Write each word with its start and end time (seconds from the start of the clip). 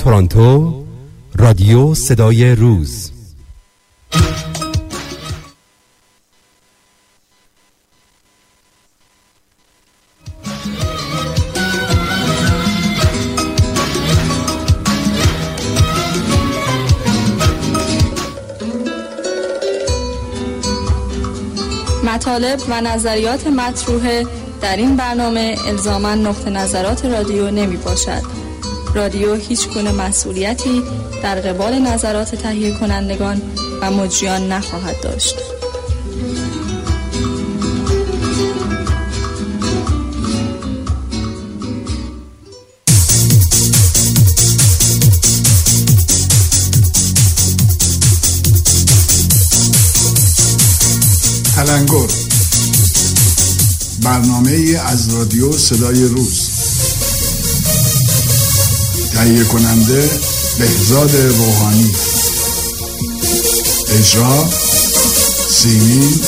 تورانتو 0.00 0.84
رادیو 1.36 1.94
صدای 1.94 2.54
روز. 2.54 3.12
مطالب 22.04 22.60
و 22.68 22.80
نظریات 22.80 23.46
مطروحه 23.46 24.26
در 24.60 24.76
این 24.76 24.96
برنامه 24.96 25.56
الزاما 25.66 26.14
نقطه 26.14 26.50
نظرات 26.50 27.04
رادیو 27.04 27.50
نمی 27.50 27.76
باشد 27.76 28.39
رادیو 28.94 29.34
هیچ 29.34 29.68
گونه 29.68 29.92
مسئولیتی 29.92 30.82
در 31.22 31.40
قبال 31.40 31.78
نظرات 31.78 32.34
تهیه 32.34 32.74
کنندگان 32.74 33.42
و 33.82 33.90
مجریان 33.90 34.52
نخواهد 34.52 35.00
داشت. 35.02 35.36
تلنگر 51.56 52.06
برنامه 54.02 54.80
از 54.86 55.14
رادیو 55.14 55.52
صدای 55.52 56.04
روز. 56.04 56.49
تهیه 59.20 59.44
کننده 59.44 60.10
بهزاد 60.58 61.16
روحانی. 61.16 61.90
اجرا 63.98 64.44
سیمین 65.48 66.20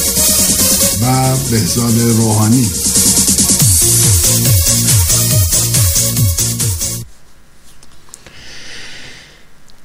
و 1.02 1.36
بهزاد 1.50 1.98
روحانی. 1.98 2.70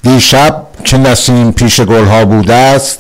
دیشب 0.04 0.68
چه 0.84 0.98
نسیم 0.98 1.52
پیش 1.52 1.82
گلها 1.82 2.26
بوده 2.26 2.54
است؟ 2.54 3.00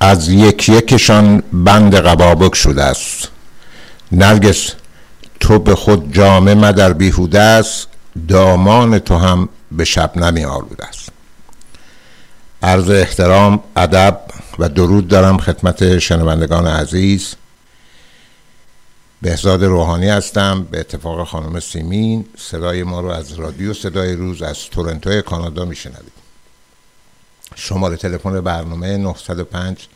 از 0.00 0.28
یک 0.28 0.68
یکشان 0.68 1.42
بند 1.52 1.94
قبابک 1.94 2.54
شده 2.54 2.84
است. 2.84 3.28
نرگس 4.12 4.72
تو 5.40 5.58
به 5.58 5.74
خود 5.74 6.14
جامه 6.14 6.54
مدر 6.54 6.92
بیهوده 6.92 7.40
است. 7.40 7.87
دامان 8.28 8.98
تو 8.98 9.16
هم 9.16 9.48
به 9.72 9.84
شب 9.84 10.16
نمی 10.16 10.44
آلوده 10.44 10.86
است. 10.86 11.08
عرض 12.62 12.90
احترام 12.90 13.60
ادب 13.76 14.20
و 14.58 14.68
درود 14.68 15.08
دارم 15.08 15.38
خدمت 15.38 15.98
شنوندگان 15.98 16.66
عزیز. 16.66 17.34
بهزاد 19.22 19.64
روحانی 19.64 20.08
هستم 20.08 20.66
به 20.70 20.80
اتفاق 20.80 21.28
خانم 21.28 21.60
سیمین 21.60 22.26
صدای 22.38 22.82
ما 22.82 23.00
رو 23.00 23.08
از 23.08 23.32
رادیو 23.32 23.74
صدای 23.74 24.16
روز 24.16 24.42
از 24.42 24.58
تورنتو 24.58 25.20
کانادا 25.20 25.64
میشنوید. 25.64 26.12
شماره 27.54 27.96
تلفن 27.96 28.40
برنامه 28.40 28.96
905 28.96 29.88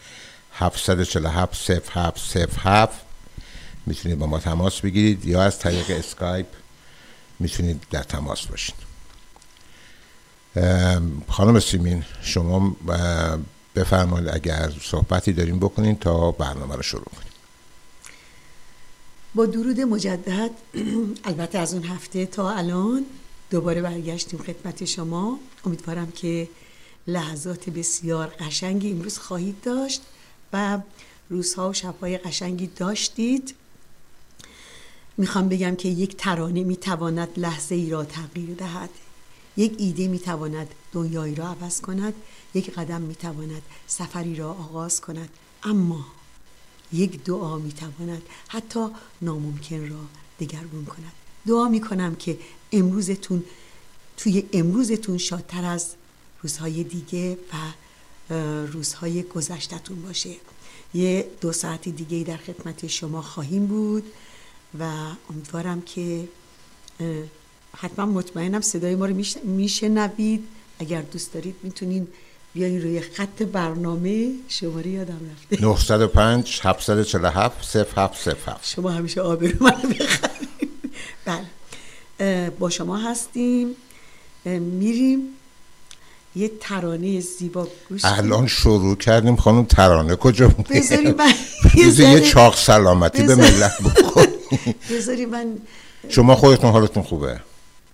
747 0.55 1.70
0707 1.91 3.00
می‌تونید 3.87 4.19
با 4.19 4.27
ما 4.27 4.39
تماس 4.39 4.81
بگیرید 4.81 5.25
یا 5.25 5.43
از 5.43 5.59
طریق 5.59 5.91
اسکایپ 5.91 6.47
می‌تونید 7.43 7.83
در 7.91 8.03
تماس 8.03 8.47
باشید. 8.47 8.75
خانم 11.29 11.61
سیمین 11.61 12.05
شما 12.23 12.77
بفرمایید 13.75 14.29
اگر 14.29 14.73
صحبتی 14.83 15.33
داریم 15.33 15.59
بکنین 15.59 15.97
تا 15.97 16.31
برنامه 16.31 16.77
رو 16.77 16.83
شروع 16.83 17.05
کنیم. 17.05 17.33
با 19.34 19.47
درود 19.47 19.81
مجدد 19.81 20.50
البته 21.25 21.59
از 21.59 21.75
اون 21.75 21.84
هفته 21.84 22.27
تا 22.27 22.50
الان 22.50 23.06
دوباره 23.50 23.83
برگشتیم 23.83 24.41
خدمت 24.41 24.84
شما. 24.84 25.39
امیدوارم 25.65 26.11
که 26.11 26.49
لحظات 27.06 27.71
بسیار 27.71 28.27
قشنگی 28.41 28.91
امروز 28.91 29.19
خواهید 29.19 29.61
داشت 29.62 30.03
و 30.53 30.78
روزها 31.31 31.71
و 31.71 31.72
شبهای 31.72 32.19
قشنگی 32.19 32.66
داشتید. 32.66 33.55
می‌خوام 35.17 35.49
بگم 35.49 35.77
که 35.77 35.89
یک 35.89 36.17
ترانه 36.17 36.65
می‌تواند 36.65 37.28
لحظه 37.37 37.75
ای 37.75 37.91
را 37.91 38.05
تغییر 38.05 38.55
دهد. 38.55 38.91
یک 39.56 39.75
ایده 39.78 40.09
می‌تواند 40.09 40.75
دنیایی 40.93 41.34
را 41.34 41.49
عوض 41.49 41.81
کند. 41.81 42.15
یک 42.55 42.71
قدم 42.71 43.00
می‌تواند 43.00 43.62
سفری 43.87 44.37
را 44.37 44.51
آغاز 44.51 45.01
کند. 45.01 45.28
اما 45.62 46.06
یک 46.93 47.25
دعا 47.25 47.59
می‌تواند 47.59 48.22
حتی 48.49 48.87
ناممکن 49.22 49.89
را 49.89 50.01
دگرگون 50.41 50.84
کند. 50.84 51.12
دعا 51.47 51.69
می‌کنم 51.69 52.15
که 52.15 52.39
امروزتون 52.72 53.45
توی 54.17 54.45
امروزتون 54.53 55.19
شادتر 55.19 55.65
از 55.65 55.95
روزهای 56.43 56.84
دیگه 56.84 57.39
و 57.53 57.56
روزهای 58.67 59.22
گذشتتون 59.22 60.03
باشه. 60.03 60.31
یه 60.95 61.31
دو 61.41 61.53
ساعت 61.53 61.89
دیگه 61.89 62.25
در 62.25 62.37
خدمت 62.37 62.87
شما 62.87 63.22
خواهیم 63.22 63.67
بود. 63.67 64.12
و 64.81 64.84
امیدوارم 65.31 65.83
که 65.83 66.28
حتما 67.77 68.06
مطمئنم 68.06 68.60
صدای 68.60 68.94
ما 68.94 69.06
رو 69.06 69.15
میشنوید. 69.44 70.44
اگر 70.78 71.03
دوست 71.03 71.33
دارید 71.34 71.55
می‌تونین 71.62 72.09
بیاین 72.55 72.83
روی 72.83 73.00
خط 73.00 73.43
برنامه 73.43 74.31
شماره 74.49 74.91
یادم 74.91 75.21
رفته. 75.33 75.65
905 75.65 76.60
747 76.62 77.77
0707 77.77 78.69
شما 78.69 78.91
همیشه 78.91 79.21
آبرو 79.21 79.53
من 79.60 79.71
بخرید. 79.71 80.71
بله. 81.25 82.50
با 82.50 82.71
شما 82.71 82.97
هستیم. 82.97 83.69
میریم. 84.44 85.21
یه 86.37 86.50
ترانه 86.60 87.21
زیبا 87.21 87.69
گوش 87.89 88.04
الان 88.04 88.47
شروع 88.47 88.97
کردیم 88.97 89.37
خانم 89.37 89.65
ترانه 89.65 90.16
کجا 90.16 90.49
بود 90.49 90.69
بذاری 90.69 91.12
من 91.12 91.33
یه 91.99 92.21
چاق 92.21 92.56
سلامتی 92.56 93.22
به 93.22 93.34
ملت 93.34 93.83
بکن 93.83 94.27
بذاری 94.91 95.27
من 95.27 95.59
شما 96.09 96.37
خودتون 96.37 96.71
حالتون 96.71 97.03
خوبه؟ 97.03 97.41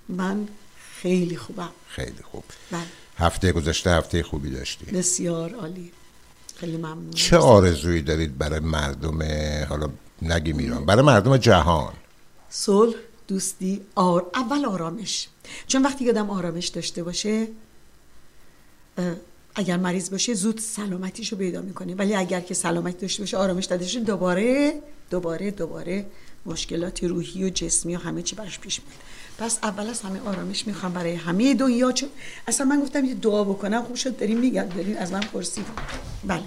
من 0.09 0.49
خیلی 1.03 1.37
خوبم. 1.37 1.69
خیلی 1.89 2.23
خوب. 2.31 2.45
بله. 2.71 2.81
هفته 3.19 3.53
گذشته 3.53 3.91
هفته 3.91 4.23
خوبی 4.23 4.51
داشتی. 4.51 4.87
بسیار 4.87 5.55
عالی. 5.55 5.93
خیلی 6.57 6.77
ممنون. 6.77 7.11
چه 7.11 7.37
آرزویی 7.37 8.03
دارید 8.03 8.39
برای 8.39 8.61
مردم 8.61 9.19
حالا 9.69 9.89
نگیم 10.23 10.59
ایران. 10.59 10.85
برای 10.87 11.05
مردم 11.05 11.37
جهان. 11.37 11.93
صلح 12.51 12.95
دوستی 13.29 13.81
آر... 13.95 14.27
اول 14.35 14.65
آرامش. 14.65 15.29
چون 15.67 15.83
وقتی 15.83 16.05
یادم 16.05 16.31
آرامش 16.31 16.69
داشته 16.69 17.03
باشه 17.03 17.49
اگر 19.55 19.77
مریض 19.77 20.11
باشه 20.11 20.35
زود 20.35 20.59
سلامتیشو 20.59 21.37
پیدا 21.37 21.61
می‌کنه. 21.61 21.95
ولی 21.95 22.15
اگر 22.15 22.41
که 22.41 22.55
سلامتی 22.55 22.99
داشته 22.99 23.23
باشه 23.23 23.37
آرامش 23.37 23.67
باشه 23.67 24.01
دوباره 24.01 24.75
دوباره 25.11 25.51
دوباره 25.51 26.07
مشکلات 26.49 27.05
روحی 27.05 27.45
و 27.45 27.51
جسمی 27.51 27.97
و 27.97 27.99
همه 27.99 28.23
چی 28.23 28.37
براش 28.37 28.59
پیش 28.59 28.81
میاد. 28.81 29.01
پس 29.39 29.59
اول 29.63 29.87
از 29.87 30.01
همه 30.01 30.21
آرامش 30.21 30.67
می‌خوام 30.67 30.93
برای 30.93 31.15
همه 31.15 31.55
دنیا 31.55 31.93
چون 31.93 32.09
اصلا 32.47 32.67
من 32.67 32.81
گفتم 32.81 33.05
یه 33.05 33.15
دعا 33.15 33.45
بکنم 33.45 33.83
خوب 33.83 33.97
شد 33.97 34.17
داریم 34.17 34.39
میگن 34.39 34.69
دارین 34.69 34.97
از 34.97 35.13
من 35.13 35.21
پرسید 35.21 35.67
بله. 36.25 36.43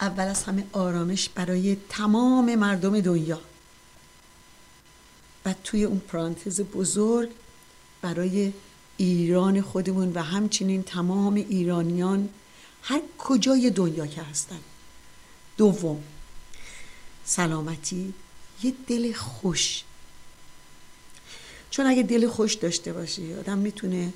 اول 0.00 0.24
از 0.24 0.44
همه 0.44 0.64
آرامش 0.72 1.28
برای 1.28 1.76
تمام 1.88 2.54
مردم 2.54 3.00
دنیا. 3.00 3.40
و 5.46 5.54
توی 5.64 5.84
اون 5.84 5.98
پرانتز 5.98 6.60
بزرگ 6.60 7.30
برای 8.02 8.52
ایران 8.96 9.60
خودمون 9.60 10.12
و 10.12 10.22
همچنین 10.22 10.82
تمام 10.82 11.34
ایرانیان 11.34 12.28
هر 12.82 13.00
کجای 13.18 13.70
دنیا 13.70 14.06
که 14.06 14.22
هستن. 14.22 14.60
دوم 15.56 16.02
سلامتی. 17.24 18.14
یه 18.62 18.74
دل 18.86 19.12
خوش. 19.12 19.84
چون 21.70 21.86
اگه 21.86 22.02
دل 22.02 22.28
خوش 22.28 22.54
داشته 22.54 22.92
باشی 22.92 23.34
آدم 23.34 23.58
می‌تونه 23.58 24.12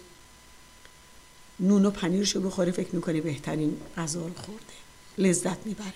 نون 1.61 1.87
و 1.87 1.91
پنیرشو 1.91 2.41
بخوره 2.41 2.73
فکر 2.73 2.95
می‌کنه 2.95 3.21
بهترین 3.21 3.81
غذا 3.97 4.27
رو 4.27 4.35
خورده. 4.35 4.65
لذت 5.19 5.67
می‌بره. 5.67 5.95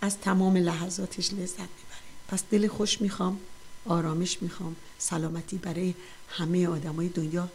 از 0.00 0.18
تمام 0.18 0.56
لحظاتش 0.56 1.32
لذت 1.32 1.58
می‌بره. 1.58 2.00
پس 2.28 2.42
دل 2.50 2.68
خوش 2.68 3.00
می‌خوام 3.00 3.40
آرامش 3.84 4.42
می‌خوام 4.42 4.76
سلامتی 4.98 5.58
برای 5.58 5.94
همه 6.28 6.68
آدمای 6.68 7.08
دنیا. 7.08 7.48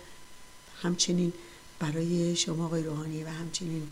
همچنین 0.81 1.33
برای 1.79 2.35
شما 2.35 2.65
آقای 2.65 2.83
روحانی 2.83 3.23
و 3.23 3.27
همچنین 3.27 3.89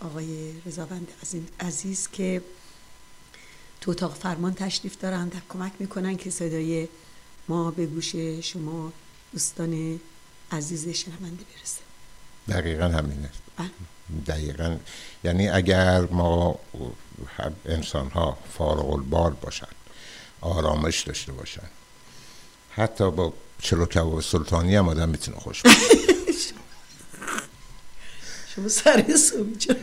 آقای 0.00 0.52
رضاوند 0.66 1.08
عزیز 1.60 2.08
که 2.08 2.42
تو 3.80 3.90
اتاق 3.90 4.14
فرمان 4.14 4.54
تشریف 4.54 4.98
دارن 4.98 5.26
و 5.26 5.30
کمک 5.48 5.72
می‌کنن 5.78 6.16
که 6.16 6.30
صدای 6.30 6.88
ما 7.48 7.70
به 7.70 7.86
گوش 7.86 8.16
شما 8.42 8.92
دوستان 9.32 10.00
عزیز 10.52 10.88
شنونده 10.88 11.44
برسه. 11.44 11.80
دقیقا 12.48 12.84
همینه. 12.84 13.30
بله. 13.56 13.70
دقیقا. 14.26 14.76
یعنی 15.24 15.48
اگر 15.48 16.00
ما 16.00 16.58
انسان 17.66 18.10
ها 18.10 18.38
فارغ 18.58 18.90
البال 18.90 19.32
باشن 19.32 19.66
آرامش 20.40 21.02
داشته 21.02 21.32
باشن 21.32 21.68
حتی 22.70 23.10
با 23.10 23.32
چلو 23.62 23.86
کباب 23.86 24.20
سلطانی 24.20 24.76
هم 24.76 24.88
آدم 24.88 25.08
می‌تونه 25.08 25.36
خوش 25.36 25.62
باشه 25.62 25.78
شما 28.54 28.68
سر 28.68 29.02
چرا؟ 29.58 29.76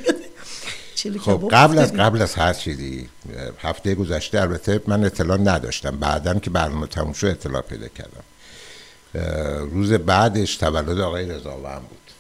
چلو 0.98 1.20
خب 1.20 1.50
قبل 1.52 1.78
از؟ 1.78 1.94
قبل 1.94 2.22
از 2.22 2.36
هر 2.36 2.54
چیزی 2.54 3.10
هفته 3.60 3.96
گذشته 3.96 4.42
البته 4.42 4.82
من 4.88 5.04
اطلاع 5.04 5.38
نداشتم 5.38 5.98
بعدا 5.98 6.40
که 6.40 6.50
برنامه 6.50 6.88
تموم 6.88 7.14
شد 7.14 7.28
اطلاع 7.28 7.62
پیدا 7.62 7.88
کردم 7.88 8.24
روز 9.72 9.94
بعدش 9.94 10.56
تولد 10.56 11.00
آقای 11.00 11.30
رضاوند 11.30 11.82
بود 11.82 12.12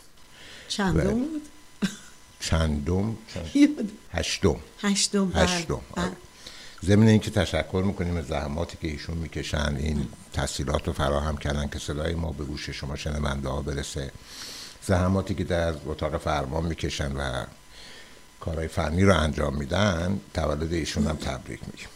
چندم 0.68 0.94
بله. 0.94 1.13
بود 1.13 1.41
چندم 2.39 3.18
هشتم 4.12 4.56
هشتم 4.81 5.29
بله. 5.29 5.44
هشتم 5.44 5.81
بله. 5.95 6.06
آره. 6.06 6.12
ضمن 6.85 7.07
اینکه 7.07 7.31
تشکر 7.31 7.83
می‌کنیم 7.85 8.18
از 8.18 8.27
زحماتی 8.27 8.77
که 8.81 8.88
ایشون 8.88 9.18
می‌کشن 9.18 9.75
این 9.79 10.07
تحصیلات 10.33 10.88
رو 10.88 10.94
فراهم 10.94 11.38
کردن 11.38 11.68
که 11.68 11.79
صدای 11.79 12.15
ما 12.15 12.31
به 12.31 12.44
گوش 12.44 12.69
شما 12.69 12.95
شنونده 12.95 13.50
ها 13.50 13.62
برسه 13.62 14.12
زحماتی 14.85 15.35
که 15.35 15.44
در 15.44 15.74
اتاق 15.85 16.18
فرمان 16.18 16.65
می‌کشن 16.65 17.12
و 17.12 17.45
کارهای 18.39 18.68
فنی 18.68 19.04
رو 19.04 19.19
انجام 19.19 19.56
میدن 19.56 20.19
تولد 20.34 20.74
ایشون 20.74 21.07
هم 21.07 21.16
تبریک 21.16 21.60
میگیم 21.72 21.88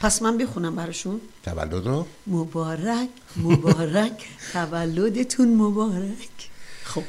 پس 0.00 0.22
من 0.22 0.38
بخونم 0.38 0.76
براشون. 0.76 1.20
تولد 1.44 1.86
رو؟ 1.86 2.06
مبارک 2.26 3.08
مبارک 3.36 4.28
تولدتون 4.52 5.54
مبارک. 5.54 6.50
خب. 6.84 7.02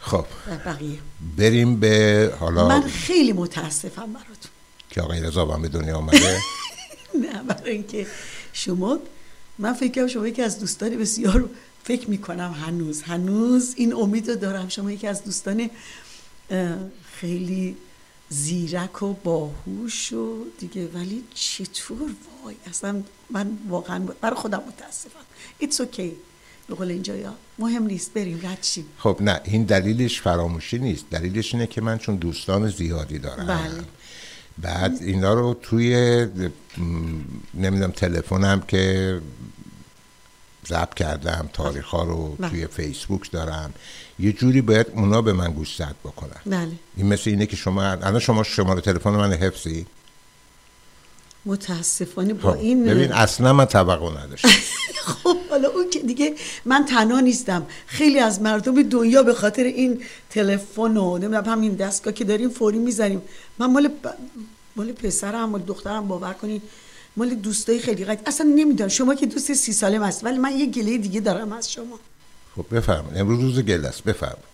خب. 0.00 0.24
بقیه. 0.66 0.98
بریم 1.36 1.80
به 1.80 2.34
حالا 2.40 2.68
من 2.68 2.82
خیلی 2.82 3.32
متاسفم 3.32 4.12
براتون. 4.12 4.50
که 4.90 5.02
آقای 5.02 5.20
رضا 5.20 5.44
به 5.44 5.68
دنیا 5.68 5.96
آمده 5.96 6.38
نه 7.22 7.42
برای 7.42 7.70
اینکه 7.70 8.06
شما 8.52 8.98
من 9.58 9.72
فکر 9.72 9.92
کنم 9.92 10.06
شما 10.06 10.28
یکی 10.28 10.42
از 10.42 10.60
دوستان 10.60 10.96
بسیار 10.96 11.50
فکر 11.84 12.10
می‌کنم 12.10 12.52
هنوز. 12.66 13.02
هنوز 13.02 13.74
این 13.76 13.94
امید 13.94 14.30
رو 14.30 14.36
دارم. 14.36 14.68
شما 14.68 14.92
یکی 14.92 15.06
از 15.06 15.24
دوستان 15.24 15.70
خیلی 17.22 17.76
زیرک 18.28 19.02
و 19.02 19.14
باهوش 19.24 20.12
و 20.12 20.44
دیگه. 20.58 20.88
ولی 20.94 21.24
چطور؟ 21.34 22.10
وای 22.44 22.54
اصلا 22.66 23.02
من 23.30 23.58
واقعا 23.68 23.98
برای 24.20 24.36
خودم 24.36 24.62
متاسفم. 24.68 25.24
ایتس 25.58 25.80
اوکی 25.80 26.12
به 26.68 26.74
قول 26.74 26.90
اینجا 26.90 27.16
یا. 27.16 27.34
مهم 27.58 27.86
نیست 27.86 28.14
بریم 28.14 28.40
رد 28.42 28.62
شیم. 28.62 28.84
خب 28.98 29.16
نه 29.20 29.40
این 29.44 29.64
دلیلش 29.64 30.20
فراموشی 30.20 30.78
نیست. 30.78 31.04
دلیلش 31.10 31.54
اینه 31.54 31.66
که 31.66 31.80
من 31.80 31.98
چون 31.98 32.16
دوستان 32.16 32.68
زیادی 32.68 33.18
دارم. 33.18 33.46
بله. 33.46 33.84
بعد 34.58 34.98
اینا 35.02 35.34
رو 35.34 35.54
توی 35.62 35.94
نمی‌دونم 37.54 37.90
تلفنم 37.90 38.60
که 38.60 39.20
ضبط 40.68 40.94
کردم 40.94 41.48
تاریخ 41.52 41.86
ها 41.86 42.02
رو 42.04 42.36
بله. 42.38 42.48
توی 42.50 42.66
فیسبوک 42.66 43.30
دارم. 43.30 43.74
یه 44.18 44.32
جوری 44.32 44.60
باید 44.60 44.86
اونا 44.94 45.22
به 45.22 45.32
من 45.32 45.52
گوشزد 45.52 45.94
بکنن. 46.04 46.40
بله. 46.46 46.72
این 46.96 47.06
مثل 47.06 47.30
اینه 47.30 47.46
که 47.46 47.56
شما 47.56 47.84
الان 47.84 48.18
شما 48.18 48.42
شماره 48.42 48.80
تلفن 48.80 49.10
من 49.10 49.32
حفظی؟ 49.32 49.86
متاسفانه 51.46 52.34
با 52.34 52.52
خب 52.52 52.58
این 52.58 52.84
ببین 52.84 53.12
اصلا 53.12 53.52
من 53.52 53.64
توقع 53.64 54.24
نداشتم. 54.24 54.48
خب 55.22 55.36
حالا 55.50 55.68
اون 55.68 55.90
که 55.90 55.98
دیگه 55.98 56.34
من 56.64 56.84
تنها 56.84 57.20
نیستم. 57.20 57.66
خیلی 57.86 58.18
از 58.18 58.42
مردم 58.42 58.82
دنیا 58.82 59.22
به 59.22 59.34
خاطر 59.34 59.62
این 59.62 60.02
تلفن 60.30 60.96
و 60.96 61.18
نمی‌دونم 61.18 61.44
همین 61.44 61.74
دستگاه 61.74 62.14
که 62.14 62.24
داریم 62.24 62.48
فوری 62.48 62.78
می‌زنیم. 62.78 63.22
من 63.58 63.66
مال 63.66 63.88
ب... 63.88 64.08
مال 64.76 64.92
پسرم 64.92 65.48
مال 65.48 65.62
دخترم 65.62 66.08
باور 66.08 66.32
کنین 66.32 66.62
مال 67.16 67.34
دوستای 67.34 67.78
خیلی 67.78 68.04
قد 68.04 68.22
اصلا 68.26 68.46
نمی‌دونم. 68.56 68.88
شما 68.88 69.14
که 69.14 69.26
دوست 69.26 69.52
سی 69.52 69.72
ساله 69.72 70.06
هست 70.06 70.24
ولی 70.24 70.38
من 70.38 70.58
یه 70.58 70.66
گله 70.66 70.98
دیگه 70.98 71.20
دارم 71.20 71.52
از 71.52 71.72
شما. 71.72 72.00
خب 72.56 72.76
بفرمایید. 72.76 73.18
امروز 73.18 73.40
روز 73.40 73.60
گل 73.60 73.84
است. 73.84 74.04
بفرمایید. 74.04 74.44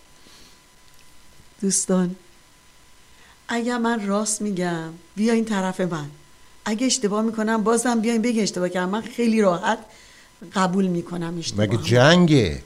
دوستان 1.61 2.15
اگر 3.47 3.77
من 3.77 4.07
راست 4.07 4.41
میگم 4.41 4.89
بیاین 5.15 5.45
طرف 5.45 5.81
من. 5.81 6.09
اگه 6.65 6.85
اشتباه 6.85 7.21
می‌کنم 7.21 7.63
بازم 7.63 7.99
بیاین 7.99 8.21
بگین 8.21 8.43
اشتباه 8.43 8.69
کردم. 8.69 8.89
من 8.89 9.01
خیلی 9.01 9.41
راحت 9.41 9.79
قبول 10.55 10.87
می‌کنم 10.87 11.35
اشتباه 11.39 11.65
مگه 11.65 11.77
جنگه؟ 11.77 12.63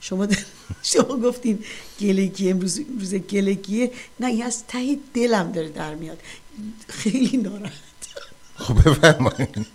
شما 0.00 0.26
د- 0.26 0.38
شما 0.92 1.16
گفتین 1.16 1.64
گلگی 2.00 2.50
امروز 2.50 2.80
روز 3.00 3.14
گلگیه 3.14 3.92
نه 4.20 4.26
این 4.26 4.42
از 4.42 4.66
ته 4.68 4.98
دلم 5.14 5.52
داره 5.52 5.68
در 5.68 5.94
میاد. 5.94 6.18
خیلی 6.88 7.36
ناراحت. 7.36 7.72
خب 8.60 8.74
بفرمایید. 8.74 9.66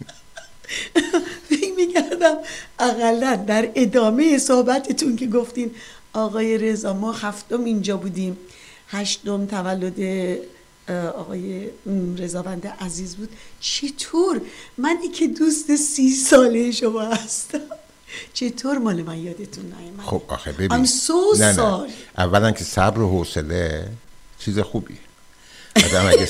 فکر 1.49 1.73
می‌کردم 1.77 2.35
اقلا 2.79 3.35
در 3.35 3.69
ادامه 3.75 4.37
صحبتتون 4.37 5.15
که 5.15 5.27
گفتین 5.27 5.71
آقای 6.13 6.57
رضا 6.57 6.93
ما 6.93 7.11
هفتم 7.11 7.63
اینجا 7.63 7.97
بودیم. 7.97 8.37
هشتم 8.87 9.45
تولد 9.45 9.99
آقای 11.15 11.69
رضاوند 12.17 12.67
عزیز 12.67 13.15
بود. 13.15 13.29
چطور؟ 13.59 14.41
منی 14.77 15.07
که 15.07 15.27
دوست 15.27 15.75
سی 15.75 16.09
ساله 16.11 16.71
شما 16.71 17.01
هستم. 17.01 17.59
چطور 18.33 18.77
مال 18.77 19.01
من 19.01 19.17
یادتون 19.17 19.65
نیومد؟ 19.65 20.05
خب 20.05 20.21
آخه 20.27 20.51
ببین. 20.51 20.85
I'm 20.85 20.87
so 20.87 21.39
نه 21.39 21.51
نه. 21.51 21.55
sorry. 21.55 21.91
اولا 22.17 22.51
که 22.51 22.63
صبر 22.63 22.99
و 22.99 23.09
حوصله 23.09 23.87
چیز 24.39 24.59
خوبیه. 24.59 24.97
آدم 25.75 26.05
اگه 26.07 26.29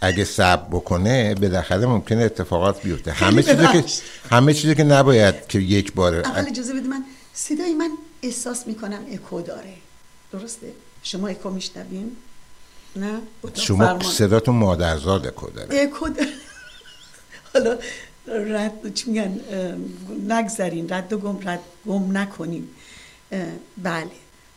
اگه 0.00 0.24
صبر 0.24 0.68
بکنه 0.70 1.34
بالاخره 1.34 1.86
ممکنه 1.86 2.22
اتفاقات 2.22 2.82
بیفته. 2.82 3.12
همه 3.12 3.42
چیزی 3.42 3.66
که. 3.66 3.84
همه 4.30 4.54
چیزی 4.54 4.74
که 4.74 4.84
نباید 4.84 5.46
که 5.46 5.58
یک 5.58 5.92
بار 5.92 6.14
اول 6.16 6.48
اجازه 6.48 6.74
بده 6.74 6.88
من 6.88 7.04
صدای 7.34 7.74
من 7.74 7.90
احساس 8.22 8.66
می‌کنم 8.66 9.00
اکو 9.12 9.40
داره. 9.40 9.74
درسته؟ 10.32 10.72
شما 11.02 11.28
اکو 11.28 11.50
میشنوین؟ 11.50 12.16
نه؟ 12.96 13.20
شما 13.54 13.84
فرمان. 13.86 14.12
صداتون 14.12 14.54
مادرزاد 14.54 15.22
داره. 15.22 15.82
اکو 15.82 16.08
داره. 16.08 16.28
حالا 17.54 17.78
رد 18.26 18.94
چی 18.94 19.10
میگن؟ 19.10 19.40
نگذرین. 20.28 20.92
رد 20.92 21.12
و 21.12 21.18
گم 21.18 21.48
رد 21.48 21.60
گم 21.86 22.16
نکنیم 22.16 22.68
بله. 23.82 24.10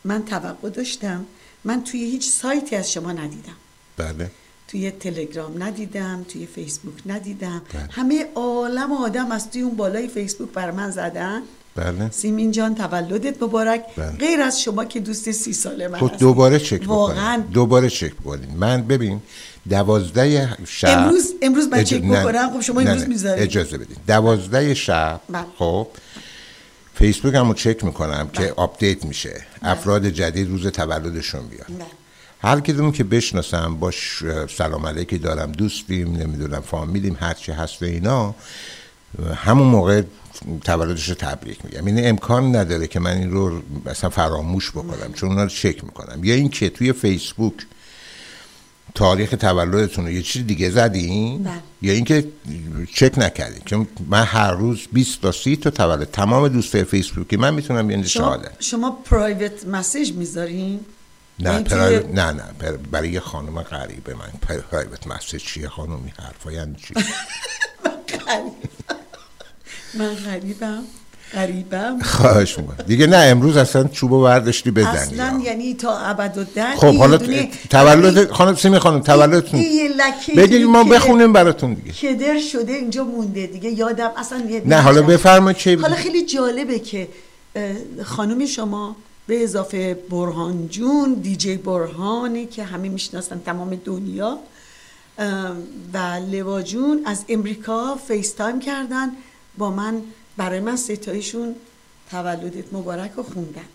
من 0.03 0.25
توقع 0.25 0.69
داشتم 0.69 1.25
من 1.63 1.83
توی 1.83 2.05
هیچ 2.05 2.29
سایتی 2.29 2.75
از 2.75 2.91
شما 2.91 3.11
ندیدم. 3.11 3.55
بله 3.97 4.31
توی 4.67 4.91
تلگرام 4.91 5.63
ندیدم 5.63 6.25
توی 6.29 6.45
فیسبوک 6.45 6.93
ندیدم 7.05 7.61
بله. 7.73 7.83
همه 7.91 8.25
عالم 8.35 8.91
آدم 8.91 9.31
از 9.31 9.51
توی 9.51 9.61
اون 9.61 9.75
بالای 9.75 10.07
فیسبوک 10.07 10.49
بر 10.49 10.71
من 10.71 10.91
زدن 10.91 11.41
بله 11.75 12.11
سیمین 12.11 12.51
جان 12.51 12.75
تولدت 12.75 13.43
مبارک 13.43 13.83
بله. 13.97 14.11
غیر 14.11 14.41
از 14.41 14.61
شما 14.61 14.85
که 14.85 14.99
دوست 14.99 15.31
سی 15.31 15.53
ساله 15.53 15.87
من 15.87 15.99
خب. 15.99 16.17
دوباره 16.17 16.59
چک 16.59 16.81
واقعا 16.87 17.43
دوباره 17.53 17.89
چک 17.89 18.13
بکنید 18.13 18.49
من 18.57 18.81
ببین 18.81 19.21
دوازده 19.69 20.57
شب 20.67 20.87
امروز- 20.99 21.33
امروز 21.41 21.67
من 21.67 21.83
اج- 21.83 21.87
چک 21.87 22.01
نه، 22.03 22.19
بکنم؟ 22.21 22.49
خب 22.53 22.61
شما 22.61 22.81
امروز. 22.81 23.07
می‌ذارید. 23.07 23.43
اجازه 23.43 23.77
بدید 23.77 23.97
دوازده 24.07 24.73
شب 24.73 25.21
بله. 25.29 25.45
خب 25.57 25.87
فیسبوک 26.95 27.33
همو 27.35 27.53
چک 27.53 27.83
می‌کنم 27.83 28.29
که 28.33 28.53
آپدیت 28.55 29.05
میشه 29.05 29.41
افراد 29.61 30.05
جدید 30.09 30.49
روز 30.49 30.67
تولدشون 30.67 31.47
بیاد 31.47 31.65
بله. 31.69 31.85
هر 32.45 32.59
کدوم 32.59 32.91
که 32.91 33.03
بشناسم 33.03 33.75
باش 33.75 34.23
اه، 34.23 34.47
سلام 34.47 34.85
علیکی 34.85 35.17
دارم 35.17 35.51
دوستیم 35.51 36.15
نمی‌دونم 36.15 36.61
فامیلیم 36.61 37.17
هرچی 37.19 37.51
هست 37.51 37.83
و 37.83 37.85
اینا 37.85 38.35
همون 39.35 39.67
موقع 39.67 40.01
تولدش 40.63 41.09
رو 41.09 41.15
تبریک 41.15 41.65
میگم. 41.65 41.85
این 41.85 42.09
امکان 42.09 42.55
نداره 42.55 42.87
که 42.87 42.99
من 42.99 43.17
این 43.17 43.31
رو 43.31 43.61
مثلا 43.85 44.09
فراموش 44.09 44.71
بکنم 44.71 45.13
چون 45.13 45.29
اونا 45.29 45.43
رو 45.43 45.49
چک 45.49 45.83
می‌کنم. 45.83 46.23
یا 46.23 46.35
اینکه 46.35 46.69
توی 46.69 46.93
فیسبوک 46.93 47.53
تاریخ 48.95 49.29
تولدتون 49.29 50.05
رو 50.05 50.11
یه 50.11 50.21
چیز 50.21 50.47
دیگه 50.47 50.69
زدین 50.69 51.43
بله. 51.43 51.53
یا 51.81 51.93
اینکه 51.93 52.27
چک 52.93 53.13
نکردین. 53.17 53.61
چون 53.65 53.87
من 54.09 54.23
هر 54.23 54.51
روز 54.51 54.87
20 54.93 55.21
تا 55.21 55.31
30 55.31 55.55
تا 55.55 55.69
تولد 55.69 56.11
تمام 56.11 56.47
دوستای 56.47 56.83
فیسبوکی 56.83 57.37
من 57.37 57.53
می‌تونم 57.53 57.87
بیان 57.87 58.03
شما, 58.03 58.37
شما 58.59 58.91
پرایوت 58.91 59.65
مسیج 59.67 60.13
می‌ذارین؟ 60.13 60.79
نه 61.39 61.59
پرایوت 61.63 62.05
نه 62.05 62.31
نه 62.31 62.43
برای 62.91 63.09
یه 63.09 63.19
خانم 63.19 63.61
غریبه 63.61 64.13
من. 64.13 64.27
پر- 64.47 64.61
پرایوت 64.71 65.07
مسیج 65.07 65.43
چیه 65.43 65.69
خانمی 65.69 66.13
حرفا 66.19 66.51
یعنی 66.51 66.75
چی؟ 66.75 66.93
من 69.99 70.15
غریبم. 70.15 70.83
قریبم 71.33 71.99
خواهش 72.03 72.57
می‌کنم. 72.59 72.85
دیگه 72.87 73.07
نه 73.07 73.17
امروز 73.17 73.57
اصلا 73.57 73.83
چوبو 73.83 74.21
برداشتی 74.23 74.71
بزنی 74.71 74.91
اصلا 75.19 75.41
یعنی 75.43 75.73
تا 75.73 75.97
ابد 75.99 76.37
و 76.37 76.43
در 76.55 76.75
خب 76.75 76.95
حالا 76.97 77.17
تولد 77.69 78.31
خانم 78.31 78.55
سیمی 78.55 78.79
خانم 78.79 78.99
تولدتون. 79.01 79.63
بگید 80.37 80.61
ما 80.65 80.83
بخونیم 80.83 81.33
براتون 81.33 81.73
دیگه. 81.73 81.91
کدر 81.91 82.39
شده 82.39 82.73
اینجا 82.73 83.03
مونده 83.03 83.47
دیگه. 83.47 83.69
یادم 83.69 84.11
اصلا 84.17 84.41
نه 84.65 84.81
حالا 84.81 85.01
بفرمایید 85.01 85.57
چه 85.57 85.77
حالا 85.81 85.95
خیلی 85.95 86.25
جالبه 86.25 86.79
که 86.79 87.07
خانم 88.03 88.45
شما 88.45 88.95
به 89.27 89.43
اضافه 89.43 89.93
برهان 89.93 90.67
جون 90.67 91.13
دیجی 91.13 91.57
برهانی 91.57 92.45
که 92.45 92.63
همه 92.63 92.89
می‌شناسن 92.89 93.41
تمام 93.45 93.75
دنیا. 93.75 94.39
و 95.93 95.97
لوا 96.31 96.61
جون 96.61 97.01
از 97.05 97.25
امریکا 97.29 97.95
فیس 98.07 98.33
تایم 98.33 98.59
کردن 98.59 99.09
با 99.57 99.71
من 99.71 100.01
برای 100.37 100.59
من 100.59 100.75
ستایشون 100.75 101.55
تولدت 102.11 102.73
مبارک 102.73 103.11
رو 103.17 103.23
خوندن. 103.23 103.65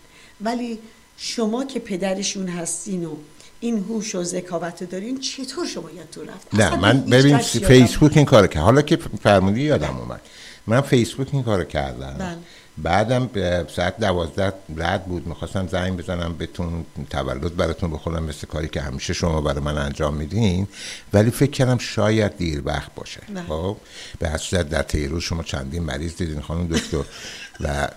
ولی 0.41 0.79
شما 1.17 1.65
که 1.65 1.79
پدرشون 1.79 2.47
هستین 2.47 3.05
و 3.05 3.15
این 3.59 3.77
هوش 3.77 4.15
و 4.15 4.23
ذکاوت 4.23 4.83
دارین 4.83 5.19
چطور 5.19 5.67
شما 5.67 5.91
یادتون 5.91 6.27
رفت؟ 6.27 6.55
نه 6.55 6.75
من 6.75 7.01
ببین 7.01 7.37
فیسبوک 7.37 8.17
این 8.17 8.25
کار 8.25 8.47
کرد. 8.47 8.63
حالا 8.63 8.81
که 8.81 8.97
فرمودی 9.23 9.61
یادم 9.61 9.97
اومد. 9.97 10.21
من 10.67 10.81
فیسبوک 10.81 11.27
این 11.31 11.43
کار 11.43 11.63
کردم. 11.63 12.15
بله. 12.19 12.37
بعدم 12.77 13.29
ساعت 13.75 13.99
دوازده 13.99 14.53
رد 14.77 15.05
بود 15.05 15.27
می‌خواستم 15.27 15.67
زنگ 15.67 15.97
بزنم 15.97 16.33
بهتون 16.33 16.85
تولد 17.09 17.55
براتون 17.55 17.91
بخورم 17.91 18.23
مثل 18.23 18.47
کاری 18.47 18.67
که 18.67 18.81
همیشه 18.81 19.13
شما 19.13 19.41
برای 19.41 19.59
من 19.59 19.77
انجام 19.77 20.13
میدین. 20.13 20.67
ولی 21.13 21.31
فکر 21.31 21.51
کردم 21.51 21.77
شاید 21.77 22.37
دیر 22.37 22.61
وقت 22.65 22.95
باشه. 22.95 23.19
بله. 23.29 23.43
خب 23.47 23.77
به 24.19 24.29
حسرت 24.29 24.69
در 24.69 24.81
تیروز 24.81 25.23
شما 25.23 25.43
چندین 25.43 25.83
مریض 25.83 26.15
دیدین 26.15 26.41
خانم 26.41 26.67
دکتر. 26.67 26.97
و 27.61 27.87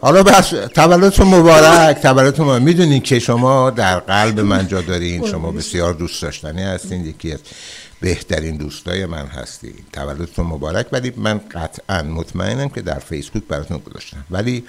حالا 0.00 0.22
بس 0.22 0.48
تولدتون 0.74 1.26
مبارک. 1.26 2.02
تولدتون 2.02 2.46
مبارک. 2.46 2.62
می‌دونین 2.62 3.00
که 3.00 3.18
شما 3.18 3.70
در 3.70 3.98
قلب 3.98 4.40
من 4.40 4.68
جا 4.68 4.80
دارین. 4.80 5.26
شما 5.26 5.50
بسیار 5.52 5.94
دوست 5.94 6.22
داشتنی 6.22 6.62
هستین. 6.62 7.06
یکی 7.06 7.32
از 7.32 7.40
بهترین 8.06 8.56
دوستای 8.56 9.06
من 9.06 9.26
هستی. 9.26 9.74
تولدتون 9.92 10.46
مبارک 10.46 10.86
ولی 10.92 11.12
من 11.16 11.38
قطعا 11.38 12.02
مطمئنم 12.02 12.68
که 12.68 12.82
در 12.82 12.98
فیسبوک 12.98 13.42
براتون 13.48 13.78
گذاشتم. 13.78 14.24
ولی 14.30 14.64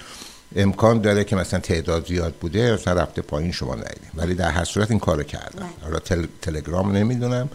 امکان 0.56 1.00
داره 1.00 1.24
که 1.24 1.36
مثلا 1.36 1.60
تعداد 1.60 2.06
زیاد 2.06 2.34
بوده 2.34 2.72
مثلا 2.72 3.02
رفته 3.02 3.22
پایین 3.22 3.52
شما 3.52 3.74
ندیدیم 3.74 4.10
ولی 4.14 4.34
در 4.34 4.50
هر 4.50 4.64
صورت 4.64 4.90
این 4.90 5.00
کارو 5.00 5.22
کردم. 5.22 5.58
بله. 5.58 5.84
حالا 5.84 5.98
تل، 5.98 6.26
تلگرام 6.42 6.96
نمی‌دونم. 6.96 7.48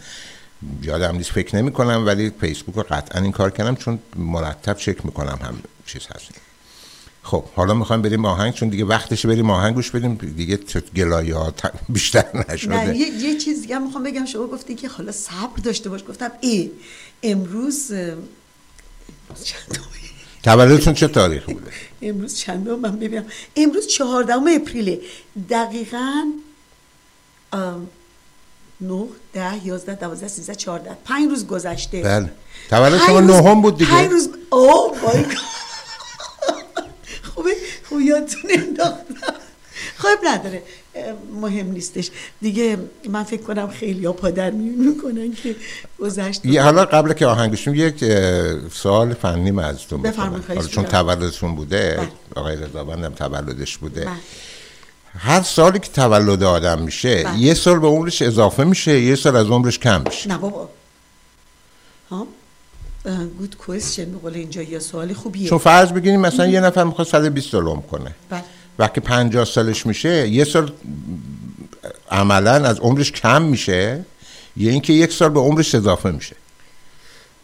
یادم 0.82 1.16
نیست 1.16 1.30
فکر 1.30 1.56
نمی 1.56 1.72
کنم 1.72 2.06
ولی 2.06 2.32
فیسبوک 2.40 2.74
رو 2.74 2.82
قطعا 2.82 3.22
این 3.22 3.32
کار 3.32 3.50
کردم 3.50 3.76
چون 3.76 3.98
مرتب 4.16 4.76
چک 4.76 5.06
می‌کنم 5.06 5.38
هم 5.42 5.58
چیز 5.86 6.02
هست. 6.06 6.30
خب 7.26 7.44
حالا 7.56 7.74
می‌خوایم 7.74 8.02
بریم 8.02 8.24
آهنگ 8.24 8.52
چون 8.52 8.68
دیگه 8.68 8.84
وقتش 8.84 9.26
بریم 9.26 9.50
آهنگ 9.50 9.74
گوش 9.74 9.90
بدیم. 9.90 10.14
دیگه 10.14 10.58
گلایات 10.96 11.72
بیشتر 11.88 12.24
نشده. 12.48 12.84
نه 12.84 12.96
یه, 12.96 13.08
یه 13.08 13.38
چیز 13.38 13.60
دیگه 13.60 13.78
می‌خوام 13.78 14.04
بگم. 14.04 14.24
شما 14.24 14.46
گفتی 14.46 14.74
که 14.74 14.88
حالا 14.88 15.12
صبر 15.12 15.56
داشته 15.64 15.88
باش. 15.90 16.04
گفتم 16.08 16.30
ای 16.40 16.70
امروز 17.22 17.92
تولدتون 20.42 20.94
چه 20.94 21.08
تاریخ 21.08 21.44
بوده؟ 21.44 21.70
امروز 22.02 22.36
چند 22.36 22.68
من 22.68 22.96
ببینم. 22.96 23.24
امروز 23.56 23.86
چهاردهم 23.86 24.44
اپریل 24.56 25.00
دقیقا 25.50 26.24
نه 28.80 29.06
ده 29.32 29.66
یازده 29.66 29.94
دوازده 29.94 30.28
سیزده 30.28 30.54
چهارده. 30.54 30.96
پنج 31.04 31.30
روز 31.30 31.46
گذشته. 31.46 32.02
بله. 32.02 32.32
تولد 32.70 33.00
شما 33.06 33.20
نهم 33.20 33.62
بود 33.62 33.78
دیگه. 33.78 33.90
پنج 33.90 34.10
روز 34.10 34.28
اوه 34.50 35.24
خوب 37.94 38.02
یادتون 38.02 38.50
انداختم 38.50 39.34
خب 39.96 40.18
نداره. 40.24 40.62
مهم 41.40 41.72
نیستش. 41.72 42.10
دیگه 42.40 42.78
من 43.08 43.24
فکر 43.24 43.42
کنم 43.42 43.68
خیلی 43.68 44.06
ها 44.06 44.12
پادر 44.12 44.50
می‌کنن 44.50 45.32
که 45.32 45.56
گذشت. 45.98 46.44
یه 46.44 46.62
حالا 46.62 46.84
قبل 46.84 47.12
که 47.12 47.26
آهنگشون 47.26 47.74
یک 47.74 48.04
سوال 48.72 49.14
فنی 49.14 49.60
ازتون 49.60 50.02
بفرمایید 50.02 50.66
چون 50.66 50.84
تولدشون 50.84 51.54
بوده 51.54 51.94
بله. 51.98 52.08
آقای 52.36 52.56
رضا 52.56 53.10
تولدش 53.10 53.78
بوده. 53.78 54.04
بله. 54.04 54.14
هر 55.18 55.42
سالی 55.42 55.78
که 55.78 55.88
تولد 55.88 56.42
آدم 56.42 56.82
میشه 56.82 57.22
بله. 57.22 57.38
یه 57.38 57.54
سال 57.54 57.78
به 57.78 57.86
عمرش 57.86 58.22
اضافه 58.22 58.64
میشه 58.64 59.00
یه 59.00 59.14
سال 59.14 59.36
از 59.36 59.46
عمرش 59.46 59.78
کم 59.78 60.02
میشه. 60.06 60.28
نه 60.28 60.38
بابا. 60.38 60.68
ها؟ 62.10 62.26
گود 63.38 63.56
کوئسچن 63.56 64.04
به 64.04 64.38
اینجا 64.38 64.62
یه 64.62 64.78
سوالی 64.78 65.14
خوبیه. 65.14 65.48
چون 65.48 65.58
فرض 65.58 65.92
بگیریم 65.92 66.20
مثلا 66.20 66.46
یه 66.46 66.60
نفر 66.60 66.84
می‌خواد 66.84 67.06
120 67.06 67.50
سال 67.50 67.66
عمر 67.66 67.82
کنه. 67.82 68.14
بله. 68.30 68.44
وقتی 68.78 69.00
50 69.00 69.44
سالش 69.44 69.86
میشه 69.86 70.28
یه 70.28 70.44
سال 70.44 70.72
عملا 72.10 72.52
از 72.52 72.78
عمرش 72.78 73.12
کم 73.12 73.42
میشه. 73.42 74.04
یا 74.56 74.70
اینکه 74.70 74.92
یک 74.92 75.12
سال 75.12 75.28
به 75.28 75.40
عمرش 75.40 75.74
اضافه 75.74 76.10
میشه. 76.10 76.36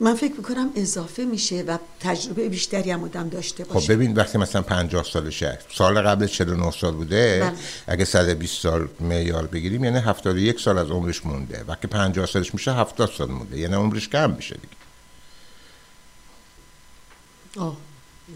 من 0.01 0.15
فکر 0.15 0.33
می‌کنم 0.37 0.71
اضافه 0.77 1.25
میشه 1.25 1.65
و 1.67 1.79
تجربه 2.01 2.49
بیشتری 2.49 2.91
هم 2.91 3.05
آدم 3.05 3.29
داشته 3.29 3.65
باشه. 3.65 3.87
خب 3.87 3.93
ببین 3.93 4.15
وقتی 4.15 4.39
مثلا 4.39 4.63
50 4.63 5.05
سالشه 5.05 5.59
سال 5.75 6.01
قبل 6.01 6.27
49 6.27 6.71
سال 6.71 6.93
بوده. 6.93 7.41
بله. 7.41 7.53
اگه 7.87 8.05
120 8.05 8.63
سال 8.63 8.89
معیار 9.01 9.47
بگیریم 9.47 9.85
یعنی 9.85 9.99
71 9.99 10.61
سال 10.61 10.79
از 10.79 10.91
عمرش 10.91 11.27
مونده. 11.27 11.65
وقتی 11.69 11.89
50 11.89 12.27
سالش 12.27 12.55
میشه 12.55 12.73
70 12.73 13.11
سال 13.19 13.31
مونده. 13.31 13.59
یعنی 13.59 13.75
عمرش 13.75 14.09
کم 14.09 14.31
میشه 14.31 14.55
دیگه. 14.55 14.80
آه. 17.59 17.77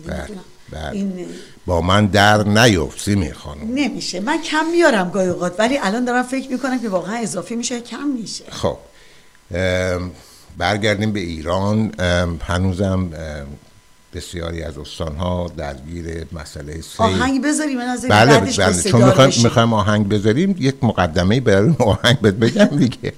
بله. 0.07 0.29
بله. 0.71 1.27
با 1.67 1.81
من 1.81 2.07
در 2.07 2.43
نیفتی 2.43 3.15
می‌خوانم 3.15 3.75
نمیشه. 3.75 4.21
من 4.21 4.43
کم 4.43 4.65
میارم 4.73 5.11
گاهی 5.11 5.29
اوقات 5.29 5.61
ولی 5.61 5.79
الان 5.79 6.05
دارم 6.05 6.23
فکر 6.23 6.51
می‌کنم 6.51 6.81
که 6.83 6.89
واقعا 6.89 7.17
اضافه 7.17 7.55
میشه 7.55 7.81
کم 7.81 8.07
میشه. 8.21 8.45
خب. 8.51 8.77
برگردیم 10.59 11.13
به 11.13 11.21
ایران. 11.21 11.93
هنوزم 12.43 13.11
بسیاری 14.15 14.63
از 14.63 14.79
استانها 14.79 15.53
درگیر 15.57 16.27
مسئله 16.33 16.81
سی. 16.81 16.89
آهنگ 16.99 17.45
بذاریم 17.45 17.79
من 17.79 17.89
از 17.89 18.07
بله 18.09 18.41
بله 18.41 18.83
چون 18.83 19.33
می‌خوایم 19.45 19.73
آهنگ 19.73 20.09
بذاریم 20.09 20.57
یک 20.59 20.75
مقدمه 20.83 21.41
برای 21.41 21.75
آهنگ 21.79 22.21
بگم 22.21 22.65
دیگه. 22.65 23.13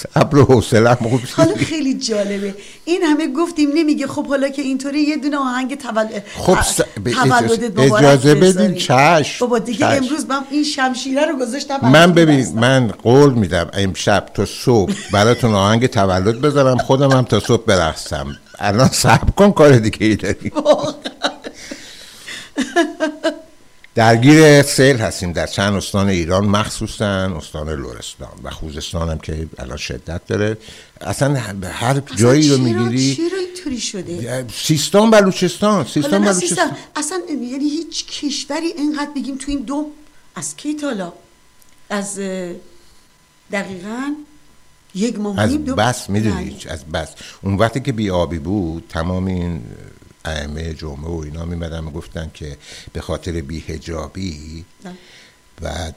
صبر 0.00 0.38
و 0.38 0.44
حوصله 0.44 0.96
حالا 1.36 1.54
خیلی 1.54 1.94
جالبه. 1.94 2.54
این 2.84 3.02
همه 3.02 3.26
گفتیم 3.32 3.70
نمیگه 3.74 4.06
خب 4.06 4.26
حالا 4.26 4.48
که 4.48 4.62
اینطوری 4.62 5.00
یه 5.00 5.16
دونه 5.16 5.36
آهنگ 5.36 5.78
تولد 5.78 6.24
خب 6.36 6.62
س... 6.62 6.80
تولدت 7.14 7.78
اجازه 7.78 8.34
بدین 8.34 8.74
چشم. 8.74 9.38
بابا 9.40 9.58
دیگه 9.58 9.78
چشم. 9.78 10.02
امروز 10.02 10.26
من 10.26 10.40
این 10.50 10.64
شمشیره 10.64 11.26
رو 11.26 11.38
گذاشتم 11.38 11.78
من 11.82 12.12
ببین 12.12 12.52
من 12.54 12.88
قول 12.88 13.34
میدم 13.34 13.70
امشب 13.72 14.26
تا 14.34 14.46
صبح 14.46 14.92
براتون 15.12 15.54
آهنگ 15.54 15.86
تولد 15.86 16.40
بذارم 16.40 16.78
خودم 16.78 17.10
هم 17.10 17.24
تا 17.24 17.40
صبح 17.40 17.64
برقصم. 17.64 18.36
الان 18.58 18.88
صبر 18.88 19.30
کن 19.36 19.52
کار 19.52 19.76
دیگه 19.78 20.06
ای 20.06 20.16
داریم 20.16 20.52
درگیر 24.00 24.62
سیل 24.62 24.96
هستیم. 24.96 25.32
در 25.32 25.46
چند 25.46 25.74
استان 25.74 26.08
ایران 26.08 26.44
مخصوصا 26.44 27.36
استان 27.36 27.68
لورستان 27.68 28.28
و 28.42 28.50
خوزستان 28.50 29.08
هم 29.08 29.18
که 29.18 29.48
الان 29.58 29.76
شدت 29.76 30.26
داره. 30.26 30.56
اصلا 31.00 31.34
هر 31.72 32.02
جایی 32.16 32.48
رو 32.48 32.58
می‌گیری؟ 32.58 33.14
چرا 33.14 33.38
اینطوری 33.38 33.80
شده؟ 33.80 34.44
سیستان 34.54 35.10
بلوچستان 35.10 35.84
سیستان 35.84 36.24
بلوچستان. 36.24 36.70
اصلا 36.96 37.18
یعنی 37.28 37.68
هیچ 37.68 38.06
کشوری 38.06 38.66
اینقدر 38.66 39.10
بگیم 39.16 39.36
تو 39.36 39.50
این 39.50 39.60
دو 39.60 39.90
از 40.34 40.56
کی 40.56 40.74
تالا 40.74 41.12
از 41.90 42.18
دقیقا 43.52 44.14
یک 44.94 45.18
ماه 45.18 45.40
از 45.40 45.58
بس 45.58 46.10
می‌دونی 46.10 46.56
از 46.68 46.84
بس. 46.84 47.08
اون 47.42 47.54
وقتی 47.54 47.80
که 47.80 47.92
بی 47.92 48.10
آبی 48.10 48.38
بود 48.38 48.84
تمام 48.88 49.26
این 49.26 49.62
ائمه 50.24 50.74
جمعه 50.74 51.10
و 51.10 51.22
اینا 51.24 51.44
میمدن 51.44 51.84
گفتن 51.84 52.30
که 52.34 52.56
به 52.92 53.00
خاطر 53.00 53.32
بیهجابی 53.32 54.64
بعد 55.62 55.94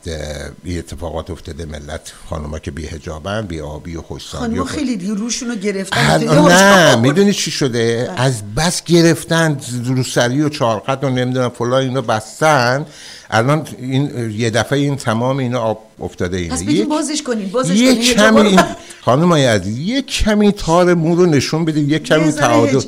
این 0.63 0.77
اتفاقات 0.77 1.29
افتاده 1.29 1.65
ملت 1.65 2.13
خانوما 2.29 2.59
که 2.59 2.71
بیهجابن 2.71 3.41
بی 3.41 3.59
آبی 3.59 3.95
و 3.95 4.01
خوشسانی 4.01 4.43
خانوما 4.43 4.65
خیلی 4.65 4.95
دیروشون 4.95 5.49
رو 5.49 5.55
گرفتن. 5.55 6.23
نه 6.27 6.95
می‌دونی 6.95 7.33
چی 7.33 7.51
شده؟ 7.51 8.07
بله. 8.09 8.21
از 8.21 8.55
بس 8.55 8.83
گرفتن 8.83 9.59
روسری 9.85 10.41
و 10.41 10.49
چارقت 10.49 11.03
و 11.03 11.09
نمی‌دونم 11.09 11.49
فلان 11.49 11.81
اینا 11.81 12.01
بستن. 12.01 12.85
الان 13.29 13.67
این 13.77 14.31
یه 14.31 14.49
دفعه 14.49 14.79
این 14.79 14.95
تمام 14.95 15.37
اینا 15.37 15.59
آب 15.59 15.83
افتاده 15.99 16.37
اینه. 16.37 16.53
پس 16.53 16.63
بگیم 16.63 16.89
بازش 16.89 17.21
کنیم 17.21 17.49
بازش 17.49 17.75
یک 17.75 18.15
کمی 18.15 18.59
خانم 19.01 19.33
عزیز 19.33 19.77
یک 19.77 20.07
کمی 20.07 20.51
تار 20.51 20.93
مو 20.93 21.15
رو 21.15 21.25
نشون 21.25 21.65
بدید 21.65 21.89
یک 21.89 22.03
کمی 22.03 22.31
تعادل 22.31 22.81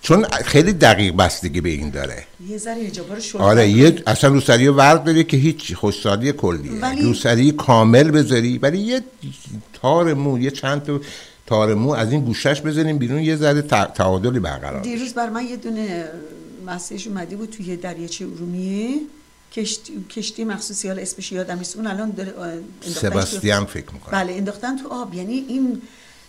چون 0.00 0.24
خیلی 0.44 0.72
دقیق 0.72 1.16
بستگی 1.16 1.60
به 1.60 1.68
این 1.68 1.90
داره. 1.90 2.26
یه 2.48 2.58
ذره 2.58 2.90
رو 3.32 3.40
آره 3.40 3.68
یه 3.68 4.02
اصلا 4.06 4.30
روسری 4.30 4.68
ورد 4.68 5.04
داری 5.04 5.24
که 5.24 5.36
هیچ 5.36 5.74
خوشسالی 5.74 6.32
کلیه. 6.32 6.80
ولی... 6.80 7.02
روسری 7.02 7.52
کامل 7.52 8.10
بذاری 8.10 8.58
ولی 8.58 8.78
یه 8.78 9.00
تار 9.72 10.14
مو 10.14 10.38
یه 10.38 10.50
چند 10.50 10.82
تا 10.82 11.00
تار 11.46 11.74
مو 11.74 11.90
از 11.90 12.12
این 12.12 12.20
گوشش 12.20 12.60
بزنیم 12.60 12.98
بیرون 12.98 13.20
یه 13.20 13.36
ذره 13.36 13.62
تعادلی 13.62 14.40
برقرار 14.40 14.82
دیروز 14.82 15.14
بر 15.14 15.30
من 15.30 15.44
یه 15.44 15.56
دونه 15.56 16.08
مسیحش 16.66 17.06
اومده 17.06 17.36
بود 17.36 17.50
توی 17.50 17.76
دریاچه 17.76 18.24
ارومیه. 18.24 19.00
کشتی, 19.52 20.04
کشتی 20.10 20.44
مخصوصی 20.44 20.88
حالا 20.88 21.02
اسمش 21.02 21.32
یادم 21.32 21.58
نیست. 21.58 21.76
اون 21.76 21.86
الان 21.86 22.10
داره 22.10 22.34
سباستیان 22.80 23.64
فکر 23.64 23.92
می‌کنم. 23.92 24.12
بله 24.12 24.32
انداختن 24.32 24.76
تو 24.76 24.88
آب. 24.88 25.14
یعنی 25.14 25.44
این 25.48 25.82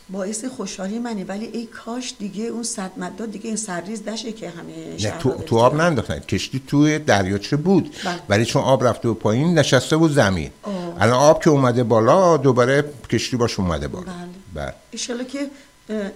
باعث 0.09 0.45
خوشحالی 0.45 0.99
منه 0.99 1.23
ولی 1.23 1.45
ای 1.45 1.65
کاش 1.65 2.13
دیگه 2.19 2.43
اون 2.43 2.63
صد 2.63 2.91
مداد 2.97 3.31
دیگه 3.31 3.47
این 3.47 3.55
سرریز 3.55 4.07
نشه 4.07 4.31
که 4.31 4.49
همه 4.49 4.95
نه 5.03 5.17
تو, 5.19 5.33
تو 5.33 5.57
آب 5.57 5.75
ننداختن. 5.75 6.19
کشتی 6.19 6.63
توی 6.67 6.99
دریاچه 6.99 7.57
بود؟ 7.57 7.95
بله. 8.05 8.19
ولی 8.29 8.45
چون 8.45 8.61
آب 8.63 8.83
رفته 8.83 9.07
بود 9.07 9.19
پایین 9.19 9.59
نشسته 9.59 9.97
بود 9.97 10.11
زمین. 10.11 10.51
آه. 10.63 10.73
الان 10.99 11.19
آب 11.19 11.43
که 11.43 11.49
اومده 11.49 11.83
بالا 11.83 12.37
دوباره 12.37 12.85
کشتی 13.09 13.37
باش 13.37 13.59
اومده 13.59 13.87
بالا. 13.87 14.05
بله. 14.53 14.73
بله. 14.97 15.25
که 15.25 15.49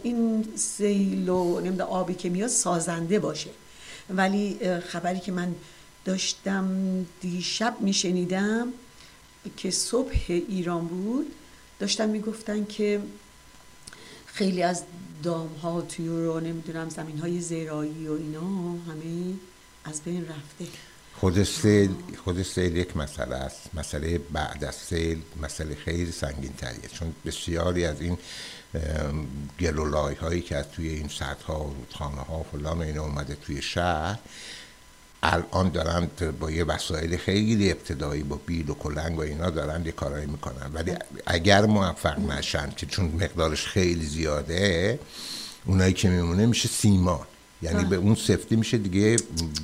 این 0.03 0.47
سیل 0.55 1.29
و 1.29 1.59
نمی‌دونم 1.59 1.89
آبی 1.89 2.13
که 2.13 2.29
میاد 2.29 2.49
سازنده 2.49 3.19
باشه. 3.19 3.49
ولی 4.09 4.59
خبری 4.87 5.19
که 5.19 5.31
من 5.31 5.55
داشتم 6.05 6.67
دیشب 7.21 7.75
میشنیدم 7.79 8.67
که 9.57 9.71
صبح 9.71 10.11
ایران 10.27 10.87
بود 10.87 11.31
داشتن 11.79 12.09
می‌گفتن 12.09 12.65
که 12.65 12.99
خیلی 14.33 14.63
از 14.63 14.83
دام 15.23 15.53
ها 15.63 15.81
توی 15.81 16.07
رو 16.07 16.39
نمی‌دونم 16.39 16.89
زمین 16.89 17.17
های 17.17 17.41
زراعی 17.41 18.07
و 18.07 18.11
اینا 18.11 18.71
همه 18.71 19.33
از 19.85 20.01
بین 20.01 20.21
رفته. 20.21 20.65
خود 21.15 21.43
سیل 21.43 21.91
خود 22.23 22.41
سیل 22.41 22.77
یک 22.77 22.97
مسئله 22.97 23.35
است. 23.35 23.69
مسئله 23.73 24.17
بعد 24.17 24.63
از 24.63 24.75
سیل 24.75 25.21
مسئله 25.41 25.75
خیلی 25.75 26.11
سنگین 26.11 26.53
تریه 26.53 26.89
چون 26.93 27.13
بسیاری 27.25 27.85
از 27.85 28.01
این 28.01 28.17
گلولای 29.59 30.15
هایی 30.15 30.41
که 30.41 30.57
از 30.57 30.71
توی 30.71 30.89
این 30.89 31.07
سدها 31.07 31.59
و 31.59 31.73
رودخانه 31.73 32.21
ها 32.21 32.43
فلان 32.51 32.81
اینا 32.81 33.03
اومده 33.03 33.35
توی 33.35 33.61
شهر 33.61 34.19
الان 35.23 35.69
دارن 35.69 36.07
با 36.39 36.51
یه 36.51 36.63
وسایل 36.63 37.17
خیلی 37.17 37.71
ابتدایی 37.71 38.23
با 38.23 38.39
بیل 38.45 38.69
و 38.69 38.73
کلنگ 38.73 39.17
و 39.17 39.21
اینا 39.21 39.49
دارن 39.49 39.85
یه 39.85 39.91
کارایی 39.91 40.25
می‌کنن. 40.25 40.71
ولی 40.73 40.91
اگر 41.25 41.65
موفق 41.65 42.19
نشن 42.19 42.69
که 42.77 42.85
چون 42.85 43.05
مقدارش 43.05 43.65
خیلی 43.65 44.05
زیاده 44.05 44.99
اونایی 45.65 45.93
که 45.93 46.09
میمونه 46.09 46.45
میشه 46.45 46.69
سیمان. 46.69 47.25
یعنی 47.61 47.85
به 47.85 47.95
اون 47.95 48.15
سفتی 48.15 48.55
میشه 48.55 48.77
دیگه 48.77 49.15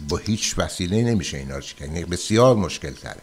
با 0.10 0.18
هیچ 0.18 0.56
وسیله 0.58 1.04
نمیشه 1.04 1.38
اینا 1.38 1.58
رو 1.58 1.64
یعنی 1.82 2.06
بسیار 2.06 2.56
مشکل 2.56 2.92
تره 2.92 3.22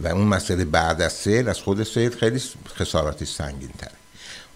و 0.00 0.06
اون 0.06 0.26
مسئله 0.26 0.64
بعد 0.64 1.02
از 1.02 1.12
سیل 1.12 1.48
از 1.48 1.60
خود 1.60 1.82
سیل 1.82 2.10
خیلی 2.10 2.42
خساراتی 2.66 3.24
سنگین 3.24 3.70
تره 3.78 3.92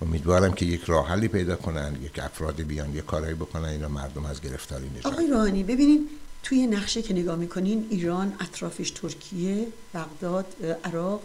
امیدوارم 0.03 0.53
که 0.53 0.67
یک 0.67 0.85
راه 0.85 1.09
حلی 1.09 1.29
پیدا 1.29 1.57
کنن 1.57 1.97
یک 2.03 2.19
افراد 2.19 2.63
بیان 2.63 2.95
یه 2.95 3.03
کارایی 3.03 3.35
بکنن 3.35 3.65
اینا 3.65 3.89
مردم 3.89 4.27
از 4.27 4.41
گرفتاری 4.41 4.91
نجات 4.91 5.07
آقای 5.07 5.27
روحانی 5.27 5.63
ببینین 5.63 6.09
توی 6.45 6.67
نقشه 6.67 7.03
که 7.03 7.15
نگاه 7.15 7.37
می‌کنین 7.37 7.87
ایران 7.91 8.33
اطرافش 8.41 8.91
ترکیه 8.91 9.67
بغداد 9.95 10.47
عراق 10.85 11.23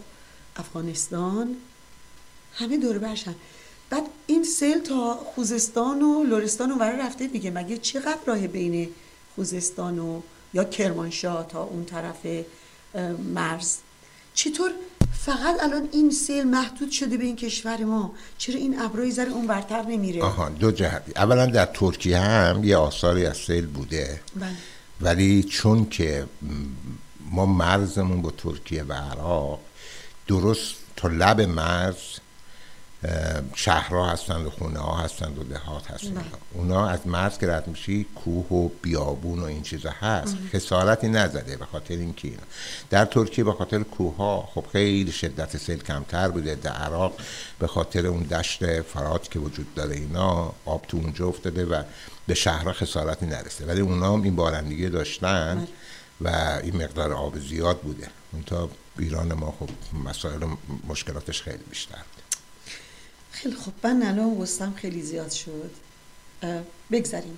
افغانستان 0.55 1.55
همه 2.53 2.77
دور 2.77 2.97
برشن. 2.97 3.35
بعد 3.89 4.03
این 4.27 4.43
سیل 4.43 4.79
تا 4.79 5.13
خوزستان 5.35 6.01
و 6.01 6.23
لرستان 6.23 6.71
و 6.71 6.83
رفته 6.83 7.27
دیگه. 7.27 7.51
مگه 7.51 7.77
چقدر 7.77 8.19
راه 8.25 8.47
بین 8.47 8.89
خوزستان 9.35 9.99
و 9.99 10.21
یا 10.53 10.63
کرمانشاه 10.63 11.47
تا 11.47 11.63
اون 11.63 11.85
طرف 11.85 12.45
مرز؟ 13.33 13.77
چطور 14.33 14.71
فقط 15.25 15.63
الان 15.63 15.89
این 15.91 16.11
سیل 16.11 16.43
محدود 16.43 16.91
شده 16.91 17.17
به 17.17 17.23
این 17.23 17.35
کشور 17.35 17.83
ما؟ 17.83 18.13
چرا 18.37 18.55
این 18.55 18.81
ابرای 18.81 19.11
ذره 19.11 19.31
اون 19.31 19.47
برتر 19.47 19.81
نمیره؟ 19.81 20.23
آها 20.23 20.49
دو 20.49 20.71
جهت 20.71 21.03
اولا 21.15 21.45
در 21.45 21.65
ترکیه 21.65 22.17
هم 22.17 22.63
یه 22.63 22.77
آثاری 22.77 23.25
از 23.25 23.37
سیل 23.37 23.65
بوده. 23.65 24.21
بله. 24.35 24.55
ولی 25.01 25.43
چون 25.43 25.89
که 25.89 26.25
ما 27.31 27.45
مرزمون 27.45 28.21
با 28.21 28.31
ترکیه 28.31 28.83
و 28.83 28.93
عراق 28.93 29.59
درست 30.27 30.75
تا 30.95 31.07
لب 31.07 31.41
مرز 31.41 31.95
شهرها 33.55 34.09
هستند 34.09 34.45
و 34.45 34.49
خونه 34.49 34.79
ها 34.79 34.97
هستند 34.97 35.39
و 35.39 35.43
دهات 35.43 35.91
هستند. 35.91 36.13
بله. 36.13 36.23
اونا 36.53 36.87
از 36.87 37.07
مرز 37.07 37.37
که 37.37 37.47
رد 37.47 37.67
میشی 37.67 38.05
کوه 38.15 38.47
و 38.47 38.69
بیابون 38.81 39.39
و 39.39 39.43
این 39.43 39.61
چیزا 39.61 39.89
هست. 39.99 40.37
خسارتی 40.53 41.07
نزده 41.07 41.57
به 41.57 41.65
خاطر 41.65 41.95
اینکه 41.95 42.27
اینا. 42.27 42.43
در 42.89 43.05
ترکیه 43.05 43.43
به 43.43 43.53
خاطر 43.53 43.83
کوه 43.83 44.15
ها 44.15 44.49
خب 44.55 44.65
خیلی 44.71 45.11
شدت 45.11 45.57
سیل 45.57 45.83
کمتر 45.83 46.29
بوده. 46.29 46.55
در 46.55 46.71
عراق 46.71 47.13
به 47.59 47.67
خاطر 47.67 48.07
اون 48.07 48.23
دشت 48.23 48.81
فرات 48.81 49.31
که 49.31 49.39
وجود 49.39 49.75
داره 49.75 49.95
اینا 49.95 50.53
آب 50.65 50.85
تو 50.87 50.97
اونجا 50.97 51.27
افتاده 51.27 51.65
و 51.65 51.83
به 52.29 52.35
شهرها 52.35 52.73
خسارتی 52.73 53.25
نرسه. 53.25 53.65
ولی 53.65 53.81
اونا 53.81 54.13
هم 54.13 54.21
این 54.21 54.35
بارندگی 54.35 54.89
داشتن 54.89 55.67
و 56.21 56.27
این 56.63 56.75
مقدار 56.83 57.13
آب 57.13 57.39
زیاد 57.39 57.79
بوده. 57.79 58.07
اون 58.31 58.43
تا 58.43 58.69
ایران 58.99 59.33
ما 59.33 59.53
خب 59.59 59.69
مسائل 60.05 60.43
و 60.43 60.47
مشکلاتش 60.87 61.41
خیلی 61.41 61.63
بیشتر 61.69 61.97
خیلی 63.31 63.55
خب 63.55 63.71
من 63.83 64.03
الان 64.03 64.35
غصم 64.41 64.73
خیلی 64.75 65.01
زیاد 65.01 65.31
شد. 65.31 65.71
اه، 66.41 66.61
بگذریم. 66.91 67.37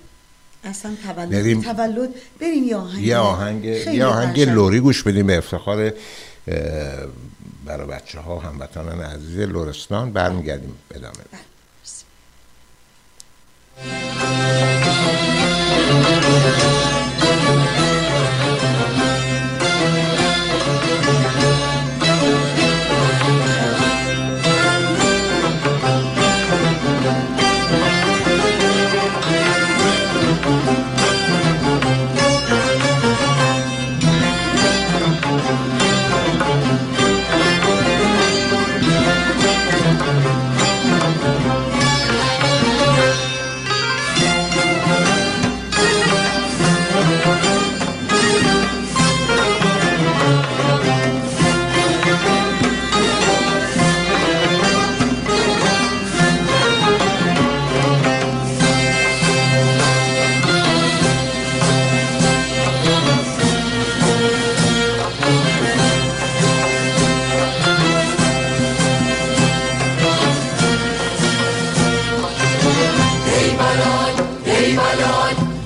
اصلا 0.64 0.96
تولد 1.06 1.30
بریم. 1.30 1.62
تولد 1.62 2.14
بریم 2.40 2.64
یه 2.64 2.76
آهنگ. 2.76 3.04
یه 3.04 3.16
آهنگ 3.16 3.64
یه 3.64 4.04
آهنگ. 4.04 4.40
لوری 4.40 4.80
گوش 4.80 5.02
بدیم 5.02 5.26
به 5.26 5.38
افتخار 5.38 5.92
برای 7.66 7.86
بچه 7.86 8.20
ها 8.20 8.38
هموطنان 8.38 9.00
عزیز 9.00 9.38
لورستان 9.38 10.12
برمیگردیم. 10.12 10.74
ادامه. 10.94 11.14
بدیم. 13.76 13.92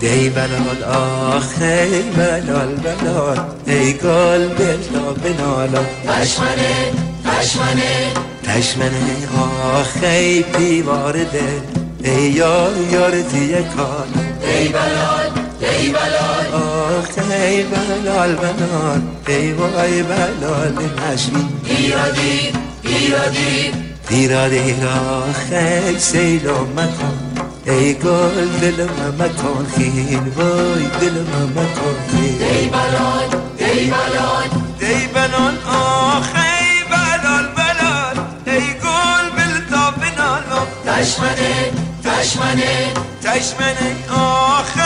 دی 0.00 0.30
بلال 0.30 0.84
آخ 0.84 1.52
ای 1.60 2.02
بلال 2.02 2.74
بلال 2.84 3.40
ای 3.66 3.92
گل 3.92 4.48
بلا 4.48 5.12
بنالا. 5.22 5.82
تشمنه 6.06 6.92
تشمنه 7.24 8.12
تشمنه 8.42 9.28
آخ 9.74 9.96
ای 10.02 10.42
پیوار 10.42 11.12
دل 11.12 11.60
ای 12.04 12.22
یار 12.30 12.72
یار 12.92 13.10
دیه 13.10 13.62
کال. 13.76 14.08
ای 14.42 14.68
بلال 14.68 15.30
ای 15.60 15.88
بلال. 15.88 16.62
آخ 16.62 17.30
ای 17.30 17.62
بلال 17.62 18.34
بلال 18.34 19.00
ای 19.28 19.52
وای 19.52 20.02
بلال 20.02 20.72
نشمی 21.12 21.48
ایرادی 21.64 22.52
ایرادی. 22.82 23.72
ایرادی 24.10 24.74
آخ 24.84 25.52
ای 25.52 25.98
سیلو 25.98 26.66
مکان. 26.76 27.25
ای 27.66 27.94
گل 27.94 28.48
دلم 28.60 29.14
مکان 29.18 29.66
خیل 29.76 30.28
وای 30.36 30.84
دلم 31.00 31.52
مکان 31.56 31.96
خیل. 32.10 32.42
ای 32.42 32.68
بلال 32.68 33.28
ای 33.58 33.90
بلال. 33.90 34.48
ای 34.80 35.06
بلال 35.06 35.56
آخ 35.66 36.28
ای 36.34 36.84
بلال 36.90 37.46
بلال. 37.56 38.16
ای 38.46 38.66
گل 38.84 39.26
بلتا 39.36 39.90
بنالا 39.90 40.60
تشمنه 40.86 41.72
تشمنه 42.04 42.92
تشمنه 43.22 43.96
آخ 44.10 44.85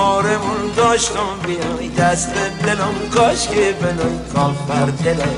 آرمون 0.00 0.72
داشتم 0.76 1.36
بیای 1.46 1.88
دست 1.88 2.34
دلم 2.66 2.94
کاش 3.14 3.48
که 3.48 3.74
بنای 3.80 4.18
کافر 4.34 4.86
دلم. 5.04 5.36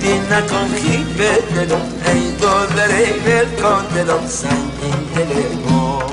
دین 0.00 0.22
نکن 0.32 0.68
خیب 0.74 1.16
دلم 1.54 1.92
ای 2.06 2.36
دادر 2.40 2.88
ای 2.96 3.12
ول 3.12 3.44
دلم 3.94 4.26
سنگین 4.26 5.04
دلم 5.14 6.10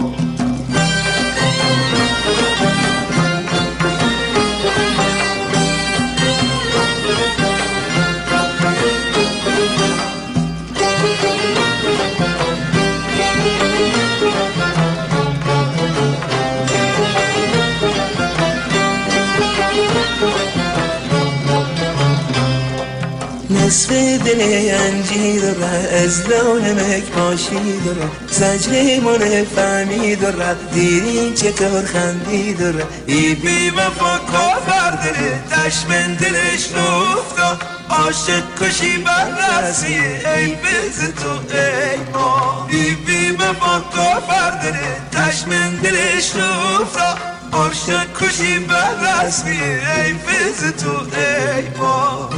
نصف 23.67 23.89
دل 24.25 24.41
انجی 24.71 25.39
داره 25.39 25.89
از 26.03 26.29
لون 26.29 26.71
مکماشی 26.71 27.79
داره 27.85 28.09
زجر 28.31 28.99
من 28.99 29.43
فهمی 29.55 30.15
داره 30.15 30.55
دیرین 30.73 31.33
چطور 31.33 31.85
خندی 31.85 32.53
داره 32.53 32.85
ای 33.05 33.35
بی 33.35 33.69
وفا 33.69 34.17
کافر 34.17 34.91
داره 34.91 35.39
دشمن 35.51 36.13
دلش 36.13 36.71
نفتا 36.71 37.57
عاشق 37.89 38.43
کشی 38.61 38.97
بر 38.97 39.61
رسی. 39.61 39.99
ای 40.35 40.55
بز 40.55 40.99
تو 40.99 41.29
ای 41.57 41.97
ما. 42.13 42.67
بی 42.71 42.95
بی 42.95 43.31
وفا 43.31 43.79
کافر 43.79 44.51
داره 44.63 44.97
دشمن 45.13 45.75
دلش 45.75 46.35
نفتا 46.35 47.36
عاشق 47.53 48.07
کشی 48.21 48.59
بر 48.59 49.23
رسی 49.23 49.49
ای 49.49 50.13
بز 50.13 50.83
تو 50.83 50.89
ای 50.89 51.69
ما 51.79 52.29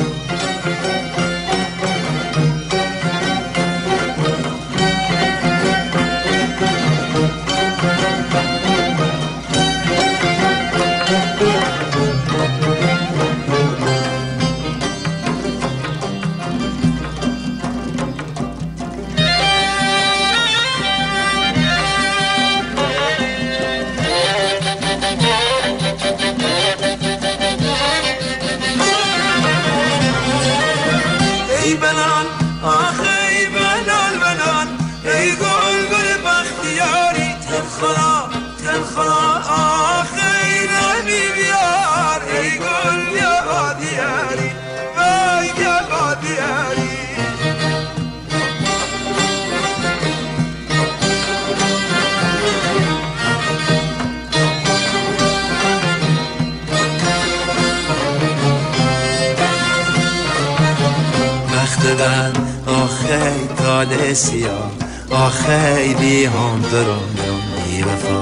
آخی 63.79 63.85
تال 63.85 64.13
سیاه 64.13 64.71
آخی 65.09 65.93
بی 65.99 66.25
هم 66.25 66.61
درانم 66.71 67.41
بی 67.65 67.81
وفا 67.81 68.21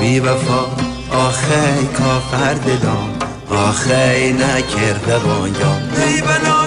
بی 0.00 0.20
وفا. 0.20 0.60
آخی 1.10 1.86
کافر 1.98 2.54
دلم 2.54 3.08
آخی 3.50 4.32
نکرده 4.32 5.18
بانیام 5.18 5.82
ای 6.06 6.20
بنان 6.20 6.59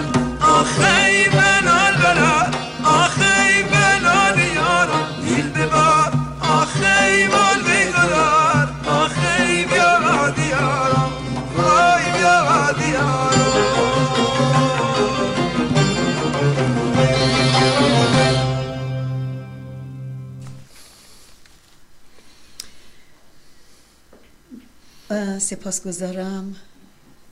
اه، 25.66 25.72
سپاسگزارم. 25.72 26.56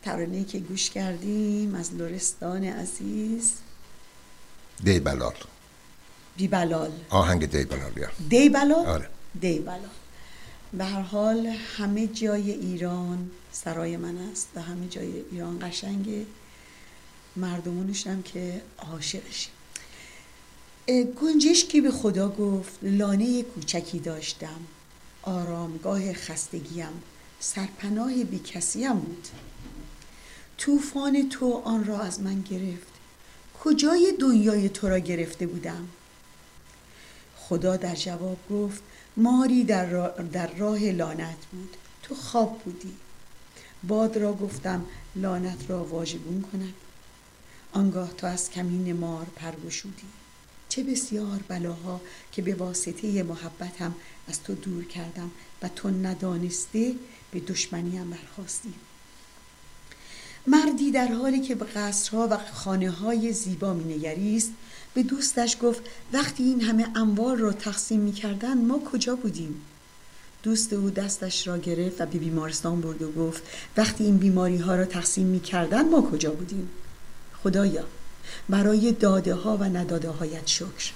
ترانه 0.03 0.43
که 0.43 0.59
گوش 0.59 0.89
کردیم 0.89 1.75
از 1.75 1.93
لرستان 1.93 2.63
عزیز. 2.63 3.53
دی 4.83 4.99
بلال 4.99 5.33
بی 6.37 6.47
بلال 6.47 6.91
آهنگ 7.09 7.45
دی 7.45 7.63
بلال 7.65 7.91
بیا. 7.91 8.07
دی 8.29 8.49
بلال 8.49 8.85
آره. 8.85 9.09
دی 9.41 9.59
بلال 9.59 9.79
به 10.73 10.85
هر 10.85 11.01
حال 11.01 11.47
همه 11.47 12.07
جای 12.07 12.51
ایران 12.51 13.31
سرای 13.51 13.97
من 13.97 14.17
است 14.17 14.47
و 14.55 14.61
همه 14.61 14.87
جای 14.87 15.23
ایران 15.31 15.59
قشنگه 15.61 16.25
مردمونش 17.35 18.07
هم 18.07 18.23
که 18.23 18.61
عاشقشیم. 18.77 19.53
اه، 20.87 21.03
گنجشکی 21.03 21.81
به 21.81 21.91
خدا 21.91 22.29
گفت 22.29 22.79
لانه 22.81 23.43
کوچکی 23.43 23.99
داشتم. 23.99 24.59
آرامگاه 25.21 26.13
خستگیم. 26.13 27.03
سرپناه 27.43 28.23
بی 28.23 28.39
کسیم 28.39 28.93
بود. 28.93 29.27
طوفان 30.57 31.29
تو 31.29 31.61
آن 31.65 31.85
را 31.85 31.99
از 31.99 32.19
من 32.19 32.41
گرفت. 32.41 32.91
کجای 33.63 34.13
دنیای 34.19 34.69
تو 34.69 34.89
را 34.89 34.99
گرفته 34.99 35.47
بودم؟ 35.47 35.87
خدا 37.37 37.77
در 37.77 37.95
جواب 37.95 38.37
گفت 38.49 38.83
ماری 39.17 39.63
در 39.63 39.85
راه, 39.85 40.23
در 40.23 40.47
راه 40.47 40.79
لانت 40.79 41.45
بود. 41.51 41.77
تو 42.03 42.15
خواب 42.15 42.61
بودی. 42.65 42.93
باد 43.83 44.17
را 44.17 44.33
گفتم 44.33 44.85
لانت 45.15 45.69
را 45.69 45.83
واژگون 45.83 46.41
کند 46.41 46.73
آنگاه 47.73 48.13
تو 48.13 48.27
از 48.27 48.49
کمین 48.49 48.93
مار 48.93 49.27
پرگشودی. 49.35 50.07
چه 50.69 50.83
بسیار 50.83 51.39
بلاها 51.47 52.01
که 52.31 52.41
به 52.41 52.55
واسطه 52.55 53.23
محبتم 53.23 53.95
از 54.27 54.43
تو 54.43 54.55
دور 54.55 54.83
کردم 54.85 55.31
و 55.61 55.67
تو 55.67 55.89
ندانسته 55.89 56.95
به 57.31 57.39
دشمنیم 57.39 58.09
برخواستی 58.09 58.73
مردی 60.47 60.91
در 60.91 61.07
حالی 61.07 61.41
که 61.41 61.55
به 61.55 61.65
قصرها 61.65 62.27
و 62.31 62.37
خانه 62.53 62.89
های 62.89 63.33
زیبا 63.33 63.73
می 63.73 63.95
نگریست 63.95 64.51
به 64.93 65.03
دوستش 65.03 65.57
گفت 65.61 65.81
وقتی 66.13 66.43
این 66.43 66.61
همه 66.61 66.87
اموال 66.95 67.37
را 67.37 67.51
تقسیم 67.51 67.99
می 67.99 68.11
کردن 68.11 68.57
ما 68.57 68.79
کجا 68.79 69.15
بودیم؟ 69.15 69.61
دوست 70.43 70.73
او 70.73 70.89
دستش 70.89 71.47
را 71.47 71.57
گرفت 71.57 72.01
و 72.01 72.05
به 72.05 72.19
بیمارستان 72.19 72.81
برد 72.81 73.01
و 73.01 73.11
گفت 73.11 73.43
وقتی 73.77 74.03
این 74.03 74.17
بیماری 74.17 74.57
ها 74.57 74.75
را 74.75 74.85
تقسیم 74.85 75.27
می 75.27 75.39
کردن 75.39 75.89
ما 75.89 76.01
کجا 76.01 76.31
بودیم؟ 76.31 76.69
خدایا 77.43 77.83
برای 78.49 78.91
داده 78.91 79.35
ها 79.35 79.57
و 79.57 79.63
نداده 79.63 80.09
هایت 80.09 80.47
شکر 80.47 80.91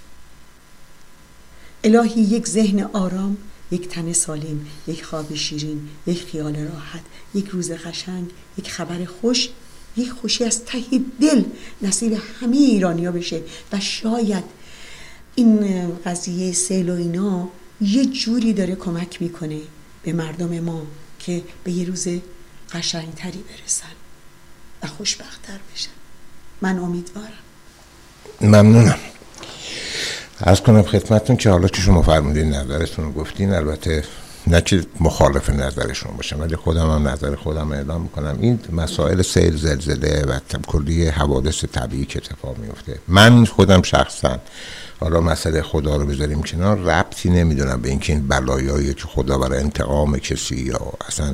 الهی 1.84 2.22
یک 2.22 2.48
ذهن 2.48 2.84
آرام 2.84 3.38
یک 3.72 3.88
تن 3.88 4.14
سالم 4.14 4.66
یک 4.88 5.06
خواب 5.06 5.36
شیرین 5.36 5.90
یک 6.08 6.24
خیال 6.24 6.56
راحت 6.56 7.02
یک 7.36 7.48
روز 7.48 7.72
قشنگ 7.72 8.30
یک 8.58 8.72
خبر 8.72 9.06
خوش 9.06 9.50
یک 9.98 10.12
خوشی 10.12 10.44
از 10.44 10.66
ته 10.66 10.84
دل 11.22 11.44
نصیب 11.82 12.18
همه 12.42 12.58
ایرانیا 12.58 13.12
بشه. 13.12 13.42
و 13.72 13.80
شاید 13.80 14.44
این 15.36 15.90
قضیه 16.06 16.54
سیل 16.54 16.90
و 16.90 16.94
اینا 16.94 17.50
یه 17.82 18.06
جوری 18.06 18.54
داره 18.54 18.76
کمک 18.76 19.22
می‌کنه 19.22 19.60
به 20.04 20.14
مردم 20.14 20.60
ما 20.60 20.88
که 21.20 21.44
به 21.64 21.72
یه 21.72 21.86
روز 21.86 22.08
قشنگتری 22.72 23.44
برسن 23.50 23.96
و 24.84 24.88
خوشبختتر 24.88 25.60
بشن. 25.74 25.90
من 26.62 26.80
امیدوارم. 26.80 27.30
ممنونم. 28.42 29.00
از 30.40 30.62
کنم 30.62 30.84
خدمتتون 30.84 31.36
که 31.36 31.50
حالا 31.50 31.68
که 31.68 31.82
شما 31.82 32.02
فرمودین 32.02 32.50
نظرتون 32.54 33.06
رو 33.06 33.12
گفتین 33.12 33.54
البته 33.54 34.04
نه 34.48 34.62
که 34.62 34.86
مخالف 35.00 35.50
نظرشون 35.50 36.16
باشم 36.16 36.40
ولی 36.40 36.56
خودم 36.56 36.92
هم 36.92 37.08
نظر 37.08 37.36
خودم 37.36 37.72
اعلام 37.72 38.02
می‌کنم. 38.02 38.38
این 38.42 38.60
مسائل 38.72 39.22
سیل 39.22 39.58
زلزله 39.58 40.24
و 40.28 40.40
کلی 40.68 41.08
حوادث 41.08 41.66
طبیعی 41.66 42.06
که 42.06 42.20
اتفاق 42.20 42.58
میفته 42.58 43.00
من 43.08 43.46
خودم 43.46 43.82
شخصا 43.82 44.40
حالا 45.00 45.22
مسئله 45.22 45.62
خدا 45.62 45.96
رو 45.96 46.06
بذاریم 46.06 46.44
کنار 46.44 46.78
ربطی 46.78 47.30
نمی‌دونم 47.30 47.82
به 47.82 47.90
اینکه 47.90 48.14
این 48.14 48.28
بلایایی 48.28 48.94
که 48.94 49.08
خدا 49.08 49.38
برای 49.38 49.60
انتقام 49.60 50.18
کسی 50.18 50.56
یا 50.56 50.80
اصلا 51.08 51.34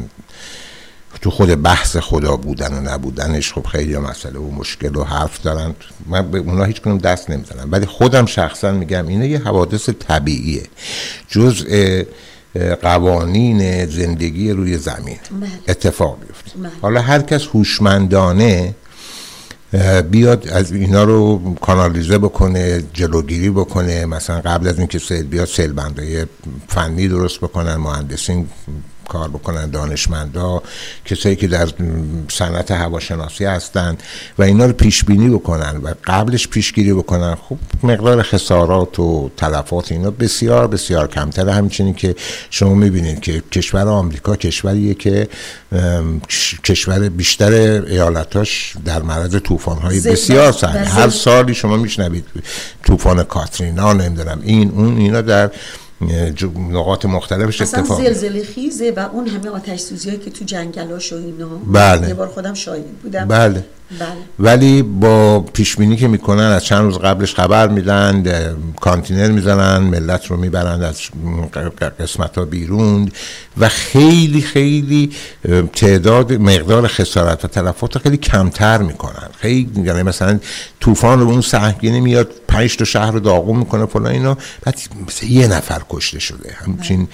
تو 1.21 1.31
خود 1.31 1.61
بحث 1.61 1.97
خدا 1.97 2.37
بودن 2.37 2.73
و 2.73 2.93
نبودنش 2.93 3.53
خب 3.53 3.65
خیلی 3.65 3.97
مسئله 3.97 4.39
و 4.39 4.51
مشکل 4.51 4.95
و 4.95 5.03
حرف 5.03 5.41
دارن. 5.41 5.75
من 6.05 6.31
به 6.31 6.37
اونا 6.37 6.63
هیچ 6.63 6.81
کنم 6.81 6.97
دست 6.97 7.29
نمی‌زنم. 7.29 7.71
ولی 7.71 7.85
خودم 7.85 8.25
شخصا 8.25 8.71
میگم 8.71 9.07
اینه 9.07 9.27
یه 9.27 9.39
حوادث 9.39 9.89
طبیعیه. 9.89 10.63
جزء 11.27 12.03
قوانین 12.81 13.85
زندگی 13.85 14.51
روی 14.51 14.77
زمین. 14.77 15.19
بله. 15.41 15.49
اتفاق 15.67 16.19
بیفته 16.19 16.59
بله. 16.59 16.71
حالا 16.81 17.01
هر 17.01 17.21
کس 17.21 17.47
هوشمندانه 17.53 18.75
بیاد 20.11 20.47
از 20.47 20.71
اینا 20.71 21.03
رو 21.03 21.53
کانالیزه 21.61 22.17
بکنه 22.17 22.83
جلوگیری 22.93 23.49
بکنه. 23.49 24.05
مثلا 24.05 24.41
قبل 24.41 24.67
از 24.67 24.77
اینکه 24.77 24.99
سیل 24.99 25.23
بیاد 25.23 25.47
سیل 25.47 25.73
بندای 25.73 26.25
فنی 26.67 27.07
درست 27.07 27.37
بکنن 27.37 27.75
مهندسین 27.75 28.47
کار 29.09 29.29
بکنن 29.29 29.69
دانشمندا 29.69 30.63
کسایی 31.05 31.35
که 31.35 31.47
در 31.47 31.67
صنعت 32.31 32.71
هواشناسی 32.71 33.45
هستن 33.45 33.97
و 34.37 34.43
اینا 34.43 34.65
رو 34.65 34.73
پیش 34.73 35.03
بینی 35.03 35.29
بکنن 35.29 35.77
و 35.83 35.93
قبلش 36.05 36.47
پیشگیری 36.47 36.93
بکنن. 36.93 37.35
خب 37.35 37.57
مقدار 37.83 38.21
خسارات 38.21 38.99
و 38.99 39.31
تلفات 39.37 39.91
اینا 39.91 40.11
بسیار 40.11 40.67
بسیار 40.67 41.07
کمتر. 41.07 41.49
همچنین 41.49 41.93
که 41.93 42.15
شما 42.49 42.73
می‌بینید 42.73 43.19
که 43.19 43.43
کشور 43.51 43.87
آمریکا 43.87 44.35
کشوریه 44.35 44.93
که 44.93 45.27
کشور 46.63 47.09
بیشتر 47.09 47.51
ایالتاش 47.51 48.73
در 48.85 49.01
معرض 49.01 49.35
طوفان 49.43 49.77
های 49.77 49.99
بسیار 49.99 50.51
سخت 50.51 50.75
هر 50.75 51.09
سالی 51.09 51.53
شما 51.53 51.77
میشنوید 51.77 52.25
طوفان 52.83 53.23
کاترینا 53.23 53.93
نمی‌دونم 53.93 54.41
این 54.43 54.71
اون 54.71 54.97
اینا 54.97 55.21
در 55.21 55.51
نقاط 56.71 57.05
مختلفش 57.05 57.61
اصلا 57.61 57.79
اتفاق 57.79 58.03
زلزله 58.03 58.43
خیزه 58.43 58.91
و 58.91 58.99
اون 59.13 59.27
همه 59.27 59.49
آتش 59.49 59.79
سوزی 59.79 60.17
که 60.17 60.31
تو 60.31 60.45
جنگلاش 60.45 61.13
و 61.13 61.15
اینا 61.15 61.47
بله. 61.47 62.07
یه 62.07 62.13
بار 62.13 62.27
خودم 62.27 62.53
شاهد 62.53 62.97
بودم. 63.03 63.27
بله. 63.27 63.65
بله. 63.99 64.09
ولی 64.39 64.81
با 64.81 65.39
پیش 65.39 65.75
بینی 65.75 65.95
که 65.95 66.07
می‌کنن 66.07 66.43
از 66.43 66.65
چند 66.65 66.83
روز 66.83 66.97
قبلش 66.97 67.35
خبر 67.35 67.67
میدن 67.67 68.23
کانتینر 68.79 69.31
می‌زنن 69.31 69.77
ملت 69.77 70.25
رو 70.25 70.37
می‌برن 70.37 70.83
از 70.83 71.01
قسمت 71.99 72.37
ها 72.37 72.45
بیرون 72.45 73.11
و 73.57 73.69
خیلی 73.69 74.41
خیلی 74.41 75.11
تعداد 75.73 76.33
مقدار 76.33 76.87
خسارت 76.87 77.45
و 77.45 77.47
تلفات 77.47 77.97
خیلی 77.97 78.17
کمتر 78.17 78.77
می‌کنن. 78.77 79.29
خیلی 79.37 79.71
یعنی 79.83 80.03
مثلا 80.03 80.39
طوفان 80.79 81.19
رو 81.19 81.29
اون 81.29 81.41
سهمگینی 81.41 82.01
میاد 82.01 82.31
پنج 82.47 82.77
تا 82.77 82.85
شهر 82.85 83.11
رو 83.11 83.19
داغون 83.19 83.57
می‌کنه 83.57 83.85
فلان 83.85 84.07
اینا. 84.07 84.37
بعد 84.65 84.79
مثلا 85.07 85.29
یه 85.29 85.47
نفر 85.47 85.81
کشته 85.89 86.19
شده. 86.19 86.55
همچین 86.65 87.07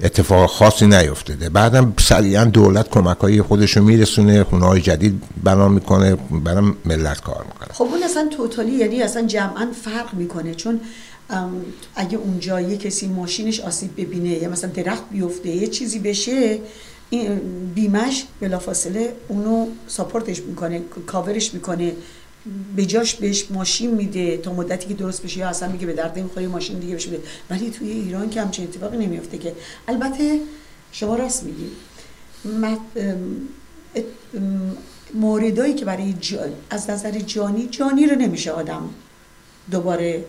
اتفاق 0.00 0.50
خاصی 0.50 0.86
نیفتاده. 0.86 1.48
بعدم 1.48 1.94
سریعا 1.98 2.44
دولت 2.44 2.90
کمک 2.90 3.16
های 3.18 3.42
خودش 3.42 3.76
رو 3.76 3.84
میرسونه 3.84 4.44
خونه 4.44 4.66
های 4.66 4.80
جدید 4.80 5.22
بنا 5.44 5.68
می‌کنه 5.68 6.16
برای 6.44 6.72
ملت 6.84 7.20
کار 7.20 7.44
می‌کنه. 7.44 7.68
خب 7.72 7.84
اون 7.84 8.02
اصلا 8.02 8.28
توتالی 8.36 8.72
یعنی 8.72 9.02
اصلا 9.02 9.22
جمعا 9.26 9.68
فرق 9.84 10.14
می‌کنه. 10.14 10.54
چون 10.54 10.80
اگه 11.94 12.18
اونجا 12.18 12.60
یه 12.60 12.76
کسی 12.76 13.06
ماشینش 13.06 13.60
آسیب 13.60 13.90
ببینه 13.96 14.28
یا 14.28 14.48
مثلا 14.48 14.70
درخت 14.70 15.02
بیفته 15.10 15.48
یه 15.48 15.66
چیزی 15.66 15.98
بشه 15.98 16.58
این 17.10 17.40
بیمش 17.74 18.24
بلافاصله 18.40 19.12
اونو 19.28 19.66
ساپورتش 19.86 20.42
می‌کنه 20.42 20.80
کاورش 21.06 21.54
می‌کنه. 21.54 21.92
به 22.76 22.86
جاش 22.86 23.14
بهش 23.14 23.46
ماشین 23.50 23.94
میده 23.94 24.36
تا 24.36 24.52
مدتی 24.52 24.88
که 24.88 24.94
درست 24.94 25.22
بشه 25.22 25.38
یا 25.38 25.48
اصلا 25.48 25.72
میگه 25.72 25.86
به 25.86 25.92
درد 25.92 26.18
می‌خوری 26.18 26.46
ماشین 26.46 26.78
دیگه 26.78 26.94
بشه 26.94 27.10
بده 27.10 27.22
ولی 27.50 27.70
توی 27.70 27.90
ایران 27.90 28.30
که 28.30 28.42
همچین 28.42 28.64
اتفاقی 28.64 28.96
نمیفته 28.96 29.38
که. 29.38 29.52
البته 29.88 30.40
شما 30.92 31.16
راست 31.16 31.44
میگی. 31.44 31.68
موردایی 35.14 35.74
که 35.74 35.84
برای 35.84 36.14
از 36.70 36.90
نظر 36.90 37.18
جانی 37.18 37.66
جانی 37.66 38.06
رو 38.06 38.16
نمیشه 38.16 38.50
آدم 38.50 38.90
دوباره 39.70 40.24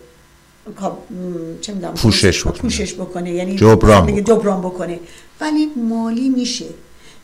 چه 1.61 1.73
می‌دونم 1.73 1.93
پوشش 1.93 2.41
بکنه. 2.41 2.61
پوشش 2.61 2.93
بکنه. 2.93 3.31
یعنی 3.31 3.55
جبران 3.55 4.05
بکنه. 4.05 4.21
جبران 4.21 4.61
بکنه. 4.61 4.99
ولی 5.41 5.65
مالی 5.65 6.29
میشه. 6.29 6.65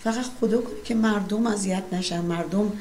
فقط 0.04 0.25
خدا 0.39 0.62
کنه 0.62 0.75
که 0.84 0.95
مردم 0.95 1.47
اذیت 1.47 1.84
نشن. 1.91 2.21
مردم 2.21 2.71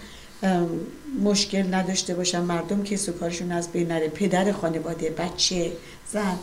مشکل 1.24 1.74
نداشته 1.74 2.14
باشن 2.14 2.40
مردم 2.40 2.82
که 2.82 2.96
سکارشون 2.96 3.52
از 3.52 3.72
بین 3.72 3.88
نره. 3.88 4.08
پدر 4.08 4.52
خانواده 4.52 5.10
بچه 5.10 5.72
زن 6.12 6.38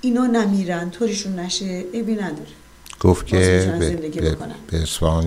اینا 0.00 0.26
نمیرن 0.26 0.90
طورشون 0.90 1.38
نشه 1.38 1.84
ایبی 1.92 2.14
نداره. 2.14 2.46
گفت 3.00 3.26
که 3.26 3.36
به, 3.78 3.96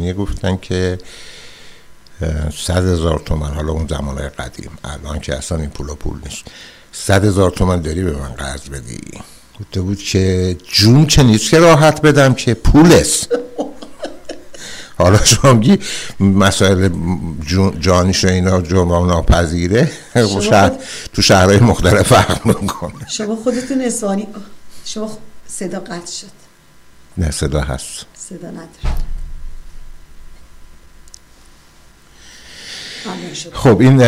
به 0.06 0.13
گفتن 0.13 0.58
که 0.58 0.97
صد 2.65 2.86
هزار 2.86 3.21
تومن 3.25 3.54
حالا 3.54 3.71
اون 3.71 3.88
زمانهای 3.88 4.30
قدیم. 4.30 4.71
الان 4.84 5.19
که 5.19 5.36
اصلا 5.36 5.58
این 5.58 5.69
پول 5.69 5.88
پول 5.88 6.19
نیست. 6.25 6.43
صد 6.91 7.25
هزار 7.25 7.52
تومن 7.52 7.82
داری 7.82 8.04
به 8.04 8.12
من 8.12 8.34
قرض 8.34 8.69
بدی. 8.69 9.02
گفته 9.60 9.82
بود 9.82 9.97
که 9.97 10.58
جون 10.67 11.08
چه 11.08 11.23
نیست 11.23 11.49
که 11.49 11.60
راحت 11.60 12.02
بدم 12.02 12.34
که 12.34 12.54
پول 12.54 12.93
است 12.93 13.30
حالا 15.00 15.26
شما 15.26 15.54
میگی 15.54 15.80
مسائل 16.20 16.90
جانیش 17.80 18.26
اینا 18.26 18.62
جمعه 18.62 19.06
ناپذیره؟ 19.06 19.92
شهر 20.50 20.72
تو 21.14 21.22
شهرهای 21.22 21.60
مختلف 21.60 22.08
فرق 22.08 22.46
می‌کنه. 22.46 23.10
شما 23.10 23.36
خودتون 23.36 23.82
اسوانی 23.82 24.28
شما 24.86 25.18
صدا 25.48 25.80
قطع 25.80 26.12
شد. 26.12 26.40
نه 27.18 27.32
صدا 27.32 27.62
هست. 27.62 28.06
صدا 28.14 28.50
نداره 28.50 28.70
خب 33.54 33.82
این 33.82 34.02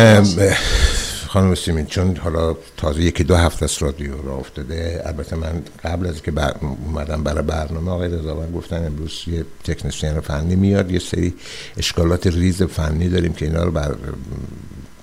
خانم 1.32 1.54
سیمین 1.54 1.86
چون 1.86 2.16
حالا 2.16 2.56
تازه 2.76 3.02
یکی 3.02 3.24
دو 3.24 3.36
هفته 3.36 3.64
از 3.64 3.76
رادیو 3.80 4.22
را 4.22 4.36
افتاده 4.36 5.02
البته 5.06 5.36
من 5.36 5.62
قبل 5.84 6.06
از 6.06 6.22
که 6.22 6.30
بر... 6.30 6.54
اومدم 6.60 7.22
برای 7.22 7.42
برنامه 7.42 7.90
آقای 7.90 8.08
رضاوند 8.08 8.54
گفتن 8.54 8.86
امروز 8.86 9.22
یه 9.26 9.44
تکنسین 9.64 10.20
فنی 10.20 10.56
میاد 10.56 10.90
یه 10.90 10.98
سری 10.98 11.34
اشکالات 11.76 12.26
ریز 12.26 12.62
فنی 12.62 13.08
داریم 13.08 13.32
که 13.32 13.46
اینا 13.46 13.64
رو 13.64 13.70
بر 13.70 13.94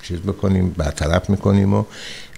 چیز 0.01 0.19
بکنیم 0.19 0.69
برطرف 0.77 1.29
می‌کنیم 1.29 1.73
و 1.73 1.83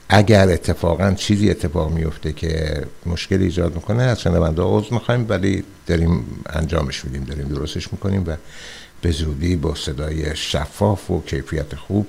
اگر 0.09 0.49
اتفاقا 0.49 1.11
چیزی 1.11 1.49
اتفاق 1.49 1.91
میفته 1.91 2.33
که 2.33 2.83
مشکل 3.05 3.41
ایجاد 3.41 3.75
می‌کنه 3.75 4.03
از 4.03 4.21
شنونده 4.21 4.61
عضو 4.61 4.93
می‌خوایم 4.93 5.25
ولی 5.29 5.63
داریم 5.87 6.25
انجامش 6.45 7.05
میدیم 7.05 7.23
داریم 7.23 7.47
درستش 7.47 7.93
می‌کنیم 7.93 8.23
و 8.27 8.35
به 9.01 9.11
زودی 9.11 9.55
با 9.55 9.75
صدای 9.75 10.35
شفاف 10.35 11.11
و 11.11 11.21
کیفیت 11.21 11.75
خوب 11.75 12.07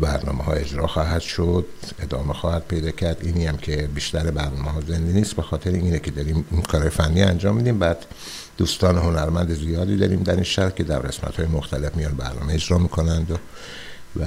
برنامه 0.00 0.44
ها 0.44 0.52
اجرا 0.52 0.86
خواهد 0.86 1.20
شد 1.20 1.66
ادامه 1.98 2.32
خواهد 2.32 2.66
پیدا 2.68 2.90
کرد. 2.90 3.18
اینی 3.22 3.46
هم 3.46 3.56
که 3.56 3.88
بیشتر 3.94 4.30
برنامه 4.30 4.70
ها 4.70 4.80
زنده 4.80 5.12
نیست 5.12 5.36
به 5.36 5.42
خاطر 5.42 5.70
اینه 5.70 5.98
که 5.98 6.10
داریم 6.10 6.44
این 6.50 6.62
کار 6.62 6.88
فنی 6.88 7.22
انجام 7.22 7.56
میدیم. 7.56 7.78
بعد 7.78 8.06
دوستان 8.56 8.98
هنرمند 8.98 9.54
زیادی 9.54 9.96
داریم 9.96 10.22
در 10.22 10.34
این 10.34 10.42
شهر 10.42 10.70
که 10.70 10.84
در 10.84 10.98
قسمت 10.98 11.36
های 11.36 11.46
مختلف 11.46 11.96
میان 11.96 12.14
برنامه 12.14 12.54
اجرا 12.54 12.78
می‌کنند 12.78 13.30
و, 13.30 13.36
و 14.20 14.26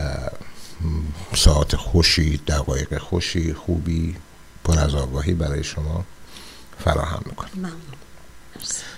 ساعت 1.36 1.76
خوشی 1.76 2.38
دقایق 2.38 2.98
خوشی 2.98 3.54
خوبی 3.54 4.16
پر 4.64 4.80
از 4.80 4.96
آگاهی 4.96 5.34
برای 5.34 5.64
شما 5.64 6.06
فراهم 6.80 7.22
می‌کنیم 7.26 7.68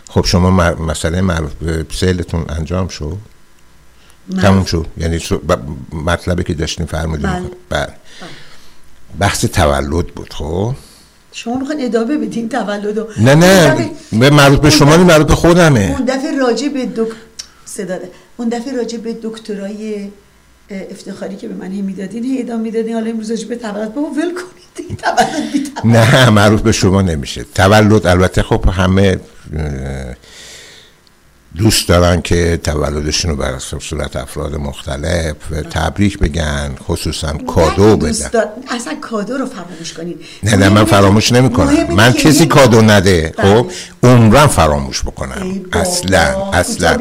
خب 0.10 0.26
شما 0.26 0.52
مسئله 0.76 1.22
معروف 1.22 1.54
به 1.54 1.86
سیلتون 1.92 2.46
انجام 2.50 2.88
شد؟ 2.88 3.18
تموم 4.42 4.66
شد. 4.66 4.88
یعنی 4.98 5.20
مطلبی 5.92 6.44
که 6.44 6.54
داشتیم 6.54 6.86
فرمودیم. 6.86 7.30
بله. 7.30 7.50
بله. 7.70 7.94
بحث 9.20 9.46
تولد 9.46 10.08
بود 10.08 10.34
خب؟ 10.34 10.76
شما 11.32 11.58
می‌خواین 11.58 11.86
ادامه 11.86 12.18
بدین 12.18 12.50
تولد 12.50 13.08
نه 13.20 13.36
نه. 13.36 13.92
به 14.12 14.30
مربوط 14.30 14.60
به 14.60 14.70
شما 14.70 14.96
نیست 14.96 15.10
مربوط 15.10 15.28
به 15.28 15.36
خودمه. 15.36 15.96
اون 15.98 16.06
دفعه 16.06 16.38
راجع 16.38 16.68
به 16.68 16.86
دک... 16.86 17.08
صدا 17.66 17.98
اون 18.38 18.50
دفعه 18.50 18.74
راجع 18.74 18.98
به 18.98 19.18
دکترای 19.24 20.10
افتخاری 20.70 21.36
که 21.36 21.48
به 21.48 21.54
من 21.54 21.68
می‌دادین 21.68 22.24
هی 22.24 22.42
ادامه 22.42 22.64
می‌دادین. 22.64 22.94
حالا 22.94 23.10
امروز 23.10 23.46
به 23.46 23.56
تولد. 23.56 23.94
بابا 23.94 24.08
ول 24.08 24.34
کنید. 24.34 25.00
تولد 25.00 25.52
بی 25.54 25.64
تولد. 25.64 25.96
نه 25.96 26.30
مربوط 26.30 26.62
به 26.62 26.72
شما 26.72 27.02
نمیشه. 27.02 27.46
تولد 27.56 28.08
البته 28.08 28.44
خب 28.44 28.70
همه 28.70 29.20
دوست 31.58 31.88
دارن 31.88 32.22
که 32.22 32.60
تولدشون 32.64 33.32
رو 33.32 33.38
بر 33.38 33.60
صورت 33.60 34.16
افراد 34.16 34.56
مختلف 34.56 35.36
تبریک 35.72 36.20
بگن 36.20 36.76
خصوصا 36.88 37.34
کادو 37.34 37.98
بدن. 37.98 38.30
اصلا 38.70 38.96
کادو 39.02 39.38
رو 39.38 39.46
فراموش 39.46 39.94
کنید. 39.94 40.20
نه 40.44 40.56
نه 40.56 40.70
من 40.70 40.86
فراموش 40.86 41.32
نمی 41.32 41.50
کنم 41.50 41.94
من 41.94 42.12
کسی 42.12 42.46
کادو 42.46 42.82
نده 42.82 43.34
خب؟ 43.38 43.68
بله. 44.02 44.14
عمرم 44.14 44.48
فراموش 44.48 45.02
بکنم. 45.02 45.66
اصلا 45.74 46.52
اصلا. 46.52 46.98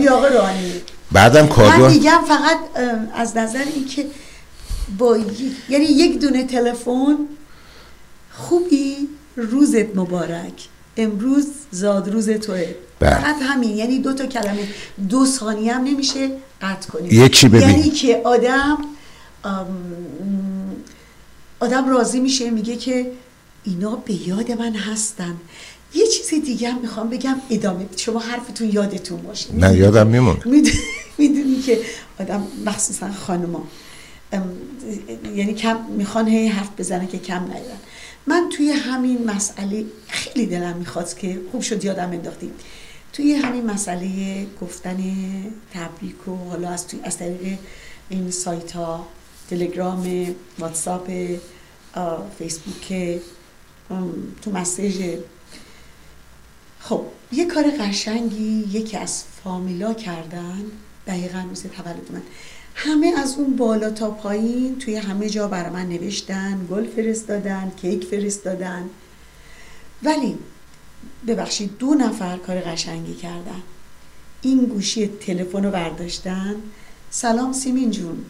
بعدم 1.12 1.47
کادو 1.47 1.83
من 1.83 1.91
میگم 1.91 2.21
فقط 2.29 2.59
از 3.15 3.37
نظر 3.37 3.65
اینکه 3.75 4.07
با 4.99 5.19
یعنی 5.69 5.85
یک 5.85 6.21
دونه 6.21 6.47
تلفن 6.47 7.17
خوبی. 8.33 8.97
روزت 9.37 9.97
مبارک. 9.97 10.69
امروز 10.97 11.47
زاد 11.71 12.09
روز 12.09 12.31
توه. 12.31 12.75
فقط 13.11 13.37
همین. 13.43 13.77
یعنی 13.77 13.99
دو 13.99 14.12
تا 14.12 14.27
کلمه. 14.27 14.69
دو 15.09 15.27
ثانیه 15.27 15.75
هم 15.75 15.85
نمیشه 15.85 16.31
قطع 16.62 16.88
کنید 16.91 17.12
یکی 17.12 17.49
ببین. 17.49 17.69
یعنی 17.69 17.91
که 17.91 18.21
آدم 18.25 18.79
آدم 21.61 21.88
راضی 21.88 22.21
میشه 22.21 22.51
میگه 22.51 22.77
که 22.77 23.12
اینا 23.65 23.97
به 23.97 24.29
یاد 24.29 24.53
من 24.53 24.75
هستن. 24.75 25.37
یه 25.95 26.07
چیز 26.07 26.45
دیگه 26.45 26.71
هم 26.71 26.81
می‌خوام 26.81 27.11
بگم. 27.11 27.37
ادامه. 27.51 27.87
شما 27.97 28.19
حرفتون 28.19 28.71
یادتون 28.73 29.23
باشه. 29.23 29.55
نه 29.55 29.77
یادم 29.77 30.07
میمون 30.07 30.37
می‌دونی 31.19 31.61
که 31.67 31.79
آدم 32.21 32.47
مخصوصا 32.67 33.12
خانما 33.12 33.67
یعنی 35.35 35.55
کم 35.55 35.77
می‌خوان 35.97 36.29
هی 36.29 36.47
حرف 36.47 36.69
بزنه 36.79 37.07
که 37.07 37.19
کم 37.19 37.45
نیارن. 37.45 37.81
من 38.27 38.49
توی 38.57 38.71
همین 38.71 39.25
مسئله 39.25 39.85
خیلی 40.09 40.47
دلم 40.47 40.77
می‌خواست 40.77 41.19
که 41.19 41.41
خوب 41.53 41.61
شد 41.61 41.85
یادم 41.85 42.11
انداختیم. 42.11 42.51
توی 43.12 43.33
همین 43.33 43.66
مسئله 43.66 44.46
گفتن 44.61 44.96
تبریک 45.75 46.29
و 46.29 46.37
حالا 46.37 46.68
از, 46.68 46.87
توی 46.87 47.01
از 47.05 47.18
طریق 47.18 47.59
این 48.09 48.31
سایت 48.31 48.72
ها 48.72 49.07
تلگرام 49.51 50.35
واتساپ 50.59 51.11
فیسبوک 52.38 53.20
تو 54.42 54.51
مسیج. 54.51 55.18
خب 56.81 57.03
یه 57.33 57.44
کار 57.44 57.64
قشنگی 57.81 58.64
یکی 58.72 58.96
از 58.96 59.25
فامیلا 59.44 59.94
کردن 59.94 60.62
دقیقا 61.07 61.44
روز 61.48 61.62
تولد 61.62 62.12
من. 62.12 62.22
همه 62.75 63.12
از 63.18 63.35
اون 63.38 63.57
بالا 63.57 63.90
تا 63.90 64.11
پایین 64.11 64.79
توی 64.79 64.96
همه 64.96 65.29
جا 65.29 65.48
برای 65.48 65.70
من 65.70 65.88
نوشتن 65.88 66.66
گل 66.70 66.87
فرستادن 66.87 67.72
کیک 67.77 68.05
فرستادن. 68.05 68.90
ولی 70.03 70.38
ببخشید 71.27 71.79
دو 71.79 71.95
نفر 71.95 72.37
کار 72.37 72.61
قشنگی 72.61 73.15
کردن. 73.15 73.62
این 74.43 74.65
گوشی 74.65 75.07
تلفن 75.07 75.65
رو 75.65 75.71
برداشتن. 75.71 76.57
سلام 77.11 77.53
سیمین 77.53 77.91
جون. 77.91 78.25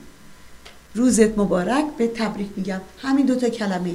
روزت 0.94 1.38
مبارک 1.38 1.84
به 1.98 2.08
تبریک 2.08 2.48
میگم. 2.56 2.80
همین 3.02 3.26
دوتا 3.26 3.48
کلمه. 3.48 3.94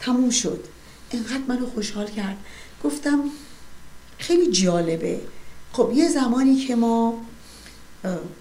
تموم 0.00 0.30
شد. 0.30 0.64
انقدر 1.12 1.42
منو 1.48 1.66
خوشحال 1.66 2.06
کرد. 2.06 2.36
گفتم 2.84 3.24
خیلی 4.18 4.50
جالبه. 4.50 5.20
خب 5.72 5.90
یه 5.94 6.08
زمانی 6.08 6.56
که 6.56 6.76
ما 6.76 7.14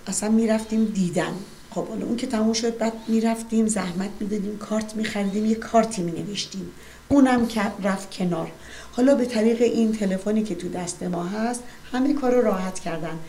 اصلا 0.07 0.29
می‌رفتیم 0.29 0.85
دیدن. 0.85 1.33
خب 1.71 1.87
حالا 1.87 2.05
اون 2.05 2.17
که 2.17 2.27
تموم 2.27 2.53
شد 2.53 2.77
بعد 2.77 2.93
می‌رفتیم 3.07 3.67
زحمت 3.67 4.09
می‌دادیم 4.19 4.57
کارت 4.57 4.95
میخریدیم 4.95 5.45
یه 5.45 5.55
کارتی 5.55 6.01
مینوشتیم. 6.01 6.71
اونم 7.09 7.47
که 7.47 7.61
رفت 7.83 8.11
کنار. 8.11 8.51
حالا 8.97 9.15
به 9.15 9.25
طریق 9.25 9.61
این 9.61 9.91
تلفنی 9.91 10.43
که 10.43 10.55
تو 10.55 10.69
دست 10.69 11.03
ما 11.03 11.23
هست 11.23 11.63
همه 11.91 12.13
کار 12.13 12.35
رو 12.35 12.41
راحت 12.41 12.79
کردن. 12.79 13.19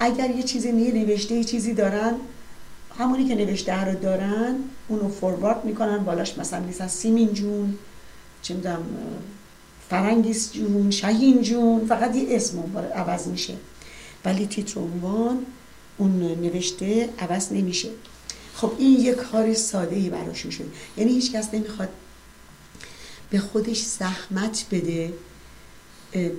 اگر 0.00 0.30
یه 0.30 0.42
چیزی 0.42 0.72
نیه 0.72 0.92
نوشته 0.92 1.34
یه 1.34 1.44
چیزی 1.44 1.74
دارن 1.74 2.14
همونی 2.98 3.28
که 3.28 3.34
نوشته 3.34 3.84
رو 3.84 3.98
دارن 3.98 4.56
اونو 4.88 5.08
فوروارد 5.08 5.64
می‌کنن 5.64 5.98
بالاش 5.98 6.38
مثلا 6.38 6.58
نیستن 6.58 6.88
سیمین 6.88 7.32
جون 7.32 7.74
چه 8.42 8.54
می‌دونم 8.54 8.82
فرنگیس 9.90 10.52
جون 10.52 10.90
شهین 10.90 11.42
جون 11.42 11.86
فقط 11.86 12.16
یه 12.16 12.26
اسم 12.30 12.58
عوض 12.94 13.26
میشه. 13.26 13.54
ولی 14.24 14.46
تیتر 14.46 14.80
عنوان 14.80 15.38
اون 15.98 16.18
نوشته 16.42 17.08
عوض 17.18 17.52
نمیشه. 17.52 17.88
خب 18.54 18.72
این 18.78 19.00
یک 19.00 19.14
کار 19.14 19.54
ساده 19.54 19.96
ای 19.96 20.10
براشون 20.10 20.50
شد 20.50 20.64
یعنی 20.96 21.12
هیچ 21.12 21.32
کس 21.32 21.54
نمی‌خواد 21.54 21.88
به 23.30 23.38
خودش 23.38 23.82
زحمت 23.82 24.66
بده 24.70 25.12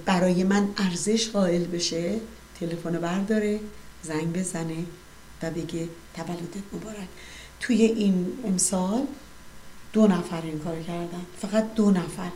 برای 0.06 0.44
من 0.44 0.68
ارزش 0.78 1.30
قائل 1.30 1.64
بشه 1.64 2.20
تلفن 2.60 2.92
برداره 2.92 3.60
زنگ 4.04 4.34
بزنه 4.34 4.84
و 5.44 5.52
بگه 5.52 5.88
تولدت 6.14 6.64
مبارک. 6.74 7.08
توی 7.60 7.82
این 7.82 8.28
امسال 8.46 9.08
دو 9.94 10.08
نفر 10.08 10.42
این 10.42 10.60
کار 10.60 10.80
کردن. 10.82 11.26
فقط 11.42 11.74
دو 11.74 11.92
نفر. 11.92 12.30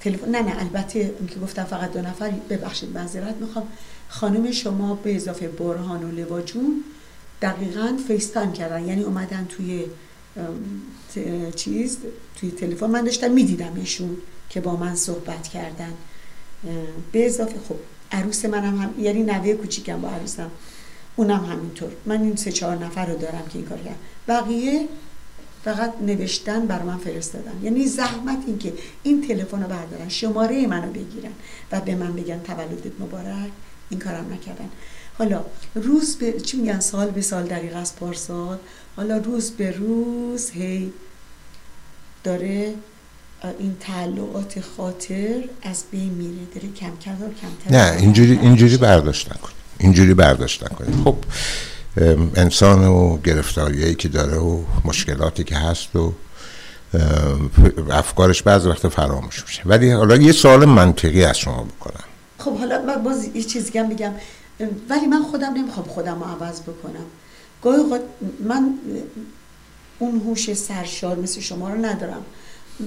تلفن 0.00 0.28
نه 0.30 0.42
نه 0.42 0.58
البته 0.58 1.14
که 1.28 1.40
گفتم 1.40 1.64
فقط 1.64 1.92
دو 1.92 2.00
نفر 2.00 2.30
ببخشید 2.30 2.96
معذرت 2.98 3.36
می‌خوام. 3.36 3.68
خانم 4.08 4.50
شما 4.50 4.94
به 4.94 5.16
اضافه 5.16 5.48
برهان 5.48 6.04
و 6.04 6.10
لواجون 6.10 6.84
دقیقا 7.42 7.98
فیستان 8.08 8.52
کردن. 8.52 8.86
یعنی 8.86 9.02
اومدن 9.02 9.46
توی 9.48 9.84
چیز 11.56 11.98
توی 12.40 12.50
تلفن. 12.50 12.86
من 12.86 13.04
داشتم 13.04 13.30
میدیدمشون 13.30 14.16
که 14.50 14.60
با 14.60 14.76
من 14.76 14.94
صحبت 14.94 15.48
کردن. 15.48 15.92
به 17.12 17.26
اضافه 17.26 17.54
خب 17.68 17.76
عروس 18.12 18.44
منم 18.44 18.78
هم 18.78 18.94
یعنی 18.98 19.22
نوه 19.22 19.52
کوچیکم 19.52 20.00
با 20.00 20.08
عروسم. 20.08 20.50
اونم 21.16 21.44
همینطور. 21.44 21.90
من 22.06 22.22
این 22.22 22.36
سه 22.36 22.52
چهار 22.52 22.76
نفر 22.76 23.06
رو 23.06 23.18
دارم 23.18 23.44
که 23.52 23.58
این 23.58 23.64
کار 23.66 23.78
کردم 23.78 23.96
بقیه 24.28 24.88
فقط 25.64 25.94
نوشتن 26.00 26.66
بر 26.66 26.82
من 26.82 26.98
فرستادن. 26.98 27.60
یعنی 27.62 27.86
زحمت 27.86 28.38
این 28.46 28.58
که 28.58 28.72
این 29.02 29.28
تلفن 29.28 29.62
رو 29.62 29.68
بردارن 29.68 30.08
شماره 30.08 30.66
منو 30.66 30.92
بگیرن 30.92 31.32
و 31.72 31.80
به 31.80 31.94
من 31.94 32.12
بگن 32.16 32.40
تولدت 32.40 33.00
مبارک. 33.00 33.50
این 33.90 34.00
کارم 34.00 34.32
نکردن. 34.32 34.68
حالا 35.18 35.44
روز 35.74 36.16
به 36.16 36.40
چی 36.40 36.56
میگن؟ 36.56 36.80
سال 36.80 37.10
به 37.10 37.20
سال 37.20 37.42
دقیق 37.42 37.76
از 37.76 37.96
پارسال. 37.96 38.58
حالا 38.96 39.16
روز 39.16 39.50
به 39.50 39.70
روز 39.70 40.50
هی 40.50 40.92
داره 42.24 42.74
این 43.58 43.76
تعلقات 43.80 44.60
خاطر 44.76 45.44
از 45.62 45.84
بین 45.90 46.08
میره. 46.12 46.46
داره 46.54 46.68
کم 46.68 46.96
کم 47.04 47.12
و 47.12 47.28
کمتر 47.40 47.70
نه 47.70 47.96
اینجوری 48.00 48.38
اینجوری 48.38 48.76
برداشت 48.76 49.32
نکن 49.32 49.50
اینجوری 49.78 50.14
برداشت 50.14 50.64
نکنید. 50.64 51.04
خب 51.04 51.16
انسان 52.34 52.86
و 52.86 53.18
گرفتاریایی 53.18 53.94
که 53.94 54.08
داره 54.08 54.36
و 54.36 54.62
مشکلاتی 54.84 55.44
که 55.44 55.56
هست 55.56 55.96
و 55.96 56.12
افکارش 57.90 58.42
بعض 58.42 58.66
وقت 58.66 58.88
فراموش 58.88 59.42
میشه. 59.46 59.62
ولی 59.66 59.90
حالا 59.90 60.16
یه 60.16 60.32
سوال 60.32 60.64
منطقی 60.64 61.24
از 61.24 61.38
شما 61.38 61.62
بکنم. 61.62 62.04
خب 62.38 62.58
حالا 62.58 62.82
من 62.82 63.02
باز 63.02 63.28
یه 63.34 63.42
چیزی 63.42 63.78
هم 63.78 63.88
بگم. 63.88 64.12
ولی 64.90 65.06
من 65.06 65.22
خودم 65.22 65.52
نمی‌خوام 65.52 65.86
خودم 65.86 66.18
رو 66.18 66.24
عوض 66.24 66.60
بکنم. 66.60 67.04
گاهی 67.66 68.00
من 68.40 68.74
اون 69.98 70.20
هوش 70.20 70.54
سرشار 70.54 71.16
مثل 71.18 71.40
شما 71.40 71.70
رو 71.70 71.84
ندارم. 71.84 72.24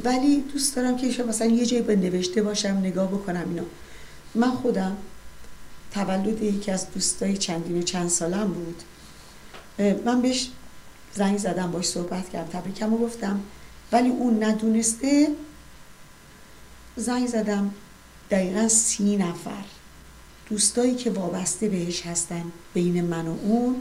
ولی 0.03 0.41
دوست 0.41 0.75
دارم 0.75 0.97
که 0.97 1.23
مثلا 1.23 1.47
یه 1.47 1.65
جایی 1.65 1.83
به 1.83 1.95
نوشته 1.95 2.43
باشم 2.43 2.69
نگاه 2.69 3.07
بکنم 3.07 3.45
اینا 3.49 3.63
من 4.35 4.51
خودم 4.51 4.97
تولد 5.91 6.43
یکی 6.43 6.71
از 6.71 6.91
دوستای 6.91 7.37
چندین 7.37 7.79
و 7.79 7.81
چند 7.81 8.09
سالم 8.09 8.47
بود. 8.47 8.83
من 10.05 10.21
بهش 10.21 10.49
زنگ 11.13 11.37
زدم 11.37 11.71
باش 11.71 11.85
صحبت 11.85 12.29
کردم 12.29 12.59
تبریکم 12.59 12.93
و 12.93 12.97
گفتم. 12.97 13.39
ولی 13.91 14.09
اون 14.09 14.43
ندونسته 14.43 15.27
زنگ 16.95 17.27
زدم 17.27 17.73
دقیقا 18.31 18.67
سی 18.67 19.17
نفر. 19.17 19.63
دوستایی 20.49 20.95
که 20.95 21.09
وابسته 21.09 21.69
بهش 21.69 22.05
هستن 22.05 22.43
بین 22.73 23.05
من 23.05 23.27
و 23.27 23.35
اون. 23.43 23.75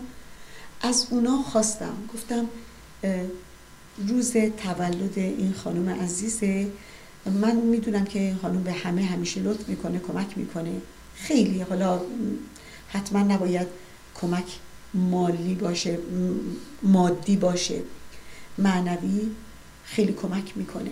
از 0.81 1.07
اونا 1.11 1.43
خواستم. 1.43 1.95
گفتم 2.15 2.45
روز 4.09 4.33
تولد 4.33 5.19
این 5.19 5.55
خانم 5.65 5.89
عزیزه. 5.89 6.67
من 7.41 7.57
می‌دونم 7.57 8.05
که 8.05 8.19
این 8.19 8.37
خانم 8.37 8.63
به 8.63 8.73
همه 8.73 9.03
همیشه 9.05 9.41
لطف 9.41 9.69
می‌کنه 9.69 9.99
کمک 9.99 10.39
می‌کنه. 10.39 10.73
خیلی 11.15 11.61
حالا 11.61 12.01
حتما 12.89 13.19
نباید 13.19 13.67
کمک 14.15 14.59
مالی 14.95 15.55
باشه 15.55 15.99
مادی 16.83 17.37
باشه. 17.37 17.83
معنوی 18.59 19.31
خیلی 19.85 20.13
کمک 20.13 20.57
می‌کنه. 20.57 20.91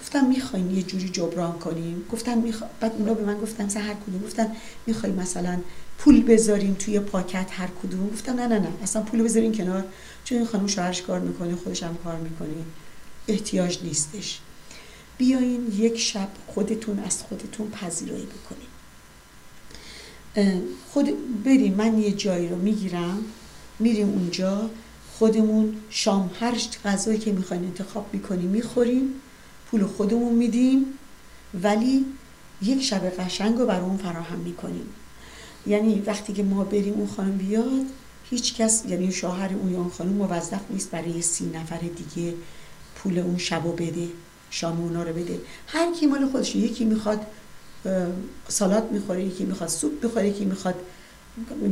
گفتم 0.00 0.26
می‌خوایم 0.26 0.70
یه 0.70 0.82
جوری 0.82 1.08
جبران 1.08 1.58
کنیم. 1.58 2.04
گفتم 2.12 2.38
میخوا... 2.38 2.66
بعد 2.80 2.92
اونا 2.98 3.14
به 3.14 3.24
من 3.24 3.40
گفتن 3.40 3.80
هر 3.80 3.94
کدوم 3.94 4.22
گفتن 4.22 4.46
می‌خوایم 4.86 5.14
مثلا 5.14 5.58
پول 6.00 6.22
بذاریم 6.22 6.74
توی 6.74 7.00
پاکت 7.00 7.46
هر 7.50 7.68
کدوم؟ 7.82 8.08
گفتم 8.08 8.32
نه 8.32 8.46
نه 8.46 8.58
نه. 8.58 8.68
اصلا 8.82 9.02
پول 9.02 9.22
بذاریم 9.22 9.52
کنار. 9.52 9.84
چون 10.24 10.38
این 10.38 10.46
خانم 10.46 10.66
شوهرش 10.66 11.02
کار 11.02 11.20
می‌کنه 11.20 11.56
خودش 11.56 11.82
هم 11.82 11.96
کار 12.04 12.16
می‌کنه. 12.16 12.48
احتیاج 13.28 13.78
نیستش. 13.82 14.40
بیاین 15.18 15.72
یک 15.76 15.98
شب 15.98 16.28
خودتون 16.46 16.98
از 16.98 17.22
خودتون 17.22 17.70
پذیرایی 17.70 18.26
بکنیم 18.26 18.66
خود 20.92 21.08
بریم 21.44 21.74
من 21.74 21.98
یه 21.98 22.12
جایی 22.12 22.48
رو 22.48 22.56
می‌گیرم. 22.56 23.18
میریم 23.78 24.08
اونجا. 24.08 24.70
خودمون 25.18 25.76
شام 25.90 26.30
هر 26.40 26.54
غذایی 26.84 27.18
که 27.18 27.32
می‌خواین 27.32 27.64
انتخاب 27.64 28.06
می‌کنیم 28.12 28.48
می‌خوریم. 28.48 29.08
پول 29.70 29.86
خودمون 29.86 30.34
میدیم. 30.34 30.84
ولی 31.62 32.06
یک 32.62 32.82
شب 32.82 33.10
قشنگ 33.10 33.58
رو 33.58 33.66
برای 33.66 33.84
اون 33.84 33.96
فراهم 33.96 34.38
می‌کنیم. 34.38 34.86
یعنی 35.66 36.02
وقتی 36.06 36.32
که 36.32 36.42
ما 36.42 36.64
بریم 36.64 36.94
اون 36.94 37.06
خانم 37.06 37.36
بیاد 37.36 37.86
هیچ 38.30 38.54
کس 38.54 38.84
یعنی 38.88 39.12
شوهر 39.12 39.50
اون 39.54 39.72
یا 39.72 39.78
اون 39.78 39.90
خانم 39.90 40.12
موظف 40.12 40.60
نیست 40.70 40.90
برای 40.90 41.22
سی 41.22 41.46
نفر 41.46 41.78
دیگه 41.78 42.34
پول 42.96 43.18
اون 43.18 43.38
شب 43.38 43.66
و 43.66 43.72
بده 43.72 44.08
شام 44.50 44.80
اونا 44.80 45.02
رو 45.02 45.12
بده. 45.12 45.38
هر 45.66 45.94
کی 45.94 46.06
مال 46.06 46.26
خودش 46.26 46.56
یکی 46.56 46.84
می‌خواد 46.84 47.26
سالات 48.48 48.92
می‌خوره 48.92 49.24
یکی 49.24 49.44
می‌خواد 49.44 49.68
سوپ 49.68 50.00
بخوره 50.04 50.28
یکی 50.28 50.44
می‌خواد 50.44 50.74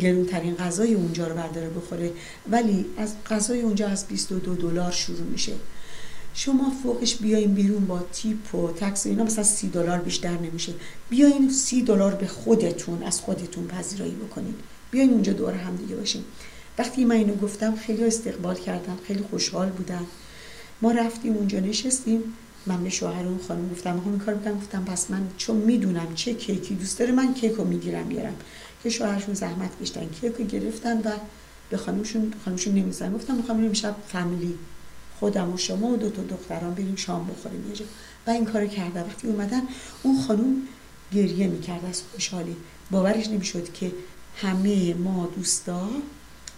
گرونترین 0.00 0.54
غذای 0.54 0.94
اونجا 0.94 1.26
رو 1.26 1.34
برداره 1.34 1.68
بخوره. 1.68 2.12
ولی 2.50 2.86
از 2.96 3.14
غذای 3.30 3.60
اونجا 3.60 3.88
از 3.88 4.06
22 4.06 4.54
دلار 4.54 4.90
شروع 4.90 5.20
میشه. 5.20 5.52
شما 6.40 6.72
فوقش 6.82 7.14
بیاین 7.14 7.54
بیرون 7.54 7.86
با 7.86 8.00
تیپ 8.12 8.54
و 8.54 8.72
تکس 8.72 9.06
اینا 9.06 9.24
مثلا 9.24 9.44
سی 9.44 9.68
دلار 9.68 9.98
بیشتر 9.98 10.38
نمیشه. 10.38 10.72
بیاین 11.10 11.50
سی 11.50 11.82
دلار 11.82 12.14
به 12.14 12.26
خودتون 12.26 13.02
از 13.02 13.20
خودتون 13.20 13.66
پذیرایی 13.66 14.14
بکنین 14.14 14.54
بیاین 14.90 15.10
اونجا 15.10 15.32
دور 15.32 15.54
هم 15.54 15.76
دیگه 15.76 15.96
باشیم 15.96 16.24
وقتی 16.78 17.04
من 17.04 17.14
اینو 17.14 17.34
گفتم 17.34 17.76
خیلی 17.76 18.04
استقبال 18.04 18.54
کردم 18.54 18.98
خیلی 19.06 19.24
خوشحال 19.30 19.68
بودن 19.68 20.06
ما 20.82 20.92
رفتیم 20.92 21.32
اونجا 21.32 21.60
نشستیم. 21.60 22.22
من 22.66 22.84
به 22.84 22.90
شوهر 22.90 23.26
اون 23.26 23.38
خانم 23.48 23.68
گفتم 23.68 24.02
این 24.04 24.18
کار 24.18 24.34
بکنم 24.34 24.56
گفتم 24.56 24.84
پس 24.84 25.10
من 25.10 25.22
چون 25.36 25.56
می‌دونم 25.56 26.14
چه 26.14 26.34
کیکی 26.34 26.74
دوست 26.74 26.98
داره 26.98 27.12
من 27.12 27.34
کیک 27.34 27.52
رو 27.52 27.64
می‌گیرم 27.64 28.06
میارم 28.06 28.34
که 28.82 28.90
شوهرشون 28.90 29.34
زحمت 29.34 29.70
کشتن 29.82 30.06
کیک 30.20 30.32
رو 30.38 30.44
گرفتن 30.44 30.98
و 30.98 31.10
به 31.70 31.76
خانمشون 31.76 32.32
خانمشون 32.44 32.74
نمیزن 32.74 33.12
گفتم 33.12 33.34
می‌خوام 33.34 33.64
امشب 33.64 33.96
فامیلی 34.08 34.54
خودم 35.20 35.54
و 35.54 35.56
شما 35.56 35.86
و 35.86 35.96
دو 35.96 36.10
تا 36.10 36.22
دختران 36.22 36.74
بریم 36.74 36.96
شام 36.96 37.26
بخوریم 37.26 37.70
یه 37.70 37.86
و 38.26 38.30
این 38.30 38.44
کارو 38.44 38.66
کرده 38.66 39.00
وقتی 39.00 39.28
اومدن 39.28 39.62
اون 40.02 40.22
خانم 40.26 40.56
گریه 41.12 41.46
می‌کرد 41.46 41.84
از 41.84 42.02
خوشحالی. 42.12 42.56
باورش 42.90 43.28
نمی‌شد 43.28 43.72
که 43.72 43.92
همه 44.36 44.94
ما 44.94 45.28
دوستا 45.36 45.88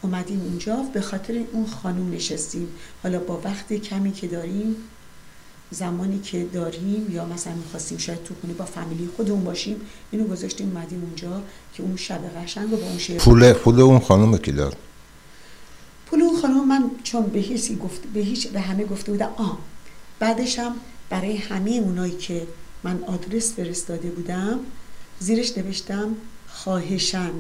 اومدیم 0.03 0.41
اونجا 0.41 0.77
به 0.95 1.01
خاطر 1.01 1.45
اون 1.53 1.67
خانم 1.67 2.13
نشستیم. 2.13 2.69
حالا 3.03 3.19
با 3.19 3.41
وقت 3.45 3.73
کمی 3.73 4.13
که 4.13 4.29
داریم 4.29 4.77
زمانی 5.71 6.19
که 6.19 6.45
داریم 6.45 7.07
یا 7.13 7.25
مثلا 7.25 7.55
می‌خواستیم 7.55 7.99
شاید 7.99 8.23
تو 8.25 8.35
خونه 8.41 8.55
با 8.55 8.65
فامیلی 8.65 9.09
خودمون 9.17 9.45
باشیم 9.45 9.77
اینو 10.11 10.25
گذاشتیم 10.25 10.77
اومدیم 10.77 11.03
اونجا 11.03 11.43
که 11.75 11.83
اون 11.83 11.97
شب 11.97 12.21
قشنگ 12.37 12.73
و 12.73 12.77
با 12.77 12.87
اون 12.87 12.99
شعر 12.99 13.19
پول 13.19 13.53
پول 13.53 13.81
اون 13.81 13.99
خانم 13.99 14.37
کی 14.39 14.53
داد. 14.53 14.77
پول 16.11 16.23
اون 16.23 16.41
خانم 16.41 16.69
من 16.69 16.91
چون 17.03 17.23
به 17.23 17.39
هیچی 17.39 17.77
گفت 17.77 18.03
به 18.15 18.21
هیچ 18.21 18.49
به 18.49 18.61
همه 18.61 18.85
گفته 18.85 19.13
بودم 19.13 19.31
آ 19.37 19.47
بعدش 20.19 20.59
هم 20.59 20.73
برای 21.11 21.37
همه 21.37 21.71
اونایی 21.71 22.13
که 22.13 22.47
من 22.83 23.05
آدرس 23.07 23.53
فرستاده 23.53 24.11
بودم 24.11 24.59
زیرش 25.21 25.59
نوشتم 25.59 26.17
خواهشن 26.49 27.31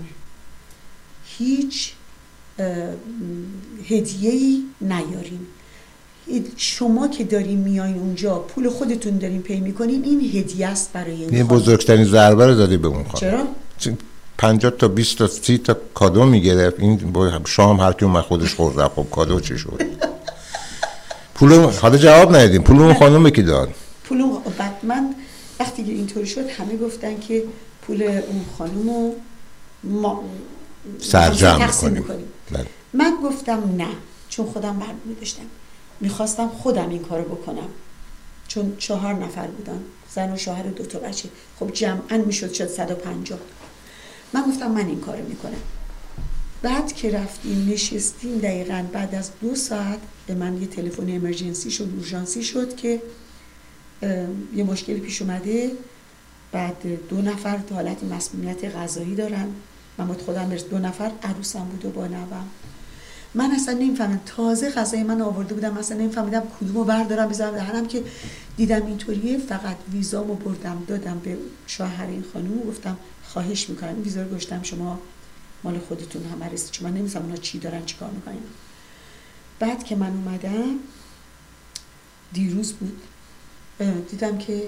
هیچ 1.38 1.92
هدیه‌ای 3.88 4.62
نیاریم 4.80 5.46
شما 6.56 7.08
که 7.08 7.24
دارین 7.24 7.58
میاین 7.58 7.98
اونجا 7.98 8.38
پول 8.38 8.68
خودتون 8.68 9.18
دارین 9.18 9.42
پی 9.42 9.60
می‌کنین 9.60 10.04
این 10.04 10.20
هدیه 10.20 10.66
است 10.66 10.92
برای 10.92 11.24
این 11.24 11.46
بزرگترین 11.46 12.04
ضربه 12.04 12.46
رو 12.46 12.54
دادی 12.54 12.76
به 12.76 12.88
اون 12.88 13.04
خانم. 13.04 13.20
چرا؟ 13.20 13.48
50 14.40 14.70
تا 14.70 14.88
20 14.88 15.18
تا 15.18 15.26
30 15.26 15.58
تا 15.58 15.76
کادو 15.94 16.24
می‌گرفت. 16.24 16.80
این 16.80 16.96
با 16.96 17.40
شام 17.46 17.80
هر 17.80 17.92
کی 17.92 18.04
اومد 18.04 18.24
خودش 18.24 18.54
خورد. 18.54 18.88
خب 18.88 19.06
کادو 19.10 19.40
چی 19.40 19.58
شد؟ 19.58 19.82
پول 21.34 21.52
حالا 21.52 21.96
جواب 21.96 22.36
ندیدیم 22.36 22.62
پول 22.62 22.80
اون 22.80 22.94
خانم 22.94 23.30
کی 23.30 23.42
داد؟ 23.42 23.68
پول 24.04 24.20
اون 24.20 24.42
بعد 24.58 24.74
من 24.82 25.14
وقتی 25.60 25.84
که 25.84 25.92
اینطوری 25.92 26.26
شد 26.26 26.48
همه 26.48 26.76
گفتن 26.76 27.20
که 27.20 27.44
پول 27.82 28.02
اون 28.02 28.44
خانم 28.58 28.88
رو 28.88 29.14
ما 29.84 30.24
سرجم 30.98 31.70
می‌کنیم. 31.90 32.24
بله. 32.50 32.66
من 32.92 33.12
گفتم 33.24 33.74
نه 33.76 33.88
چون 34.28 34.46
خودم 34.46 34.72
برنامه 34.72 35.14
داشتم. 35.20 35.42
می‌خواستم 36.00 36.48
خودم 36.48 36.88
این 36.88 37.02
کارو 37.02 37.24
بکنم. 37.24 37.68
چون 38.48 38.72
چهار 38.78 39.14
نفر 39.14 39.46
بودن 39.46 39.80
زن 40.14 40.32
و 40.32 40.36
شوهر 40.36 40.62
دو 40.62 40.84
تا 40.84 40.98
بچه. 40.98 41.28
خب 41.60 41.72
جمعا 41.72 42.16
می‌شد 42.26 42.52
شد 42.52 42.68
150 42.68 43.38
من 44.32 44.42
گفتم 44.42 44.70
من 44.70 44.86
این 44.86 45.00
کارو 45.00 45.28
می‌کنم. 45.28 45.60
بعد 46.62 46.92
که 46.92 47.10
رفتیم 47.10 47.68
نشستیم 47.72 48.38
دقیقا 48.38 48.84
بعد 48.92 49.14
از 49.14 49.30
دو 49.40 49.54
ساعت 49.54 49.98
به 50.26 50.34
من 50.34 50.60
یه 50.60 50.66
تلفن 50.66 51.14
امرجنسی 51.16 51.70
شد 51.70 51.88
اورژانسی 51.96 52.42
شد 52.42 52.76
که 52.76 53.02
یه 54.54 54.64
مشکلی 54.64 55.00
پیش 55.00 55.22
اومده. 55.22 55.70
بعد 56.52 57.08
دو 57.08 57.22
نفر 57.22 57.58
تو 57.58 57.74
حالت 57.74 58.04
مسمومیت 58.04 58.76
غذایی 58.76 59.14
دارن. 59.14 59.46
من 59.98 60.06
بود 60.06 60.22
خودم 60.22 60.54
دو 60.70 60.78
نفر 60.78 61.10
عروسم 61.22 61.64
بود 61.64 61.84
و 61.84 61.90
با 61.90 62.06
نوم. 62.06 62.46
من 63.34 63.50
اصلا 63.50 63.74
نمی‌فهمم 63.74 64.20
تازه 64.26 64.70
غذای 64.70 65.02
من 65.02 65.20
آورده 65.20 65.54
بودم 65.54 65.78
اصلا 65.78 65.98
نمیفهمیدم 65.98 66.42
کدومو 66.60 66.84
بردارم 66.84 67.28
بذارم 67.28 67.54
دهنم 67.54 67.86
که 67.86 68.02
دیدم 68.60 68.86
اینطوریه 68.86 69.38
فقط 69.38 69.76
ویزامو 69.92 70.34
بردم 70.34 70.84
دادم 70.86 71.18
به 71.18 71.38
شوهر 71.66 72.06
این 72.06 72.24
خانم 72.32 72.60
گفتم 72.68 72.96
خواهش 73.24 73.70
می‌کنم 73.70 74.02
ویزا 74.02 74.22
رو 74.22 74.34
گشتم 74.36 74.62
شما 74.62 75.00
مال 75.64 75.78
خودتون 75.78 76.22
هم 76.24 76.42
رسید 76.42 76.70
چون 76.70 76.90
من 76.90 76.96
نمی‌دونم 76.96 77.24
اونا 77.24 77.36
چی 77.36 77.58
دارن 77.58 77.84
چیکار 77.84 78.10
می‌کنن. 78.10 78.34
بعد 79.58 79.84
که 79.84 79.96
من 79.96 80.10
اومدم 80.10 80.78
دیروز 82.32 82.72
بود 82.72 83.02
دیدم 84.10 84.38
که 84.38 84.62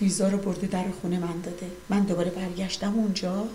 ویزا 0.00 0.28
رو 0.28 0.38
برده 0.38 0.66
در 0.66 0.90
خونه 1.00 1.18
من 1.18 1.40
داده. 1.42 1.70
من 1.88 2.00
دوباره 2.00 2.30
برگشتم 2.30 2.94
اونجا. 2.94 3.48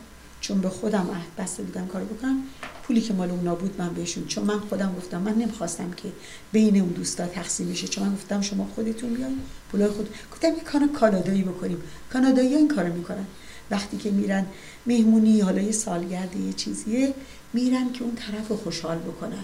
چون 0.44 0.62
به 0.62 0.70
خودم 0.70 1.10
عهد 1.14 1.36
بسته 1.38 1.64
بودم 1.64 1.88
کار 1.88 2.04
بکنم 2.04 2.44
پولی 2.84 3.02
که 3.02 3.14
مال 3.14 3.30
اونا 3.30 3.56
بود 3.56 3.76
من 3.78 3.94
بهشون 3.94 4.28
چون 4.28 4.44
من 4.44 4.60
خودم 4.60 4.96
گفتم 4.98 5.22
من 5.22 5.34
نمی‌خواستم 5.34 5.91
که 5.91 6.12
بین 6.52 6.82
اون 6.82 6.89
دوستا 6.89 7.28
تقسیم 7.28 7.70
بشه 7.70 7.88
چون 7.88 8.08
من 8.08 8.14
گفتم 8.14 8.41
شما 8.41 8.70
خودتون 8.76 9.14
بیاین 9.14 9.39
پولای 9.72 9.88
خود 9.88 10.10
گفتم 10.32 10.48
یه 10.48 10.64
کار 10.64 10.88
کانادایی 10.88 11.44
بکنیم. 11.44 11.78
کانادایی 12.14 12.56
این 12.56 12.68
کارو 12.68 12.94
می‌کنن. 12.94 13.26
وقتی 13.72 13.98
که 13.98 14.12
میرن 14.12 14.46
مهمونی 14.86 15.41
حالا 15.41 15.62
یه 15.62 15.72
سالگرد 15.72 16.36
یه 16.36 16.54
چیزیه 16.54 17.14
میرن 17.54 17.91
که 17.94 18.04
اون 18.04 18.16
طرف 18.16 18.52
خوشحال 18.52 18.98
بکنن. 18.98 19.44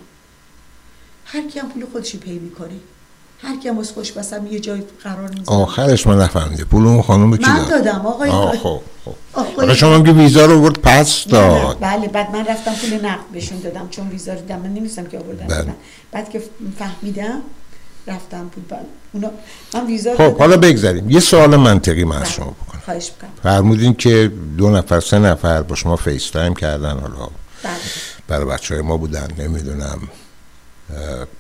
هر 1.26 1.48
کی 1.48 1.60
هم 1.60 1.70
پول 1.70 1.86
خودشی 1.86 2.18
پی 2.18 2.40
می‌کنه. 2.40 2.80
هر 3.42 3.60
کی 3.60 3.68
هم 3.70 3.84
خوش 3.84 4.12
بسم 4.12 4.48
یه 4.48 4.60
جای 4.60 4.84
قرار 5.04 5.30
می‌ذاره 5.30 5.60
آخرش 5.62 6.08
من 6.08 6.18
نفهمیده 6.18 6.64
پول 6.64 6.88
اون 6.88 7.02
خانم 7.02 7.38
کی 7.38 7.50
من 7.50 7.68
دادم. 7.70 8.06
آقای 8.06 8.32
خب 8.32 8.82
خب. 9.04 9.74
شما 9.74 9.98
میگی 9.98 10.12
ویزا 10.12 10.46
رو 10.46 10.62
برد 10.62 10.82
پس 10.82 11.28
داد. 11.28 11.78
بله 11.80 12.08
بعد 12.08 12.32
من 12.32 12.46
رفتم 12.46 12.74
پول 12.74 13.06
نقد 13.06 13.26
بهشون 13.34 13.60
دادم. 13.60 13.88
چون 13.90 14.10
ویزا 14.10 14.34
رو 14.34 14.40
دیدم 14.40 14.60
من 14.60 14.74
نمیستم 14.74 15.06
که 15.06 15.20
آوردن. 15.20 15.48
بله. 15.48 15.76
بعد 16.12 16.30
که 16.30 16.44
فهمیدم 16.80 17.42
رفتم 18.08 18.50
پول 18.50 18.64
بله. 18.70 18.80
اونا 19.14 19.32
من 19.74 19.88
ویزا 19.88 20.16
خب 20.18 20.38
حالا 20.38 20.58
بگذاریم. 20.58 21.10
یه 21.10 21.20
سوال 21.20 21.56
منطقی 21.56 22.04
من 22.04 22.22
از 22.22 22.32
شما 22.32 22.46
بکنم. 22.46 22.82
خواهش 22.86 23.12
می‌کنم. 23.16 23.32
فرمودین 23.44 23.94
که 23.94 24.32
دو 24.58 24.70
نفر 24.70 25.00
سه 25.00 25.20
نفر 25.20 25.62
با 25.62 25.76
شما 25.76 25.96
FaceTime 25.96 26.54
کردن 26.54 27.00
حالا 27.00 27.30
بله. 27.64 27.74
برای 28.28 28.46
بچه 28.46 28.76
های 28.76 28.84
ما 28.84 28.98
بودن 28.98 29.28
نمی‌دونم. 29.38 30.00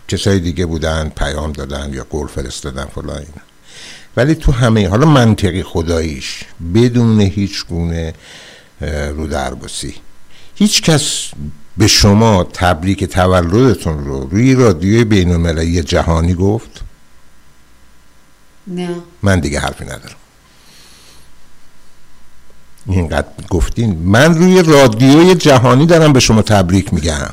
کسای 0.07 0.39
دیگه 0.39 0.65
بودن 0.65 1.09
پیام 1.09 1.51
دادن 1.51 1.93
یا 1.93 2.05
گل 2.09 2.27
فرستادن 2.27 2.85
فلان 2.85 3.17
اینا. 3.17 3.41
ولی 4.17 4.35
تو 4.35 4.51
همه 4.51 4.89
حالا 4.89 5.05
منطقی 5.05 5.63
خداییش 5.63 6.43
بدون 6.73 7.21
هیچ 7.21 7.65
گونه 7.65 8.13
رودرباسی 9.15 9.95
هیچ 10.55 10.81
کس 10.81 11.29
به 11.77 11.87
شما 11.87 12.43
تبریک 12.43 13.03
تولدتون 13.03 14.05
رو 14.05 14.29
روی 14.29 14.55
رادیوی 14.55 15.03
بین 15.03 15.31
المللی 15.31 15.81
جهانی 15.81 16.33
گفت؟ 16.33 16.81
نه. 18.67 18.95
من 19.23 19.39
دیگه 19.39 19.59
حرفی 19.59 19.85
ندارم. 19.85 20.15
اینقدر 22.85 23.27
گفتین. 23.49 23.97
من 23.97 24.35
روی 24.35 24.63
رادیوی 24.63 25.35
جهانی 25.35 25.85
دارم 25.85 26.13
به 26.13 26.19
شما 26.19 26.41
تبریک 26.41 26.93
میگم. 26.93 27.29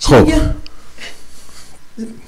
خب. 0.00 0.32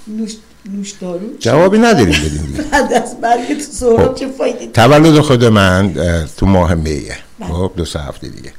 نوش, 0.07 0.37
نوش 0.73 0.95
جوابی 1.39 1.79
نداریم 1.79 2.21
بدیم. 2.25 2.65
بعد 2.73 2.93
از 2.93 3.17
مرگ 3.23 3.59
تو 3.59 3.73
سهراب 3.73 4.09
خب. 4.09 4.15
چه 4.15 4.29
فایده؟ 4.29 4.67
تولد 4.67 5.21
خود 5.21 5.45
من 5.45 5.95
تو 6.37 6.47
ماه 6.47 6.75
میه. 6.75 7.19
بله. 7.39 7.49
خب 7.49 7.73
دو 7.77 7.85
سه 7.85 8.01
هفته 8.01 8.29
دیگه. 8.29 8.53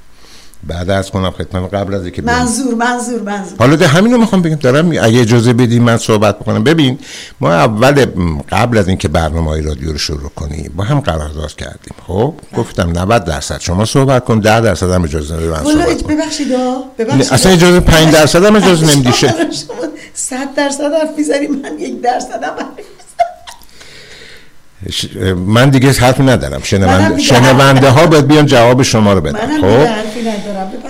بعد 0.68 0.90
از 0.90 1.12
کنم 1.12 1.32
خدمت 1.32 1.74
قبل 1.74 1.94
از 1.94 2.02
اینکه 2.02 2.22
منظور 2.22 2.76
منظور 2.76 3.22
منظور. 3.22 3.58
حالا 3.60 3.76
ده 3.76 3.88
همینو 3.88 4.18
می‌خوام 4.18 4.42
بگم. 4.42 4.56
دارم 4.56 4.90
اگه 4.90 5.22
اجازه 5.22 5.54
بدی 5.54 5.80
من 5.80 5.98
صحبت 5.98 6.40
بکنم. 6.40 6.64
ببین 6.64 7.00
ما 7.40 7.54
اول 7.54 8.06
قبل 8.52 8.78
از 8.78 8.88
اینکه 8.88 9.08
برنامه 9.08 9.50
های 9.50 9.62
رادیو 9.62 9.92
رو 9.92 9.98
شروع 9.98 10.30
کنیم 10.36 10.74
با 10.76 10.84
هم 10.84 11.00
قرارداد 11.00 11.56
کردیم. 11.56 11.96
خب 12.08 12.34
گفتم 12.58 13.00
90 13.00 13.24
درصد. 13.24 13.60
شما 13.60 13.86
صحبت 13.86 14.26
کن 14.26 14.40
10 14.40 14.62
درصد 14.62 14.92
هم 14.92 15.04
اجازه 15.04 15.38
بده 15.38 15.50
من 15.50 15.64
صحبت 15.64 16.04
کنم. 16.04 16.16
ببخشید 16.16 16.48
ببخشید 16.98 17.34
اصلا 17.34 17.52
اجازه 17.52 17.80
5 17.80 18.14
درصد 18.14 18.46
هم 18.46 18.56
اجازه 18.56 18.94
نمیدیشه 18.94 19.36
100 20.14 20.56
درصد 20.56 20.94
حرف 20.94 21.18
می‌زنی 21.18 21.48
من 21.48 21.80
یک 21.80 22.02
درصد 22.02 22.44
هم 22.44 22.54
من 25.36 25.70
دیگه 25.70 25.92
حرفی 25.92 26.24
ندارم. 26.24 26.62
شنونده 26.64 27.22
شنونده 27.22 27.90
ها 27.90 28.08
باید 28.08 28.28
بیان 28.28 28.46
جواب 28.46 28.84
شما 28.84 29.14
رو 29.14 29.22
بدن. 29.22 29.62
خب؟ 29.62 29.88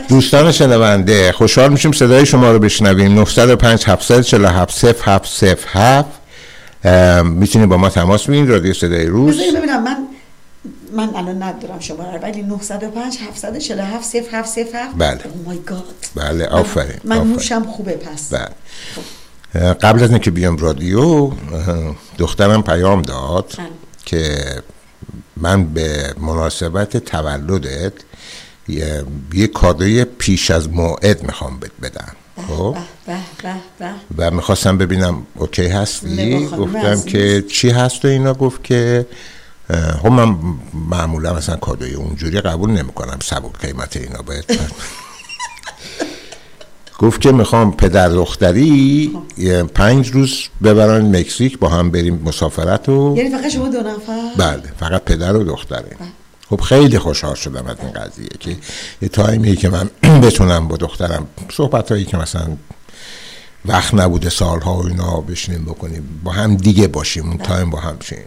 دوستان 0.09 0.51
شنونده 0.51 1.31
خوشحال 1.31 1.71
میشیم 1.71 1.91
صدای 1.91 2.25
شما 2.25 2.51
رو 2.51 2.59
بشنویم. 2.59 3.15
905 3.15 3.83
747 3.85 4.85
0707 5.03 6.05
می‌تونید 7.23 7.69
با 7.69 7.77
ما 7.77 7.89
تماس 7.89 8.23
بگیرید 8.23 8.49
رادیو 8.49 8.73
صدای 8.73 9.05
روز. 9.05 9.37
ببینم 9.37 9.83
من 9.83 9.97
من 10.93 11.09
الان 11.15 11.43
ندارم 11.43 11.79
شما 11.79 12.03
رو 12.11 12.19
ولی 12.21 12.41
905 12.41 13.17
747 13.29 14.03
0707 14.31 14.95
بله. 14.97 15.19
او 15.33 15.43
مای 15.45 15.59
گاد. 15.65 15.83
بله 16.15 16.45
آفرین 16.45 16.99
من 17.03 17.17
موشم 17.17 17.63
خوبه 17.63 17.91
پس. 17.91 18.33
بله. 18.33 18.47
قبل 19.55 20.03
از 20.03 20.09
اینکه 20.09 20.31
بیام 20.31 20.57
رادیو 20.57 21.31
دخترم 22.17 22.63
پیام 22.63 23.01
داد 23.01 23.53
بله. 23.57 23.67
که 24.05 24.45
من 25.37 25.65
به 25.65 26.13
مناسبت 26.17 26.97
تولدت 26.97 27.93
یه, 28.67 29.03
یه 29.33 29.47
کادوی 29.47 30.05
پیش 30.05 30.51
از 30.51 30.69
موعد 30.69 31.23
می‌خوام 31.23 31.59
بهت 31.59 31.71
بدم. 31.81 32.15
خب؟ 32.47 32.77
و 34.17 34.31
می‌خواستم 34.31 34.77
ببینم 34.77 35.27
اوکی 35.35 35.67
هستی؟ 35.67 36.45
گفتم 36.45 37.01
که 37.01 37.41
چی 37.51 37.69
هست 37.69 38.05
و 38.05 38.07
اینا؟ 38.07 38.33
گفت 38.33 38.63
که 38.63 39.05
خب 40.01 40.07
من 40.07 40.37
معمولا 40.73 41.33
مثلا 41.33 41.55
کادوی 41.55 41.93
اونجوری 41.93 42.41
قبول 42.41 42.69
نمی‌کنم 42.71 43.19
سبک 43.23 43.59
قیمت 43.59 43.97
اینا 43.97 44.21
باید 44.21 44.45
گفت 47.03 47.21
که 47.21 47.31
می‌خوام 47.31 47.71
پدر 47.71 48.09
دختری 48.09 49.11
خب. 49.37 49.63
پنج 49.63 50.11
روز 50.11 50.47
ببرن 50.63 51.15
مکزیک 51.15 51.59
با 51.59 51.69
هم 51.69 51.91
بریم 51.91 52.21
مسافرت 52.25 52.89
و 52.89 53.13
یعنی 53.17 53.29
فقط 53.29 53.47
شما 53.47 53.69
دو 53.69 53.79
نفر 53.79 54.31
بله 54.37 54.63
فقط 54.79 55.03
پدر 55.03 55.35
و 55.35 55.43
دختره 55.43 55.81
بله. 55.99 56.07
خب 56.49 56.61
خیلی 56.61 56.99
خوشحال 56.99 57.35
شدم 57.35 57.65
از 57.67 57.77
این 57.81 57.91
قضیه 57.91 58.29
که 58.39 58.57
یه 59.01 59.09
تایمی 59.09 59.55
که 59.55 59.69
من 59.69 59.89
بتونم 60.27 60.67
با 60.67 60.77
دخترم 60.77 61.27
صحبت 61.51 61.91
هایی 61.91 62.05
که 62.05 62.17
مثلا 62.17 62.47
وقت 63.65 63.93
نبوده 63.93 64.29
سالها 64.29 64.75
و 64.75 64.87
اینا 64.87 65.21
بشینیم 65.21 65.65
بکنیم 65.65 66.21
با 66.23 66.31
هم 66.31 66.55
دیگه 66.55 66.87
باشیم 66.87 67.23
اون 67.27 67.37
بله. 67.37 67.47
تایم 67.47 67.69
با 67.69 67.79
هم 67.79 67.97
شین 67.99 68.17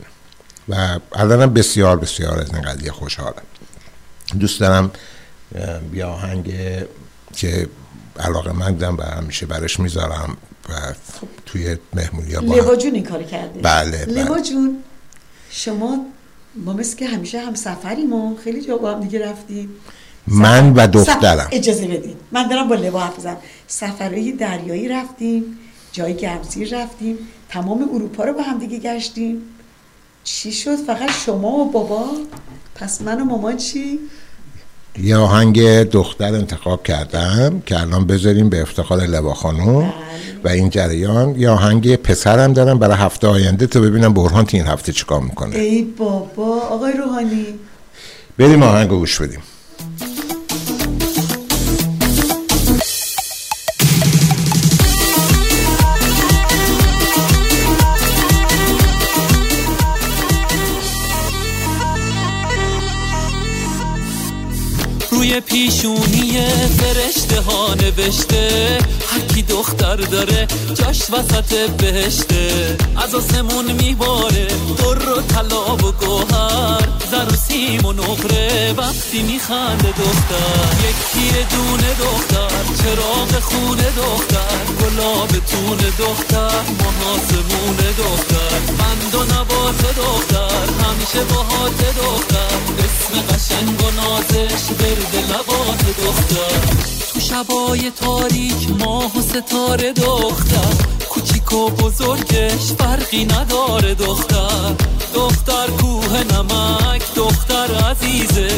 و 0.68 0.98
الانم 1.12 1.54
بسیار 1.54 1.96
بسیار 1.96 2.40
از 2.40 2.54
این 2.54 2.62
قضیه 2.62 2.92
خوشحالم 2.92 3.42
دوست 4.40 4.60
دارم 4.60 4.90
بیا 5.92 6.08
آهنگ 6.08 6.54
که 7.36 7.68
علاقه 8.20 8.52
مندم 8.52 8.96
و 8.96 9.02
همیشه 9.02 9.46
برش 9.46 9.80
می‌ذارم 9.80 10.36
و 10.68 10.72
توی 11.46 11.76
مهمونی 11.94 12.32
ها 12.34 12.40
با 12.62 12.76
جون 12.76 12.94
این 12.94 13.04
کار 13.04 13.22
کرده 13.22 13.60
بله, 13.60 14.06
بله. 14.06 14.42
جون 14.42 14.82
شما 15.50 16.06
ما 16.54 16.72
مثل 16.72 16.96
که 16.96 17.06
همیشه 17.06 17.40
هم 17.40 17.54
سفریم 17.54 18.12
و 18.12 18.36
خیلی 18.36 18.62
جا 18.62 18.76
با 18.76 18.92
هم 18.92 19.00
دیگه 19.00 19.30
رفتیم. 19.30 19.70
من 20.26 20.72
و 20.72 20.86
دخترم. 20.86 21.48
اجازه 21.52 21.86
بدید 21.86 22.16
من 22.32 22.48
دارم 22.48 22.68
با 22.68 22.74
لوا 22.74 23.00
حرف 23.00 23.18
بزنم 23.18 23.36
سفرهای 23.66 24.32
دریایی 24.32 24.88
رفتیم 24.88 25.58
جای 25.92 26.14
گرمسیر 26.14 26.82
رفتیم 26.82 27.18
تمام 27.48 27.88
اروپا 27.94 28.24
رو 28.24 28.32
با 28.32 28.42
هم 28.42 28.58
دیگه 28.58 28.78
گشتیم. 28.78 29.42
چی 30.24 30.52
شد؟ 30.52 30.76
فقط 30.76 31.10
شما 31.26 31.48
و 31.48 31.70
بابا؟ 31.70 32.10
پس 32.74 33.00
من 33.00 33.20
و 33.20 33.24
مامان 33.24 33.56
چی؟ 33.56 33.98
یه 35.02 35.16
آهنگ 35.16 35.82
دختر 35.82 36.34
انتخاب 36.34 36.82
کردم 36.82 37.62
که 37.66 37.80
الان 37.80 38.06
بذاریم 38.06 38.48
به 38.48 38.62
افتخار 38.62 39.00
لبا 39.00 39.34
خانم 39.34 39.80
بله. 39.80 39.92
و 40.44 40.48
این 40.48 40.70
جریان 40.70 41.40
یه 41.40 41.50
آهنگ 41.50 41.96
پسرم 41.96 42.52
دارم 42.52 42.78
برای 42.78 42.96
هفته 42.96 43.26
آینده 43.26 43.66
تو 43.66 43.80
ببینم 43.80 44.14
برهان 44.14 44.46
این 44.52 44.66
هفته 44.66 44.92
چیکار 44.92 45.20
می‌کنه. 45.20 45.56
ای 45.56 45.82
بابا 45.82 46.60
آقای 46.60 46.92
روحانی. 46.92 47.46
بریم 48.38 48.62
آهنگ 48.62 48.88
گوش 48.88 49.20
بدیم. 49.20 49.40
نوشته. 67.74 68.78
هرکی 69.12 69.42
دختر 69.42 69.96
داره 69.96 70.46
جاش 70.74 71.02
وسط 71.10 71.70
بهشته. 71.70 72.76
از 72.96 73.14
آسمون 73.14 73.72
میباره 73.72 74.46
در 74.78 75.08
و 75.08 75.22
طلا 75.22 75.76
و 75.76 75.92
گوهر. 75.92 76.88
زر 77.10 77.32
و 77.32 77.36
سیم 77.36 77.84
و 77.84 77.92
نقره 77.92 78.74
وقتی 78.76 79.22
میخنده 79.22 79.88
دختر. 79.88 80.88
یک 80.88 80.96
تیر 81.12 81.46
دونه 81.50 81.94
دختر 81.94 82.82
چراغ 82.82 83.42
خونه 83.42 83.90
دختر. 83.96 84.56
گلاب 84.80 85.28
تون 85.28 85.76
دختر 85.98 86.62
محاسمون 86.80 87.76
دختر. 87.98 88.58
بند 88.78 89.14
و 89.14 89.22
نبات 89.34 89.96
دختر 89.96 90.66
همیشه 90.84 91.24
باهات 91.34 91.96
دختر. 91.96 92.56
اسم 92.78 93.34
قشنگ 93.34 93.82
و 93.84 93.90
نازش 93.90 94.64
برد 94.78 95.16
لبات 95.30 95.84
دختر. 96.04 96.95
تو 97.16 97.22
شبای 97.22 97.90
تاریک 97.90 98.70
ماه 98.78 99.18
و 99.18 99.22
ستاره 99.22 99.92
دختر. 99.92 100.84
کوچیک 101.10 101.52
و 101.52 101.70
بزرگش 101.70 102.72
فرقی 102.78 103.24
نداره 103.24 103.94
دختر. 103.94 104.72
دختر 105.14 105.66
کوه 105.66 106.22
نمک 106.22 107.14
دختر 107.14 107.74
عزیزه. 107.90 108.48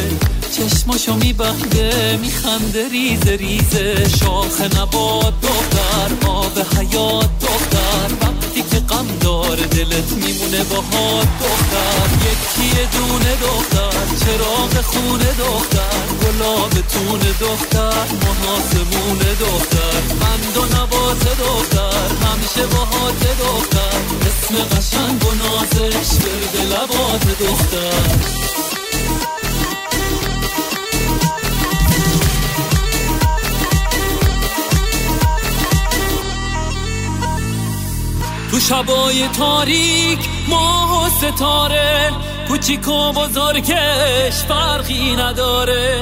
چشماشو 0.57 1.15
میبنده 1.15 2.19
میخنده 2.21 2.89
ریزه 2.89 3.37
ریزه. 3.37 4.09
شاخ 4.09 4.61
نباد 4.61 5.35
دختر 5.43 6.29
آب 6.29 6.59
حیات 6.59 7.31
دختر. 7.41 8.38
وقتی 8.59 8.77
که 8.77 8.95
غم 8.95 9.07
داره 9.21 9.67
دلت 9.67 10.13
میمونه 10.13 10.65
باهات 10.65 11.29
دختر 11.41 12.09
یکی 12.29 12.89
دونه 12.93 13.37
دختر 13.37 14.25
چراغ 14.25 14.85
خونه 14.85 15.33
دختر 15.39 16.07
گلاب 16.23 16.71
تون 16.71 17.19
دختر 17.41 18.07
مناسمون 18.23 19.19
دختر 19.41 20.01
بند 20.21 20.57
و 20.57 20.65
نبات 20.77 21.39
دختر 21.39 22.09
همیشه 22.27 22.67
باهات 22.67 23.39
دختر 23.41 23.99
اسم 24.27 24.77
قشنگ 24.77 25.25
و 25.25 25.35
نازش 25.35 26.09
برد 26.15 26.73
لبات 26.73 27.39
دختر 27.41 28.58
تو 38.51 38.61
شبای 38.61 39.29
تاریک 39.29 40.19
ماه 40.49 41.07
و 41.07 41.11
ستاره 41.11 42.11
کوچیک 42.49 42.89
و 42.89 43.13
بزرگش 43.13 44.35
فرقی 44.49 45.17
نداره. 45.17 46.01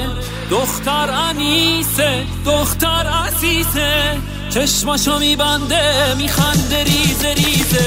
دختر 0.51 1.09
انیسه 1.09 2.23
دختر 2.45 3.07
عزیزه 3.07 4.17
چشماشو 4.49 5.19
میبنده 5.19 6.15
میخنده 6.17 6.83
ریزه 6.83 7.33
ریزه. 7.33 7.85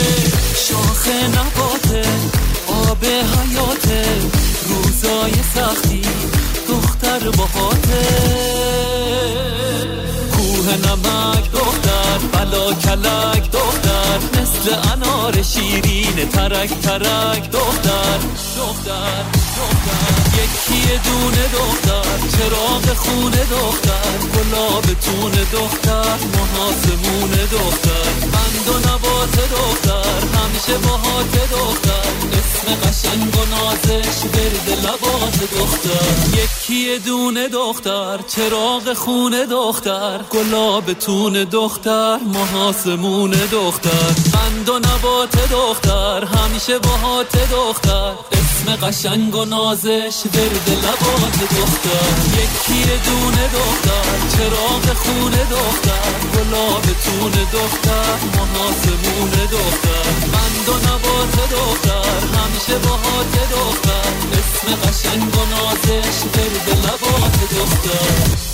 شاخ 0.68 1.08
نباته 1.08 2.02
آب 2.68 3.04
حیاته 3.04 4.04
روزای 4.68 5.32
سختی 5.54 6.02
دختر 6.68 7.30
باهاته. 7.30 8.06
کوه 10.32 10.76
نمک 10.76 11.52
دختر 11.52 12.18
بلا 12.32 12.72
کلک 12.72 13.50
دختر 13.50 13.89
مثل 14.60 14.92
انار 14.92 15.42
شیرین 15.42 16.28
ترک 16.32 16.70
ترک 16.82 17.50
دختر 17.50 18.18
دختر 18.56 19.49
یکی 20.40 20.98
دونه 21.04 21.48
دختر 21.52 22.18
چراغ 22.36 22.96
خونه 22.96 23.44
دختر؟ 23.44 24.18
گلاب 24.34 24.82
تون 24.82 25.32
دختر 25.52 26.18
محاسمون 26.34 27.30
دختر 27.30 28.10
بند 28.32 28.68
و 28.68 28.78
نبات 28.88 29.36
دختر 29.50 30.20
همیشه 30.38 30.78
باهات 30.78 31.50
دختر 31.50 32.10
اسم 32.32 32.74
قشنگ 32.74 33.36
و 33.36 33.44
نازش 33.54 34.18
برد 34.32 34.68
لبات 34.84 35.38
دختر 35.40 36.40
یکی 36.42 36.98
دونه 36.98 37.48
دختر 37.48 38.18
چراغ 38.28 38.92
خونه 38.92 39.46
دختر؟ 39.46 40.20
گلاب 40.30 40.92
تون 40.92 41.44
دختر. 41.44 42.18
محاسمون 42.34 43.30
دختر 43.30 44.14
قند 44.32 44.68
و 44.68 44.78
نبات 44.78 45.50
دختر 45.50 46.24
همیشه 46.24 46.78
باهات 46.78 47.50
دختر. 47.52 48.12
اسم 48.32 48.86
قشنگ 48.86 49.34
و 49.34 49.44
نازش 49.50 50.16
برد 50.34 50.68
لبات 50.84 51.38
دختر. 51.56 52.14
یکی 52.40 52.82
دونه 53.06 53.46
دختر. 53.48 54.36
چراغ 54.36 54.96
خونه 54.96 55.44
دختر. 55.44 56.10
گلاب 56.34 56.82
تون 56.82 57.30
دختر. 57.30 58.16
محاسمون 58.36 59.30
دختر. 59.30 60.06
قند 60.32 60.68
و 60.68 60.74
نبات 60.86 61.34
دختر. 61.50 62.20
همیشه 62.36 62.78
باهات 62.78 63.34
دختر. 63.50 64.10
اسم 64.38 64.66
قشنگ 64.74 65.34
و 65.34 65.44
نازش 65.54 66.18
برد 66.34 66.68
لبات 66.84 67.36
دختر. 67.54 68.50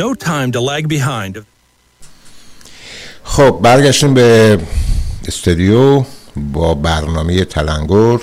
No 0.00 0.14
time 0.14 0.50
to 0.52 0.60
lag 0.60 0.84
behind. 0.88 1.44
خب 3.24 3.58
برگشتیم 3.62 4.14
به 4.14 4.58
استودیو. 5.28 6.04
با 6.36 6.74
برنامه 6.74 7.44
تلنگر 7.44 8.18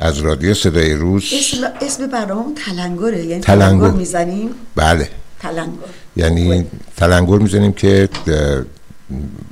از 0.00 0.18
رادیو 0.18 0.54
صدای 0.54 0.94
روز. 0.94 1.24
اسم, 1.32 1.56
اسم 1.80 2.06
برنامه 2.06 2.44
تلنگره 2.66 3.24
یعنی 3.24 3.40
تلنگر. 3.40 3.90
می‌زنیم؟ 3.90 4.50
بله. 4.76 5.08
تلنگر 5.40 5.88
یعنی 6.16 6.66
تلنگر 6.96 7.38
می‌زنیم 7.38 7.72
که 7.72 8.08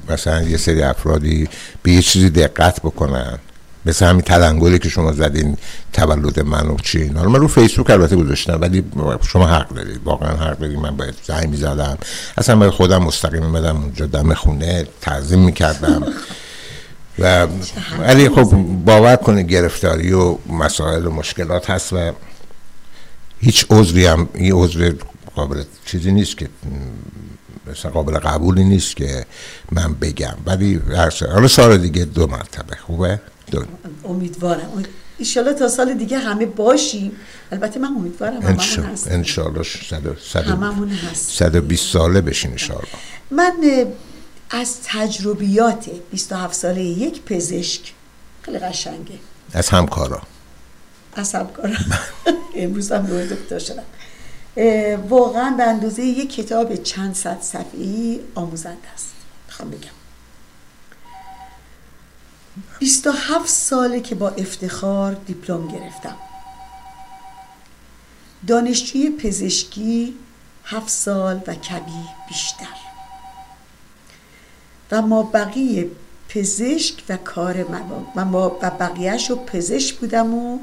مثلا 0.08 0.42
یه 0.42 0.56
سری 0.56 0.82
افرادی 0.82 1.48
به 1.82 1.92
یه 1.92 2.02
چیزی 2.02 2.30
دقت 2.30 2.80
بکنن. 2.80 3.38
مثل 3.86 4.06
همین 4.06 4.20
تلنگری 4.20 4.78
که 4.78 4.88
شما 4.88 5.12
زدین 5.12 5.56
تولد 5.92 6.40
من 6.40 6.66
و 6.66 6.76
چی 6.76 7.02
اینا. 7.02 7.24
رو 7.24 7.30
من 7.30 7.40
رو 7.40 7.48
فیسبوک 7.48 7.90
البته 7.90 8.16
گذاشتم 8.16 8.58
ولی 8.60 8.84
شما 9.28 9.46
حق 9.46 9.68
دارید. 9.74 10.00
واقعا 10.04 10.36
حق 10.36 10.58
دارید. 10.58 10.78
من 10.78 10.96
باید 10.96 11.14
زنگ 11.26 11.48
می‌زدم. 11.48 11.98
اصلا 12.38 12.56
باید 12.56 12.72
خودم 12.72 13.02
مستقیم 13.02 13.44
میمدم 13.44 13.76
اونجا 13.76 14.06
دم 14.06 14.34
خونه 14.34 14.86
تعظیم 15.00 15.38
می‌کردم. 15.38 16.06
و 17.18 17.46
ولی 17.98 18.28
خب 18.28 18.54
باور 18.84 19.16
کنید 19.16 19.46
گرفتاری 19.48 20.12
و 20.12 20.38
مسائل 20.48 21.06
و 21.06 21.10
مشکلات 21.10 21.70
هست 21.70 21.92
و 21.92 22.12
هیچ 23.40 23.66
عذری 23.70 24.06
هم 24.06 24.28
این 24.34 24.52
عذر 24.52 24.92
قابل 25.34 25.62
چیزی 25.86 26.12
نیست 26.12 26.36
که 26.38 26.48
مثلا 27.70 27.90
قابل 27.90 28.18
قبولی 28.18 28.64
نیست 28.64 28.96
که 28.96 29.26
من 29.72 29.94
بگم. 29.94 30.34
ولی 30.46 30.80
هر 30.96 31.10
سال 31.10 31.30
حالا 31.30 31.48
سال 31.48 31.76
دیگه 31.76 32.04
دو 32.04 32.26
مرتبه. 32.26 32.76
خوبه؟ 32.76 33.20
دو. 33.50 33.64
امیدوارم. 34.04 34.84
ایشالا 35.18 35.52
تا 35.52 35.68
سال 35.68 35.94
دیگه 35.94 36.18
همه 36.18 36.46
باشیم. 36.46 37.12
البته 37.52 37.80
من 37.80 37.88
امیدوارم 37.88 38.42
هممون 38.42 38.58
هست 38.92 39.10
انشالله 39.10 39.62
صد- 39.62 40.06
هست 41.10 41.30
120 41.38 41.92
ساله 41.92 42.20
بشین 42.20 42.50
انشالله. 42.50 42.84
من 43.30 43.52
از 44.50 44.76
تجربیات 44.84 45.90
27 46.10 46.54
ساله 46.54 46.82
یک 46.82 47.22
پزشک. 47.22 47.92
خیلی 48.42 48.58
قشنگه. 48.58 49.18
از 49.52 49.68
همکارا. 49.68 50.22
از 51.14 51.34
همکارم 51.34 51.98
امروز 52.56 52.92
هم 52.92 53.06
روی 53.06 53.26
دکتر 53.26 53.58
شدم. 53.58 53.82
واقعا 55.08 55.54
به 55.56 55.62
اندازه 55.62 56.02
یک 56.02 56.34
کتاب 56.34 56.76
چند 56.76 57.14
صد 57.14 57.40
صفحه‌ای 57.40 58.20
آموزنده 58.34 58.88
است. 58.94 59.12
می‌خوام 59.46 59.70
بگم. 59.70 59.90
27 62.78 63.46
ساله 63.48 64.00
که 64.00 64.14
با 64.14 64.28
افتخار 64.28 65.12
دیپلم 65.12 65.68
گرفتم. 65.68 66.16
دانشجوی 68.46 69.10
پزشکی 69.10 70.14
هفت 70.64 70.88
سال 70.88 71.40
و 71.46 71.54
کمی 71.54 72.08
بیشتر. 72.28 72.89
و 74.92 75.02
ما 75.02 75.22
بقیه 75.22 75.90
پزشک 76.28 77.02
و 77.08 77.16
کار 77.16 77.68
من 77.68 77.82
من 78.14 78.30
با 78.30 78.58
و 78.62 78.70
بقیهش 78.70 79.30
رو 79.30 79.36
پزشک 79.36 79.96
بودم 79.96 80.34
و 80.34 80.58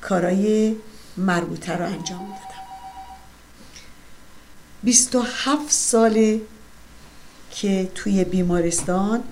کارای 0.00 0.76
مربوطه 1.16 1.76
رو 1.76 1.84
انجام 1.84 2.26
دادم. 2.26 2.48
27 4.82 5.70
ساله 5.70 6.40
که 7.50 7.90
توی 7.94 8.24
بیمارستان 8.24 9.22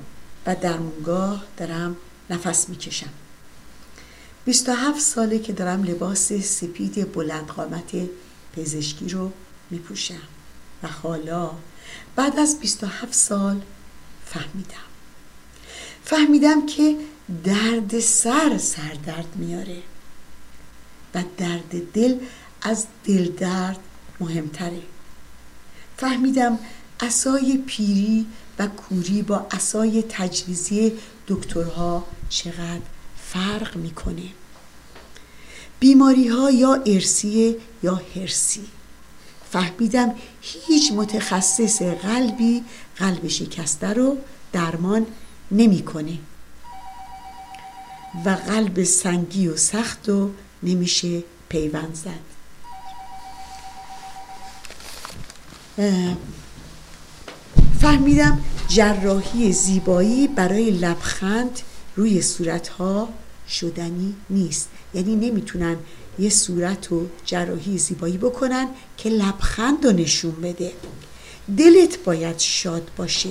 و 0.47 0.55
درمونگاه 0.55 1.45
دارم 1.57 1.97
نفس 2.31 2.69
می‌کشم. 2.69 3.11
27 4.45 5.01
ساله 5.01 5.39
که 5.39 5.53
دارم 5.53 5.83
لباس 5.83 6.33
سپید 6.33 7.13
بلند 7.13 7.47
قامت 7.47 7.91
پزشکی 8.57 9.09
رو 9.09 9.33
میپوشم 9.71 10.29
و 10.83 10.89
حالا 10.89 11.51
بعد 12.17 12.39
از 12.39 12.61
27 12.61 13.13
سال 13.13 13.61
فهمیدم. 14.27 14.87
فهمیدم 16.05 16.67
که 16.67 16.97
درد 17.45 18.01
سر 18.01 18.59
سردرد 18.59 19.37
میاره 19.37 19.83
و 21.15 21.25
درد 21.39 21.93
دل 21.93 22.15
از 22.63 22.87
دل 23.05 23.33
درد 23.33 23.79
مهمتره. 24.21 24.83
فهمیدم 25.97 26.59
اسای 27.01 27.63
پیری 27.67 28.27
و 28.59 28.67
کوری 28.67 29.23
با 29.23 29.47
اسای 29.51 30.05
تجویزی 30.09 30.93
دکترها 31.29 32.07
چقدر 32.29 32.81
فرق 33.25 33.77
می‌کنه. 33.77 34.29
بیماری 35.81 36.29
ها 36.29 36.51
یا 36.51 36.75
ارسی 36.75 37.57
یا 37.83 38.03
هرسی 38.17 38.65
فهمیدم 39.51 40.15
هیچ 40.41 40.93
متخصص 40.93 41.83
قلبی 41.83 42.65
قلب 42.99 43.29
شکسته 43.29 43.89
رو 43.89 44.17
درمان 44.53 45.07
نمی‌کنه. 45.51 46.19
و 48.25 48.31
قلب 48.31 48.85
سنگی 48.85 49.49
و 49.49 49.57
سخت 49.57 50.09
رو 50.09 50.31
نمیشه 50.63 51.23
پیوند 51.49 51.95
زد. 51.95 52.27
فهمیدم 57.81 58.41
جراحی 58.69 59.53
زیبایی 59.53 60.29
برای 60.29 60.71
لبخند 60.71 61.61
روی 61.97 62.23
صورتها 62.23 63.09
شدنی 63.49 64.15
نیست. 64.31 64.69
یعنی 64.95 65.17
نمی‌تونن 65.17 65.77
یه 66.19 66.31
صورت 66.31 66.93
و 66.93 67.07
جراحی 67.25 67.79
زیبایی 67.79 68.19
بکنن 68.19 68.69
که 68.97 69.09
لبخند 69.09 69.87
رو 69.87 69.93
نشون 69.93 70.35
بده. 70.43 70.73
دلت 71.59 72.05
باید 72.05 72.39
شاد 72.39 72.91
باشه. 72.97 73.31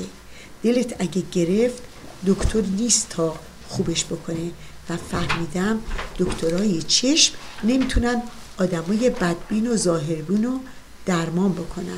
دلت 0.63 0.95
اگه 0.99 1.23
گرفت 1.31 1.83
دکتر 2.25 2.61
نیست 2.61 3.09
تا 3.09 3.35
خوبش 3.67 4.05
بکنه. 4.05 4.51
و 4.89 4.97
فهمیدم 4.97 5.79
دکترای 6.19 6.81
چشم 6.81 7.33
نمی‌تونن 7.63 8.21
آدمای 8.57 9.09
بدبین 9.09 9.67
و 9.67 9.75
ظاهربین 9.75 10.43
رو 10.43 10.59
درمان 11.05 11.51
بکنن. 11.51 11.97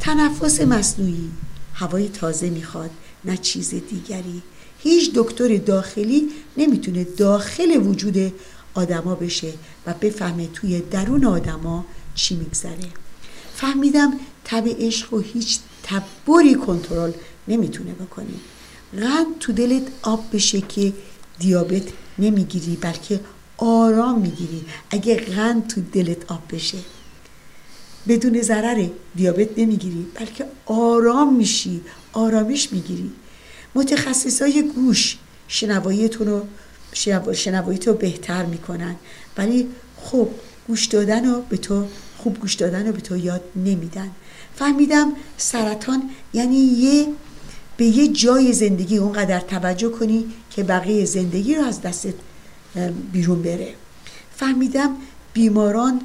تنفس 0.00 0.60
مصنوعی. 0.60 1.30
هوای 1.74 2.08
تازه 2.08 2.50
می‌خواد 2.50 2.90
نه 3.24 3.36
چیز 3.36 3.70
دیگری. 3.70 4.42
هیچ 4.78 5.10
دکتر 5.14 5.56
داخلی 5.56 6.28
نمی‌تونه 6.56 7.04
داخل 7.04 7.86
وجود 7.86 8.32
آدما 8.74 9.14
بشه 9.14 9.52
و 9.86 9.94
بفهمه 9.94 10.46
توی 10.46 10.80
درون 10.80 11.24
آدما 11.24 11.84
چی 12.14 12.36
میگذره. 12.36 12.88
فهمیدم 13.56 14.12
تب 14.48 14.64
عشق 14.78 15.14
و 15.14 15.18
هیچ 15.20 15.58
تبری 15.82 16.54
کنترل 16.54 17.12
نمی‌تونه 17.48 17.92
بکنه. 17.92 18.26
قند 18.92 19.38
تو 19.40 19.52
دلت 19.52 19.82
آب 20.02 20.24
بشه 20.32 20.60
که 20.60 20.92
دیابت 21.38 21.82
نمی‌گیری 22.18 22.76
بلکه 22.80 23.20
آرام 23.56 24.20
می‌گیری. 24.20 24.64
اگه 24.90 25.14
قند 25.16 25.66
تو 25.68 25.80
دلت 25.92 26.30
آب 26.30 26.42
بشه 26.52 26.78
بدون 28.08 28.42
ضرر 28.42 28.88
دیابت 29.14 29.58
نمی‌گیری 29.58 30.06
بلکه 30.14 30.46
آرام 30.66 31.36
میشی 31.36 31.80
آرامش 32.12 32.72
می‌گیری. 32.72 33.10
متخصص 33.74 34.42
های 34.42 34.62
گوش 34.62 35.18
شنواییتون 35.48 36.26
رو 36.26 36.46
رو 37.86 37.94
بهتر 37.94 38.44
می‌کنن. 38.44 38.96
ولی 39.38 39.68
خب 39.96 40.28
گوش 40.66 40.86
دادن 40.86 41.24
رو 41.24 41.42
به 41.48 41.56
تو 41.56 41.86
خوب 42.18 42.38
گوش 42.38 42.54
دادن 42.54 42.86
رو 42.86 42.92
به 42.92 43.00
تو 43.00 43.16
یاد 43.16 43.42
نمیدن. 43.56 44.10
فهمیدم 44.56 45.12
سرطان 45.36 46.02
یعنی 46.34 46.56
یه 46.56 47.06
به 47.76 47.84
یه 47.84 48.08
جای 48.08 48.52
زندگی 48.52 48.96
اونقدر 48.96 49.40
توجه 49.40 49.88
کنی 49.88 50.24
که 50.50 50.62
بقیه 50.62 51.04
زندگی 51.04 51.54
رو 51.54 51.64
از 51.64 51.82
دستت 51.82 52.14
اه، 52.76 52.90
بیرون 52.90 53.42
بره. 53.42 53.74
فهمیدم 54.36 54.96
بیماران 55.32 56.00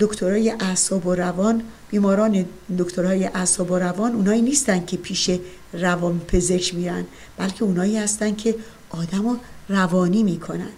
دکترای 0.00 0.50
اعصاب 0.50 1.06
و 1.06 1.14
روان 1.14 1.62
بیماران 1.90 2.44
دکترای 2.78 3.24
اعصاب 3.24 3.70
و 3.70 3.78
روان 3.78 4.14
اونایی 4.14 4.42
نیستن 4.42 4.84
که 4.84 4.96
پیش 4.96 5.30
روان 5.72 6.18
پزشک 6.28 6.74
میرن 6.74 7.04
بلکه 7.36 7.64
اونایی 7.64 7.98
هستن 7.98 8.34
که 8.34 8.54
آدم 8.90 9.28
رو 9.28 9.36
روانی 9.68 10.22
می‌کنن. 10.22 10.70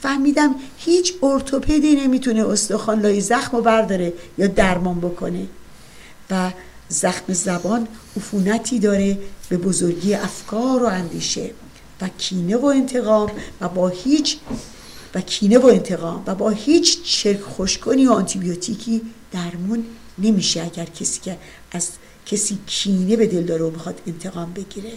فهمیدم 0.00 0.54
هیچ 0.78 1.14
ارتوپدی 1.22 1.96
نمی‌تونه 1.96 2.48
استخوان 2.48 3.00
لای 3.00 3.20
زخم 3.20 3.56
رو 3.56 3.62
برداره 3.62 4.12
یا 4.38 4.46
درمان 4.46 5.00
بکنه. 5.00 5.46
و 6.30 6.52
زخم 6.88 7.32
زبان 7.32 7.88
عفونتی 8.16 8.78
داره 8.78 9.18
به 9.48 9.56
بزرگی 9.56 10.14
افکار 10.14 10.82
و 10.82 10.86
اندیشه 10.86 11.50
و 12.00 12.08
کینه 12.08 12.56
و 12.56 12.66
انتقام 12.66 13.30
و 13.60 13.68
با 13.68 13.88
هیچ 13.88 14.36
و 15.14 15.20
کینه 15.20 15.58
و 15.58 15.66
انتقام 15.66 16.22
و 16.26 16.34
با 16.34 16.50
هیچ 16.50 17.02
چرک 17.02 17.40
خوشکنی 17.40 18.06
و 18.06 18.12
آنتیبیوتیکی 18.12 19.02
درمون 19.32 19.84
نمیشه 20.18 20.62
اگر 20.62 20.84
کسی 20.84 21.20
که 21.20 21.38
از 21.72 21.88
کسی 22.26 22.58
کینه 22.66 23.16
به 23.16 23.26
دل 23.26 23.42
داره 23.42 23.64
و 23.64 23.70
می‌خواد 23.70 24.00
انتقام 24.06 24.52
بگیره. 24.52 24.92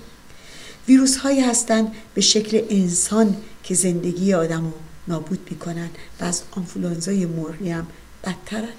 ویروس 0.88 1.17
هایی 1.17 1.39
هستن 1.39 1.91
به 2.13 2.21
شکل 2.21 2.61
انسان 2.69 3.36
که 3.63 3.75
زندگی 3.75 4.34
آدم 4.34 4.65
رو 4.65 4.73
نابود 5.07 5.47
می‌کنن 5.51 5.89
و 6.21 6.25
از 6.25 6.41
آنفولانزای 6.51 7.25
مرغی 7.25 7.69
هم 7.69 7.88
بدترن. 8.23 8.73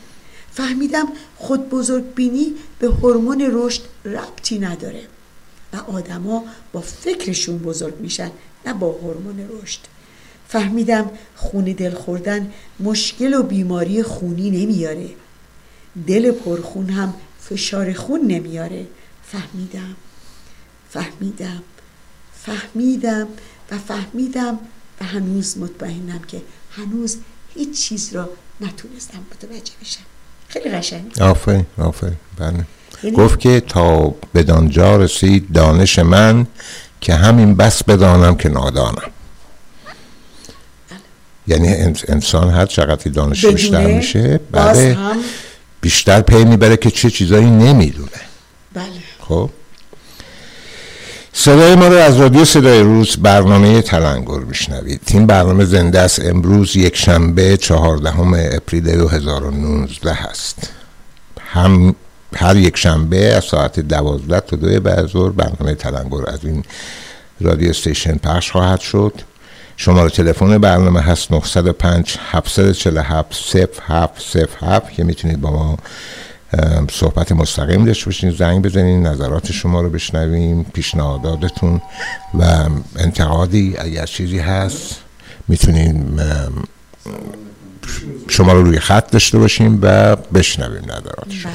فهمیدم 0.59 1.09
خود 1.37 1.69
بزرگ 1.69 2.15
بینی 2.15 2.55
به 2.79 2.89
هورمون 2.89 3.49
رشد 3.53 3.83
ربطی 4.05 4.59
نداره 4.59 5.03
و 5.73 5.77
آدما 5.77 6.45
با 6.73 6.81
فکرشون 6.81 7.59
بزرگ 7.59 8.01
میشن 8.01 8.31
نه 8.67 8.75
با 8.75 8.93
هورمون 8.93 9.49
رشد. 9.51 9.81
فهمیدم 10.49 11.11
خونی 11.37 11.75
دل 11.75 11.95
خوردن 11.95 12.53
مشکل 12.81 13.35
و 13.35 13.43
بیماری 13.43 14.03
خونی 14.03 14.51
نمیاره. 14.51 15.11
دل 16.07 16.31
پرخون 16.33 16.91
هم 16.91 17.15
فشار 17.41 17.93
خون 17.93 18.21
نمیاره. 18.21 18.87
فهمیدم 19.23 19.97
فهمیدم 20.91 21.63
فهمیدم 22.35 23.29
و 23.71 23.79
فهمیدم 23.79 24.59
و 25.01 25.05
هنوز 25.05 25.59
مطمئنم 25.59 26.23
که 26.29 26.43
هنوز 26.71 27.17
هیچ 27.55 27.81
چیز 27.81 28.13
را 28.13 28.31
نتونستم 28.61 29.21
متوجه 29.33 29.73
بشم. 29.81 30.18
خیلی 30.49 30.71
قشنگ. 30.71 31.21
آفرین 31.21 31.67
آفرین. 31.79 32.17
بله. 32.39 32.65
گفت 33.11 33.41
که 33.41 33.61
تا 33.61 34.15
بدانجا 34.35 34.97
رسید 34.97 35.53
دانش 35.53 35.99
من 35.99 36.47
که 37.01 37.15
همین 37.15 37.57
بس 37.57 37.83
بدانم 37.85 38.37
که 38.37 38.49
نادانم. 38.49 39.11
یعنی 41.47 41.69
انسان 42.09 42.51
هر 42.51 42.67
چقدر 42.67 43.11
دانش 43.11 43.47
بیشتر 43.47 43.87
میشه 43.87 44.41
بله 44.53 44.97
بیشتر 45.81 46.21
پی 46.21 46.45
می‌بره 46.45 46.77
که 46.77 46.91
چه 46.91 47.11
چیزایی 47.11 47.51
نمی‌دونه. 47.51 48.11
بله. 48.75 48.87
خب؟ 49.21 49.51
صدای 51.41 51.75
ما 51.75 51.89
رو 51.89 51.95
از 51.95 52.21
رادیو 52.21 52.45
صدای 52.45 52.81
روز 52.81 53.17
برنامه 53.17 53.83
تلنگر 53.83 54.39
میشنوید. 54.39 55.01
این 55.07 55.27
برنامه 55.27 55.65
زنده 55.65 56.01
است. 56.01 56.27
امروز 56.27 56.77
یک 56.77 56.97
شنبه 56.97 57.57
چهاردهم 57.57 58.35
اپریل 58.35 58.97
2019 58.97 60.13
هست 60.13 60.71
هم 61.41 61.95
هر 62.37 62.57
یک 62.57 62.77
شنبه 62.77 63.35
از 63.35 63.45
ساعت 63.45 63.81
دوازده 63.81 64.41
تا 64.41 64.57
دوی 64.57 64.81
بعد 64.81 65.13
برنامه 65.37 65.75
تلنگر 65.75 66.31
از 66.31 66.45
این 66.45 66.65
رادیو 67.41 67.71
استیشن 67.71 68.15
پخش 68.15 68.51
خواهد 68.51 68.81
شد. 68.81 69.13
شماره 69.77 70.11
تلفن 70.11 70.59
برنامه 70.59 71.01
هست 71.01 71.33
905 71.33 72.17
747 72.31 73.35
0707 73.89 74.93
که 74.93 75.05
می‌تونید 75.05 75.41
با 75.41 75.51
ما 75.51 75.77
صحبت 76.91 77.33
مستقیم 77.33 77.85
داشته 77.85 78.07
باشین 78.07 78.31
زنگ 78.31 78.63
بزنین 78.63 79.07
نظرات 79.07 79.53
شما 79.53 79.81
رو 79.81 79.91
بشنویم 79.91 80.63
پیشنهاداتتون 80.63 81.81
و 82.39 82.69
انتقادی 82.97 83.77
اگر 83.79 84.07
چیزی 84.07 84.39
هست 84.39 84.97
می‌تونین 85.49 86.21
شما 88.29 88.53
رو 88.53 88.63
روی 88.63 88.79
خط 88.79 89.11
داشته 89.11 89.39
باشیم 89.39 89.79
و 89.83 90.17
بشنویم 90.17 90.85
نظرات 90.85 91.31
شما. 91.31 91.53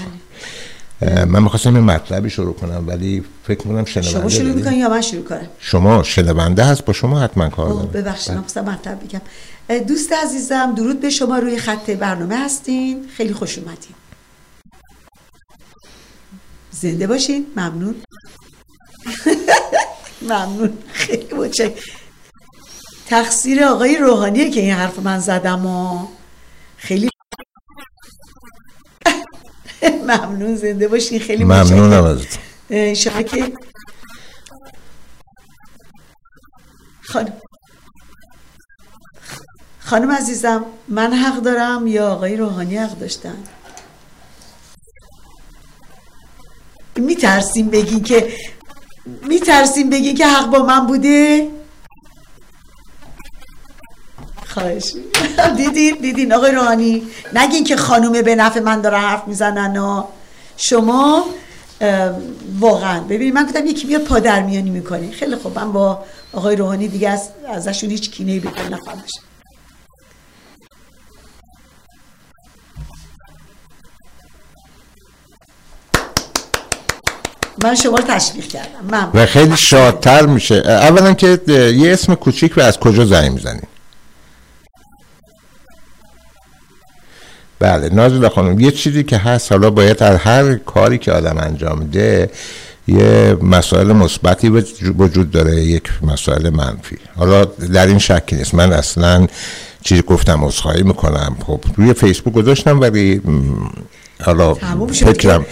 بله. 1.00 1.26
من 1.26 1.44
می‌خواستم 1.44 1.76
این 1.76 1.84
مطلبی 1.84 2.30
شروع 2.30 2.54
کنم 2.54 2.84
ولی 2.88 3.24
فکر 3.48 3.64
کنم 3.64 3.86
شنونده 3.86 4.12
شما 4.12 4.30
شروع 4.30 4.54
می‌کنی 4.54 4.76
یا 4.76 4.90
من 4.90 5.02
شروع 5.02 5.24
کنم؟ 5.24 5.48
شما 5.60 6.04
شنونده 6.04 6.64
هست 6.64 6.86
با 6.86 6.94
شما 6.94 7.20
حتما 7.20 7.50
کار 7.50 7.70
دارم. 7.70 7.88
ببخشید 7.88 8.34
من 8.34 8.44
مطلب 8.74 9.00
بگم. 9.04 9.22
دوست 9.88 10.14
عزیزم 10.14 10.74
درود 10.78 11.02
به 11.02 11.10
شما 11.10 11.38
روی 11.40 11.58
خط 11.58 11.90
برنامه 11.90 12.38
هستین. 12.46 13.06
خیلی 13.18 13.34
خوش 13.34 13.58
اومدین. 13.58 13.96
زنده 16.84 17.08
باشین. 17.08 17.46
ممنون. 17.56 17.96
ممنون. 20.32 20.78
خیلی 20.94 21.34
متشکرم 21.36 21.74
تقصیر 23.06 23.64
آقای 23.64 23.98
روحانیه 23.98 24.50
که 24.52 24.60
این 24.62 24.72
حرف 24.74 25.00
من 25.00 25.20
زدم 25.20 25.66
و 25.66 26.08
خیلی 26.78 27.10
ممنون. 30.10 30.56
زنده 30.56 30.88
باشین. 30.88 31.20
خیلی 31.20 31.44
ممنونم 31.44 32.04
از 32.04 32.20
شما 32.98 33.22
که 33.22 33.54
خانم 37.02 37.34
خانم 39.80 40.12
عزیزم 40.12 40.66
من 40.88 41.14
حق 41.14 41.42
دارم 41.42 41.88
یا 41.88 42.08
آقای 42.12 42.38
روحانی 42.38 42.78
حق 42.78 43.00
داشتن؟ 43.00 43.38
میترسیم 46.96 47.70
بگین 47.70 48.04
که 48.04 48.34
میترسیم 49.28 49.90
بگین 49.90 50.16
که 50.16 50.28
حق 50.28 50.50
با 50.50 50.60
من 50.60 50.88
بوده؟ 50.88 51.48
خواهش. 54.48 54.94
دیدین؟ 55.58 55.98
دیدین 56.02 56.34
آقای 56.34 56.52
روحانی؟ 56.52 57.04
نگین 57.36 57.64
که 57.64 57.76
خانومه 57.76 58.22
به 58.22 58.36
نفع 58.36 58.60
من 58.60 58.82
داره 58.82 58.98
حرف 58.98 59.28
می‌زنن 59.28 60.04
شما 60.58 61.26
واقعا. 62.60 63.00
ببینید 63.00 63.34
من 63.34 63.46
گفتم 63.46 63.66
یکی 63.66 63.88
بیاد 63.88 64.02
پادرمیانی 64.02 64.70
می‌کنه. 64.70 65.12
خیلی 65.12 65.36
خوب. 65.36 65.60
من 65.60 65.72
با 65.72 66.04
آقای 66.34 66.56
روحانی 66.56 66.88
دیگه 66.88 67.10
از 67.10 67.30
ازشون 67.54 67.90
هیچ 67.90 68.12
کینه 68.12 68.40
به 68.40 68.50
نخواهم 68.70 69.04
من 77.64 77.76
شما 77.76 77.98
رو 77.98 78.04
تشویق 78.08 78.48
کردم. 78.48 78.68
من 78.92 79.10
و 79.14 79.26
خیلی 79.26 79.58
شادتر 79.58 80.26
میشه. 80.26 80.56
اولا 80.56 81.14
که 81.14 81.40
یه 81.78 81.94
اسم 81.94 82.16
کوچیک 82.16 82.58
و 82.58 82.62
از 82.62 82.80
کجا 82.80 83.06
زنگ 83.06 83.32
می‌زنید 83.32 83.68
بله 87.60 87.90
نازل 87.90 88.28
خانم 88.28 88.60
یه 88.60 88.72
چیزی 88.72 89.04
که 89.04 89.18
هست 89.18 89.52
حالا 89.52 89.70
باید 89.70 89.98
در 89.98 90.16
هر 90.16 90.56
کاری 90.56 90.98
که 90.98 91.12
آدم 91.12 91.38
انجام 91.38 91.80
میده 91.80 92.30
یه 92.88 93.38
مسائل 93.42 93.92
مثبتی 93.92 94.50
وجود 94.98 95.32
داره 95.32 95.56
یک 95.56 95.84
مسائل 96.02 96.50
منفی. 96.50 96.98
حالا 97.16 97.46
در 97.46 97.88
این 97.88 98.00
شکی 98.00 98.36
نیست. 98.36 98.54
من 98.54 98.74
اصلا 98.74 99.28
چیزی 99.84 100.02
گفتم 100.02 100.46
عذرخواهی 100.46 100.84
می‌کنم. 100.84 101.38
خب 101.48 101.64
روی 101.76 101.94
فیسبوک 101.94 102.34
گذاشتم 102.34 102.80
ولی 102.80 103.22
حالا 104.26 104.54
فکرم 104.94 105.46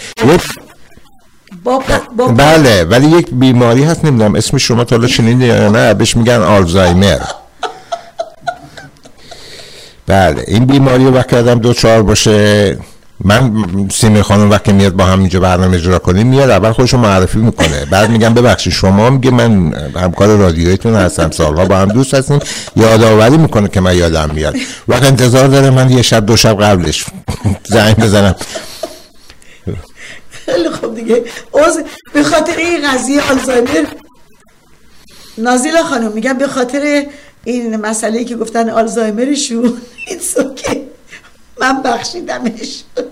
بله 2.37 2.83
ولی 2.83 3.07
یک 3.07 3.27
بیماری 3.31 3.83
هست 3.83 4.05
نمی‌دونم 4.05 4.35
اسم 4.35 4.57
شما 4.57 4.83
تا 4.83 4.95
حالا 4.95 5.07
شنیدین 5.07 5.41
یا 5.41 5.69
نه 5.69 5.93
بهش 5.93 6.15
میگن 6.17 6.41
آلزایمر. 6.41 7.19
بله 10.07 10.43
این 10.47 10.65
بیماری 10.65 11.05
وقتی 11.05 11.35
آدم 11.35 11.59
دو 11.59 11.73
چهار 11.73 12.03
باشه. 12.03 12.77
من 13.23 13.51
سیمی 13.91 14.21
خانم 14.21 14.49
وقتی 14.49 14.73
میاد 14.73 14.93
با 14.93 15.05
هم 15.05 15.19
اینجا 15.19 15.39
برنامه 15.39 15.75
اجرا 15.77 15.99
کنیم 15.99 16.27
میاد 16.27 16.49
اول 16.49 16.71
خودشو 16.71 16.97
معرفی 16.97 17.39
می‌کنه. 17.39 17.85
بعد 17.91 18.09
میگم 18.09 18.33
ببخشید 18.33 18.73
شما 18.73 19.09
میگه 19.09 19.31
من 19.31 19.73
همکار 19.95 20.37
رادیویتون 20.37 20.95
هستم 20.95 21.31
سالها 21.31 21.65
با 21.65 21.77
هم 21.77 21.87
دوست 21.87 22.13
هستیم. 22.13 22.39
یادآوری 22.75 23.37
می‌کنه 23.37 23.67
که 23.67 23.81
من 23.81 23.95
یادم 23.97 24.29
میاد. 24.33 24.55
وقت 24.87 25.03
انتظار 25.03 25.47
داره 25.47 25.69
من 25.69 25.89
یه 25.89 26.01
شب 26.01 26.25
دو 26.25 26.37
شب 26.37 26.61
قبلش 26.63 27.05
زنگ 27.73 27.95
بزنم. 27.95 28.35
خیلی 30.51 30.69
خوب 30.69 30.95
دیگه. 30.95 31.25
به 32.13 32.23
خاطر 32.23 32.57
این 32.57 32.91
قضیه 32.91 33.31
آلزایمر 33.31 33.85
نازیلا 35.37 35.83
خانم 35.83 36.11
میگم 36.11 36.33
به 36.33 36.47
خاطر 36.47 37.05
این 37.43 37.75
مسئله 37.75 38.23
که 38.23 38.35
گفتن 38.35 38.69
آلزایمرشون 38.69 39.81
این 40.07 40.19
که 40.55 40.87
من 41.61 41.81
بخشیدمش. 41.83 42.83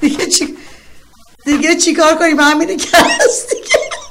دیگه 0.00 0.26
چی 0.26 0.56
دیگه 1.44 1.76
چیکار 1.76 2.14
کنیم؟ 2.14 2.40
همینه 2.40 2.76
که 2.76 2.96
هست 2.96 3.50
دیگه. 3.50 4.05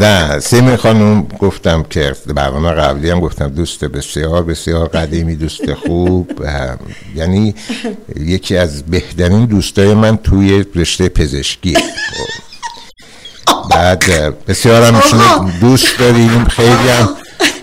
نه 0.00 0.40
سیمی 0.40 0.76
خانم 0.76 1.22
گفتم 1.22 1.82
که 1.82 2.14
برنامه 2.26 2.70
قبلی 2.70 3.10
هم 3.10 3.20
گفتم 3.20 3.48
دوست 3.48 3.84
بسیار 3.84 4.42
بسیار 4.42 4.88
قدیمی 4.88 5.36
دوست 5.36 5.74
خوب 5.74 6.42
یعنی 7.14 7.54
یکی 8.16 8.56
از 8.56 8.82
بهترین 8.82 9.44
دوستای 9.44 9.94
من 9.94 10.16
توی 10.16 10.64
رشته 10.74 11.08
پزشکی. 11.08 11.76
بعد 13.70 14.04
بسیار 14.46 14.82
هم 14.82 15.52
دوست 15.60 15.98
داریم 15.98 16.44
خیلی 16.44 16.68
هم 16.70 17.08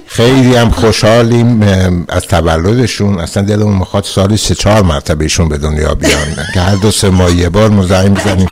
خیلی 0.06 0.56
هم 0.56 0.70
خوشحالیم 0.70 1.62
از 2.10 2.22
تولدشون. 2.22 3.20
اصلا 3.20 3.44
دلمون 3.44 3.78
می‌خواد 3.78 4.04
سالی 4.04 4.38
سه 4.38 4.56
چهار 4.56 4.84
مرتبه 4.84 5.24
ایشون 5.26 5.50
به 5.50 5.58
دنیا 5.58 5.96
بیان. 5.96 6.36
که 6.54 6.60
هر 6.60 6.76
دو 6.76 6.92
سه 6.92 7.10
ماه 7.10 7.36
یه 7.36 7.50
بار 7.50 7.70
مزاحم 7.70 8.14
بزنیم. 8.14 8.48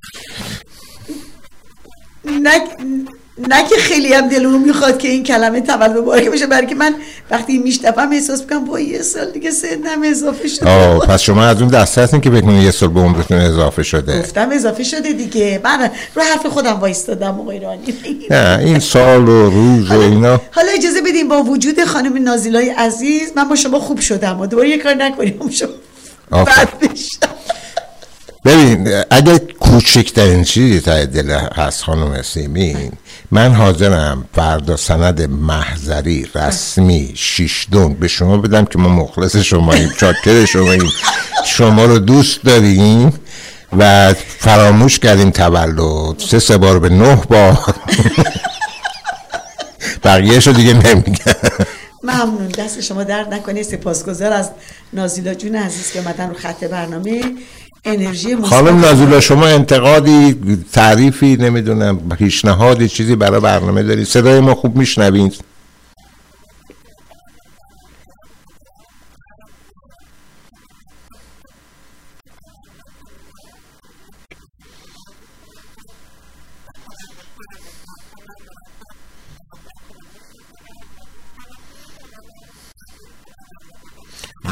نه 3.47 3.63
که 3.69 3.75
خیلی 3.75 4.13
هم 4.13 4.27
دلمون 4.27 4.61
می‌خواد 4.61 4.97
که 4.97 5.07
این 5.07 5.23
کلمه 5.23 5.61
تولد 5.61 5.97
مبارک 5.97 6.29
بشه 6.29 6.47
برای 6.47 6.67
که 6.67 6.75
من 6.75 6.95
وقتی 7.31 7.57
میشتفم 7.57 8.09
احساس 8.11 8.41
می‌کنم 8.41 8.65
با 8.65 8.79
یه 8.79 9.01
سال 9.01 9.31
دیگه 9.31 9.51
سنم 9.51 10.03
اضافه 10.03 10.47
شده. 10.47 10.69
آه 10.69 11.07
پس 11.07 11.21
شما 11.21 11.43
از 11.43 11.61
اون 11.61 11.69
دسته 11.69 12.01
هستین 12.01 12.21
که 12.21 12.29
بکنید 12.29 12.63
یه 12.63 12.71
سال 12.71 12.89
به 12.89 12.99
عمرتون 12.99 13.37
اضافه 13.37 13.83
شده. 13.83 14.19
گفتم 14.19 14.49
اضافه 14.51 14.83
شده 14.83 15.13
دیگه. 15.13 15.61
من 15.63 15.91
رو 16.15 16.21
حرف 16.21 16.45
خودم 16.45 16.79
وایستادم 16.79 17.39
آقای 17.39 17.59
رانی. 17.59 17.81
نه 18.31 18.59
این 18.59 18.79
سال 18.79 19.29
و 19.29 19.49
روز 19.49 19.91
و 19.91 19.99
اینا. 19.99 20.41
حالا 20.51 20.71
اجازه 20.77 21.01
بدیم 21.01 21.27
با 21.27 21.43
وجود 21.43 21.83
خانم 21.83 22.23
نازیلای 22.23 22.69
عزیز 22.69 23.31
من 23.35 23.49
با 23.49 23.55
شما 23.55 23.79
خوب 23.79 23.99
شدم 23.99 24.39
و 24.39 24.45
دوباره 24.45 24.69
یه 24.69 24.77
کار 24.77 24.93
نکنیم 24.93 25.39
شما 25.49 26.43
بد 26.43 26.69
ببین 28.45 29.03
اگه 29.09 29.39
کوچکترین 29.39 30.43
چیزی 30.43 30.79
تا 30.79 31.05
دل 31.05 31.31
هست 31.31 31.83
خانم 31.83 32.21
سیمین 32.21 32.91
من 33.31 33.53
حاضرم 33.53 34.25
فردا 34.33 34.77
سند 34.77 35.21
محضری 35.21 36.27
رسمی 36.35 37.11
شیشدون 37.15 37.93
به 37.93 38.07
شما 38.07 38.37
بدم 38.37 38.65
که 38.65 38.79
ما 38.79 38.89
مخلص 38.89 39.35
شماییم 39.35 39.89
چاکر 39.97 40.45
شماییم 40.45 40.89
شما 41.45 41.85
رو 41.85 41.99
دوست 41.99 42.43
داریم 42.43 43.13
و 43.77 44.13
فراموش 44.13 44.99
کردیم 44.99 45.29
تولد. 45.29 46.19
سه 46.19 46.39
سه 46.39 46.57
بار 46.57 46.79
به 46.79 46.89
نه 46.89 47.15
بار. 47.15 47.57
بقیه 50.03 50.39
شو 50.39 50.51
دیگه 50.51 50.73
نمیگم. 50.73 51.33
ممنون. 52.03 52.47
دست 52.47 52.81
شما 52.81 53.03
درد 53.03 53.33
نکنه. 53.33 53.63
سپاسگزار 53.63 54.33
از 54.33 54.51
نازیلا 54.93 55.33
جون 55.33 55.55
عزیز 55.55 55.91
که 55.91 56.01
مدن 56.01 56.29
رو 56.29 56.35
خط 56.35 56.63
برنامه. 56.63 57.21
انرژی 57.85 58.35
خانم 58.35 58.79
نازولا 58.79 59.19
شما 59.19 59.45
انتقادی 59.45 60.35
تعریفی 60.73 61.37
نمی‌دونم 61.37 62.09
پیشنهادی 62.09 62.87
چیزی 62.89 63.15
برای 63.15 63.39
برنامه 63.39 63.83
دارید 63.83 64.05
صدای 64.07 64.39
ما 64.39 64.55
خوب 64.55 64.75
میشنوید. 64.75 65.43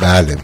بله. 0.01 0.37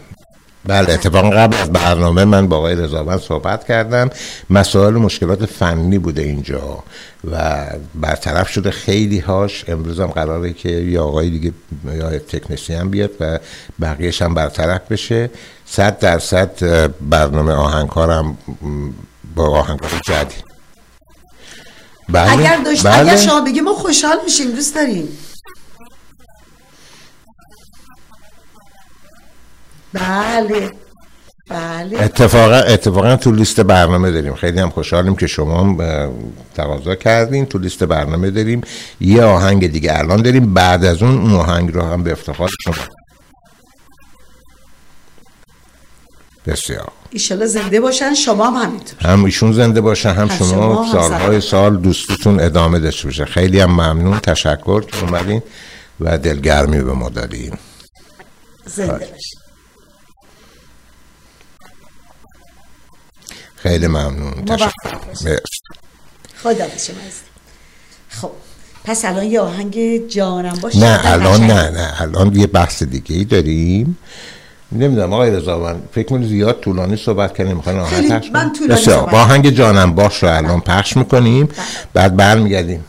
بله 0.66 0.92
اتفاقا 0.92 1.30
قبل 1.30 1.56
از 1.56 1.72
برنامه 1.72 2.24
من 2.24 2.48
با 2.48 2.56
آقای 2.56 2.74
رضاوند 2.74 3.20
صحبت 3.20 3.66
کردم. 3.66 4.10
مسائل 4.50 4.94
مشکلات 4.94 5.46
فنی 5.46 5.98
بوده 5.98 6.22
اینجا 6.22 6.82
و 7.30 7.66
برطرف 7.94 8.48
شده 8.48 8.70
خیلی 8.70 9.18
هاش. 9.18 9.64
امروز 9.68 10.00
هم 10.00 10.06
قراره 10.06 10.52
که 10.52 10.68
یا 10.68 11.04
آقای 11.04 11.30
دیگه 11.30 11.52
یا 11.94 12.18
تکنسی 12.18 12.74
هم 12.74 12.90
بیاد 12.90 13.10
و 13.20 13.38
بقیهش 13.80 14.22
هم 14.22 14.34
برطرف 14.34 14.80
بشه. 14.90 15.30
صد 15.66 15.98
درصد 15.98 16.50
برنامه 17.00 17.52
آهنگکارم 17.52 18.38
با 19.34 19.48
آهنگکار 19.48 19.90
جدید. 20.04 20.44
بله 22.08 22.32
اگر 22.32 22.56
داشت 22.64 22.86
بله. 22.86 22.98
اگر 22.98 23.16
شما 23.16 23.40
بگی 23.40 23.60
ما 23.60 23.74
خوشحال 23.74 24.16
میشیم 24.24 24.50
دوست 24.50 24.74
داریم 24.74 25.08
بله. 29.94 30.70
بله. 31.50 32.02
اتفاقا 32.02 32.56
اتفاقا 32.56 33.16
تو 33.16 33.32
لیست 33.32 33.60
برنامه 33.60 34.10
داریم. 34.10 34.34
خیلی 34.34 34.60
هم 34.60 34.70
خوشحالیم 34.70 35.16
که 35.16 35.26
شما 35.26 35.76
تقاضا 36.54 36.94
کردین. 36.94 37.46
تو 37.46 37.58
لیست 37.58 37.84
برنامه 37.84 38.30
داریم. 38.30 38.60
یه 39.00 39.22
آهنگ 39.22 39.66
دیگه 39.66 39.98
الان 39.98 40.22
داریم. 40.22 40.54
بعد 40.54 40.84
از 40.84 41.02
اون 41.02 41.18
اون 41.18 41.32
آهنگ 41.32 41.74
رو 41.74 41.82
هم 41.82 42.02
به 42.02 42.12
افتخار 42.12 42.50
شما. 42.64 42.74
بسیار. 46.46 46.92
ایشالا 47.10 47.46
زنده 47.46 47.80
باشن. 47.80 48.14
شما 48.14 48.50
هم 48.50 48.68
همینطور. 48.68 48.98
هم 49.00 49.24
ایشون 49.24 49.52
زنده 49.52 49.80
باشن 49.80 50.10
هم 50.14 50.28
شما, 50.28 50.46
شما 50.46 50.92
سالهای 50.92 51.40
سال 51.40 51.76
دوستتون 51.76 52.40
ادامه 52.40 52.78
داشته 52.78 53.08
باشه. 53.08 53.24
خیلی 53.24 53.60
هم 53.60 53.70
ممنون. 53.70 54.18
تشکر 54.18 54.80
که 54.80 55.04
اومدین 55.04 55.42
و 56.00 56.18
دلگرمی 56.18 56.82
به 56.82 56.92
ما 56.92 57.08
دادین. 57.08 57.52
زنده 58.66 58.92
باشین. 58.92 59.43
خیلی 63.64 63.86
ممنون. 63.86 64.32
خدا 66.42 66.68
خب 68.08 68.30
پس 68.84 69.04
الان 69.04 69.24
یه 69.24 69.40
آهنگ 69.40 70.06
جانم 70.08 70.58
باشه. 70.62 70.78
نه 70.78 71.00
الان 71.04 71.40
نه 71.40 71.70
نه. 71.70 72.02
الان 72.02 72.36
یه 72.36 72.46
بحث 72.46 72.82
دیگه 72.82 73.16
ای 73.16 73.24
داریم. 73.24 73.98
نمی‌دونم 74.72 75.12
آقای 75.12 75.30
رضا 75.30 75.58
من 75.58 75.82
فکر 75.92 76.08
کنید 76.08 76.28
زیاد 76.28 76.60
طولانی 76.60 76.96
صحبت 76.96 77.36
کنیم 77.36 77.56
می‌خواین 77.56 77.78
آهنگ 77.78 78.12
پخش 78.12 78.30
من 78.32 78.52
طولانی 78.52 78.82
صحبت 78.82 79.12
با 79.12 79.20
آهنگ 79.20 79.50
جانم 79.50 79.94
باش 79.94 80.22
رو 80.22 80.36
الان 80.36 80.60
پخش 80.60 80.96
می‌کنیم. 80.96 81.46
بله. 81.46 81.56
بعد 81.94 82.16
برمیگردیم. 82.16 82.84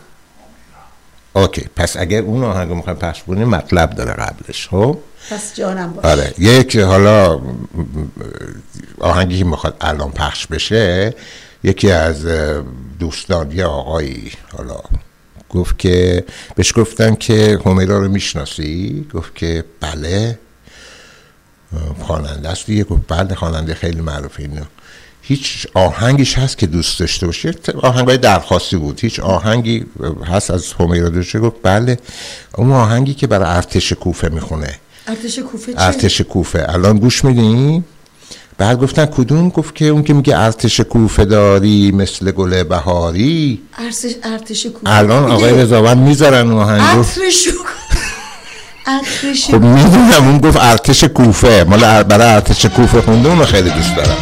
اوکی 1.32 1.66
پس 1.76 1.96
اگر 1.96 2.20
اون 2.20 2.44
آهنگ 2.44 2.68
رو 2.68 2.74
می‌خوایم 2.74 2.98
پخش 2.98 3.22
کنیم 3.22 3.48
مطلب 3.48 3.90
داره 3.90 4.12
قبلش 4.12 4.68
خب؟ 4.68 4.98
پس 5.30 5.54
جانم 5.54 5.92
باشه. 5.92 6.08
آره. 6.08 6.34
یک 6.38 6.76
حالا 6.76 7.40
آهنگی 9.00 9.38
که 9.38 9.44
می‌خواد 9.44 9.76
الان 9.80 10.10
پخش 10.10 10.46
بشه 10.46 11.14
یکی 11.64 11.90
از 11.90 12.26
دوستان 12.98 13.50
یه 13.50 13.64
آقایی 13.64 14.32
حالا 14.56 14.80
گفت 15.50 15.78
که 15.78 16.24
بهش 16.54 16.72
گفتن 16.76 17.14
که 17.14 17.58
همیرا 17.64 17.98
رو 17.98 18.08
می‌شناسی؟ 18.08 19.06
گفت 19.14 19.34
که 19.34 19.64
بله. 19.80 20.38
خواننده 22.00 22.48
است 22.48 22.66
دیگه. 22.66 22.84
گفت 22.84 23.02
بله 23.08 23.34
خواننده 23.34 23.74
خیلی 23.74 24.00
معروفه 24.00 24.42
اینو. 24.42 24.64
هیچ 25.22 25.66
آهنگیش 25.74 26.38
هست 26.38 26.58
که 26.58 26.66
دوست 26.66 27.00
داشته 27.00 27.26
باشه؟ 27.26 27.54
آهنگای 27.82 28.16
درخواستی 28.16 28.76
بود. 28.76 29.00
هیچ 29.00 29.20
آهنگی 29.20 29.86
هست 30.26 30.50
از 30.50 30.72
همیرا 30.72 31.08
داشته؟ 31.08 31.38
گفت 31.38 31.56
بله. 31.62 31.98
اون 32.54 32.72
آهنگی 32.72 33.14
که 33.14 33.26
برای 33.26 33.48
ارتش 33.48 33.92
کوفه 33.92 34.28
می‌خونه. 34.28 34.78
ارتش 35.06 35.38
کوفه 35.38 35.72
چه؟ 35.72 35.82
ارتش 35.82 36.20
کوفه. 36.20 36.66
الان 36.68 36.98
گوش 36.98 37.24
میدین؟ 37.24 37.84
بعد 38.58 38.80
گفتن 38.80 39.06
کدوم؟ 39.06 39.48
گفت 39.48 39.74
که 39.74 39.84
اون 39.84 40.02
که 40.02 40.14
میگه 40.14 40.38
ارتش 40.38 40.80
کوفه 40.80 41.24
داری 41.24 41.92
مثل 41.92 42.30
گل 42.30 42.62
بهاری. 42.62 43.60
ارتش 43.78 44.12
ارتش 44.22 44.66
کوفه. 44.66 44.96
الان 44.96 45.30
آقای 45.30 45.62
رضاوند 45.62 45.98
می‌ذارن 45.98 46.50
اون 46.50 46.62
آهنگو 46.62 47.04
ارتش 48.86 49.44
خب 49.46 49.62
می‌دونم 49.62 50.28
اون 50.28 50.38
گفت 50.38 50.56
ارتش 50.60 51.04
کوفه. 51.04 51.64
مال 51.68 52.02
برای 52.02 52.28
ارتش 52.28 52.66
کوفه 52.66 53.00
خونده 53.00 53.28
اونو 53.28 53.44
خیلی 53.44 53.70
دوست 53.70 53.96
دارم. 53.96 54.16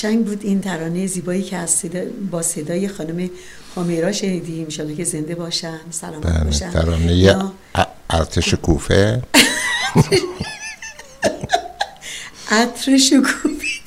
قشنگ 0.00 0.24
بود 0.26 0.40
این 0.44 0.60
ترانه 0.60 1.06
زیبایی 1.06 1.42
که 1.42 1.56
از 1.56 1.70
صدا 1.70 2.00
با 2.30 2.42
صدای 2.42 2.88
خانم 2.88 3.30
هامیرا 3.76 4.12
شنیدیم. 4.12 4.64
انشالله 4.64 4.94
که 4.94 5.04
زنده 5.04 5.34
باشن. 5.34 5.80
سلامت 5.90 6.26
بله 6.26 6.44
باشن. 6.44 6.70
ترانه 6.70 7.52
ارتش 8.10 8.54
کوفه 8.54 9.22
عطر 12.50 12.98
شکوفی 12.98 13.66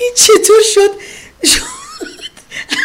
این 0.00 0.12
چطور 0.16 0.62
شد؟ 0.74 0.90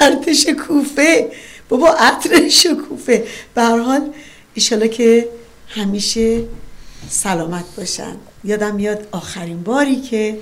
ارتش 0.01 0.47
کوفه 0.68 1.32
بابا 1.70 1.89
عطر 1.89 2.49
شکوفه. 2.49 3.28
به 3.55 3.62
هر 3.62 3.80
حال 3.80 4.14
ایشالا 4.53 4.88
که 4.88 5.30
همیشه 5.68 6.43
سلامت 7.10 7.66
باشن. 7.78 8.16
یادم 8.43 8.76
میاد 8.76 9.08
آخرین 9.12 9.64
باری 9.64 10.01
که 10.01 10.39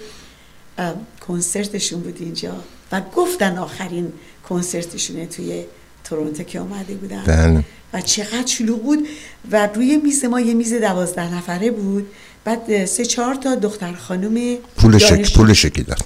کنسرتشون 1.28 2.00
بود 2.02 2.18
اینجا 2.20 2.56
و 2.92 3.02
گفتن 3.16 3.58
آخرین 3.58 4.14
کنسرتشونه 4.50 5.26
توی 5.26 5.64
تورنتو 6.04 6.44
که 6.44 6.60
آمده 6.60 6.94
بودن. 6.96 7.24
بله. 7.28 7.64
و 7.94 8.02
چقدر 8.02 8.46
شلوغ 8.48 8.82
بود 8.84 9.08
و 9.52 9.68
روی 9.68 9.98
میز 9.98 10.26
ما 10.26 10.40
یه 10.40 10.54
میز 10.54 10.74
دوازده 10.74 11.34
نفره 11.36 11.72
بود. 11.72 12.08
بعد 12.44 12.86
سه 12.86 13.06
چهار 13.06 13.36
تا 13.36 13.56
دختر 13.56 13.94
خانم 13.94 14.56
پول 14.78 14.98
شک 14.98 15.10
دانش- 15.10 15.34
پول 15.38 15.54
شکی 15.54 15.84
داد 15.90 16.00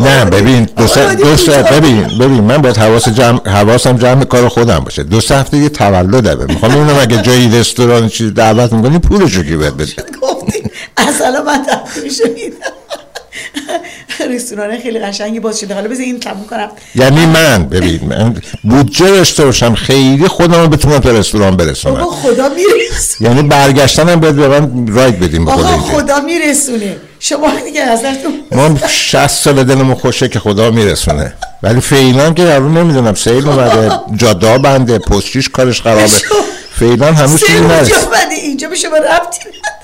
نه 0.00 0.24
ببین 0.24 0.64
دو 0.64 0.84
آقا، 0.84 1.14
دو 1.14 1.36
دیگه 1.36 1.62
ببین 1.62 2.02
ببین 2.18 2.40
من 2.40 2.58
باید 2.58 2.76
حواس 2.76 3.08
جمع 3.08 3.48
حواسم 3.48 3.96
جمع 3.96 4.24
کار 4.24 4.48
خودم 4.48 4.78
باشه. 4.78 5.02
دو 5.02 5.20
سه 5.20 5.36
هفته 5.36 5.56
یه 5.56 5.68
تولدمه 5.68 6.44
می‌خوام 6.44 6.72
ببینم 6.72 6.98
اگه 7.00 7.22
جایی 7.22 7.60
رستوران 7.60 8.08
چیزی 8.08 8.30
دعوت 8.30 8.72
می‌کنی 8.72 8.98
پولشو 8.98 9.42
کی 9.42 9.56
بده؟ 9.56 9.86
گفتیم 10.22 10.70
اصلا 10.96 11.42
من 11.42 11.66
میدم. 12.34 12.72
رستوران 14.34 14.78
خیلی 14.78 14.98
قشنگی 14.98 15.40
باز 15.40 15.60
شده. 15.60 15.74
حالا 15.74 15.88
بذار 15.88 16.02
این 16.02 16.20
تموم 16.20 16.46
کنم 16.46 16.68
یعنی 16.94 17.26
من 17.26 17.68
ببین 17.68 18.00
من 18.08 18.36
بودجه 18.62 19.06
داشته 19.06 19.44
باشم 19.44 19.74
خیلی 19.74 20.28
خودم 20.28 20.60
رو 20.60 20.68
بتونم 20.68 20.98
تا 20.98 21.10
رستوران 21.10 21.56
بابا 21.56 21.64
برسونم 21.64 22.04
خدا 22.04 22.48
میرسونه. 22.48 23.30
یعنی 23.30 23.48
برگشتنم 23.48 24.20
باید 24.20 24.36
به 24.36 24.48
من 24.48 24.86
رایت 24.86 25.14
بدیم 25.18 25.44
به. 25.44 25.52
خدا 25.52 26.20
میرسونه. 26.20 26.96
شما 27.20 27.50
دیگه 27.64 27.80
ازتون 27.80 28.40
ما 28.52 28.88
60 28.88 29.26
سال 29.26 29.64
دلمون 29.64 29.94
خوشه 29.94 30.28
که 30.28 30.38
خدا 30.40 30.70
میرسونه. 30.70 31.32
ولی 31.62 31.80
فعلا 31.80 32.32
که 32.32 32.42
هنوز 32.42 32.76
نمی‌دونم 32.78 33.14
سیل 33.14 33.48
اومده 33.48 33.90
جادا 34.16 34.58
بنده 34.58 34.98
پستچیش 34.98 35.48
کارش 35.48 35.82
خرابه. 35.82 36.06
فعلا 36.80 37.12
هنوز 37.12 37.40
چیزی 37.40 37.60
نرسید. 37.60 37.94
اینجا 38.30 38.68
به 38.68 38.76
شما 38.76 38.96
ربطی 38.96 39.40
نداره. 39.40 39.83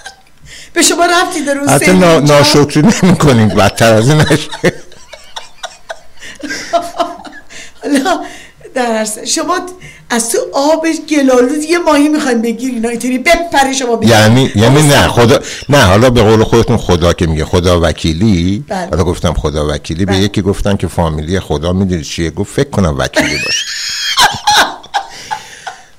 به 0.75 0.83
شما 0.83 1.05
ربطی 1.05 1.45
داره 1.45 1.61
اون 1.61 1.68
حتی 1.68 1.93
نا-. 1.93 2.21
ناشکری 2.21 2.83
نمی 3.03 3.16
کنیم 3.16 3.49
بدتر 3.49 3.95
از 3.95 4.11
این 4.11 4.25
حالا 7.83 8.21
در 8.75 9.07
شما 9.27 9.59
از 10.11 10.31
تو 10.31 10.39
آب 10.53 10.87
گلالود 11.09 11.62
یه 11.62 11.79
ماهی 11.79 12.09
می‌خوایم 12.09 12.43
بگیری 12.43 12.75
اینا 12.75 12.89
اینطوری 12.89 13.18
بپره 13.18 13.73
شما 13.73 13.97
بگیری. 13.97 14.18
یعنی 14.18 14.51
یعنی 14.55 14.83
نه 14.83 15.09
خدا 15.09 15.41
نه 15.68 15.83
حالا 15.83 16.11
به 16.11 16.23
قول 16.23 16.45
خودتون 16.45 16.77
خدا 16.77 17.12
که 17.12 17.27
میگه 17.27 17.45
خدا 17.45 17.81
وکیلی 17.81 18.64
بله. 18.68 18.89
حالا 18.91 19.05
گفتم 19.05 19.35
خدا 19.35 19.68
وکیلی 19.68 20.05
به 20.05 20.12
بله. 20.12 20.23
یکی 20.23 20.43
گفتن 20.43 20.77
که 20.77 20.87
فامیلی 20.87 21.41
خدا 21.41 21.73
می‌دونی 21.73 22.05
چیه 22.05 22.31
گفت 22.31 22.55
فکر 22.55 22.71
کنم 22.71 22.95
وکیلی 22.99 23.39
باشه 23.47 23.66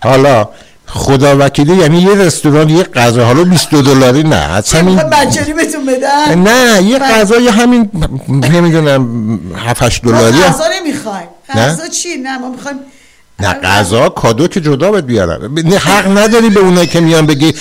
حالا 0.10 0.50
خدا 0.94 1.38
وکیلی 1.40 1.76
یعنی 1.76 2.02
یه 2.02 2.16
رستوران 2.16 2.70
یه 2.70 2.84
غذا 2.84 3.26
حالا 3.26 3.44
22 3.44 3.82
دلاری 3.82 4.24
نه 4.24 4.36
از 4.36 4.66
چه 4.66 4.78
همین 4.78 4.96
مجانی 4.96 5.54
بهتون 5.54 5.86
بدن؟ 5.86 6.36
نه 6.36 6.84
یه. 6.84 7.00
غذا 7.00 7.40
یه 7.40 7.52
همین 7.52 7.90
نمی‌دونم 8.28 9.40
7 9.56 9.84
8 9.84 10.06
ما 10.06 10.12
دلاری. 10.12 10.44
غذا 10.44 10.64
نمی‌خوایم؟ 10.80 11.28
غذا 11.50 11.88
چی؟ 11.88 12.18
نه 12.18 12.38
ما 12.38 12.50
می‌خوایم 12.50 12.78
نه 13.40 13.54
غذا 13.54 14.10
کادو 14.10 14.48
که 14.48 14.62
جدا 14.62 14.92
بهت 14.92 15.04
بیارم 15.04 15.54
نه، 15.54 15.78
حق 15.78 16.18
نداری 16.18 16.50
به 16.50 16.60
اونایی 16.60 16.88
که 16.88 17.00
میان 17.00 17.26
بگی 17.26 17.54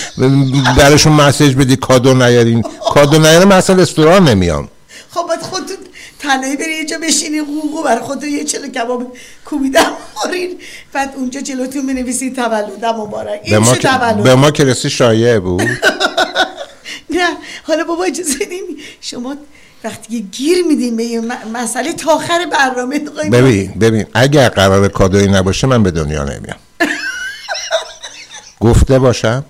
براشون 0.76 1.12
مسیج 1.12 1.56
بدی 1.56 1.76
کادو 1.76 2.14
نیارین. 2.14 2.62
کادو 2.94 3.18
نیارین 3.18 3.48
من 3.48 3.56
اصلا 3.56 3.76
رستوران 3.76 4.28
نمیام. 4.28 4.68
خب 5.10 5.20
خودتون 5.42 5.76
تنهایی 6.20 6.56
بری 6.56 6.72
یه 6.72 6.84
جا 6.84 6.98
بشینی 6.98 7.40
قوقو 7.42 7.82
برای 7.82 8.00
خودتون 8.00 8.28
یه 8.28 8.44
چلو 8.44 8.68
کباب 8.68 9.16
کوبیدم 9.44 9.92
مارین 10.16 10.58
بعد 10.92 11.14
اونجا 11.16 11.40
جلوتون 11.40 11.86
بنویسید 11.86 12.36
تولدم 12.36 12.96
مبارک. 12.96 13.40
این 13.44 13.64
چه 13.64 13.76
تولد؟ 13.76 14.22
به 14.22 14.34
ما 14.34 14.50
که 14.50 14.64
رسی 14.64 14.90
شایعه 14.90 15.40
بود؟ 15.40 15.62
نه. 17.10 17.28
حالا 17.62 17.84
بابا 17.84 18.04
اجازه 18.04 18.34
بدین 18.34 18.80
شما 19.00 19.36
وقتی 19.84 20.20
گیر 20.22 20.64
میدین 20.64 20.96
به 20.96 21.20
مسئله 21.54 21.92
تا 21.92 22.12
آخر 22.12 22.46
برنامه 22.46 22.98
ببین 23.32 23.72
ببین 23.80 24.06
اگر 24.14 24.48
قرار 24.48 24.88
کادویی 24.88 25.28
نباشه 25.28 25.66
من 25.66 25.82
به 25.82 25.90
دنیا 25.90 26.24
نمیام. 26.24 26.58
گفته 28.60 28.98
باشم؟ 28.98 29.44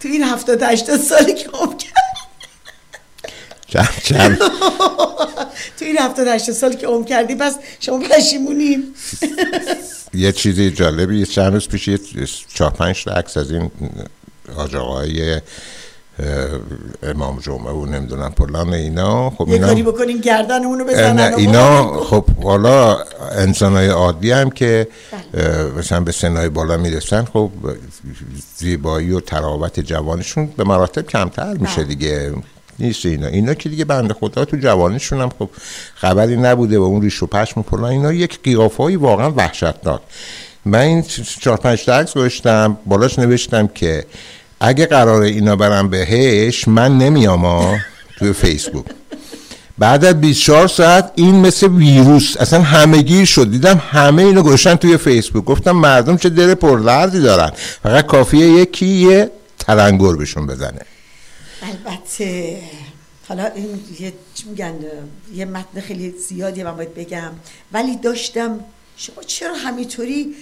تو 0.00 0.08
این 0.08 0.22
هفتاد 0.22 0.62
هشتاد 0.62 1.00
سالی 1.00 1.34
که 1.34 1.48
عمر 1.48 1.74
کرد 1.74 2.09
چند 3.70 3.88
چند 4.04 4.38
تو 5.78 5.84
این 5.84 5.98
هفتاد 5.98 6.26
هشتاد 6.26 6.54
سالی 6.54 6.76
که 6.76 6.86
عمر 6.86 7.04
کردی 7.04 7.34
پس 7.34 7.56
شما 7.80 7.98
پشیمونین 7.98 8.94
یه 10.14 10.32
چیزی 10.32 10.70
جالبی 10.70 11.18
یه 11.18 11.26
چند 11.26 11.52
روز 11.52 11.68
پیش 11.68 11.88
یه 11.88 11.98
چهار 12.54 12.70
پنج 12.70 13.04
تا 13.04 13.10
عکس 13.10 13.36
از 13.36 13.50
این 13.50 13.70
اه، 16.20 16.60
امام 17.02 17.38
جمعه 17.40 17.72
و 17.72 17.86
نمی‌دونم 17.86 18.30
پلان 18.30 18.72
اینا. 18.72 19.30
خب 19.30 19.50
اینا 19.50 19.66
کاری 19.66 19.82
بکنین 19.82 20.18
گردن 20.18 20.64
اونو 20.64 20.84
بزنن 20.84 21.34
اینا 21.34 22.00
خب 22.04 22.24
حالا 22.42 22.98
انسانهای 23.32 23.88
عادی 23.88 24.30
هم 24.30 24.50
که 24.50 24.88
بله. 25.32 25.64
مثلا 25.78 26.00
به 26.00 26.12
سنهای 26.12 26.48
بالا 26.48 26.76
می‌رسن 26.76 27.24
خب 27.24 27.50
زیبایی 28.56 29.12
و 29.12 29.20
تراوت 29.20 29.80
جوانشون 29.80 30.46
به 30.46 30.64
مراتب 30.64 31.06
کمتر 31.06 31.54
میشه 31.54 31.76
بله. 31.76 31.84
دیگه. 31.84 32.32
نیست 32.80 33.06
اینا. 33.06 33.26
اینا 33.26 33.54
که 33.54 33.68
دیگه 33.68 33.84
بنده 33.84 34.14
خدا 34.14 34.44
تو 34.44 34.56
جوانیشون 34.56 35.20
هم 35.20 35.30
خب 35.38 35.50
خبری 35.94 36.36
نبوده 36.36 36.78
و 36.78 36.82
اون 36.82 37.02
ریش 37.02 37.22
و 37.22 37.26
پشم 37.26 37.60
و 37.60 37.62
فلان 37.62 37.84
اینا 37.84 38.12
یک 38.12 38.42
قیافه‌ای 38.42 38.96
واقعا 38.96 39.30
وحشتناک. 39.30 40.00
من 40.64 40.78
این 40.78 41.04
چهار 41.40 41.56
پنج 41.56 41.84
تا 41.84 41.94
عکس 41.94 42.14
گذاشتم 42.14 42.76
بالاش 42.86 43.18
نوشتم 43.18 43.66
که 43.66 44.04
اگه 44.60 44.86
قرار 44.86 45.22
اینا 45.22 45.56
برم 45.56 45.90
بهش 45.90 46.68
من 46.68 46.98
نمیام 46.98 47.80
توی 48.18 48.32
فیسبوک. 48.32 48.84
بعد 49.78 50.04
از 50.04 50.20
24 50.20 50.68
ساعت 50.68 51.12
این 51.14 51.34
مثل 51.34 51.68
ویروس 51.68 52.36
اصلا 52.40 52.62
همگیر 52.62 53.24
شد. 53.24 53.50
دیدم 53.50 53.82
همه 53.90 54.22
اینو 54.22 54.42
گذاشتن 54.42 54.74
توی 54.74 54.96
فیسبوک. 54.96 55.44
گفتم 55.44 55.72
مردم 55.72 56.16
چه 56.16 56.28
دل 56.28 56.54
پردردی 56.54 57.20
دارن. 57.20 57.50
فقط 57.82 58.06
کافیه 58.06 58.46
یکی 58.46 58.86
یه 58.86 59.30
تلنگر 59.58 60.16
بهشون 60.16 60.46
بزنه. 60.46 60.80
البته 61.62 62.60
حالا 63.28 63.46
این 63.46 63.84
یه 64.00 64.12
چی 64.34 64.48
میگن 64.48 64.74
یه 65.34 65.44
متن 65.44 65.80
خیلی 65.80 66.10
زیادی 66.10 66.62
من 66.62 66.76
باید 66.76 66.94
بگم. 66.94 67.30
ولی 67.72 67.96
داشتم 67.96 68.60
شما 68.96 69.22
چرا 69.22 69.54
همینطوری 69.54 70.34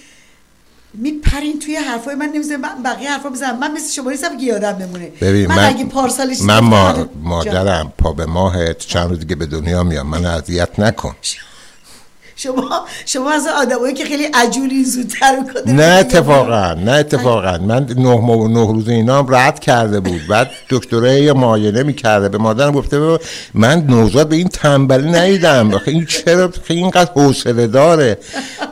میپرین 0.94 1.58
توی 1.58 1.76
حرفای 1.76 2.14
من؟ 2.14 2.26
نمی‌زنم 2.34 2.60
من 2.60 2.82
بقیه 2.82 3.10
حرفا 3.10 3.28
بزنم. 3.28 3.58
من 3.58 3.72
مثل 3.72 3.92
شما 3.92 4.10
نیستم 4.10 4.38
که 4.38 4.44
یادم 4.44 4.72
بمونه. 4.72 5.06
ببین 5.20 5.46
من, 5.46 5.56
من 5.56 5.66
اگه 5.66 5.84
پارسال 5.84 6.28
چیزی 6.28 6.44
من 6.44 6.58
ما. 6.58 7.08
مادرم 7.22 7.92
پا 7.98 8.12
به 8.12 8.26
ماهت 8.26 8.78
چند 8.78 9.10
روز 9.10 9.18
دیگه 9.18 9.34
به 9.34 9.46
دنیا 9.46 9.82
میام. 9.82 10.06
من 10.06 10.26
اذیت 10.26 10.78
نکن. 10.78 11.16
شما 12.42 12.86
شما 13.06 13.30
از 13.30 13.46
آدمایی 13.46 13.94
که 13.94 14.04
خیلی 14.04 14.24
عجولی 14.24 14.84
زودتر 14.84 15.36
می‌کنه. 15.40 15.72
نه 15.72 15.82
اتفاقا 15.82 16.74
نه 16.74 16.92
اتفاقا. 16.92 17.58
من 17.58 17.86
نه, 17.96 18.14
ماه- 18.20 18.48
نه 18.50 18.72
روز 18.72 18.88
اینا 18.88 19.18
هم 19.18 19.34
رد 19.34 19.60
کرده 19.60 20.00
بود. 20.00 20.20
بعد 20.30 20.50
دکتره 20.70 21.22
یه 21.22 21.32
معاینه 21.32 21.82
می‌کرده. 21.82 22.28
به 22.28 22.38
مادرم 22.38 22.72
گفته 22.72 22.98
بابا 23.00 23.20
من 23.54 23.86
نوزاد 23.88 24.28
به 24.28 24.36
این 24.36 24.48
تنبلی 24.48 25.10
ندیدم. 25.10 25.74
آخه 25.74 25.90
این 25.90 26.06
چرا 26.06 26.50
اینقدر 26.68 27.10
حوصله 27.12 27.66
داره؟ 27.66 28.18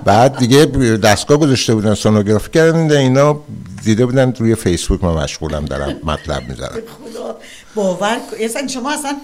بعد 0.04 0.38
دیگه 0.38 0.64
دستگاه 0.96 1.38
گذاشته 1.38 1.74
بودن 1.74 1.94
سونوگرافی 1.94 2.50
کردن. 2.50 2.90
اینا 2.92 3.40
دیده 3.84 4.06
بودن 4.06 4.32
روی 4.38 4.54
فیسبوک 4.54 5.04
من 5.04 5.22
مشغولم 5.24 5.64
دارم 5.64 5.96
مطلب 6.04 6.48
می‌ذارم 6.48 6.72
خدا 6.74 7.36
باور 7.74 8.16
اصلا 8.40 8.66
شما 8.66 8.92
اصلا 8.92 9.16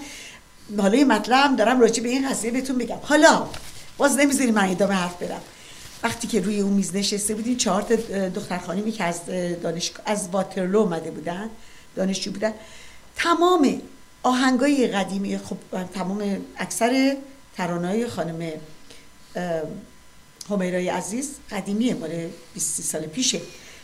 حالا 0.81 0.95
یه 0.95 1.05
مطلب 1.05 1.55
دارم 1.57 1.81
راجع 1.81 2.03
به 2.03 2.09
این 2.09 2.29
قضیه 2.29 2.51
بهتون 2.51 2.77
بگم 2.77 2.95
حالا 3.01 3.43
باز 3.97 4.17
نمی‌ذاری 4.17 4.51
من 4.51 4.69
ادامه 4.69 4.93
حرف 4.93 5.23
برم. 5.23 5.41
وقتی 6.03 6.27
که 6.27 6.41
روی 6.41 6.59
اون 6.59 6.73
میز 6.73 6.95
نشسته 6.95 7.35
بودیم 7.35 7.57
چهار 7.57 7.81
تا 7.81 7.95
دختر 8.29 8.57
خانمی 8.57 8.91
که 8.91 9.03
از 9.03 9.25
دانشگاه 9.63 10.03
از 10.05 10.29
واترلو 10.31 10.79
اومده 10.79 11.11
بودن 11.11 11.49
دانشجو 11.95 12.31
بودن. 12.31 12.53
تمام 13.15 13.81
آهنگای 14.23 14.87
قدیمی 14.87 15.37
خب 15.37 15.57
تمام 15.93 16.41
اکثر 16.57 17.17
ترانه‌های 17.57 18.07
خانم 18.07 18.51
همیرای 20.49 20.89
عزیز 20.89 21.29
قدیمیه 21.51 21.93
مال 21.93 22.29
20 22.53 22.81
سال 22.81 23.01
پیشه. 23.01 23.41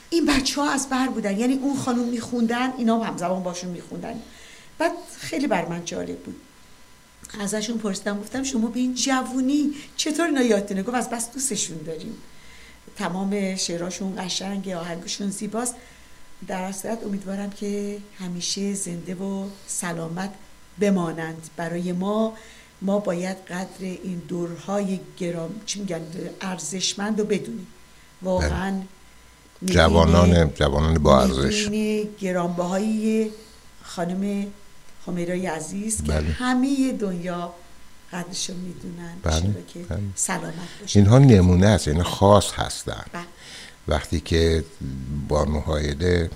این 0.09 0.25
بچه 0.25 0.61
ها 0.61 0.71
از 0.71 0.89
بر 0.89 1.07
بودن. 1.07 1.39
یعنی 1.39 1.53
اون 1.53 1.77
خانم 1.77 2.03
میخوندن 2.03 2.73
اینا 2.77 2.99
هم 2.99 3.07
همزمان 3.07 3.43
باشون 3.43 3.69
میخوندن. 3.69 4.21
بعد 4.77 4.91
خیلی 5.19 5.47
بر 5.47 5.65
من 5.65 5.85
جالب 5.85 6.17
بود. 6.17 6.35
ازشون 7.39 7.77
پرسیدم 7.77 8.19
گفتم 8.19 8.43
شما 8.43 8.67
به 8.67 8.79
این 8.79 8.93
جوونی 8.93 9.73
چطور 9.97 10.25
اینا 10.25 10.41
یادتونه؟ 10.41 10.83
گفت 10.83 10.95
از 10.95 11.09
بس 11.09 11.31
دوستشون 11.33 11.77
داریم. 11.77 12.13
تمام 12.97 13.55
شعراشون 13.55 14.13
قشنگ 14.17 14.69
آهنگشون 14.69 15.29
زیباست. 15.29 15.75
در 16.47 16.71
صورت 16.71 17.03
امیدوارم 17.03 17.49
که 17.49 17.97
همیشه 18.19 18.73
زنده 18.73 19.15
و 19.15 19.45
سلامت 19.67 20.33
بمانند. 20.79 21.49
برای 21.57 21.91
ما 21.91 22.33
ما 22.81 22.99
باید 22.99 23.37
قدر 23.37 23.81
این 23.81 24.21
دورهای 24.27 24.99
گرام 25.17 25.49
چی 25.65 25.79
میگن 25.79 26.01
ارزشمند 26.41 27.19
رو 27.19 27.25
بدونیم. 27.25 27.67
واقعا 28.21 28.71
بله. 29.61 29.73
جوانان 29.73 30.53
جوانان 30.53 30.93
با 30.93 31.21
ارزش. 31.21 31.69
گرانبهایی 32.19 33.31
خانم 33.83 34.47
خمیرای 35.05 35.47
عزیز 35.47 36.03
بله. 36.03 36.27
که 36.27 36.33
همه 36.33 36.91
دنیا 36.91 37.53
قدرشو 38.13 38.53
می‌دونن 38.53 39.15
بله. 39.23 39.63
که 39.73 39.79
بله. 39.79 39.99
سلامت 40.15 40.53
باشه 40.81 40.99
اینها 40.99 41.19
نمونه 41.19 41.67
است 41.67 41.87
این 41.87 42.03
خاص 42.03 42.51
هستن 42.53 43.05
بله. 43.13 43.23
وقتی 43.87 44.19
که 44.19 44.63
با 45.27 45.45
مهایده 45.45 46.29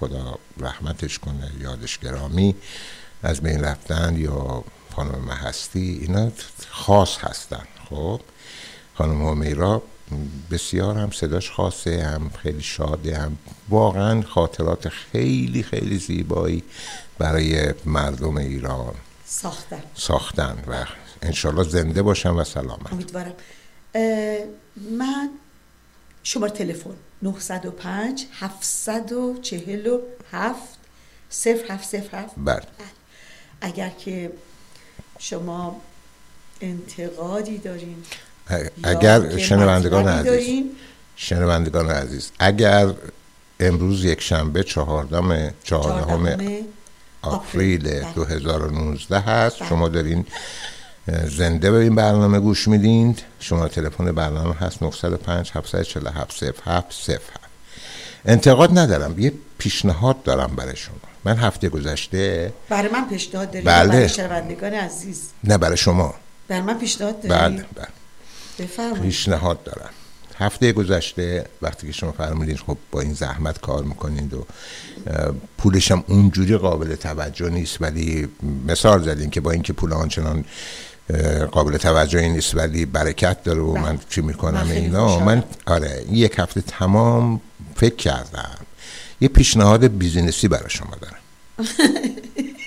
خدا 0.00 0.38
رحمتش 0.60 1.18
کنه 1.18 1.50
یادش 1.60 1.98
گرامی 1.98 2.54
از 3.22 3.40
بین 3.40 3.60
رفتن 3.60 4.16
یا 4.16 4.64
خانم 4.96 5.18
محستی 5.18 5.98
اینا 6.02 6.30
خاص 6.70 7.18
هستن 7.18 7.64
خب 7.90 8.20
خانم 8.94 9.28
همیرا 9.28 9.82
بسیار 10.50 10.98
هم 10.98 11.10
صداش 11.10 11.50
خاصه 11.50 12.02
هم 12.02 12.30
خیلی 12.42 12.62
شاده 12.62 13.18
هم 13.18 13.38
واقعا 13.68 14.22
خاطرات 14.22 14.88
خیلی 14.88 15.62
خیلی 15.62 15.98
زیبایی 15.98 16.62
برای 17.18 17.74
مردم 17.84 18.36
ایران. 18.36 18.94
ساختن. 19.26 19.82
ساختن 19.94 20.64
و 20.68 20.84
انشالله 21.22 21.68
زنده 21.68 22.02
باشم 22.02 22.36
و 22.36 22.44
سلامت. 22.44 22.92
امیدوارم. 22.92 23.34
من 24.90 25.30
شماره 26.22 26.52
تلفن 26.52 26.94
905 27.22 28.26
747 28.32 30.78
0707 31.30 32.34
بله. 32.36 32.62
اگر 33.60 33.88
که 33.88 34.32
شما 35.18 35.80
انتقادی 36.60 37.58
دارین 37.58 38.04
اگر 38.82 39.36
شنوندگان 39.36 40.08
عزیز. 40.08 40.64
شنوندگان 41.16 41.90
عزیز 41.90 42.30
اگر 42.38 42.86
امروز 43.60 44.04
یک 44.04 44.20
شنبه 44.20 44.62
چهاردم 44.62 45.50
چهاردهم 45.64 46.38
آپریل 47.22 48.02
2019 48.14 49.18
هست 49.18 49.56
شما 49.56 49.88
دارین 49.88 50.26
زنده 51.36 51.70
به 51.70 51.76
این 51.76 51.94
برنامه 51.94 52.40
گوش 52.40 52.68
میدین. 52.68 53.16
شما 53.40 53.68
تلفن 53.68 54.12
برنامه 54.12 54.54
هست 54.54 54.82
905 54.82 55.50
747 55.54 56.44
07 56.64 57.20
انتقاد 58.24 58.78
ندارم. 58.78 59.18
یه 59.18 59.32
پیشنهاد 59.58 60.22
دارم 60.22 60.56
برای 60.56 60.76
شما. 60.76 60.94
من 61.24 61.36
هفته 61.36 61.68
گذشته 61.68 62.52
برای 62.68 62.88
من 62.88 63.08
پیشنهاد 63.08 63.50
دارید 63.50 63.66
بله. 63.66 63.88
برای 63.88 64.08
شنوندگان 64.08 64.74
عزیز؟ 64.74 65.30
نه 65.44 65.58
برای 65.58 65.76
شما. 65.76 66.14
برای 66.48 66.62
من 66.62 66.78
پیشنهاد 66.78 67.22
دارید 67.22 67.38
بله 67.38 67.64
بله. 67.74 67.88
پیشنهاد 69.02 69.62
دارم. 69.62 69.90
هفته 70.38 70.72
گذشته 70.72 71.46
وقتی 71.62 71.86
که 71.86 71.92
شما 71.92 72.12
فرمودین 72.12 72.56
خب 72.56 72.76
با 72.90 73.00
این 73.00 73.14
زحمت 73.14 73.60
کار 73.60 73.84
می‌کنید 73.84 74.34
و 74.34 74.46
پولش 75.58 75.90
هم 75.90 76.04
اونجوری 76.06 76.56
قابل 76.56 76.94
توجه 76.94 77.50
نیست 77.50 77.82
ولی 77.82 78.28
مثال 78.66 79.02
زدین 79.02 79.30
که 79.30 79.40
با 79.40 79.50
اینکه 79.50 79.72
پول 79.72 79.92
آنچنان 79.92 80.44
قابل 81.52 81.76
توجهی 81.76 82.28
نیست 82.28 82.54
ولی 82.54 82.86
برکت 82.86 83.42
داره 83.42 83.60
و 83.60 83.76
من 83.76 83.98
چی 84.08 84.20
می‌کنم 84.20 84.66
اینا 84.70 85.18
من 85.18 85.44
آره 85.66 86.04
یک 86.10 86.34
هفته 86.38 86.60
تمام 86.60 87.40
فکر 87.76 87.96
کردم. 87.96 88.58
یه 89.20 89.28
پیشنهاد 89.28 89.86
business 89.86 90.41
ی 90.41 90.48
برای 90.48 90.70
شما 90.70 90.96
دارم. 91.00 91.18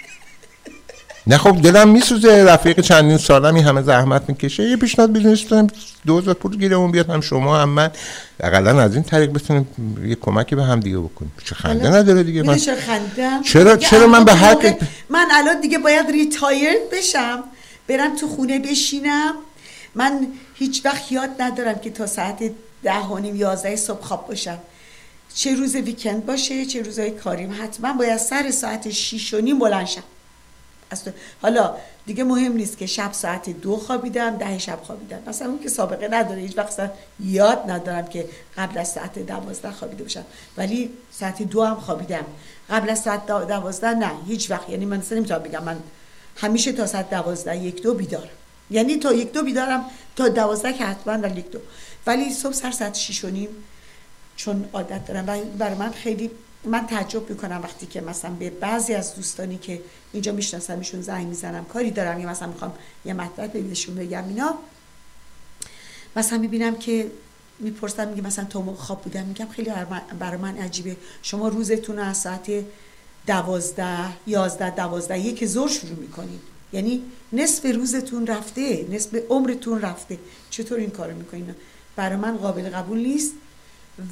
نه 1.27 1.38
خب 1.38 1.61
دلم 1.61 1.89
میسوزه 1.89 2.43
رفیق 2.43 2.80
چندین 2.80 3.18
سالم 3.18 3.56
این 3.56 3.65
همه 3.65 3.81
زحمت 3.81 4.30
می‌کشه. 4.30 4.64
یه 4.64 4.77
پیشنهاد 4.77 5.11
business 5.11 5.47
دارم 5.48 5.68
دوزار 6.06 6.34
پول 6.34 6.57
گیرمون 6.57 6.91
بیاد 6.91 7.10
هم 7.10 7.22
شما 7.22 7.57
هم 7.60 7.69
من. 7.69 7.91
اقلا 8.39 8.81
از 8.81 8.93
این 8.93 9.03
طریق 9.03 9.31
بتونیم 9.31 9.68
یه 10.06 10.15
کمکی 10.15 10.56
به 10.56 10.64
هم 10.64 10.80
دیگه 10.80 10.98
بکنیم. 10.98 11.31
چه 11.45 11.56
خنده 11.56 11.89
نداره 11.89 12.23
دیگه. 12.23 12.43
من 12.43 12.57
خندم 12.57 13.41
چرا 13.41 13.77
چرا 13.77 14.07
من 14.07 14.26
به 14.26 14.34
حق 14.34 14.76
من 15.10 15.26
الان 15.31 15.61
دیگه 15.61 15.77
باید 15.77 16.11
retire 16.11 16.77
بشم 16.91 17.43
برم 17.88 18.15
تو 18.15 18.27
خونه 18.27 18.60
بشینم. 18.60 19.34
من 19.95 20.27
هیچ 20.56 20.85
وقت 20.85 21.11
یاد 21.11 21.30
ندارم 21.39 21.80
که 21.80 21.89
تا 21.89 22.07
ساعت 22.07 22.39
ده 22.84 22.99
و 22.99 23.18
نیم 23.18 23.35
یازده 23.35 23.76
صبح 23.76 24.02
خواب 24.02 24.27
باشم. 24.27 24.57
چه 25.35 25.56
روز 25.56 25.76
ویکند 25.76 26.26
باشه 26.26 26.65
چه 26.65 26.81
روزهای 26.81 27.11
کاریم. 27.11 27.56
حتما 27.64 27.93
باید 27.93 28.18
سر 28.18 28.52
ساعت 28.52 28.89
شیش 28.89 29.34
و 29.34 29.41
نیم 29.41 29.60
بلند 29.60 29.85
شم. 29.85 30.03
حالا 31.41 31.76
دیگه 32.05 32.23
مهم 32.23 32.53
نیست 32.53 32.77
که 32.77 32.85
شب 32.85 33.13
ساعت 33.13 33.49
دو 33.49 33.77
خوابیدم 33.77 34.38
ده 34.38 34.57
شب 34.57 34.80
خوابیدم. 34.84 35.19
مثلا 35.27 35.47
اون 35.47 35.59
که 35.59 35.69
سابقه 35.69 36.07
نداره 36.07 36.41
هیچ 36.41 36.57
وقت 36.57 36.91
یاد 37.19 37.72
ندارم 37.72 38.07
که 38.07 38.30
قبل 38.57 38.77
از 38.77 38.88
ساعت 38.88 39.19
دوازده 39.19 39.72
خوابیده 39.72 40.03
باشم. 40.03 40.26
ولی 40.57 40.89
ساعت 41.11 41.41
دو 41.41 41.63
هم 41.63 41.76
خوابیدم. 41.76 42.26
قبل 42.69 42.89
از 42.89 42.99
ساعت 42.99 43.26
دوازده 43.26 43.89
نه 43.93 44.11
هیچ 44.27 44.51
وقت. 44.51 44.69
یعنی 44.69 44.85
من 44.85 44.97
مثلا 44.97 45.18
نمی‌تونم 45.18 45.43
بگم. 45.43 45.63
من 45.63 45.77
همیشه 46.35 46.72
تا 46.72 46.88
ساعت 46.88 47.09
دوازده 47.09 47.57
یک 47.57 47.81
دو 47.81 47.93
بیدارم. 47.93 48.30
یعنی 48.69 48.97
تا 48.97 49.13
یک 49.13 49.31
دو 49.34 49.43
بیدارم 49.43 49.85
تا 50.15 50.30
دوازده 50.30 50.73
که 50.73 50.85
حتما 50.85 51.18
در 51.18 51.38
یک 51.38 51.51
دو. 51.51 51.59
ولی 52.07 52.34
صبح 52.34 52.53
سر 52.53 52.72
ساعت 52.72 52.95
شیش 52.95 53.26
و 53.26 53.30
نیم 53.30 53.49
چون 54.35 54.65
عادت 54.73 55.05
دارم. 55.05 55.30
و 55.30 55.41
برای 55.57 55.76
من 55.76 55.91
خیلی 55.91 56.31
من 56.65 56.88
تعجب 56.88 57.29
می‌کنم 57.29 57.61
وقتی 57.63 57.85
که 57.85 58.01
مثلا 58.01 58.31
به 58.31 58.49
بعضی 58.49 58.93
از 58.93 59.15
دوستانی 59.15 59.57
که 59.57 59.81
اینجا 60.13 60.31
میشناسمشون 60.31 61.01
زنگ 61.01 61.27
می‌زنم 61.27 61.65
کاری 61.65 61.91
دارم 61.91 62.19
یا 62.19 62.29
مثلا 62.29 62.47
می‌خوام 62.47 62.73
یه 63.05 63.13
مطلب 63.13 63.53
بهشون 63.53 63.95
بگم 63.95 64.27
اینا 64.27 64.55
مثلا 66.15 66.38
می‌بینم 66.38 66.75
که 66.75 67.11
می‌پرسم 67.59 68.07
میگه 68.07 68.21
مثلا 68.21 68.45
تو 68.45 68.75
خواب 68.75 69.01
بودم 69.01 69.25
میگم 69.25 69.47
خیلی 69.47 69.71
برای 70.19 70.38
من 70.38 70.57
عجیبه. 70.57 70.97
شما 71.21 71.47
روزتون 71.47 71.99
از 71.99 72.17
ساعت 72.17 72.51
دوازده 73.27 74.07
یازده 74.27 74.69
دوازده 74.69 75.19
یک 75.19 75.45
زور 75.45 75.69
شروع 75.69 75.99
می‌کنید. 75.99 76.39
یعنی 76.73 77.03
نصف 77.33 77.65
روزتون 77.65 78.27
رفته 78.27 78.85
نصف 78.89 79.15
عمرتون 79.29 79.81
رفته. 79.81 80.19
چطور 80.49 80.79
این 80.79 80.89
کارو 80.89 81.17
می‌کنین 81.17 81.55
برای 81.95 82.15
من 82.15 82.38
قابل 82.38 82.69
قبول 82.69 82.99
نیست 82.99 83.33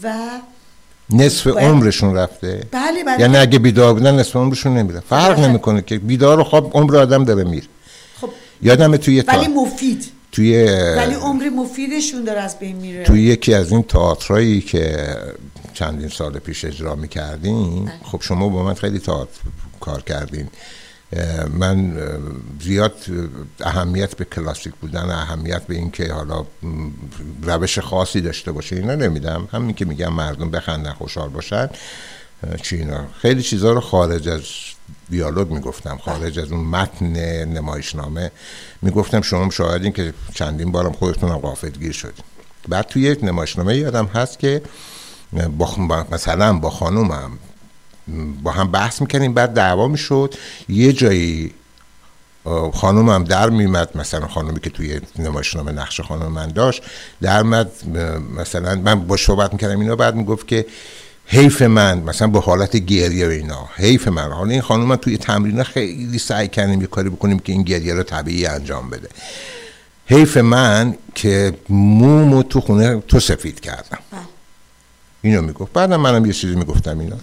و 0.04 0.30
نصف 1.12 1.48
عمرشون 1.48 2.16
رفته. 2.16 2.68
بله 2.72 3.04
بله. 3.04 3.22
یعنی 3.22 3.38
اگه 3.38 3.60
بیدار 3.60 3.94
بودن 3.94 4.16
نصف 4.20 4.36
عمرشون 4.36 4.78
نمیره 4.78 5.00
فرق 5.00 5.36
بله. 5.36 5.48
نمی‌کنه 5.48 5.82
که 5.82 6.00
بیدار 6.00 6.40
و 6.40 6.44
خواب 6.44 6.72
عمر 6.74 6.98
آدم 6.98 7.24
داره 7.24 7.44
میر 7.44 7.68
خب. 8.22 8.30
یادم 8.62 8.98
توی 8.98 9.24
ولی 9.28 9.48
مفید. 9.48 10.06
توی 10.32 10.64
ولی 10.98 11.14
عمر 11.14 11.50
مفیدشون 11.50 12.24
داره 12.24 12.42
از 12.42 12.60
بین 12.60 12.76
میره. 12.76 13.04
توی 13.04 13.22
یکی 13.22 13.54
از 13.54 13.72
این 13.72 13.84
تئاترایی 13.84 14.62
که 14.62 15.16
چندین 15.74 16.10
سال 16.10 16.40
پیش 16.40 16.66
اجرا 16.66 16.96
می‌کردین 16.96 17.86
بله. 17.86 17.94
خب 18.04 18.22
شما 18.22 18.50
با 18.50 18.64
من 18.64 18.74
خیلی 18.74 19.00
تئاتر 19.00 19.40
کار 19.80 20.02
کردین. 20.02 20.48
من 21.54 21.98
زیاد 22.62 22.96
اهمیت 23.62 24.16
به 24.16 24.26
کلاسیک 24.26 24.74
بودن 24.82 25.10
اهمیت 25.10 25.68
به 25.68 25.76
اینکه 25.76 26.14
حالا 26.14 26.46
روش 27.44 27.80
خاصی 27.80 28.22
داشته 28.22 28.52
باشه 28.52 28.76
اینا 28.76 28.96
نمیدم. 28.96 29.48
همین 29.52 29.76
که 29.76 29.86
میگم 29.86 30.14
مردم 30.14 30.52
بخندن 30.52 30.94
خوشحال 30.94 31.30
باشن 31.30 31.70
چی 32.62 32.76
اینا. 32.76 33.08
خیلی 33.22 33.42
چیزها 33.42 33.72
رو 33.72 33.80
خارج 33.82 34.30
از 34.30 34.42
دیالوگ 35.10 35.52
می‌گفتم 35.52 35.98
خارج 35.98 36.40
از 36.40 36.52
اون 36.52 36.66
متن 36.66 37.06
نمایشنامه 37.46 38.32
می‌گفتم. 38.82 39.22
شما 39.22 39.50
شاهدین 39.50 39.92
که 39.92 40.14
چندین 40.34 40.72
بارم 40.72 40.92
خودتون 40.92 41.32
هم 41.32 41.70
گیر 41.80 41.92
شدین. 41.92 42.24
بعد 42.68 42.88
توی 42.88 43.02
یک 43.02 43.24
نمایشنامه 43.24 43.78
یادم 43.78 44.06
هست 44.06 44.40
که 44.40 44.62
با 45.58 46.06
مثلا 46.12 46.54
با 46.54 46.70
خانومم 46.70 47.32
با 48.44 48.52
هم 48.52 48.72
بحث 48.72 49.02
می‌کنیم 49.02 49.34
بعد 49.34 49.54
دعوا 49.54 49.88
می‌شد. 49.88 50.36
یه 50.70 50.94
جایی 50.94 51.54
خانوم 52.74 53.10
هم 53.10 53.24
در 53.24 53.50
میمد 53.50 53.98
مثلا 53.98 54.28
خانومی 54.28 54.60
که 54.60 54.70
توی 54.70 55.02
نمایشنامه 55.20 55.72
نقش 55.72 56.02
خانم 56.02 56.32
من 56.32 56.48
داشت 56.48 56.84
در 57.22 57.44
مد 57.44 57.72
مثلا 58.38 58.76
من 58.76 59.08
با 59.08 59.18
صحبت 59.18 59.54
می‌کردم 59.54 59.80
اینا 59.80 59.96
بعد 59.96 60.16
می‌گفت 60.16 60.48
که 60.48 60.66
حیف 61.26 61.62
من 61.62 62.00
مثلا 62.00 62.28
با 62.28 62.40
حالت 62.40 62.78
گریه 62.78 63.28
و 63.28 63.30
اینا 63.30 63.70
حیف 63.76 64.08
من. 64.08 64.32
حالا 64.32 64.52
این 64.52 64.62
خانوم 64.62 64.88
من 64.88 64.96
توی 64.96 65.18
تمرین 65.18 65.64
خیلی 65.64 66.20
سعی 66.20 66.48
کردیم 66.48 66.82
یه 66.82 66.88
کاری 66.88 67.10
بکنیم 67.10 67.40
که 67.40 67.54
این 67.54 67.64
گریه 67.64 67.94
رو 67.94 68.04
طبیعی 68.04 68.46
انجام 68.46 68.90
بده. 68.90 69.10
حیف 70.06 70.38
من 70.38 70.98
که 71.16 71.54
مومو 71.70 72.44
تو 72.44 72.62
خونه 72.62 73.00
تو 73.00 73.20
سفید 73.20 73.60
کردم. 73.60 74.00
اینو 75.22 75.42
می‌گفت. 75.42 75.74
بعدم 75.74 75.96
منم 75.96 76.26
یه 76.26 76.34
چیزی 76.34 76.56
می‌گفتم 76.56 77.00
اینا. 77.00 77.18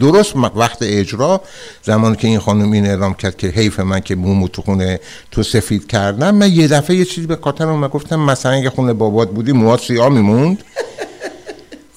درست 0.00 0.36
وقت 0.36 0.78
اجرا 0.80 1.40
زمانی 1.82 2.16
که 2.16 2.28
این 2.28 2.38
خانم 2.38 2.72
این 2.72 2.86
اعلام 2.86 3.14
کرد 3.14 3.36
که 3.36 3.46
حیف 3.46 3.80
من 3.80 4.00
که 4.00 4.14
مومو 4.14 4.48
تو 4.48 4.62
خونه 4.62 5.00
تو 5.30 5.42
سفید 5.42 5.86
کردم 5.86 6.34
من 6.34 6.52
یه 6.52 6.68
دفعه 6.68 6.96
یه 6.96 7.04
چیزی 7.04 7.26
به 7.26 7.38
خاطرم 7.42 7.68
من 7.68 7.88
گفتم 7.88 8.20
مثلا 8.20 8.52
اگه 8.52 8.70
خونه 8.70 8.92
بابات 8.92 9.30
بودی 9.30 9.52
موات 9.52 9.80
سیاه 9.80 10.08
میموند. 10.08 10.64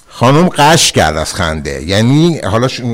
خانم 0.07 0.49
قش 0.49 0.91
کرد 0.91 1.17
از 1.17 1.33
خنده. 1.33 1.83
یعنی 1.83 2.39
حالا 2.39 2.67
ش... 2.67 2.81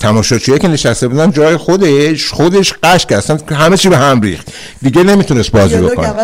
تماشاچیه 0.00 0.58
که 0.58 0.68
نشسته 0.68 1.08
بودن 1.08 1.30
جای 1.30 1.56
خودش 1.56 2.32
خودش 2.32 2.74
قش 2.82 3.06
کرد. 3.06 3.18
اصلا 3.18 3.56
همه 3.56 3.76
چی 3.76 3.88
به 3.88 3.96
هم 3.96 4.20
ریخت. 4.20 4.48
دیگه 4.82 5.02
نمی‌تونست 5.02 5.50
بازی 5.50 5.76
بکنه. 5.76 6.14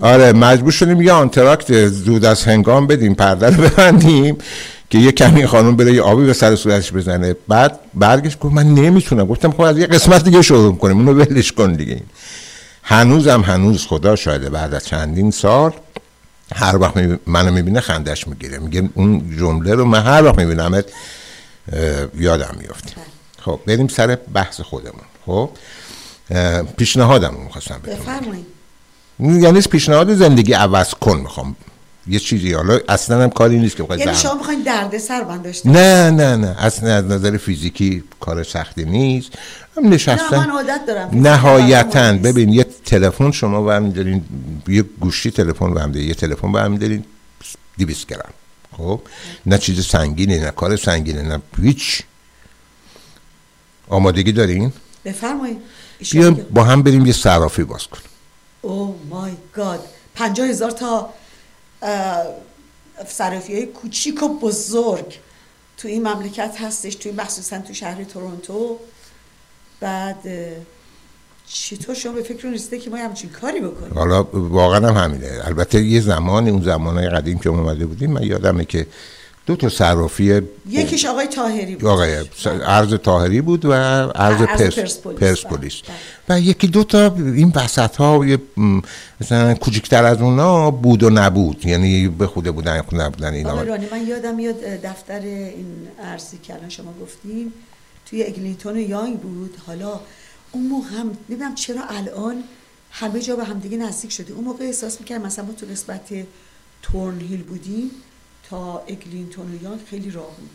آره 0.00 0.32
مجبور 0.32 0.72
شدیم 0.72 1.02
یه 1.02 1.12
آنتراکت 1.12 1.88
زود 1.88 2.24
از 2.24 2.44
هنگام 2.44 2.86
بدیم 2.86 3.14
پرده 3.14 3.56
رو 3.56 3.62
ببندیم. 3.62 4.38
که 4.90 4.98
یه 4.98 5.12
کمی 5.12 5.46
خانم 5.46 5.76
بره 5.76 5.94
یه 5.94 6.02
آبی 6.02 6.26
به 6.26 6.32
سر 6.32 6.56
صورتش 6.56 6.92
بزنه. 6.92 7.36
بعد 7.48 7.80
برگش 7.94 8.36
گفت 8.40 8.54
من 8.54 8.66
نمی‌تونم. 8.66 9.26
گفتم 9.26 9.50
خب 9.50 9.60
از 9.60 9.78
یه 9.78 9.86
قسمت 9.86 10.24
دیگه 10.24 10.42
شروع 10.42 10.76
کنیم. 10.76 10.96
اونو 10.96 11.12
ولش 11.12 11.52
کن 11.52 11.72
دیگه. 11.72 12.00
هنوزم 12.82 13.40
هنوز 13.40 13.86
خدا 13.86 14.16
شاهده 14.16 14.50
بعد 14.50 14.74
از 14.74 14.86
چندین 14.86 15.30
سال 15.30 15.72
هر 16.54 16.76
وقت 16.76 16.96
منو 17.26 17.52
می‌بینه 17.52 17.80
خندش 17.80 18.28
می‌گیره. 18.28 18.58
میگه 18.58 18.90
اون 18.94 19.36
جمله 19.38 19.74
رو 19.74 19.84
من 19.84 20.02
هر 20.02 20.24
وقت 20.24 20.38
می‌بینم 20.38 20.82
یادم 22.18 22.56
میفته 22.60 22.92
خب 23.38 23.60
بریم 23.66 23.88
سر 23.88 24.18
بحث 24.34 24.60
خودمون. 24.60 25.04
خب 25.26 25.50
پیشنهادم 26.76 27.34
رو 27.34 27.44
می‌خواستم 27.44 27.80
بفرمایید. 27.86 28.46
یعنی 29.20 29.60
پیشنهاد 29.60 30.14
زندگی 30.14 30.52
عوض 30.52 30.94
کن 30.94 31.16
می‌خوام. 31.16 31.56
یه 32.06 32.18
چیزی 32.18 32.52
حالا 32.52 32.80
اصلا 32.88 33.22
هم 33.22 33.30
کاری 33.30 33.58
نیست 33.58 33.76
که 33.76 33.82
بخواید 33.82 34.00
یعنی 34.00 34.16
شما 34.16 34.34
می‌خواین 34.34 34.62
درد 34.62 34.98
سر 34.98 35.24
من 35.24 35.42
داشته 35.42 35.68
نه 35.70 36.10
نه 36.10 36.36
نه 36.36 36.56
اصلا 36.58 36.94
از 36.94 37.04
نظر 37.04 37.36
فیزیکی 37.36 38.04
کار 38.20 38.42
سختی 38.42 38.84
نیست. 38.84 39.30
هم 39.76 39.88
نشستن 39.88 40.36
نه 40.36 40.46
من 40.46 40.50
عادت 40.50 40.80
دارم 40.86 41.10
نهایتا 41.12 42.12
ببین 42.12 42.48
یه 42.48 42.66
تلفن 42.84 43.30
شما 43.30 43.62
برمیدارین 43.62 44.24
یه 44.68 44.82
گوشی 44.82 45.30
تلفن 45.30 45.74
برمیدارین 45.74 46.08
یه 46.08 46.14
تلفن 46.14 46.52
برمیدارین 46.52 47.04
200 47.78 48.06
گرم. 48.06 48.32
خب؟ 48.76 49.00
نه 49.46 49.58
چیز 49.58 49.86
سنگینه 49.86 50.44
نه 50.44 50.50
کار 50.50 50.76
سنگینه 50.76 51.22
نه 51.22 51.42
هیچ. 51.62 52.02
آمادگی 53.88 54.32
دارین؟ 54.32 54.72
بفرمایید. 55.04 55.58
بیا 56.12 56.30
با 56.30 56.64
هم 56.64 56.82
بریم 56.82 57.06
یه 57.06 57.12
صرافی 57.12 57.64
باز 57.64 57.86
کن 57.86 57.98
او 58.62 59.00
مای 59.10 59.32
گاد 59.54 59.80
پنجاه 60.14 60.46
هزار 60.46 60.70
تا 60.70 61.10
صرافی 63.06 63.54
های 63.54 63.66
کوچیک 63.66 64.22
و 64.22 64.28
بزرگ 64.28 65.18
تو 65.76 65.88
این 65.88 66.08
مملکت 66.08 66.56
هستش 66.60 66.94
توی 66.94 67.12
مخصوصا 67.12 67.58
تو 67.58 67.74
شهر 67.74 68.04
تورنتو. 68.04 68.78
بعد 69.80 70.24
چطور 71.46 71.94
شما 71.94 72.12
به 72.12 72.22
فکر 72.22 72.48
رسیده 72.48 72.78
که 72.78 72.90
ما 72.90 72.96
همچین 72.96 73.30
کاری 73.30 73.60
بکنیم؟ 73.60 73.94
حالا 73.94 74.22
واقعا 74.32 74.88
هم 74.88 75.04
همینه. 75.04 75.40
البته 75.44 75.82
یه 75.82 76.00
زمانی 76.00 76.50
اون 76.50 76.62
زمانهای 76.62 77.08
قدیم 77.08 77.38
که 77.38 77.48
اومده 77.48 77.86
بودیم 77.86 78.10
من 78.10 78.22
یادمه 78.22 78.64
که 78.64 78.86
دو 79.50 79.56
تا 79.56 79.68
صرافی 79.68 80.42
یکیش 80.68 81.06
آقای 81.06 81.26
تاهری 81.26 81.76
بود. 81.76 81.84
آقای 81.84 82.16
ارز 82.46 82.94
تاهری 82.94 83.40
بود 83.40 83.64
و 83.64 83.70
ارز, 83.70 84.42
پرس... 84.42 84.98
پرسپولیس. 84.98 85.82
بله. 86.28 86.38
و 86.38 86.40
یکی 86.40 86.66
دو 86.66 86.84
تا 86.84 87.14
این 87.16 87.52
وسط 87.54 87.96
ها 87.96 88.24
مثلا 89.20 89.54
کوچکتر 89.54 90.04
از 90.04 90.20
اونا 90.20 90.70
بود 90.70 91.02
و 91.02 91.10
نبود. 91.10 91.66
یعنی 91.66 92.08
به 92.08 92.26
خوده 92.26 92.50
بودن 92.50 92.82
خود 92.82 93.00
نبودن 93.00 93.32
اینا. 93.32 93.62
رانی 93.62 93.86
من 93.92 94.06
یادم 94.06 94.34
میاد 94.34 94.60
دفتر 94.60 95.20
این 95.20 95.88
ارزی 96.02 96.38
که 96.42 96.54
الان 96.54 96.68
شما 96.68 96.94
گفتیم 97.02 97.52
توی 98.06 98.24
اگلینتون 98.24 98.76
یانگ 98.76 99.18
بود. 99.20 99.56
حالا 99.66 100.00
اون 100.52 100.66
موقع 100.66 100.88
هم 100.88 101.10
نمی‌دونم 101.28 101.54
چرا 101.54 101.82
الان 101.88 102.44
همه 102.90 103.20
جا 103.20 103.36
به 103.36 103.44
همدیگه 103.44 103.76
نزدیک 103.76 104.12
شده. 104.12 104.32
اون 104.32 104.44
موقع 104.44 104.64
احساس 104.64 105.00
می‌کرد 105.00 105.26
مثلا 105.26 105.44
ما 105.44 105.52
تو 105.52 105.66
قسمت 105.66 106.26
تورن 106.82 107.20
هیل 107.20 107.42
بودیم. 107.42 107.90
تا 108.50 108.78
اگلینتون 108.78 109.60
و 109.64 109.78
خیلی 109.90 110.10
راه 110.10 110.36
بود. 110.36 110.50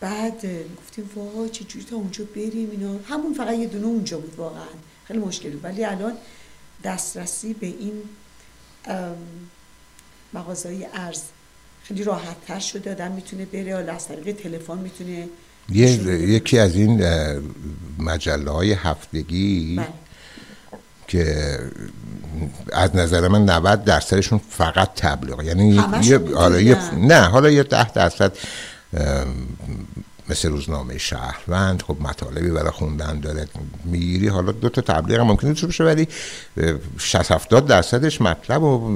بعد 0.00 0.46
گفتیم 0.76 1.10
وای 1.14 1.48
چه 1.48 1.64
جوری 1.64 1.84
تا 1.84 1.96
اونجا 1.96 2.24
بریم 2.36 2.70
اینا. 2.70 2.98
همون 3.08 3.34
فقط 3.34 3.58
یه 3.58 3.66
دونه 3.66 3.86
اونجا 3.86 4.18
بود 4.18 4.34
واقعا. 4.36 4.66
خیلی 5.04 5.18
مشکلی 5.18 5.50
بود. 5.50 5.64
ولی 5.64 5.84
الان 5.84 6.12
دسترسی 6.84 7.54
به 7.54 7.66
این 7.66 8.02
مغازهای 10.32 10.86
ارز 10.94 11.22
خیلی 11.84 12.04
راحت 12.04 12.46
تر 12.46 12.58
شده. 12.58 12.90
آدم 12.90 13.12
می‌تونه 13.12 13.44
بره 13.44 13.64
یا 13.64 13.78
از 13.78 14.08
طریق 14.08 14.36
تلفن 14.36 14.78
می‌تونه 14.78 15.28
یکی 15.68 16.58
از 16.58 16.76
این 16.76 17.02
مجله 17.98 18.50
های 18.50 18.72
هفتگی 18.72 19.76
بله. 19.76 19.88
که 21.08 21.58
از 22.72 22.96
نظر 22.96 23.28
من 23.28 23.50
90 23.50 23.84
درصدشون 23.84 24.40
فقط 24.50 24.94
تبلیغ 24.94 25.42
یعنی 25.42 25.82
یه 26.02 26.20
آره 26.36 26.78
نه 26.96 27.20
حالا 27.20 27.50
یه 27.50 27.62
10 27.62 27.92
درصد 27.92 28.32
مثل 30.28 30.48
روزنامه 30.48 30.98
شهروند 30.98 31.82
خب 31.82 31.96
مطالبی 32.00 32.50
برای 32.50 32.70
خوندن 32.70 33.20
داره 33.20 33.48
می‌گیری 33.84 34.28
حالا 34.28 34.52
دو 34.52 34.68
تا 34.68 34.80
تبلیغ 34.80 35.20
ممکنه 35.20 35.54
تو 35.54 35.66
بشه 35.66 35.84
ولی 35.84 36.08
60 36.98 37.32
70 37.32 37.66
درصدش 37.66 38.20
مطلب 38.20 38.62
و 38.62 38.88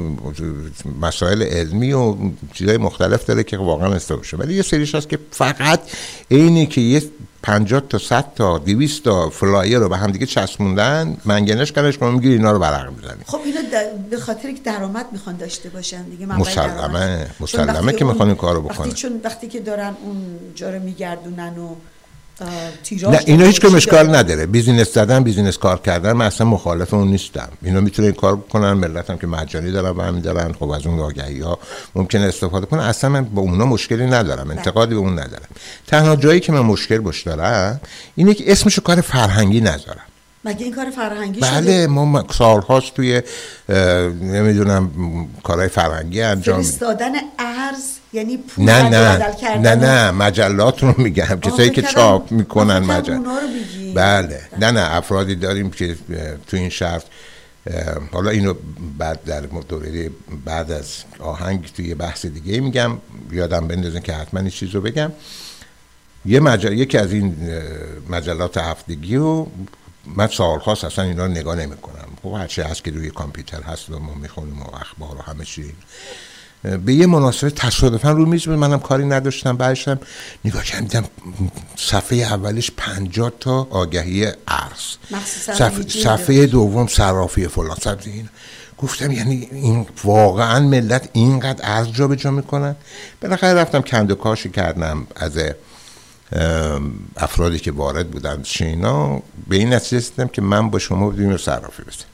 مسائل 1.00 1.42
علمی 1.42 1.92
و 1.92 2.16
چیزای 2.52 2.76
مختلف 2.76 3.26
داره 3.26 3.44
که 3.44 3.56
واقعا 3.56 3.94
استفاده 3.94 4.44
ولی 4.44 4.54
یه 4.54 4.62
سریش 4.62 4.94
هست 4.94 5.08
که 5.08 5.18
فقط 5.30 5.80
اینی 6.28 6.66
که 6.66 6.80
یه 6.80 7.02
50 7.42 7.80
تا 7.80 7.98
100 7.98 8.34
تا 8.34 8.58
200 8.58 9.04
تا 9.04 9.30
flyer 9.30 9.78
رو 9.78 9.88
به 9.88 9.96
هم 9.96 10.10
دیگه 10.10 10.26
چسبوندن 10.26 11.16
منگنش 11.24 11.72
کردن 11.72 11.90
شما 11.90 12.10
می‌گیری 12.10 12.34
اینا 12.34 12.52
رو 12.52 12.58
ورق 12.58 12.90
می‌زنید 12.90 13.24
خب 13.26 13.40
اینا 13.44 13.60
به 14.10 14.18
خاطر 14.18 14.52
که 14.52 14.60
درآمد 14.64 15.06
می‌خوان 15.12 15.36
داشته 15.36 15.68
باشن 15.68 16.02
دیگه 16.02 16.26
مسلمه 16.26 17.26
مسلمه 17.40 17.92
که 17.92 18.04
می‌خوان 18.04 18.28
این 18.28 18.36
کارو 18.36 18.62
بکنن. 18.62 18.78
وقتی 18.78 18.92
چون 18.92 19.20
وقتی 19.24 19.48
که 19.48 19.60
دارن 19.60 19.94
اون 20.04 20.38
جا 20.54 20.70
رو 20.70 20.82
میگردونن 20.82 21.58
و 21.58 21.74
نه 23.02 23.20
اینا 23.26 23.44
هیچ 23.44 23.60
کم 23.60 23.74
اشکال 23.74 24.16
نداره. 24.16 24.46
business 24.46 24.94
زدن 24.94 25.22
business 25.22 25.58
کار 25.58 25.78
کردن 25.78 26.12
من 26.12 26.26
اصلا 26.26 26.46
مخالف 26.46 26.94
اون 26.94 27.08
نیستم. 27.08 27.48
اینا 27.62 27.80
می‌تونه 27.80 28.08
این 28.08 28.14
کار 28.14 28.36
بکنن 28.36 28.72
ملت 28.72 29.10
هم 29.10 29.18
که 29.18 29.26
مجانی 29.26 29.70
دارن 29.70 29.96
و 29.96 30.02
همین 30.02 30.22
دارن 30.22 30.52
خب 30.52 30.70
از 30.70 30.86
اون 30.86 31.00
آگهی 31.00 31.40
ها 31.40 31.58
ممکنه 31.94 32.22
استفاده 32.22 32.66
کنن. 32.66 32.80
اصلا 32.80 33.10
من 33.10 33.24
با 33.24 33.42
اونا 33.42 33.64
مشکلی 33.64 34.06
ندارم. 34.06 34.50
انتقادی 34.50 34.94
به 34.94 35.00
اون 35.00 35.12
ندارم. 35.12 35.48
تنها 35.86 36.16
جایی 36.16 36.40
که 36.40 36.52
من 36.52 36.60
مشکل 36.60 36.98
باش 36.98 37.22
دارم 37.22 37.80
اینه 38.16 38.34
که 38.34 38.52
اسمشو 38.52 38.82
کار 38.82 39.00
فرهنگی 39.00 39.60
نذارم. 39.60 40.06
مگه 40.44 40.64
این 40.64 40.74
کار 40.74 40.90
فرهنگی 40.90 41.40
بله 41.40 41.62
شده؟ 41.62 41.86
ما 41.86 42.24
سالهاست 42.30 42.94
توی 42.94 43.22
نمی‌دونم 44.20 44.90
کارهای 45.42 45.68
فرهنگی 45.68 46.22
انجام 46.22 46.62
فرستادن 46.62 47.12
ارز 47.38 48.01
یعنی 48.12 48.36
پول 48.36 48.64
نه 48.64 48.88
نه. 48.88 49.34
نه 49.58 49.74
نه. 49.74 50.10
مجلات 50.10 50.82
رو 50.82 50.94
میگم. 50.98 51.40
کسایی 51.40 51.70
که 51.70 51.82
چاپ 51.82 52.32
می‌کنن 52.32 52.78
مجل 52.78 53.18
بله. 53.94 54.40
نه 54.60 54.70
نه. 54.70 54.96
افرادی 54.96 55.34
داریم 55.34 55.70
که 55.70 55.96
تو 56.46 56.56
این 56.56 56.68
شهر 56.68 57.02
حالا 58.12 58.30
اینو 58.30 58.54
بعد 58.98 59.24
در 59.24 59.40
دوره 59.40 60.10
بعد 60.44 60.72
از 60.72 61.04
آهنگ 61.18 61.70
توی 61.76 61.88
یه 61.88 61.94
بحث 61.94 62.26
دیگه 62.26 62.60
میگم. 62.60 62.98
یادم 63.32 63.68
بندازن 63.68 64.00
که 64.00 64.12
حتما 64.12 64.40
این 64.40 64.50
چیز 64.50 64.70
رو 64.70 64.80
بگم. 64.80 65.12
یه 66.26 66.40
مجل... 66.40 66.72
یکی 66.72 66.98
از 66.98 67.12
این 67.12 67.36
مجلات 68.10 68.56
هفتگی 68.56 69.16
و 69.16 69.46
من 70.16 70.26
سالهاست 70.26 70.84
اصلا 70.84 71.04
اینا 71.04 71.26
رو 71.26 71.32
نگاه 71.32 71.56
نمی 71.56 71.76
کنم 71.76 72.08
خب 72.22 72.28
هرچی 72.28 72.62
هست 72.62 72.84
که 72.84 72.90
روی 72.90 73.10
کامپیوتر 73.10 73.62
هست 73.62 73.90
و 73.90 73.98
ما 73.98 74.14
می‌خونیم 74.14 74.62
و 74.62 74.76
اخبار 74.76 75.16
و 75.16 75.22
همه 75.22 75.44
چی. 75.44 75.74
به 76.62 76.94
یه 76.94 77.06
مناسبه 77.06 77.50
تصادفا 77.50 78.10
رو 78.10 78.26
میز 78.26 78.48
منم 78.48 78.80
کاری 78.80 79.04
نداشتم. 79.04 79.56
بعدشم 79.56 79.98
نگاه 80.44 80.64
کردم 80.64 81.04
صفحه 81.76 82.18
اولش 82.18 82.70
پنجاه 82.76 83.32
تا 83.40 83.66
آگهی 83.70 84.26
ارز 84.48 84.96
صفحه, 85.26 85.88
صفحه 85.88 86.46
دوم 86.46 86.86
صرافی 86.86 87.48
فلان. 87.48 87.76
این 88.04 88.28
گفتم 88.78 89.12
یعنی 89.12 89.48
این 89.52 89.86
واقعا 90.04 90.60
ملت 90.60 91.08
اینقدر 91.12 91.60
ارز 91.62 91.88
جا 91.88 92.08
به 92.08 92.16
جا 92.16 92.30
می‌کنن. 92.30 92.76
بالاخره 93.22 93.54
رفتم 93.54 93.82
کند 93.82 94.12
کاشی 94.12 94.50
کردم 94.50 95.06
از 95.16 95.38
افرادی 97.16 97.58
که 97.58 97.72
وارد 97.72 98.10
بودن 98.10 98.42
شینا 98.42 99.22
به 99.48 99.56
این 99.56 99.72
نتیجه 99.72 99.96
رسیدم 99.96 100.28
که 100.28 100.42
من 100.42 100.70
با 100.70 100.78
شما 100.78 101.10
بدیم 101.10 101.36
صرافی 101.36 101.82
بزنم 101.82 102.08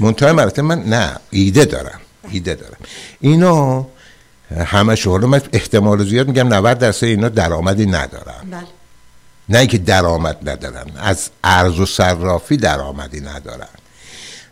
منتهای 0.00 0.32
مراتب 0.32 0.60
من 0.60 0.82
نه 0.82 1.16
ایده 1.30 1.64
دارم. 1.64 2.00
ایده 2.30 2.54
دارم 2.54 2.76
اینا 3.20 3.86
همه 4.56 4.96
حالا 5.04 5.26
من 5.26 5.42
احتمال 5.52 6.04
زیاد 6.04 6.28
میگم 6.28 6.54
90 6.54 6.78
درصد 6.78 7.06
اینا 7.06 7.28
درآمدی 7.28 7.86
ندارن. 7.86 8.50
بله. 8.50 8.60
نه 9.48 9.58
اینکه 9.58 9.78
درآمد 9.78 10.48
ندارن 10.48 10.84
از 11.00 11.30
ارز 11.44 11.80
و 11.80 11.86
صرافی 11.86 12.56
درآمدی 12.56 13.20
ندارن. 13.20 13.68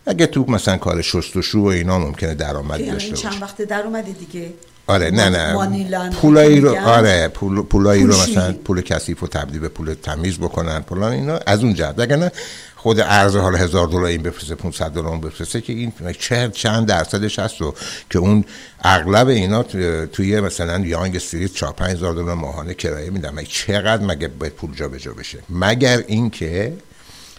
اگه 0.06 0.26
تو 0.26 0.44
مثلا 0.48 0.76
کار 0.76 1.02
شستشو 1.02 1.58
و 1.58 1.66
اینا 1.66 1.98
ممکنه 1.98 2.34
درآمدی 2.34 2.82
یعنی 2.82 2.92
داشته 2.92 3.10
باشه 3.10 3.22
چند 3.22 3.42
وقت 3.42 3.62
درآمدی 3.62 4.12
دیگه. 4.12 4.52
آره 4.86 5.10
نه 5.10 5.28
نه. 5.28 6.10
پولایی 6.10 6.60
رو. 6.60 6.76
آره 6.76 7.28
پول 7.28 7.62
پولایی 7.62 8.04
رو. 8.04 8.22
مثلا 8.22 8.52
پول 8.52 8.80
کثیف 8.80 9.22
و 9.22 9.26
تبدیل 9.26 9.60
به 9.60 9.68
پول 9.68 9.94
تمیز 10.02 10.38
بکنن 10.38 10.80
پولان 10.80 11.12
اینا 11.12 11.38
از 11.46 11.64
اون 11.64 11.74
جهت. 11.74 11.94
وگرنه 11.98 12.32
خود 12.80 13.00
ارز 13.00 13.36
حالا 13.36 13.58
هزار 13.58 13.86
دلار 13.86 14.04
این 14.04 14.22
بفرسته 14.22 14.54
500 14.54 14.90
دلار 14.90 15.06
اون 15.08 15.20
بفرسته 15.20 15.60
که 15.60 15.72
این 15.72 15.92
چه 16.18 16.50
چند 16.54 16.86
درصدش 16.86 17.38
هست 17.38 17.62
و 17.62 17.74
که 18.10 18.18
اون 18.18 18.44
اغلب 18.82 19.28
اینا 19.28 19.62
تو- 19.62 20.06
توی 20.06 20.40
مثلا 20.40 20.78
یانگ 20.78 21.16
استریت 21.16 21.52
4 21.54 21.72
5000 21.72 22.14
دلار 22.14 22.34
ماهانه 22.34 22.74
کرایه 22.74 23.10
میدن. 23.10 23.30
مگه 23.30 23.48
چقدر 23.50 24.02
مگه 24.04 24.28
باید 24.28 24.52
پول 24.52 24.74
جابجا 24.74 25.12
بشه؟ 25.12 25.38
مگر 25.50 26.04
اینکه 26.06 26.72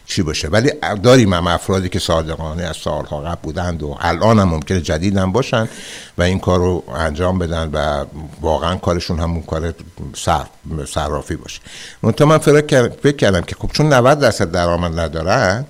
چی 0.10 0.22
باشه؟ 0.22 0.48
ولی 0.48 0.72
داریم 1.03 1.34
هم 1.34 1.48
افرادی 1.48 1.90
که 1.90 1.99
صادقانه 1.99 2.64
از 2.64 2.77
سالها 2.77 3.22
قبل 3.22 3.41
بودند 3.44 3.84
و 3.84 3.98
الان 3.99 4.40
هم 4.40 4.49
ممکنه 4.49 4.81
جدید 4.81 5.18
هم 5.18 5.31
باشن 5.31 5.69
و 6.18 6.22
این 6.22 6.40
کار 6.40 6.60
رو 6.60 6.84
انجام 6.95 7.40
بدن 7.40 7.69
و 7.73 8.06
واقعا 8.41 8.76
کارشون 8.76 9.19
همون 9.19 9.41
کار 9.41 9.73
سر 10.15 10.45
صرافی 10.88 11.36
باشه. 11.36 11.61
منتها 12.03 12.27
من 12.27 12.38
فکر 12.38 12.61
کر- 12.61 12.90
فکر 13.03 13.15
کردم 13.15 13.41
که 13.41 13.56
خب 13.60 13.69
چون 13.73 13.94
90 13.94 14.19
درصد 14.19 14.52
درآمد 14.52 14.99
ندارن 14.99 15.65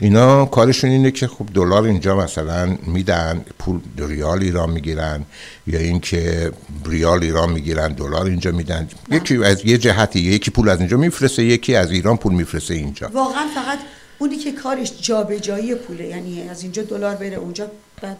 اینا 0.00 0.44
کارشون 0.44 0.90
اینه 0.90 1.10
که 1.10 1.26
خب 1.26 1.46
دلار 1.54 1.82
اینجا 1.84 2.16
مثلا 2.16 2.78
میدن 2.86 3.44
پول 3.58 3.80
ریال 3.98 4.42
ایران 4.42 4.70
می‌گیرن 4.70 5.24
یا 5.66 5.78
اینکه 5.78 6.52
ریال 6.84 7.22
ایران 7.22 7.52
می‌گیرن 7.52 7.92
دلار 7.92 8.26
اینجا 8.26 8.50
میدن. 8.50 8.88
یکی 9.10 9.44
از 9.44 9.64
یه 9.64 9.78
جهتی 9.78 10.20
یکی 10.20 10.50
پول 10.50 10.68
از 10.68 10.78
اینجا 10.78 10.96
میفرسته 10.96 11.44
یکی 11.44 11.76
از 11.76 11.90
ایران 11.90 12.16
پول 12.16 12.32
میفرسته 12.32 12.74
اینجا. 12.74 13.08
واقعا 13.12 13.46
فقط 13.54 13.78
اونی 14.18 14.36
که 14.36 14.52
کارش 14.52 14.92
جابجایی 15.00 15.74
پوله 15.74 16.06
یعنی 16.06 16.48
از 16.48 16.62
اینجا 16.62 16.82
دلار 16.82 17.14
بره 17.14 17.36
اونجا 17.36 17.70
بعد 18.02 18.16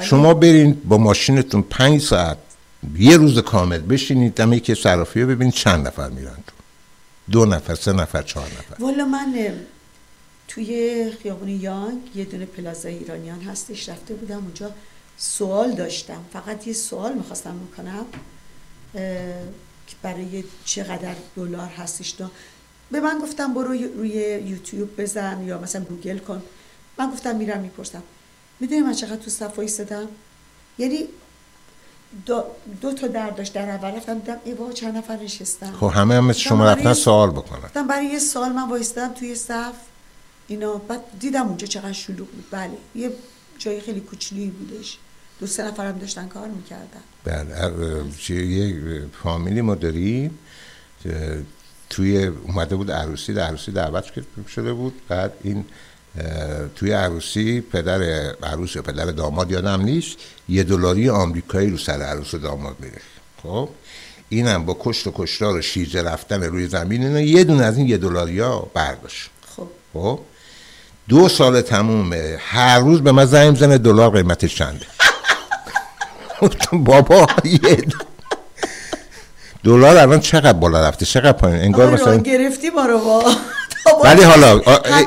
شما 0.00 0.34
برین 0.34 0.76
با 0.84 0.98
ماشینتون 0.98 1.62
پنج 1.62 2.00
ساعت 2.00 2.36
یه 2.98 3.16
روز 3.16 3.38
کامل 3.38 3.78
بشینید 3.78 4.34
دمه 4.34 4.60
که 4.60 4.74
صرافی 4.74 5.24
ببینید 5.24 5.54
چند 5.54 5.86
نفر 5.86 6.08
میرن 6.08 6.36
دو 7.30 7.46
نفر 7.46 7.74
سه 7.74 7.92
نفر 7.92 8.22
چهار 8.22 8.46
نفر. 8.46 8.82
والا 8.82 9.04
من 9.04 9.34
توی 10.54 11.10
خیابون 11.22 11.48
یانگ 11.48 12.16
یه 12.16 12.24
دونه 12.24 12.46
پلازا 12.46 12.88
ایرانیان 12.88 13.40
هستش. 13.40 13.88
رفته 13.88 14.14
بودم 14.14 14.36
اونجا. 14.36 14.70
سوال 15.16 15.72
داشتم. 15.72 16.24
فقط 16.32 16.66
یه 16.66 16.72
سوال 16.72 17.12
می‌خواستم 17.12 17.58
بکنم 17.58 18.06
که 19.86 19.96
برای 20.02 20.44
چقدر 20.64 21.14
دلار 21.36 21.68
هستش. 21.68 22.10
دا 22.10 22.30
به 22.90 23.00
من 23.00 23.18
گفتم 23.22 23.54
برو 23.54 23.72
روی 23.72 24.10
یوتیوب 24.46 25.00
بزن 25.00 25.44
یا 25.46 25.58
مثلا 25.58 25.82
گوگل 25.84 26.18
کن. 26.18 26.42
من 26.98 27.10
گفتم 27.10 27.36
میرم 27.36 27.60
می‌پرسم. 27.60 28.02
می‌دونی 28.60 28.80
من 28.80 28.92
چقدر 28.92 29.16
تو 29.16 29.30
صف 29.30 29.58
وایسادم 29.58 30.08
یعنی 30.78 31.08
دو, 32.26 32.44
دو 32.80 32.92
تا 32.92 33.06
در 33.06 33.30
داشت 33.30 33.52
در 33.52 33.70
اول 33.70 33.90
رفتم 33.90 34.18
دیدم 34.18 34.36
ای 34.44 34.54
بابا 34.54 34.72
چند 34.72 34.96
نفر 34.96 35.16
نشستم 35.16 35.72
خب 35.80 35.86
همه 35.86 36.14
هم 36.14 36.32
شما 36.32 36.64
رفتن 36.64 36.92
سوال 36.92 37.30
بکنن. 37.30 37.60
گفتم 37.60 37.86
برای 37.86 38.06
یه 38.06 38.18
سال 38.18 38.52
من 38.52 38.68
وایستادم 38.68 39.14
توی 39.14 39.34
صف. 39.34 39.74
اینا 40.46 40.74
بعد 40.74 41.00
دیدم 41.20 41.48
اونجا 41.48 41.66
چقدر 41.66 41.92
شلوغ 41.92 42.28
بود. 42.28 42.44
بله 42.50 42.70
یه 42.94 43.10
جای 43.58 43.80
خیلی 43.80 44.00
کوچولویی 44.00 44.50
بودش. 44.50 44.98
دو 45.40 45.46
سه 45.46 45.64
نفرم 45.64 45.98
داشتن 45.98 46.28
کار 46.28 46.48
می‌کردن. 46.48 47.02
بله 47.24 48.34
یه 48.44 49.04
فامیلی 49.22 49.60
ما 49.60 49.74
داریم 49.74 50.38
توی 51.90 52.26
اومده 52.26 52.76
بود 52.76 52.90
عروسی 52.90 53.34
در 53.34 53.42
عروسی 53.42 53.72
دعوت 53.72 54.04
شده 54.48 54.72
بود. 54.72 54.94
بعد 55.08 55.32
این 55.42 55.64
توی 56.76 56.92
عروسی 56.92 57.60
پدر 57.60 58.02
عروس 58.42 58.76
یا 58.76 58.82
پدر 58.82 59.04
داماد 59.04 59.50
یادم 59.50 59.82
نیست 59.82 60.16
یه 60.48 60.62
دلاری 60.62 61.08
آمریکایی 61.08 61.70
رو 61.70 61.78
سر 61.78 62.02
عروس 62.02 62.34
و 62.34 62.38
داماد 62.38 62.76
میره 62.80 63.00
خب 63.42 63.68
اینم 64.28 64.64
با 64.64 64.76
کشت 64.80 65.06
و 65.06 65.12
کشتار 65.14 65.56
و 65.56 65.62
شیرجه 65.62 66.02
رفتن 66.02 66.42
روی 66.42 66.66
زمین 66.66 67.02
اینا 67.02 67.20
یه 67.20 67.44
دونه 67.44 67.64
از 67.64 67.78
این 67.78 67.86
یه 67.86 67.98
دلاری 67.98 68.40
ها 68.40 68.70
برداشت. 68.74 69.30
خب. 69.56 69.68
خب 69.92 70.20
دو 71.08 71.28
سال 71.28 71.60
تمومه. 71.60 72.36
هر 72.38 72.78
روز 72.78 73.00
به 73.02 73.12
من 73.12 73.24
زنگ 73.24 73.56
زنه 73.56 73.78
دلار 73.78 74.10
قیمتش 74.10 74.54
چنده. 74.56 74.86
بابا 76.72 77.26
دلار 79.64 79.96
الان 79.96 80.20
چقدر 80.20 80.52
بالا 80.52 80.88
رفته؟ 80.88 81.06
چقدر 81.06 81.32
پایین؟ 81.32 81.60
انگار 81.60 81.90
مثلا 81.90 82.16
گرفتی 82.16 82.70
ما 82.70 82.86
رو 82.86 82.98
با 82.98 83.24
ولی 84.04 84.22
حالا، 84.22 84.60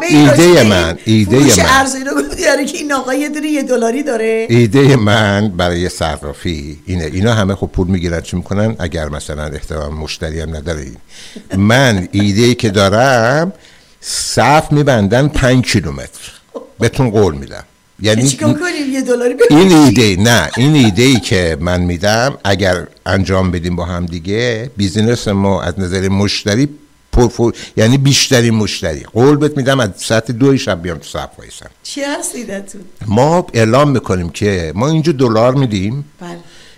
ایده 0.09 0.63
من- 0.63 0.97
ایده 1.05 1.37
من. 1.39 1.65
ارز 1.65 1.95
اینو 1.95 2.11
گفتی 2.13 2.41
یعنی 2.41 2.65
که 2.65 2.77
این 2.77 2.93
آقا 2.93 3.13
یه 3.13 3.29
دونه 3.29 3.47
یه 3.47 3.63
دلاری 3.63 4.03
داره. 4.03 4.47
ایده 4.49 4.95
من 4.95 5.47
برای 5.57 5.89
صرافی 5.89 6.79
اینه. 6.85 7.03
اینا 7.03 7.33
همه 7.33 7.55
خب 7.55 7.67
پول 7.73 7.87
می‌گیرن 7.87 8.21
چی 8.21 8.35
می‌کنن؟ 8.37 8.75
اگر 8.79 9.09
مثلا 9.09 9.43
احترام 9.43 9.93
مشتری 9.97 10.41
هم 10.41 10.55
نداره. 10.55 10.85
من 11.57 12.07
ایده 12.11 12.41
ای 12.41 12.55
که 12.55 12.69
دارم 12.69 13.53
صف 14.07 14.71
میبندن 14.71 15.27
پنج 15.27 15.65
کیلومتر. 15.65 16.31
بهتون 16.79 17.09
قول 17.09 17.35
میدم. 17.35 17.63
یعنی 17.99 18.37
یه 18.91 19.01
دلاری؟ 19.01 19.35
این 19.49 19.71
ایده 19.71 20.15
نه 20.15 20.49
این 20.57 20.75
ایده 20.75 21.03
ای 21.03 21.19
که 21.19 21.57
من 21.59 21.81
میدم 21.81 22.37
اگر 22.43 22.87
انجام 23.05 23.51
بدیم 23.51 23.75
با 23.75 23.85
هم 23.85 24.05
دیگه 24.05 24.71
business 24.77 25.27
ما 25.27 25.61
از 25.61 25.79
نظر 25.79 26.07
مشتری 26.07 26.69
پرفور 27.11 27.53
یعنی 27.77 27.97
بیشترین 27.97 28.53
مشتری. 28.53 28.99
قول 28.99 29.35
بهت 29.37 29.57
میدم 29.57 29.79
از 29.79 29.89
ساعت 29.95 30.31
دو 30.31 30.57
شب 30.57 30.81
بیام 30.81 30.97
تو 30.97 31.03
صف 31.03 31.29
وایسم. 31.37 31.69
چی 31.83 32.01
هست 32.01 32.35
ایدتون 32.35 32.81
ما 33.05 33.47
اعلام 33.53 33.91
می‌کنیم 33.91 34.29
که 34.29 34.71
ما 34.75 34.87
اینجا 34.87 35.11
دلار 35.11 35.55
میدیم. 35.55 36.05
بله. 36.19 36.29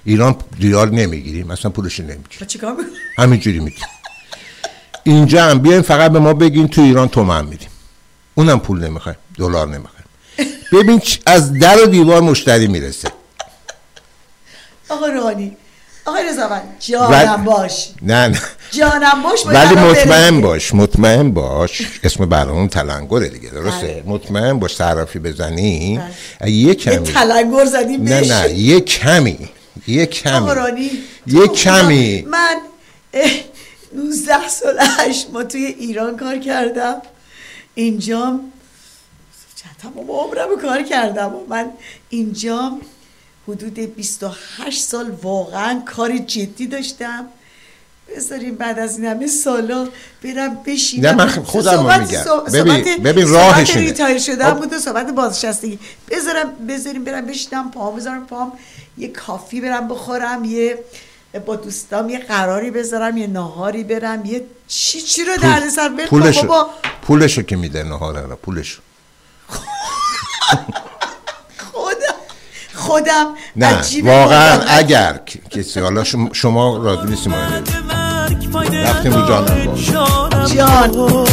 ایران 0.05 0.35
ریال 0.59 0.89
نمی‌گیریم 0.89 1.51
اصلا 1.51 1.71
پولش 1.71 1.99
نمی‌گیریم. 1.99 2.37
با 2.39 2.45
چیکار 2.45 2.75
همینجوری 3.17 3.59
میدیم 3.59 3.85
اینجا 5.07 5.43
هم 5.43 5.59
بیاین 5.59 5.81
فقط 5.81 6.11
به 6.11 6.19
ما 6.19 6.33
بگین 6.33 6.67
تو 6.67 6.81
ایران 6.81 7.07
تومن 7.07 7.45
میدیم. 7.45 7.69
اونم 8.35 8.59
پول 8.59 8.83
نمی‌خوایم 8.83 9.17
دلار 9.37 9.67
نمی‌خوایم 9.67 10.05
ببین 10.73 11.01
از 11.25 11.53
در 11.59 11.83
و 11.83 11.85
دیوار 11.85 12.21
مشتری 12.21 12.67
می‌رسه. 12.67 13.11
آقا 14.89 15.05
روحانی 15.05 15.57
آقا 16.05 16.17
رضا 16.19 16.61
جانم 16.79 17.43
باش. 17.43 17.89
نه 18.01 18.27
نه. 18.27 18.41
جانم 18.71 19.23
باش 19.23 19.45
ولی 19.45 19.75
مطمئن. 19.75 20.41
باش 20.41 20.73
مطمئن 20.73 21.31
باش. 21.31 21.81
اسم 22.03 22.25
برنامه 22.25 22.67
تلنگره 22.67 23.29
دیگه 23.29 23.49
درسته؟ 23.49 23.87
بله. 23.87 24.03
مطمئن 24.05 24.59
باش 24.59 24.75
صرافی 24.75 25.19
بزنی. 25.19 25.99
بله. 26.41 26.51
یه 26.51 26.67
یه 26.67 26.75
کمی 26.75 26.97
تلنگر 26.97 27.65
زدیم 27.65 28.03
نه 28.03 28.21
نه 28.21 28.53
یه 28.53 28.79
کمی 28.79 29.49
یه 29.87 30.05
کمی. 30.05 30.91
یه 31.27 31.47
کمی. 31.47 32.21
من 32.21 32.55
19 33.93 34.47
سال 34.47 34.77
هشت 34.81 35.29
ما 35.33 35.43
توی 35.43 35.65
ایران 35.65 36.17
کار 36.17 36.37
کردم 36.37 37.01
اینجام 37.75 38.51
چند 39.55 39.75
تمام 39.93 40.11
عمرم 40.11 40.61
کار 40.61 40.83
کردم 40.83 41.33
و 41.35 41.45
من 41.49 41.69
اینجام 42.09 42.81
حدود 43.47 43.73
28 43.79 44.83
سال 44.83 45.09
واقعا 45.09 45.81
کار 45.85 46.17
جدی 46.17 46.67
داشتم 46.67 47.25
بذاریم 48.15 48.55
بعد 48.55 48.79
از 48.79 48.97
این 48.99 49.07
همه 49.07 49.27
سالا 49.27 49.87
برم 50.23 50.55
بشینم 50.65 51.09
نه، 51.09 51.15
من 51.15 51.27
خودم 51.29 51.99
میگم. 51.99 52.23
صحبت- 52.23 52.51
ببین- 52.55 53.03
ببین 53.03 53.27
راهش 53.27 53.69
اینه. 53.69 53.81
retire 53.87 54.19
شدم 54.19 54.49
خب. 54.53 54.57
بود 54.59 54.73
و 54.73 54.79
صحبت 54.79 55.07
بازنشستگی 55.13 55.79
بذارم 56.09 56.53
بذاریم 56.67 57.03
برم 57.03 57.25
بشینم 57.25 57.71
پام 57.71 57.95
بذارم 57.95 58.25
پام 58.25 58.51
یه 58.97 59.07
کافی 59.07 59.61
برم 59.61 59.87
بخورم 59.87 60.45
یه 60.45 60.79
با 61.39 61.55
دوستام 61.55 62.09
یه 62.09 62.19
قراری 62.19 62.71
بذارم 62.71 63.17
یه 63.17 63.27
ناهاری 63.27 63.83
برم 63.83 64.25
یه 64.25 64.43
چی 64.67 65.01
چی 65.01 65.25
رو 65.25 65.37
در 65.41 65.69
سر 65.75 65.89
ول 65.89 65.97
کن 65.97 66.09
پولشو 66.09 66.47
بابا. 66.47 66.69
پولشو 67.01 67.41
که 67.41 67.55
میده 67.55 67.83
نهاره 67.83 68.21
را 68.21 68.35
پولشو. 68.35 68.81
خودم 71.71 72.15
خودم 72.73 73.25
نه 73.55 73.81
واقعا. 74.03 74.61
اگر 74.67 75.19
کسی 75.49 75.79
حالا 75.79 76.03
شما, 76.33 76.77
راضی 76.77 77.07
نیستی 77.07 77.31
رفتیم 78.83 79.13
رو 79.13 79.27
جانم 79.27 79.65
باش. 79.65 79.89
جان. 80.55 81.25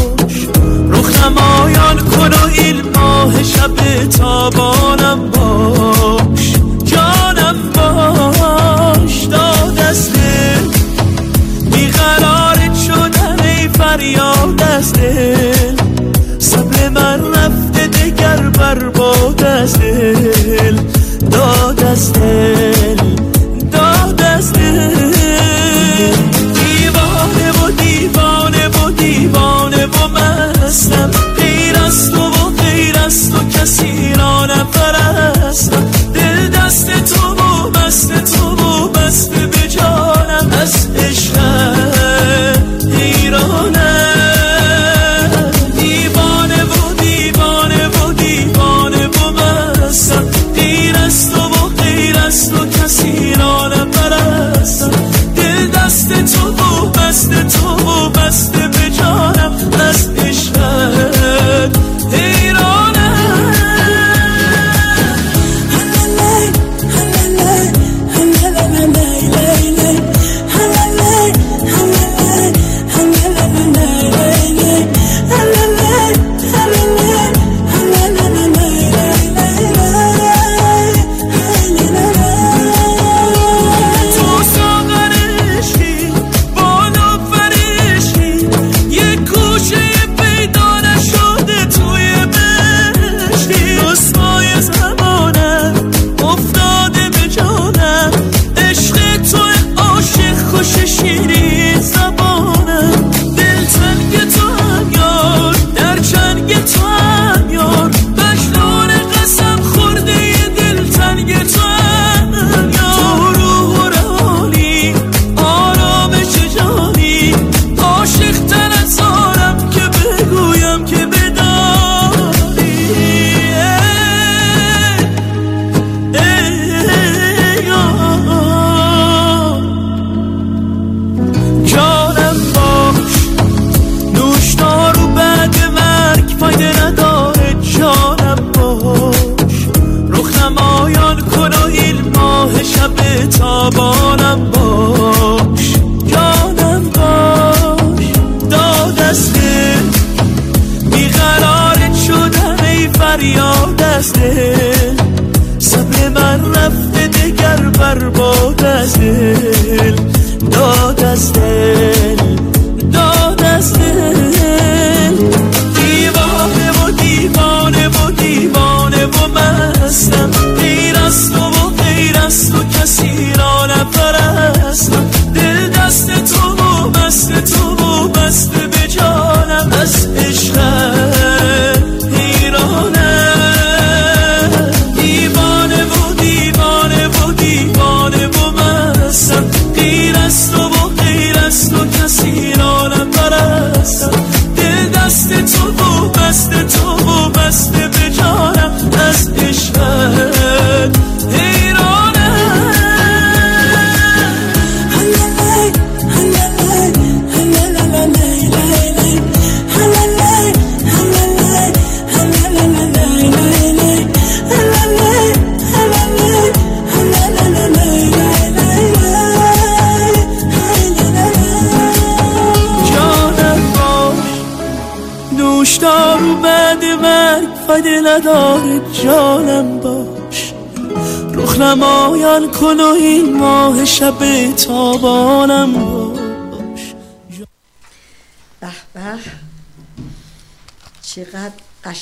رخ 0.93 1.25
نمایان 1.25 1.99
کن 1.99 2.33
و 2.33 2.47
این 2.53 2.89
ماه 2.97 3.43
شب 3.43 4.07
تابانم 4.09 5.31
باش. 5.31 6.53
جانم 6.85 7.73
باش. 7.75 8.34
دل 9.95 10.71
بیقرارت 11.71 12.75
شدن 12.87 13.41
ای 13.41 13.69
فریاد 13.69 14.63
از 14.63 14.93
دل 14.93 15.77
صبر 16.39 16.89
من 16.89 17.21
رفته 17.35 17.87
دگر 17.87 18.37
برباد 18.37 19.43
از 19.45 19.79
دل 19.79 20.77
داد 21.31 21.83
از 21.83 22.13
دل 22.13 22.84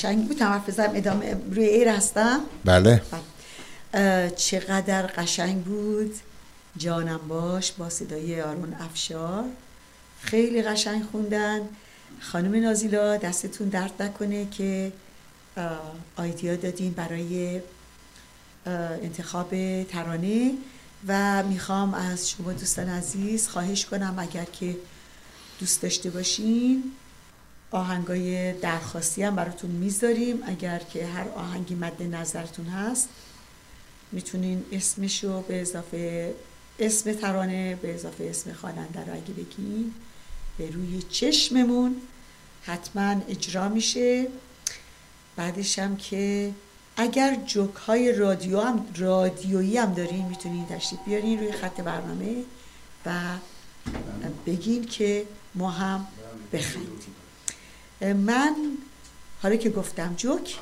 قشنگ 0.02 0.28
بود. 0.28 0.42
حرف 0.42 0.68
بزنم 0.68 0.90
ادامه 0.94 1.36
روی 1.50 1.64
ایر 1.64 1.88
هستم؟ 1.88 2.40
بله. 2.64 3.02
اه، 3.94 4.30
چقدر 4.30 5.06
قشنگ 5.06 5.64
بود. 5.64 6.14
جانم 6.76 7.20
باش 7.28 7.72
با 7.72 7.90
صدای 7.90 8.40
آرون 8.40 8.74
افشار. 8.74 9.44
خیلی 10.20 10.62
قشنگ 10.62 11.02
خوندن. 11.12 11.60
خانم 12.20 12.62
نازیلا 12.62 13.16
دستتون 13.16 13.68
درد 13.68 14.02
نکنه 14.02 14.46
که 14.50 14.92
آیدیا 16.16 16.56
دادین 16.56 16.92
برای 16.92 17.60
انتخاب 18.66 19.82
ترانه 19.84 20.52
و 21.08 21.42
می‌خوام 21.42 21.94
از 21.94 22.30
شما 22.30 22.52
دوستان 22.52 22.88
عزیز 22.88 23.48
خواهش 23.48 23.86
کنم 23.86 24.14
اگر 24.18 24.44
که 24.44 24.76
دوست 25.60 25.82
داشته 25.82 26.10
باشین 26.10 26.82
آهنگای 27.72 28.52
درخواستی 28.52 29.22
هم 29.22 29.36
براتون 29.36 29.70
می‌ذاریم. 29.70 30.38
اگر 30.46 30.78
که 30.78 31.06
هر 31.06 31.28
آهنگی 31.28 31.74
مد 31.74 32.02
نظرتون 32.02 32.66
هست 32.66 33.08
می‌تونین 34.12 34.64
اسمشو 34.72 35.42
به 35.42 35.60
اضافه 35.60 36.34
اسم 36.78 37.12
ترانه 37.12 37.74
به 37.74 37.94
اضافه 37.94 38.24
اسم 38.24 38.52
خواننده 38.52 39.00
رو 39.00 39.12
اگه 39.12 39.34
بگین 39.34 39.94
به 40.58 40.70
روی 40.70 41.02
چشممون 41.02 41.96
حتما 42.62 43.16
اجرا 43.28 43.68
میشه. 43.68 44.26
بعدش 45.36 45.78
هم 45.78 45.96
که 45.96 46.52
اگر 46.96 47.36
جوک 47.46 47.74
های 47.74 48.12
رادیو 48.12 48.60
هم 48.60 48.86
رادیویی 48.96 49.76
هم 49.76 49.94
دارین 49.94 50.26
می‌تونین 50.26 50.66
تشریف 50.66 51.00
بیارین 51.06 51.38
روی 51.38 51.52
خط 51.52 51.80
برنامه 51.80 52.44
و 53.06 53.12
بگین 54.46 54.84
که 54.84 55.26
ما 55.54 55.70
هم 55.70 56.06
بخندیم 56.52 57.14
من 58.02 58.54
حالا 59.42 59.56
که 59.56 59.70
گفتم 59.70 60.14
جوک 60.16 60.58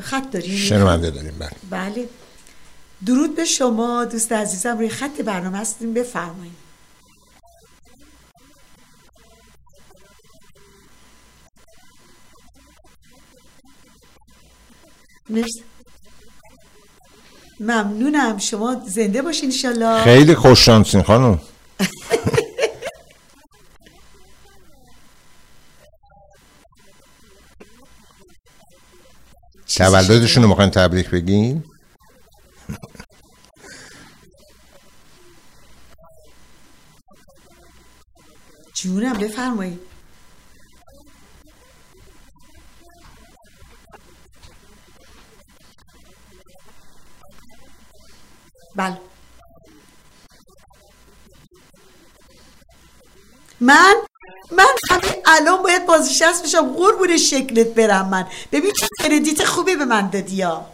خط 0.00 0.30
داریم. 0.30 0.56
شنونده 0.56 1.10
داریم 1.10 1.34
بله. 1.38 1.50
بله. 1.70 2.08
درود 3.06 3.36
به 3.36 3.44
شما 3.44 4.04
دوست 4.04 4.32
عزیزم 4.32 4.78
روی 4.78 4.88
خط 4.88 5.20
برنامه 5.20 5.58
هستیم 5.58 5.94
بفرمایید. 5.94 6.70
مرسی. 15.28 15.62
ممنونم. 17.60 18.38
شما 18.38 18.82
زنده 18.86 19.22
باشین 19.22 19.44
انشالله. 19.50 20.04
خیلی 20.04 20.34
خوش 20.34 20.64
شانسین 20.66 21.02
خانم. 21.02 21.40
تولدشون 29.76 30.42
رو 30.42 30.48
می‌خواین 30.48 30.70
تبریک 30.70 31.10
بگین؟ 31.10 31.64
جونم 38.74 39.12
بفرمایید. 39.12 39.80
بله. 48.76 48.98
من 53.60 53.94
من 54.50 54.64
همین 54.90 55.22
الان 55.26 55.62
باید 55.62 55.86
بازنشست 55.86 56.44
بشم. 56.44 56.72
قربون 56.72 57.16
شکلت 57.16 57.66
برم 57.66 58.08
من. 58.08 58.26
ببین 58.52 58.72
چه 58.80 58.88
کردیت 58.98 59.44
خوبی 59.44 59.76
به 59.76 59.84
من 59.84 60.10
دادی 60.10 60.36
یا 60.36 60.66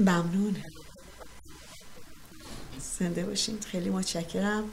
ممنون. 0.00 0.56
زنده 2.98 3.26
باشین. 3.26 3.60
خیلی 3.60 3.90
متشکرم. 3.90 4.72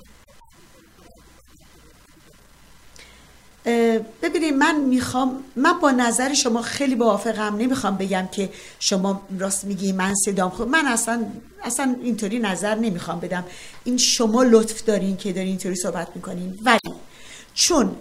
ببینید 4.22 4.54
من 4.54 4.82
می‌خوام 4.82 5.44
من 5.56 5.80
با 5.80 5.92
نظر 5.92 6.34
شما 6.34 6.62
خیلی 6.62 6.96
موافقم. 6.96 7.56
نمی‌خوام 7.56 7.98
بگم 7.98 8.28
که 8.32 8.50
شما 8.80 9.22
راست 9.40 9.66
میگی 9.66 9.92
من 9.92 10.16
صدام 10.16 10.50
خوب. 10.50 10.68
من 10.68 10.86
اصلا 10.86 11.26
اصلا 11.64 11.96
اینطوری 12.04 12.40
نظر 12.40 12.76
نمی‌خوام 12.76 13.20
بدم. 13.20 13.44
این 13.84 13.98
شما 13.98 14.44
لطف 14.44 14.84
دارین 14.84 15.18
که 15.18 15.34
دارین 15.34 15.50
اینطوری 15.50 15.76
صحبت 15.76 16.08
می‌کنین. 16.16 16.60
ولی 16.64 16.94
چون 17.54 17.96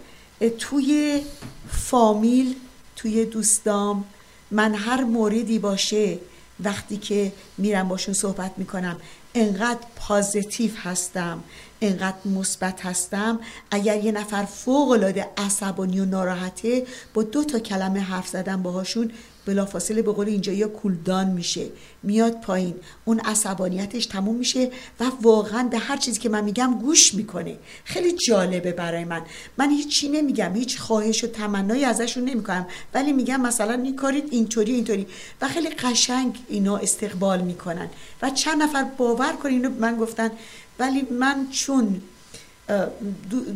توی 0.59 1.22
فامیل 1.70 2.55
توی 2.97 3.24
دوستام 3.24 4.05
من 4.51 4.74
هر 4.74 5.05
موردی 5.05 5.59
باشه 5.59 6.18
وقتی 6.60 6.97
که 6.97 7.32
میرم 7.59 7.88
باشون 7.88 8.14
صحبت 8.14 8.52
می‌کنم 8.56 8.97
انقدر 9.34 9.80
پازیتیو 9.97 10.70
هستم. 10.76 11.43
انقدر 11.81 12.16
مثبت 12.24 12.86
هستم. 12.86 13.40
اگر 13.70 14.05
یه 14.05 14.12
نفر 14.12 14.44
فوق 14.44 14.90
العاده 14.90 15.28
عصبانی 15.36 16.01
و 16.01 16.05
ناراحته 16.05 16.86
با 17.15 17.23
دو 17.23 17.44
تا 17.44 17.59
کلمه 17.59 18.01
حرف 18.01 18.28
زدن 18.28 18.62
باهاشون 18.62 19.11
بلافاصله 19.47 20.03
به 20.03 20.12
قول 20.12 20.28
اینجا 20.28 20.53
یا 20.53 20.69
کولدان 20.69 21.27
میشه. 21.27 21.66
میاد 22.03 22.40
پایین. 22.40 22.74
اون 23.05 23.20
عصبانیتش 23.20 24.07
تموم 24.07 24.36
میشه 24.36 24.70
و 25.01 25.05
واقعا 25.23 25.62
به 25.62 25.78
هر 25.78 25.97
چیزی 25.97 26.20
که 26.20 26.28
من 26.28 26.44
میگم 26.44 26.78
گوش 26.78 27.15
می‌کنه. 27.15 27.57
خیلی 27.85 28.12
جالبه 28.12 28.73
برای 28.73 29.05
من. 29.05 29.23
من 29.59 29.70
هیچی 29.70 30.09
نمیگم. 30.09 30.55
هیچ 30.55 30.78
خواهش 30.78 31.24
و 31.24 31.27
تمنایی 31.27 31.85
ازشون 31.85 32.24
نمی‌کنم. 32.24 32.66
ولی 32.94 33.12
میگم 33.12 33.40
مثلا 33.40 33.74
این 33.74 33.97
کارید 33.97 34.28
اینطوری 34.31 34.73
اینطوری. 34.73 35.07
و 35.40 35.48
خیلی 35.48 35.69
قشنگ 35.69 36.39
اینا 36.48 36.77
استقبال 36.77 37.40
می‌کنن. 37.40 37.89
و 38.23 38.31
چند 38.31 38.62
نفر 38.62 38.82
باور 38.82 39.32
کنین 39.32 39.69
من 39.69 39.97
گفتن 39.97 40.31
ولی 40.78 41.03
من 41.03 41.47
چون 41.51 42.03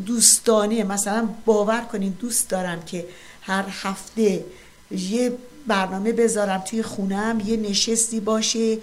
دوستانه 0.07 0.85
مثلا 0.85 1.29
باور 1.45 1.81
کنین 1.81 2.17
دوست 2.21 2.49
دارم 2.49 2.83
که 2.83 3.07
هر 3.43 3.65
هفته 3.83 4.45
یه 4.91 5.33
برنامه 5.67 6.13
بذارم 6.13 6.59
توی 6.59 6.83
خونم 6.83 7.41
یه 7.47 7.57
نشستی 7.57 8.21
باشه 8.21 8.79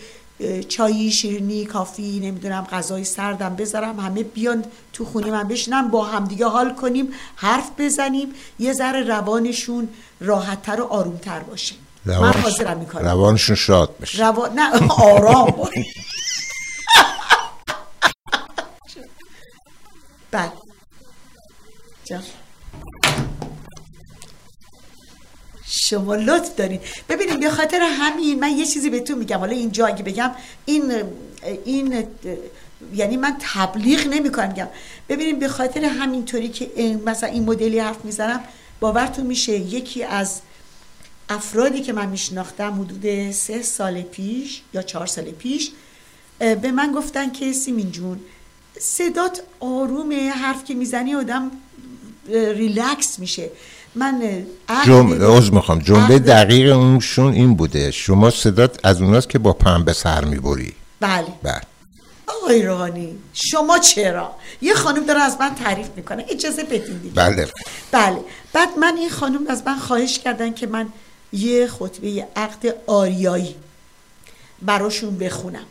چایی 0.68 1.12
شیرینی 1.12 1.66
کافی 1.66 2.20
نمی‌دونم 2.20 2.68
غذای 2.72 3.04
سردم 3.04 3.56
بذارم 3.56 4.00
همه 4.00 4.24
بیان 4.24 4.66
تو 4.94 5.06
خونه 5.06 5.32
من 5.32 5.48
بشینم 5.48 5.88
با 5.88 6.04
همدیگه 6.04 6.46
حال 6.46 6.74
کنیم 6.74 7.10
حرف 7.36 7.70
بزنیم 7.78 8.34
یه 8.60 8.74
ذره 8.74 9.04
روانشون 9.04 9.90
راحتتر 10.20 10.82
و 10.82 10.86
آرومتر 10.86 11.40
باشه. 11.40 11.76
من 12.06 12.34
حاضرم 12.34 12.78
می‌کنم 12.78 13.06
روانشون 13.06 13.56
شاد 13.56 13.98
بشه. 14.02 14.28
روان... 14.28 14.60
نه 14.60 14.72
آرام 14.90 15.52
باشه. 15.52 15.86
بله. 20.32 20.52
شما 25.70 26.16
لطف 26.16 26.56
دارید 26.56 26.82
ببینید 27.10 27.40
به 27.40 27.50
خاطر 27.50 27.80
همین 27.82 28.40
من 28.40 28.58
یه 28.58 28.66
چیزی 28.66 28.90
بهتون 28.90 29.18
میگم. 29.18 29.38
حالا 29.38 29.52
اینجا 29.52 29.88
اگه 29.88 30.04
بگم 30.04 30.32
این 30.66 31.04
این 31.66 32.08
یعنی 32.94 33.18
من 33.18 33.38
تبلیغ 33.40 34.08
نمی‌کنم 34.08 34.48
میگم. 34.48 34.68
ببینید 35.10 35.40
به 35.40 35.48
خاطر 35.48 35.86
همینطوری 35.86 36.50
که 36.50 36.72
مثلا 37.06 37.30
این 37.30 37.44
مدلی 37.44 37.80
حرف 37.80 38.06
می‌زنم 38.06 38.44
باورتون 38.80 39.26
میشه 39.26 39.52
یکی 39.52 40.04
از 40.04 40.42
افرادی 41.30 41.82
که 41.82 41.94
من 41.94 42.10
میشناختم 42.10 42.82
حدود 42.82 43.32
سه 43.32 43.62
سال 43.62 44.02
پیش 44.02 44.62
یا 44.74 44.82
چهار 44.82 45.08
سال 45.08 45.24
پیش 45.24 45.72
به 46.40 46.72
من 46.72 46.92
گفتن 46.92 47.32
که 47.32 47.54
سیمین 47.54 47.92
جون 47.92 48.20
صدات 48.82 49.42
آرومه 49.60 50.30
حرف 50.30 50.64
که 50.64 50.74
می‌زنی 50.74 51.16
آدم 51.16 51.52
ریلکس 52.30 53.20
میشه. 53.20 53.50
من 53.96 54.46
جمله 54.86 55.32
از 55.32 55.54
می‌خوام. 55.54 55.80
جمله 55.80 56.20
دقیق 56.20 56.76
اونشون 56.78 57.34
این 57.34 57.56
بوده. 57.56 57.92
شما 57.92 58.30
صدات 58.30 58.80
از 58.84 59.02
اوناست 59.02 59.30
که 59.30 59.40
با 59.40 59.54
پنبه 59.54 59.94
سر 59.94 60.26
می‌بری. 60.26 60.74
بله. 61.00 61.28
بله. 61.44 61.62
آقای 62.28 62.64
روحانی 62.64 63.16
شما 63.34 63.80
چرا؟ 63.80 64.36
یه 64.62 64.74
خانم 64.74 65.06
داره 65.06 65.20
از 65.20 65.38
من 65.40 65.56
تعریف 65.56 65.88
می‌کنه. 65.96 66.26
اجازه 66.30 66.64
بدین 66.64 66.98
دیگه. 66.98 67.16
بله. 67.16 67.48
بله. 67.92 68.20
بعد 68.54 68.70
من 68.78 68.98
این 68.98 69.10
خانم 69.10 69.48
از 69.50 69.64
من 69.66 69.78
خواهش 69.78 70.20
کردن 70.20 70.54
که 70.54 70.68
من 70.68 70.88
یه 71.34 71.68
خطبه 71.68 72.28
عقد 72.36 72.76
آریایی 72.88 73.56
براشون 74.62 75.18
بخونم. 75.18 75.66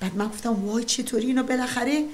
بعد 0.00 0.16
من 0.16 0.28
گفتم 0.28 0.66
وای 0.66 0.84
چطوری 0.84 1.26
اینو 1.26 1.42
بالاخره 1.42 2.04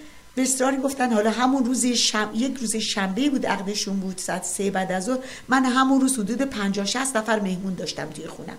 به 0.40 0.44
اصراری 0.44 0.76
گفتن 0.76 1.12
حالا 1.12 1.30
همون 1.30 1.64
روز 1.64 1.86
شم... 1.86 2.30
یک 2.34 2.56
روز 2.56 2.76
شنبه 2.76 3.30
بود 3.30 3.46
عقدشون 3.46 4.00
بود 4.00 4.18
ساعت 4.18 4.44
سه 4.44 4.70
بعد 4.70 4.92
از 4.92 5.10
من 5.48 5.64
همون 5.64 6.00
روز 6.00 6.18
حدود 6.18 6.42
50 6.42 6.86
60 6.86 7.16
نفر 7.16 7.40
مهمون 7.40 7.74
داشتم 7.74 8.10
توی 8.10 8.26
خونم. 8.26 8.56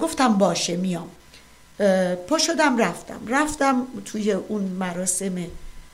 گفتم 0.00 0.38
باشه 0.38 0.76
میام. 0.76 1.08
پا 2.28 2.38
شدم 2.38 2.78
رفتم. 2.78 3.20
رفتم 3.28 3.86
توی 4.04 4.32
اون 4.32 4.62
مراسم 4.62 5.34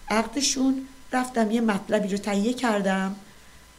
عقدشون. 0.09 0.87
رفتم 1.13 1.51
یه 1.51 1.61
مطلبی 1.61 2.09
رو 2.09 2.19
تهیه 2.19 2.53
کردم. 2.53 3.17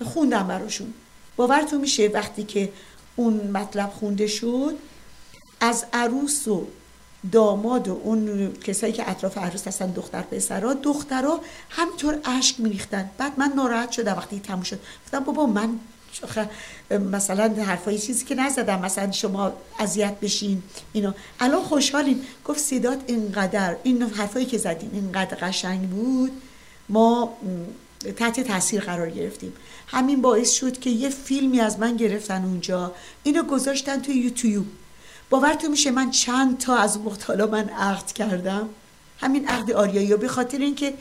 خوندم 0.05 0.47
براشون. 0.47 0.93
باورتون 1.35 1.81
میشه 1.81 2.07
وقتی 2.07 2.43
که 2.43 2.71
اون 3.15 3.33
مطلب 3.33 3.89
خونده 3.89 4.27
شد 4.27 4.77
از 5.59 5.85
عروس 5.93 6.47
و 6.47 6.67
داماد 7.31 7.88
و 7.88 8.02
اون 8.03 8.53
کسایی 8.53 8.93
که 8.93 9.10
اطراف 9.10 9.38
عروس 9.38 9.68
هستن 9.68 9.91
دختر 9.91 10.22
پسرا 10.22 10.73
دخترا 10.73 11.41
همینطور 11.69 12.19
اشک 12.26 12.60
میریختن. 12.60 13.10
بعد 13.18 13.34
من 13.38 13.53
ناراحت 13.56 13.91
شدم 13.91 14.14
وقتی 14.14 14.39
تموم 14.39 14.64
شد. 14.64 14.80
گفتم 15.06 15.19
بابا 15.19 15.45
من 15.45 15.69
مثلا 16.91 17.64
حرفای 17.64 17.99
چیزی 17.99 18.26
که 18.26 18.35
نزدم. 18.35 18.81
مثلا 18.81 19.11
شما 19.11 19.53
اذیت 19.80 20.19
بشین 20.19 20.64
اینو 20.93 21.11
الان 21.39 21.64
خوشحالیم. 21.64 22.22
گفت 22.45 22.60
صدات 22.60 22.99
اینقدر 23.07 23.76
این 23.84 24.02
حرفایی 24.02 24.45
که 24.45 24.57
زدین 24.57 24.89
اینقدر 24.93 25.38
قشنگ 25.41 25.89
بود 25.89 26.31
ما 26.89 27.38
تحت 28.15 28.39
تاثیر 28.39 28.81
قرار 28.81 29.10
گرفتیم. 29.10 29.53
همین 29.88 30.22
باعث 30.22 30.52
شد 30.52 30.80
که 30.80 30.89
یه 30.89 31.10
فیلمی 31.10 31.60
از 31.60 31.80
من 31.80 31.98
گرفتن 31.98 32.45
اونجا. 32.45 32.91
اینو 33.23 33.43
گذاشتن 33.43 34.02
توی 34.02 34.15
یوتیوب. 34.15 34.65
باورتون 35.31 35.71
میشه 35.71 35.91
من 35.91 36.11
چند 36.11 36.57
تا 36.57 36.75
از 36.75 36.97
اون 36.97 37.49
من 37.49 37.69
عقد 37.69 38.11
کردم؟ 38.11 38.69
همین 39.19 39.47
عقد 39.47 39.71
آریایی 39.71 40.15
به 40.15 40.27
خاطر 40.27 40.57
اینکه 40.57 40.93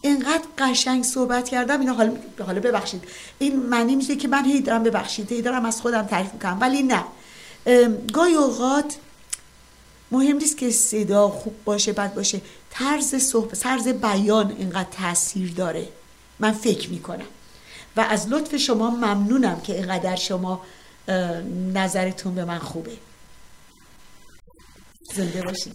اینقدر 0.00 0.42
قشنگ 0.58 1.04
صحبت 1.04 1.48
کردم 1.48 1.80
اینا 1.80 1.92
حالا 1.92 2.12
حالا 2.46 2.60
ببخشید. 2.60 3.04
این 3.38 3.56
معنی 3.56 3.96
میشه 3.96 4.16
که 4.16 4.28
من 4.28 4.44
هی 4.44 4.60
دارم 4.60 4.82
ببخشید 4.82 5.32
هی 5.32 5.42
دارم 5.42 5.64
از 5.64 5.80
خودم 5.80 6.02
تعریف 6.02 6.32
می‌کنم 6.32 6.58
ولی 6.60 6.82
نه. 6.82 7.04
گاهی 8.12 8.34
اوقات 8.34 8.96
مهم 10.10 10.36
نیست 10.36 10.58
که 10.58 10.70
صدا 10.70 11.28
خوب 11.28 11.54
باشه 11.64 11.92
بد 11.92 12.14
باشه. 12.14 12.40
طرز 12.70 13.14
صحبت 13.14 13.60
طرز 13.60 13.88
بیان 13.88 14.56
اینقدر 14.58 14.88
تاثیر 14.90 15.52
داره. 15.52 15.88
من 16.40 16.52
فکر 16.52 16.90
می‌کنم. 16.90 17.26
و 17.96 18.00
از 18.00 18.28
لطف 18.28 18.56
شما 18.56 18.90
ممنونم 18.90 19.60
که 19.60 19.74
اینقدر 19.74 20.16
شما 20.16 20.60
نظرتون 21.74 22.34
به 22.34 22.44
من 22.44 22.58
خوبه. 22.58 22.96
زنده 25.12 25.42
باشید 25.42 25.74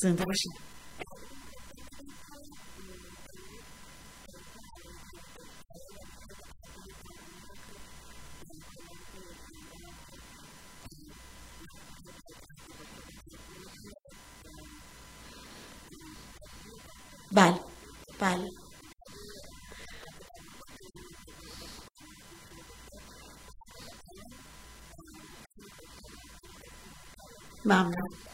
زنده 0.00 0.24
باشید 0.24 0.52
بله 18.20 18.50
بله 27.64 28.25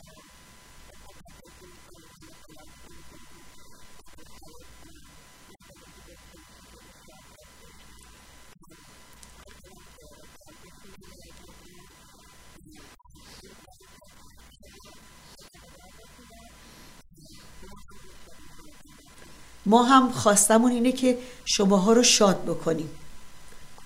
ما 19.66 19.82
هم 19.82 20.10
خواستمون 20.12 20.72
اینه 20.72 20.93
که 20.93 21.18
شماها 21.44 21.93
رو 21.93 22.02
شاد 22.02 22.44
بکنیم. 22.44 22.89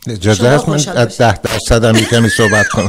اجازه 0.09 0.49
هست 0.49 0.69
من 0.69 0.75
از 0.75 1.19
ده 1.19 1.39
درصد 1.39 1.85
هم 1.85 1.95
کمی 1.97 2.29
صحبت 2.29 2.69
کنم. 2.69 2.89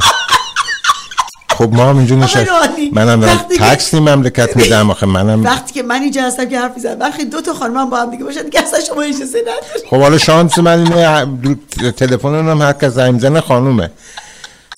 خب 1.50 1.72
ما 1.72 1.88
هم 1.88 1.98
اینجا 1.98 2.16
نشست 2.16 2.50
منم 2.92 3.26
تکس 3.36 3.94
مملکت 3.94 4.56
میدم 4.56 4.90
آخه 4.90 5.06
منم 5.06 5.44
وقتی 5.44 5.72
که 5.72 5.82
من 5.82 6.02
اینجا 6.02 6.22
هستم 6.22 6.48
که 6.48 6.60
حرف 6.60 6.76
می‌زنم 6.76 7.00
وقتی 7.00 7.24
دو 7.24 7.40
تا 7.40 7.54
خانم 7.54 7.90
با 7.90 7.96
هم 7.96 8.10
دیگه 8.10 8.24
باشن 8.24 8.50
که 8.50 8.60
اصلا 8.62 8.80
شما 8.80 9.02
اجازه 9.02 9.40
نداری 9.40 9.88
خب 9.90 10.00
حالا 10.00 10.18
شانس 10.18 10.58
من 10.58 10.78
اینه 10.78 11.56
تلفن 11.90 12.28
اونم 12.28 12.62
هر 12.62 12.72
کس 12.72 12.92
زنگ 12.92 13.14
می‌زنه 13.14 13.40
خانومه. 13.40 13.90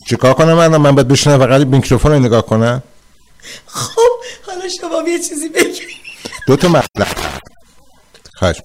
چیکار 0.08 0.34
کنم 0.34 0.54
من 0.54 0.76
من 0.76 0.94
باید 0.94 1.08
بشینم 1.08 1.38
فقط 1.38 1.66
میکروفون 1.66 2.12
رو 2.12 2.18
نگاه 2.18 2.46
کنم؟ 2.46 2.82
خب 3.66 4.00
حالا 4.46 4.68
شما 4.68 5.08
یه 5.08 5.18
چیزی 5.18 5.48
بگید 5.48 5.88
دو 6.46 6.56
تا 6.56 6.68
مطلب. 6.68 7.06
Reis. 8.40 8.62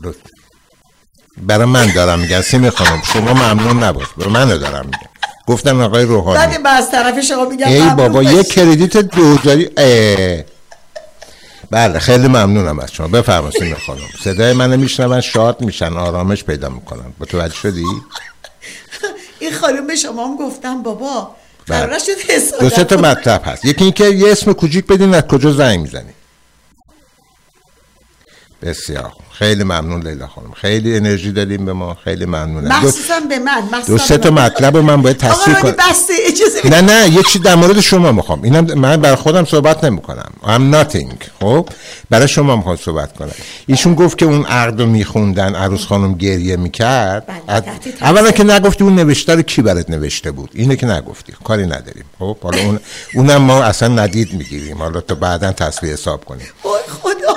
Luz, 0.00 0.16
برای 1.46 1.64
من 1.64 1.86
دارم 1.86 2.18
میگن. 2.18 2.40
سیمی 2.40 2.70
خانم 2.70 3.02
شما 3.12 3.32
ممنون 3.34 3.82
نباش. 3.82 4.06
به 4.16 4.28
منو 4.28 4.58
دارم 4.58 4.84
میگن. 4.84 5.08
گفتم 5.46 5.80
آقای 5.80 6.04
روحانی. 6.04 6.38
بعد 6.38 6.60
من 6.60 6.70
از 6.70 6.90
طرف 6.90 7.20
شما 7.20 7.44
میگم 7.44 7.68
ای 7.68 7.90
بابا. 7.90 8.22
یک 8.22 8.48
کردیت 8.48 8.96
دوزاری. 8.96 9.70
بله 11.70 11.98
خیلی 11.98 12.28
ممنونم 12.28 12.78
از 12.78 12.92
شما. 12.92 13.08
بفرمایید 13.08 13.58
سیمی 13.58 13.74
خانم. 13.74 14.00
صدای 14.24 14.52
منو 14.52 14.76
میشنون 14.76 15.20
شاد 15.20 15.60
میشن 15.60 15.92
آرامش 15.92 16.44
پیدا 16.44 16.68
می‌کنن. 16.68 17.12
متوجه 17.20 17.54
شدی؟ 17.54 17.84
این 19.38 19.52
خانم 19.52 19.86
به 19.86 19.96
شما 19.96 20.26
هم 20.26 20.36
گفتم 20.36 20.82
بابا. 20.82 21.30
بله. 21.68 21.80
قرار 21.80 21.98
شد 21.98 22.60
دو 22.60 22.70
سه 22.70 22.84
تا. 22.84 22.96
مطلب 22.96 23.42
هست. 23.44 23.64
یکی 23.64 23.84
اینکه 23.84 24.04
یه 24.04 24.32
اسم 24.32 24.52
کوچیک 24.52 24.86
بدین 24.86 25.14
از 25.14 25.22
کجا 25.22 25.52
زنگ 25.52 25.80
می‌زنی 25.80 26.12
بسیار. 28.64 29.12
خیلی 29.38 29.64
ممنون 29.64 30.08
لیلا 30.08 30.26
خانم. 30.26 30.52
خیلی 30.52 30.96
انرژی 30.96 31.32
دادیم 31.32 31.64
به 31.64 31.72
ما. 31.72 31.96
خیلی 32.04 32.24
ممنونم. 32.24 32.68
مخصوصا 32.68 33.20
به 33.28 33.38
من 33.38 33.62
مخصوصا 33.72 33.92
دو 33.92 33.98
سه 33.98 34.18
تا 34.18 34.30
من. 34.30 34.44
مطلب 34.46 34.76
من 34.76 35.02
باید 35.02 35.24
رانی 35.24 35.60
کنم. 35.62 35.74
نه 36.64 36.80
نه 36.80 37.14
یه 37.14 37.22
چیز 37.22 37.42
در 37.42 37.54
مورد 37.54 37.80
شما 37.80 38.12
می‌خوام. 38.12 38.42
اینم 38.42 38.64
من 38.74 38.96
برای 38.96 39.16
خودم 39.16 39.44
صحبت 39.44 39.84
نمی 39.84 40.00
کنم 40.00 40.30
I'm 40.42 40.74
nothing 40.74 41.14
خب؟ 41.40 41.68
برای 42.10 42.28
شما 42.28 42.56
می‌خوام 42.56 42.76
صحبت 42.76 43.16
کنم. 43.16 43.30
ایشون 43.66 43.94
گفت 43.94 44.18
که 44.18 44.26
اون 44.26 44.44
عقد 44.44 44.80
رو 44.80 44.86
میخوندن 44.86 45.54
عروس 45.54 45.86
خانم 45.86 46.14
گریه 46.14 46.56
می‌کرد. 46.56 47.26
بله، 47.26 47.60
تاثیر. 47.60 47.94
اولا 48.00 48.30
که 48.30 48.44
نگفتی 48.44 48.84
اون 48.84 48.94
نوشته 48.94 49.34
رو 49.34 49.42
کی 49.42 49.62
برات 49.62 49.90
نوشته 49.90 50.30
بود؟ 50.30 50.50
اینه 50.54 50.76
که 50.76 50.86
نگفتی. 50.86 51.32
کاری 51.44 51.66
نداریم. 51.66 52.04
خب؟ 52.18 52.36
حالا 52.42 52.62
اون 52.62 52.80
اونم 53.14 53.42
ما 53.42 53.62
اصلا 53.62 53.88
ندید 53.88 54.32
می‌گیریم. 54.32 54.78
حالا 54.78 55.00
تو 55.00 55.14
بعدا 55.14 55.52
تصویر 55.52 55.92
حساب 55.92 56.24
کنیم. 56.24 56.46
خدا 57.02 57.33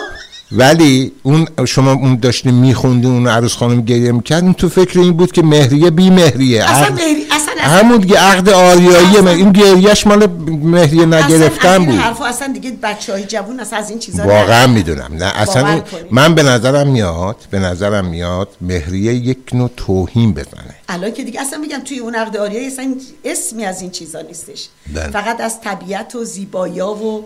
ولی 0.52 1.12
اون 1.24 1.48
شما 1.68 1.92
اون 1.92 2.16
داشتی 2.16 2.52
میخوندی 2.52 3.08
اون 3.08 3.28
عروس 3.28 3.56
خانم 3.56 3.82
گریه 3.82 4.12
می‌کرد 4.12 4.44
اون 4.44 4.54
تو 4.54 4.70
فکر 4.70 5.00
این 5.00 5.14
بود 5.14 5.32
که 5.32 5.44
مهریه 5.44 5.90
بی 5.90 6.10
مهریه 6.10 6.64
اصلا 6.64 6.86
عقد- 6.86 6.94
مهری 6.94 7.24
اصلا 7.32 7.54
اصلا 7.64 7.80
همون 7.80 7.98
دیگه 7.98 8.18
عقد 8.18 8.50
آریایی 8.50 9.22
من 9.22 9.28
این 9.28 9.52
گریهش 9.52 10.08
مال 10.08 10.28
مهریه 10.48 11.08
اصلا 11.08 11.26
نگرفتن 11.26 11.86
بود 11.86 11.96
حرفا 11.96 12.26
اصلا 12.26 12.54
دیگه 12.54 12.72
بچه 12.84 13.14
های 13.14 13.24
جوون 13.24 13.60
اصلا 13.60 13.80
از 13.80 13.90
این 13.90 14.00
چیزا 14.00 14.24
واقعا. 14.28 14.68
می‌دونم 14.68 15.10
نه 15.12 15.26
اصلا 15.26 15.68
اون-. 15.74 15.82
من 16.12 16.36
به 16.36 16.44
نظرم 16.44 16.88
میاد 16.88 17.36
به 17.52 17.60
نظرم 17.60 18.06
میاد 18.06 18.50
مهریه 18.62 19.14
یک 19.14 19.38
نوع 19.54 19.70
توهین 19.78 20.34
بزنه 20.34 20.76
الان 20.90 21.12
که 21.12 21.24
دیگه 21.24 21.42
اصلا 21.42 21.60
میگم 21.60 21.80
توی 21.80 22.00
اون 22.00 22.16
عقد 22.16 22.38
آریایی 22.38 22.68
اصلا 22.68 22.96
اسمی 23.26 23.66
از 23.66 23.82
این 23.82 23.92
چیزا 23.92 24.22
نیستش 24.22 24.68
بله. 24.94 25.08
فقط 25.08 25.42
از 25.42 25.62
طبیعت 25.62 26.16
و 26.16 26.24
زیبایا 26.24 26.90
و 26.90 27.26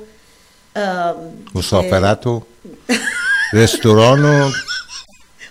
مسافرت 1.56 2.27
و 2.27 2.43
رستوران 3.53 4.26
و 4.26 4.52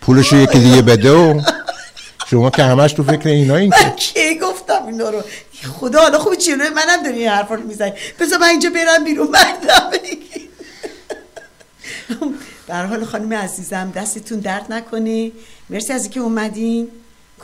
پولشو 0.00 0.36
یکی 0.36 0.58
دیگه 0.58 0.82
بده 0.82 1.10
و 1.12 1.42
شما 2.30 2.50
که 2.50 2.62
همش 2.62 2.92
تو 2.92 3.02
فکر 3.02 3.28
اینا 3.28 3.56
این 3.56 3.70
من 3.70 3.90
کی 3.90 4.38
گفتم 4.38 4.86
اینا 4.86 5.10
رو 5.10 5.22
خدا 5.80 6.00
حالا 6.00 6.18
خوب 6.18 6.34
جلوی 6.34 6.68
منم 6.68 7.02
داری 7.04 7.18
این 7.18 7.28
حرفا 7.28 7.54
رو 7.54 7.62
می‌زنی 7.62 7.92
بذار 8.20 8.38
من 8.38 8.46
اینجا 8.46 8.70
برم 8.70 9.04
بیرون 9.04 9.30
بردم 9.30 9.90
به 12.66 12.74
هر 12.74 12.86
حال 12.86 13.04
خانم 13.04 13.32
عزیزم 13.32 13.92
دستتون 13.96 14.38
درد 14.38 14.72
نکنه 14.72 15.30
مرسی 15.70 15.92
از 15.92 16.02
اینکه 16.02 16.20
اومدین 16.20 16.88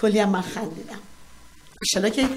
کلی 0.01 0.19
هم 0.19 0.29
من 0.29 0.41
خندیدم 0.41 0.99
انشالله 1.83 2.11
که 2.11 2.29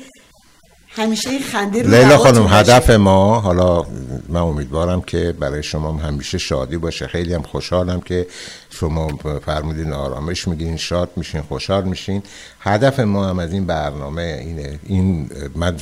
همیشه 0.92 1.30
این 1.30 1.44
خنده 1.44 1.84
رو 1.84 1.90
لیلا 1.90 2.18
خانم. 2.18 2.48
هدف 2.48 2.90
ما 2.90 3.40
حالا 3.40 3.86
من 4.30 4.40
امیدوارم 4.40 5.02
که 5.02 5.36
برای 5.40 5.64
شما 5.64 5.92
هم 5.92 6.08
همیشه 6.08 6.38
شادی 6.38 6.78
باشه. 6.78 7.08
خیلی 7.08 7.34
هم 7.34 7.42
خوشحالم 7.42 8.02
که 8.02 8.28
شما 8.70 9.08
فرمودین 9.46 9.94
آرامش 9.94 10.48
میگین 10.48 10.78
شاد 10.78 11.10
میشین 11.16 11.42
خوشحال 11.42 11.84
میشین. 11.84 12.24
هدف 12.60 13.00
ما 13.00 13.28
هم 13.28 13.40
از 13.40 13.54
این 13.54 13.66
برنامه 13.66 14.38
اینه. 14.40 14.80
این 14.84 15.30
من 15.56 15.78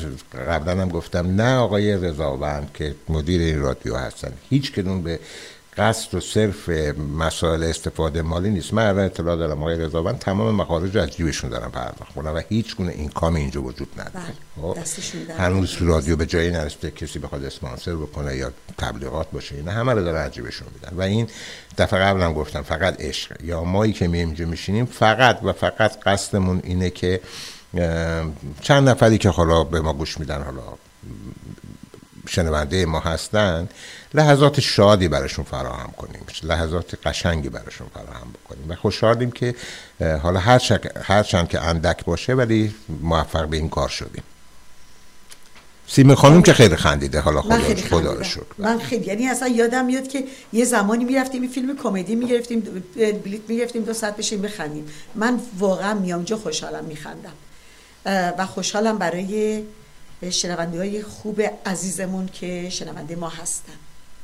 قبلا 0.48 0.82
هم 0.82 0.90
گفتم 0.90 1.36
نه 1.36 1.58
آقای 1.58 1.94
رضاوند 1.94 2.72
که 2.74 2.96
مدیر 3.10 3.42
این 3.42 3.62
رادیو 3.62 3.96
هستن. 3.96 4.32
هیچ 4.50 4.72
کدوم 4.72 5.02
به 5.02 5.20
قصد 5.78 6.16
و 6.16 6.20
صرف 6.20 6.70
مسائل 7.18 7.64
استفاده 7.64 8.22
مالی 8.22 8.50
نیست. 8.50 8.74
من 8.74 8.88
الان 8.88 9.06
اطلاع 9.06 9.36
دارم 9.36 9.62
آقای 9.62 9.78
رضاوند 9.78 10.20
تمام 10.20 10.56
مخارج 10.56 10.96
رو 10.96 11.02
از 11.02 11.10
جیبشون 11.10 11.50
دارن 11.50 11.70
پرداخت 11.70 12.14
کنن 12.16 12.32
و 12.32 12.42
هیچ 12.50 12.76
گونه 12.76 12.92
اینکام 12.92 13.36
اینجا 13.36 13.62
وجود 13.62 13.88
نداره. 13.94 14.26
بله، 14.58 14.74
خب؟ 14.74 14.78
هنوز 15.38 15.78
رادیو 15.80 16.16
به 16.16 16.26
جایی 16.26 16.52
نرسیده 16.52 16.92
کسی 16.92 17.20
بخواد 17.20 17.44
اسپانسر 17.44 17.96
بکنه 17.96 18.36
یا 18.36 18.52
تبلیغات 18.78 19.32
باشه 19.32 19.56
اینا 19.56 19.72
همه 19.72 19.94
رو 19.94 20.04
دارن 20.04 20.26
عجیبشون 20.26 20.68
میدن. 20.74 20.98
و 20.98 21.02
این 21.02 21.28
دفعه 21.78 22.00
قبلم 22.00 22.34
گفتم 22.34 22.62
فقط 22.62 23.02
عشق. 23.02 23.44
یا 23.44 23.64
مایی 23.64 23.94
که 23.94 24.08
می 24.08 24.20
اینجا 24.20 24.46
میشینیم 24.46 24.86
فقط 24.86 25.40
و 25.44 25.54
فقط 25.54 26.00
قصدمون 26.00 26.62
اینه 26.64 26.90
که 26.90 27.22
چند 28.62 28.90
نفری 28.90 29.18
که 29.18 29.30
حالا 29.30 29.64
به 29.64 29.82
ما 29.82 29.94
گوش 29.94 30.18
میدن 30.18 30.42
حالا 30.42 30.62
شنونده 32.28 32.86
ما 32.86 33.00
هستن 33.00 33.70
لحظات 34.14 34.60
شادی 34.60 35.08
براشون 35.08 35.46
فراهم 35.46 35.94
کنیم 35.98 36.22
لحظات 36.44 37.08
قشنگی 37.08 37.50
براشون 37.50 37.88
فراهم 37.94 38.28
بکنیم. 38.44 38.70
و 38.72 38.76
خوشحالیم 38.76 39.32
که 39.32 39.56
اه، 40.02 40.16
حالا 40.16 40.40
هر, 40.40 40.58
شک- 40.58 40.92
هر 41.04 41.24
چند 41.24 41.48
که 41.48 41.62
اندک 41.62 42.06
باشه 42.06 42.34
ولی 42.34 42.76
موفق 43.02 43.48
به 43.48 43.58
این 43.58 43.70
کار 43.70 43.90
شدیم. 43.90 44.24
سیمه 45.90 46.16
خانم 46.16 46.42
که 46.42 46.54
خیلی 46.54 46.76
خندیده 46.76 47.20
حالا 47.20 47.42
خدا 47.42 47.58
خیلی 47.58 47.82
خدا 47.82 48.14
رو. 48.14 48.24
شکر. 48.24 48.42
من 48.58 48.80
خیلی 48.80 49.06
یعنی 49.06 49.28
اصلا 49.28 49.48
یادم 49.48 49.86
میاد 49.86 50.08
که 50.08 50.24
یه 50.54 50.66
زمانی 50.66 51.04
می‌رفتیم 51.06 51.42
این 51.42 51.52
فیلم 51.52 51.78
کمدی 51.78 52.16
می‌گرفتیم 52.16 52.84
بلیت 52.96 53.42
می‌گرفتیم 53.48 53.84
دو 53.84 53.94
ساعت 53.94 54.18
بشیم 54.18 54.42
بخندیم. 54.42 54.88
من 55.16 55.40
واقعا 55.60 55.94
میام 55.94 56.24
جا 56.24 56.38
خوشحالم 56.38 56.86
میخندم. 56.86 57.34
و 58.38 58.46
خوشحالم 58.46 58.98
برای 58.98 59.64
شنونده 60.30 60.78
های 60.78 61.04
خوب 61.04 61.42
عزیزمون 61.66 62.30
که 62.34 62.70
شنونده 62.70 63.16
ما 63.16 63.30
هستن. 63.30 63.74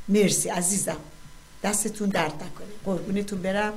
مرسی 0.09 0.49
عزیزم. 0.49 0.97
دستتون 1.63 2.09
درد 2.09 2.33
نکنه. 2.33 2.67
قربونتون 2.85 3.41
برم. 3.41 3.73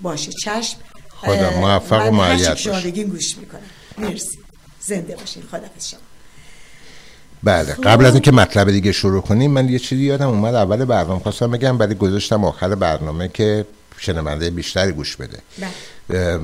باشه. 0.00 0.32
چشم. 0.32 0.76
خدا 1.16 1.50
موفق 1.50 2.08
و 2.08 2.10
معید 2.10 2.48
که 2.48 2.54
شما 2.54 2.72
باشی. 2.72 2.90
بگین 2.90 3.06
گوش 3.08 3.36
می‌کنم. 3.36 3.60
مرسی. 3.98 4.38
زنده 4.80 5.16
باشین. 5.16 5.42
خدا 5.50 5.68
شما. 5.90 6.00
بله. 7.42 7.72
قبل 7.74 8.04
از 8.06 8.12
اینکه 8.14 8.32
مطلب 8.32 8.70
دیگه 8.70 8.92
شروع 8.92 9.22
کنیم 9.22 9.50
من 9.50 9.68
یه 9.68 9.78
چیزی 9.78 10.04
یادم 10.04 10.28
اومد. 10.28 10.54
اول 10.54 10.84
برنامه 10.84 11.22
خواستم 11.22 11.50
بگم 11.50 11.78
ولی 11.78 11.94
گذاشتم 11.94 12.44
آخر 12.44 12.74
برنامه 12.74 13.28
که 13.28 13.66
شنونده 13.98 14.50
بیشتری 14.50 14.92
گوش 14.92 15.16
بده. 15.16 15.38
بله. 16.08 16.40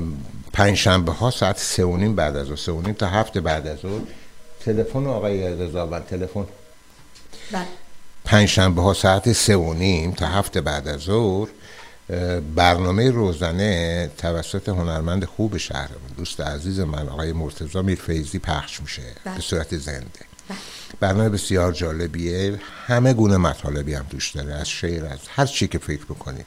پنج 0.53 0.75
شنبه 0.77 1.11
ها 1.11 1.31
ساعت 1.31 1.59
سه 1.59 1.85
و 1.85 1.97
نیم 1.97 2.15
بعد 2.15 2.35
از 2.35 2.59
سه 2.59 2.71
و 2.71 2.81
نیم 2.81 2.93
تا 2.93 3.07
هفت 3.07 3.37
بعد 3.37 3.67
از 3.67 3.79
ظهر. 3.79 4.01
تلفن 4.65 5.07
آقای 5.07 5.57
رضاوند 5.57 6.05
تلفن. 6.05 6.45
بله. 7.51 7.65
پنج 8.25 8.49
شنبه 8.49 8.81
ها 8.81 8.93
ساعت 8.93 9.31
سه 9.33 9.55
و 9.57 9.73
نیم 9.73 10.11
تا 10.11 10.27
هفت 10.27 10.57
بعد 10.57 10.87
از 10.87 10.99
ظهر 10.99 11.47
برنامه 12.55 13.11
روزنه 13.11 14.09
توسط 14.17 14.69
هنرمند 14.69 15.25
خوب 15.25 15.57
شهرمون 15.57 16.11
دوست 16.17 16.41
عزیز 16.41 16.79
من 16.79 17.09
آقای 17.09 17.33
مرتضی 17.33 17.81
میرفیزی 17.81 18.39
پخش 18.39 18.81
میشه 18.81 19.01
بله. 19.25 19.35
به 19.35 19.41
صورت 19.41 19.77
زنده. 19.77 20.09
برنامه 20.99 21.29
بسیار 21.29 21.71
جالبیه. 21.71 22.59
همه 22.87 23.13
گونه 23.13 23.37
مطالبی 23.37 23.93
هم 23.93 24.05
توش 24.09 24.31
داره 24.31 24.53
از 24.53 24.69
شعر 24.69 25.05
از 25.05 25.19
هر 25.35 25.45
چی 25.45 25.67
که 25.67 25.77
فکر 25.77 26.05
بکنید 26.05 26.45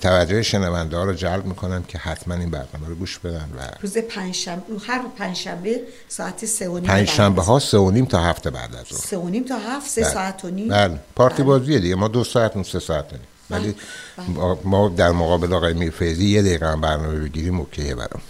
توجه 0.00 0.42
شنونده 0.42 0.96
ها 0.96 1.04
رو 1.04 1.12
جلب 1.12 1.44
می‌کنم 1.46 1.82
که 1.82 1.98
حتما 1.98 2.34
این 2.34 2.50
برنامه 2.50 2.88
رو 2.88 2.94
گوش 2.94 3.18
بدن 3.18 3.48
و 3.58 3.60
روز 3.80 3.98
پنجشنبه 3.98 4.62
هر 4.86 5.02
پنجشنبه 5.18 5.80
ساعت 6.08 6.44
سه 6.46 6.68
و 6.68 6.74
نیم 6.78 6.82
پنج 6.88 7.06
بعد 7.06 7.16
شنبه 7.16 7.40
از 7.40 7.46
ها 7.46 7.58
سه 7.58 7.78
و 7.78 7.90
نیم 7.90 8.04
تا 8.04 8.20
هفت 8.22 8.48
بعد 8.48 8.74
از 8.74 8.86
ظهر. 8.86 8.98
سه 8.98 9.16
و 9.16 9.28
نیم 9.28 9.44
تا 9.44 9.58
هفت 9.58 9.90
سه 9.90 10.00
بله. 10.00 10.10
ساعت 10.10 10.44
و 10.44 10.50
نیم. 10.50 10.68
بله. 10.68 10.98
پارتی 11.16 11.36
بله. 11.36 11.44
بازیه 11.44 11.78
دیگه. 11.78 11.94
ما 11.94 12.08
دو 12.08 12.24
ساعت 12.24 12.54
اون 12.54 12.64
سه 12.64 12.78
ساعت 12.78 13.08
داریم 13.08 13.26
ولی 13.50 13.74
بله. 14.16 14.28
ما- 14.28 14.58
ما 14.64 14.88
در 14.88 15.10
مقابل 15.10 15.52
آقای 15.52 15.74
میرفیزی 15.74 16.28
یه 16.28 16.42
دقیقه 16.42 16.66
هم 16.66 16.80
برنامه 16.80 17.18
بگیریم 17.18 17.60
اوکیه 17.60 17.94
برام. 17.94 18.22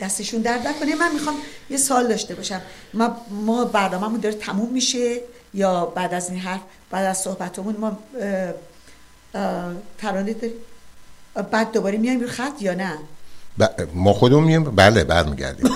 دستشون 0.00 0.40
درد 0.42 0.66
نکنه. 0.66 0.94
من 0.94 1.12
می‌خوام 1.14 1.36
یه 1.70 1.76
سال 1.76 2.08
داشته 2.08 2.34
باشم. 2.34 2.60
ما 2.94 3.16
ما 3.30 3.64
برنامه‌مون 3.64 4.20
داره 4.20 4.34
تموم 4.34 4.72
میشه 4.72 5.20
یا 5.54 5.86
بعد 5.86 6.14
از 6.14 6.30
این 6.30 6.38
حرف 6.38 6.60
بعد 6.90 7.04
از 7.04 7.18
صحبتمون 7.18 7.76
ما 7.76 7.98
ترانه 9.98 10.32
داریم؟ 10.32 10.56
بعد 11.50 11.72
دوباره 11.72 11.98
میایم 11.98 12.20
رو 12.20 12.28
خط 12.28 12.52
یا 12.60 12.74
نه؟ 12.74 12.92
ب- 13.58 13.64
ما 13.94 14.12
خودمون 14.12 14.44
مییم 14.44 14.64
بله 14.64 15.04
برمیگردیم. 15.04 15.70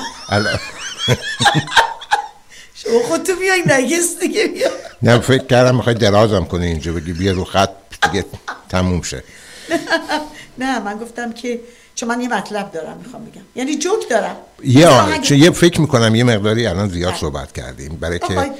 شما 2.75 2.99
خودتون 3.09 3.37
میایین 3.39 3.73
نگست 3.73 4.21
دیگه 4.21 4.47
بیا 4.47 4.69
نه 5.03 5.19
فکر 5.19 5.45
کردم 5.45 5.77
می‌خوای 5.77 5.95
درازم 5.95 6.45
کنی 6.45 6.67
اینجا. 6.67 6.93
بگی 6.93 7.13
بیا 7.13 7.33
رو 7.33 7.45
خط 7.45 7.71
دیگه 8.03 8.25
تموم 8.69 9.03
شه. 9.03 9.23
نه 10.59 10.79
من 10.79 10.99
گفتم 10.99 11.33
که 11.33 11.61
چون 11.95 12.09
من 12.09 12.21
یه 12.21 12.29
مطلب 12.29 12.73
دارم 12.73 12.97
می‌خوام 13.05 13.25
بگم. 13.25 13.43
یعنی 13.55 13.77
جوک 13.79 14.09
دارم. 14.11 14.37
یه 14.65 14.89
چه 15.23 15.37
یه 15.37 15.51
فکر 15.51 15.81
می‌کنم 15.81 16.15
یه 16.15 16.25
مقداری 16.25 16.67
الان 16.67 16.89
زیاد 16.89 17.11
بله. 17.11 17.21
صحبت 17.21 17.53
کردیم. 17.53 17.97
برای 18.01 18.19
که 18.19 18.53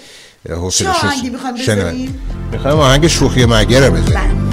حوصله 0.51 0.89
بذاریم؟ 1.59 2.25
می‌خوایم 2.53 2.79
آهنگ 2.79 3.07
شوخی 3.07 3.45
مگه 3.45 3.81
رو 3.81 3.93
بزنیم 3.95 4.51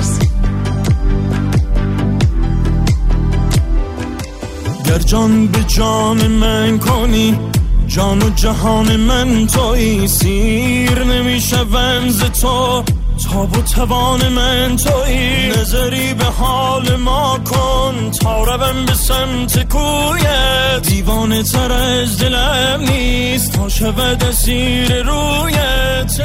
گر 4.93 4.99
جان 4.99 5.47
به 5.47 5.63
جان 5.63 6.27
من 6.27 6.79
کنی 6.79 7.39
جان 7.87 8.21
و 8.21 8.29
جهان 8.29 8.95
من 8.95 9.47
توی 9.47 10.07
سیر 10.07 11.03
نمیشه 11.03 11.57
ونز 11.57 12.23
تو 12.23 12.83
تاب 13.23 13.57
و 13.57 13.61
توان 13.61 14.27
من 14.27 14.75
توی 14.75 15.47
نظری 15.49 16.13
به 16.13 16.25
حال 16.25 16.95
ما 16.95 17.39
کن. 17.45 18.11
تا 18.11 18.43
روم 18.43 18.85
به 18.85 18.93
سمت 18.93 19.69
کویت 19.69 20.87
دیوانه 20.89 21.43
تر 21.43 21.71
از 21.71 22.17
دلم 22.17 22.81
نیست. 22.81 23.53
تا 23.53 23.69
شود 23.69 24.23
اسیر 24.23 25.03
رویت. 25.03 26.21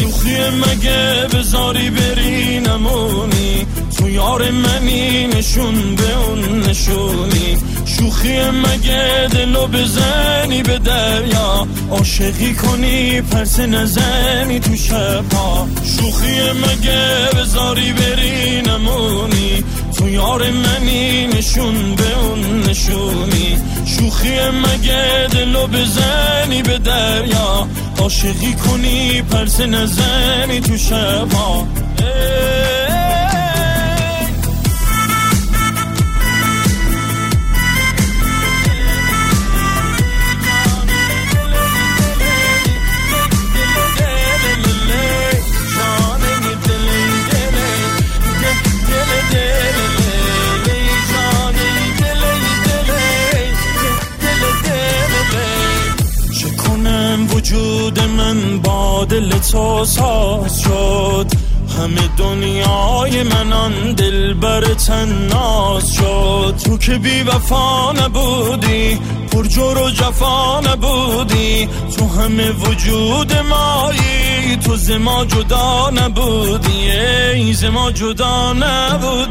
شوخی 0.00 0.36
مگه 0.50 1.26
بزاری 1.32 1.90
بری 1.90 2.60
نمونی 2.60 3.66
تو 4.04 4.10
یار 4.10 4.50
منی 4.50 5.26
نشون 5.26 5.96
به 5.96 6.16
اون 6.16 6.60
نشونی. 6.60 7.56
شوخی 7.84 8.50
مگه 8.50 9.28
دلو 9.32 9.66
بزنی 9.66 10.62
به 10.62 10.78
دریا؟ 10.78 11.66
عاشقی 11.90 12.54
کنی 12.54 13.20
پرس 13.20 13.60
نزنی 13.60 14.60
تو 14.60 14.76
شبها. 14.76 15.68
شوخی 15.84 16.40
مگه 16.52 17.28
بزاری 17.36 17.92
بری 17.92 18.62
نمونی؟ 18.62 19.64
تو 19.96 20.08
یار 20.08 20.50
منی 20.50 21.26
نشون 21.26 21.94
به 21.94 22.18
اون 22.18 22.60
نشونی. 22.60 23.58
شوخی 23.86 24.38
مگه 24.48 25.28
دلو 25.32 25.66
بزنی 25.66 26.62
به 26.62 26.78
دریا؟ 26.78 27.68
عاشقی 27.98 28.54
کنی 28.54 29.22
پرس 29.22 29.60
نزنی 29.60 30.60
تو 30.60 30.76
شبها. 30.76 31.66
من 58.34 58.58
با 58.58 59.04
دل 59.04 59.30
تو 59.30 59.84
ساز 59.84 60.60
شد. 60.60 61.26
همه 61.78 62.08
دنیای 62.16 63.22
من 63.22 63.52
آن 63.52 63.92
دل 63.92 64.34
بر 64.34 64.64
ناز 65.30 65.94
شد. 65.94 66.54
تو 66.64 66.78
که 66.78 66.98
بی 66.98 67.22
وفا 67.22 67.92
نبودی 67.92 68.98
پر 69.32 69.44
جور 69.44 69.78
و 69.78 69.90
جفا 69.90 70.60
نبودی. 70.60 71.68
تو 71.96 72.08
همه 72.08 72.50
وجود 72.50 73.32
مایی 73.36 74.56
تو 74.64 74.76
ز 74.76 74.90
ما 74.90 75.24
جدا 75.24 75.90
نبودی. 75.90 76.90
ای 77.34 77.52
ز 77.52 77.64
ما 77.64 77.92
جدا 77.92 78.52
نبودی. 78.52 79.23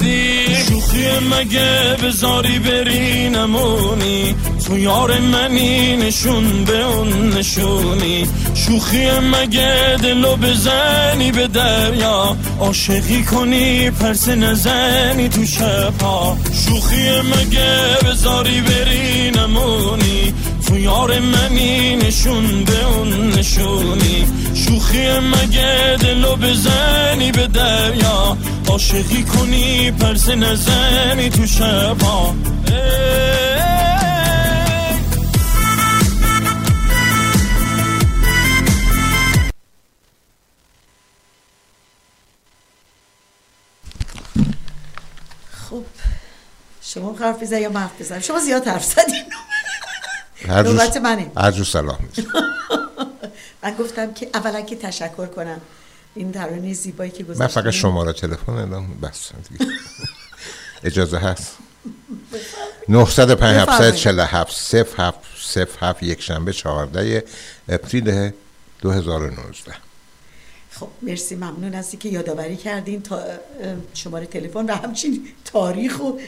شوخی 0.69 1.07
مگه 1.19 1.95
بزاری 2.03 2.59
بری 2.59 3.29
نمونی 3.29 4.35
تو 4.67 4.77
یار 4.77 5.19
منی 5.19 5.97
نشون 5.97 6.63
به 6.63 6.85
اون 6.85 7.29
نشونی. 7.29 8.27
شوخی 8.53 9.09
مگه 9.19 9.97
دلو 10.03 10.35
بزنی 10.35 11.31
به 11.31 11.47
دریا؟ 11.47 12.37
عاشقی 12.59 13.23
کنی 13.23 13.91
پرس 13.91 14.27
نزنی 14.27 15.29
تو 15.29 15.45
شبها. 15.45 16.37
شوخی 16.65 17.21
مگه 17.21 17.97
بزاری 18.05 18.61
بری 18.61 19.31
نمونی 19.31 20.33
تو 20.67 20.79
یار 20.79 21.19
منی 21.19 21.95
نشون 21.95 22.63
به 22.63 22.85
اون 22.85 23.29
نشونی. 23.29 24.25
شوخی 24.73 25.19
مگه 25.19 25.97
دلو 26.01 26.35
بزنی 26.35 27.31
به 27.31 27.47
دریا 27.47 28.37
عاشقی 28.67 29.23
کنی 29.23 29.91
پرس 29.91 30.29
نزنی 30.29 31.29
تو 31.29 31.45
شبها 31.45 32.35
ای 32.67 32.73
خب 45.69 45.83
شما 46.81 47.15
حرف 47.19 47.43
بزن 47.43 47.61
یا 47.61 47.69
من 47.69 47.81
حرف 47.81 48.01
بزنم 48.01 48.19
شما 48.19 48.39
زیاد 48.39 48.67
حرف 48.67 48.83
زدین 48.83 49.23
هر 50.47 50.61
روز 50.61 50.73
نوبت 50.75 50.97
منه. 50.97 51.31
هر 51.37 51.49
روز 51.49 51.69
سلام. 51.69 51.99
من 53.63 53.73
گفتم 53.73 54.13
که 54.13 54.29
اولا 54.33 54.61
که 54.61 54.75
تشکر 54.75 55.25
کنم 55.25 55.61
این 56.15 56.31
ترانه 56.31 56.73
زیبایی 56.73 57.11
که 57.11 57.23
من 57.23 57.29
گذاشتین 57.29 57.61
فقط 57.61 57.73
شماره 57.73 58.13
تلفن 58.13 58.51
اعلام 58.53 58.99
بس. 59.01 59.31
اجازه 60.83 61.17
هست؟ 61.17 61.57
905 62.89 63.57
747 63.57 64.75
07 64.95 65.19
07 65.79 66.03
یک 66.03 66.21
شنبه 66.21 66.53
14 66.53 67.23
اپریل 67.69 68.31
2019 68.81 69.73
خب 70.71 70.87
مرسی. 71.01 71.35
ممنون 71.35 71.73
هستی 71.73 71.97
که 71.97 72.09
یادآوری 72.09 72.57
کردین 72.57 73.01
تا 73.01 73.23
شماره 73.93 74.25
تلفن 74.25 74.65
و 74.65 74.75
همچین 74.75 75.27
تاریخ 75.45 75.99
و 75.99 76.19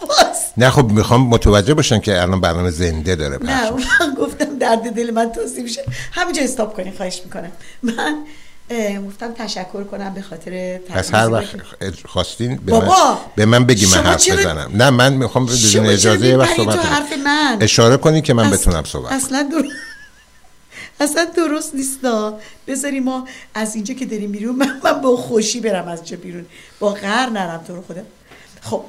باز 0.00 0.36
نه 0.56 0.70
خب 0.70 0.90
می‌خوام 0.90 1.26
متوجه 1.28 1.74
باشن 1.74 1.98
که 2.00 2.22
الان 2.22 2.40
برنامه 2.40 2.70
زنده 2.70 3.14
داره 3.16 3.38
پخش 3.38 3.48
نه. 3.50 3.70
من 4.00 4.14
گفتم 4.14 4.58
درد 4.58 4.90
دل 4.90 5.10
من 5.10 5.32
توصیف 5.32 5.62
میشه. 5.62 5.84
همینجا 6.12 6.42
استاپ 6.42 6.76
کنین 6.76 6.92
خواهش 6.96 7.20
می‌کنم. 7.24 7.52
من 7.82 8.24
گفتم 9.06 9.32
تشکر 9.32 9.84
کنم 9.84 10.14
به 10.14 10.22
خاطر 10.22 10.78
پس 10.78 11.14
هر 11.14 11.30
وقت 11.30 11.46
خواستین 12.06 12.56
به 12.56 12.72
بابا، 12.72 12.86
من, 12.86 13.16
به 13.36 13.46
من 13.46 13.64
بگی 13.66 13.86
من 13.86 13.92
حرف 13.92 14.16
چرا- 14.16 14.36
بزنم. 14.36 14.70
نه 14.74 14.90
من 14.90 15.12
می‌خوام 15.12 15.46
بدون 15.46 15.86
اجازه 15.86 16.26
یه 16.26 16.36
وقت 16.36 16.56
صحبت. 16.56 16.76
حرف 16.78 17.12
من؟ 17.24 17.58
اشاره 17.60 17.96
کنی 17.96 18.22
که 18.22 18.34
من 18.34 18.52
اص- 18.52 18.52
بتونم 18.60 18.84
صحبت. 18.84 19.12
اصلا 19.12 19.42
در... 19.52 19.68
اصلا 21.00 21.24
درست 21.36 21.74
نیستا 21.74 22.38
بذاری 22.66 23.00
ما 23.00 23.28
از 23.54 23.74
اینجا 23.74 23.94
که 23.94 24.06
داریم 24.06 24.32
بیرون 24.32 24.56
من, 24.56 24.80
من 24.84 25.00
با 25.00 25.16
خوشی 25.16 25.60
برم 25.60 25.88
از 25.88 25.98
اینجا 25.98 26.16
بیرون. 26.16 26.46
با 26.80 26.92
غر 26.92 27.26
نرم 27.30 27.64
تو 27.66 27.76
رو 27.76 27.82
خدا 27.88 28.02
خب 28.62 28.84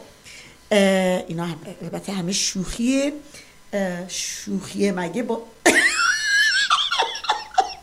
اینا 0.72 1.46
هم 1.46 1.60
البته 1.82 2.12
همه 2.14 2.32
شوخیه. 2.32 3.14
اه، 3.74 4.10
شوخیه 4.10 4.92
مگه 4.92 5.24
با 5.24 5.42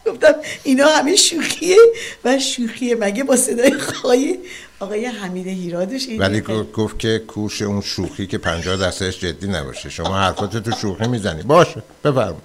گفتم 0.06 0.34
اینا 0.64 0.86
همه 0.86 1.16
شوخیه 1.16 1.76
و 2.24 2.38
شوخیه 2.38 2.94
مگه 2.96 3.24
با 3.24 3.36
صدای 3.36 3.78
خواهی 3.78 4.38
آقای 4.80 5.06
حمید 5.06 5.46
هیرادش 5.46 6.06
ولی 6.18 6.40
گفت- 6.40 6.98
که 6.98 7.18
کوش 7.26 7.62
اون 7.62 7.80
شوخی 7.80 8.26
که 8.26 8.38
50 8.38 8.76
درصدش 8.76 9.20
جدی 9.20 9.46
نباشه. 9.46 9.90
شما 9.90 10.18
حرفات 10.18 10.56
تو 10.56 10.70
شوخی 10.80 11.06
می‌زنی. 11.08 11.42
باشه 11.42 11.82
بفرم 12.04 12.36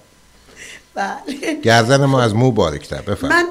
بله. 0.94 1.54
گردن 1.62 2.04
ما 2.04 2.22
از 2.22 2.34
مو 2.34 2.52
باریکتر 2.52 3.02
بفرم 3.02 3.28
من 3.28 3.46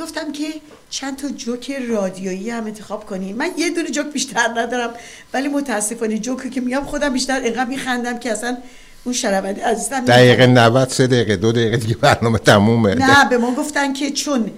گفتم 0.00 0.32
که 0.32 0.44
چند 0.90 1.18
تا 1.18 1.28
جوک 1.28 1.72
رادیویی 1.88 2.50
هم 2.50 2.64
انتخاب 2.64 3.06
کنیم 3.06 3.36
من 3.36 3.50
یه 3.56 3.70
دونه 3.70 3.90
جوک 3.90 4.06
بیشتر 4.06 4.48
ندارم 4.56 4.90
ولی 5.32 5.48
متاسفانه 5.48 6.18
جوکی 6.18 6.50
که 6.50 6.60
میگم 6.60 6.84
خودم 6.84 7.12
بیشتر 7.12 7.40
اینقدر 7.40 7.64
میخندم 7.64 8.18
که 8.18 8.32
اصلا 8.32 8.56
اون 9.04 9.14
شنونده 9.14 9.64
عزیزم 9.64 10.04
دقیقه 10.04 10.46
90 10.46 10.88
سه 10.88 11.06
دقیقه 11.06 11.36
دو 11.36 11.52
دقیقه 11.52 11.76
دیگه 11.76 11.94
برنامه 11.94 12.38
تمومه. 12.38 12.94
نه 12.94 13.28
به 13.28 13.38
ما 13.38 13.54
گفتن 13.54 13.92
که 13.92 14.10
چون 14.10 14.50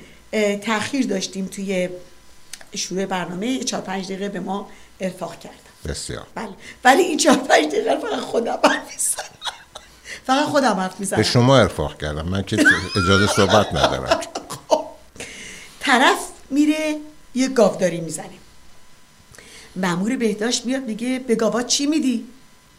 تاخیر 0.67 1.07
داشتیم 1.07 1.47
توی 1.47 1.89
شروع 2.75 3.07
برنامه 3.07 3.59
چهار 3.59 3.83
پنج 3.83 4.05
دقیقه 4.05 4.29
به 4.29 4.41
ما 4.41 4.69
ارفاق 5.01 5.39
کردن 5.39 5.57
بسیار. 5.89 6.27
بله. 6.35 6.49
ولی 6.85 7.03
این 7.03 7.19
چهار 7.19 7.37
پنج 7.37 7.67
دقیقه 7.67 7.95
رو 7.95 8.01
فقط 8.01 8.21
خودم 8.21 8.59
حرف 8.65 9.15
فقط 10.27 10.45
خودم 10.45 10.75
حرف 10.75 11.01
می‌زنم. 11.01 11.17
به 11.17 11.23
شما 11.23 11.59
ارفاق 11.59 11.99
کردم. 11.99 12.29
من 12.29 12.43
که 12.43 12.57
اجازه 12.97 13.27
صحبت 13.37 13.75
ندارم. 13.75 14.21
طرف 15.85 16.19
میره 16.51 16.97
یه 17.35 17.49
گاوداری 17.49 18.01
می‌زنه. 18.01 18.39
مامور 19.77 20.17
بهداشت 20.17 20.67
میاد 20.67 20.85
میگه 20.85 21.19
به 21.19 21.35
گاوات 21.35 21.67
چی 21.67 21.87
میدی؟ 21.87 22.27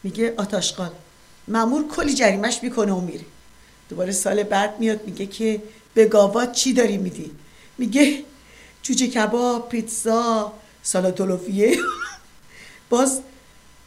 میگه 0.04 0.34
آتاشقال 0.38 0.92
مامور 1.48 1.88
کلی 1.88 2.14
جریمش 2.14 2.60
می‌کنه 2.64 2.92
و 2.92 3.02
میره. 3.02 3.26
دوباره 3.90 4.12
سال 4.12 4.44
بعد 4.44 4.80
میاد 4.80 5.06
میگه 5.06 5.26
که 5.26 5.62
به 5.94 6.06
گاوات 6.06 6.52
چی 6.52 6.74
داری 6.74 6.98
میدی؟ 6.98 7.32
میگه 7.78 8.24
جوجه 8.84 9.08
کباب 9.08 9.70
پیتزا 9.70 10.54
سالاد 10.84 11.22
باز 12.90 13.22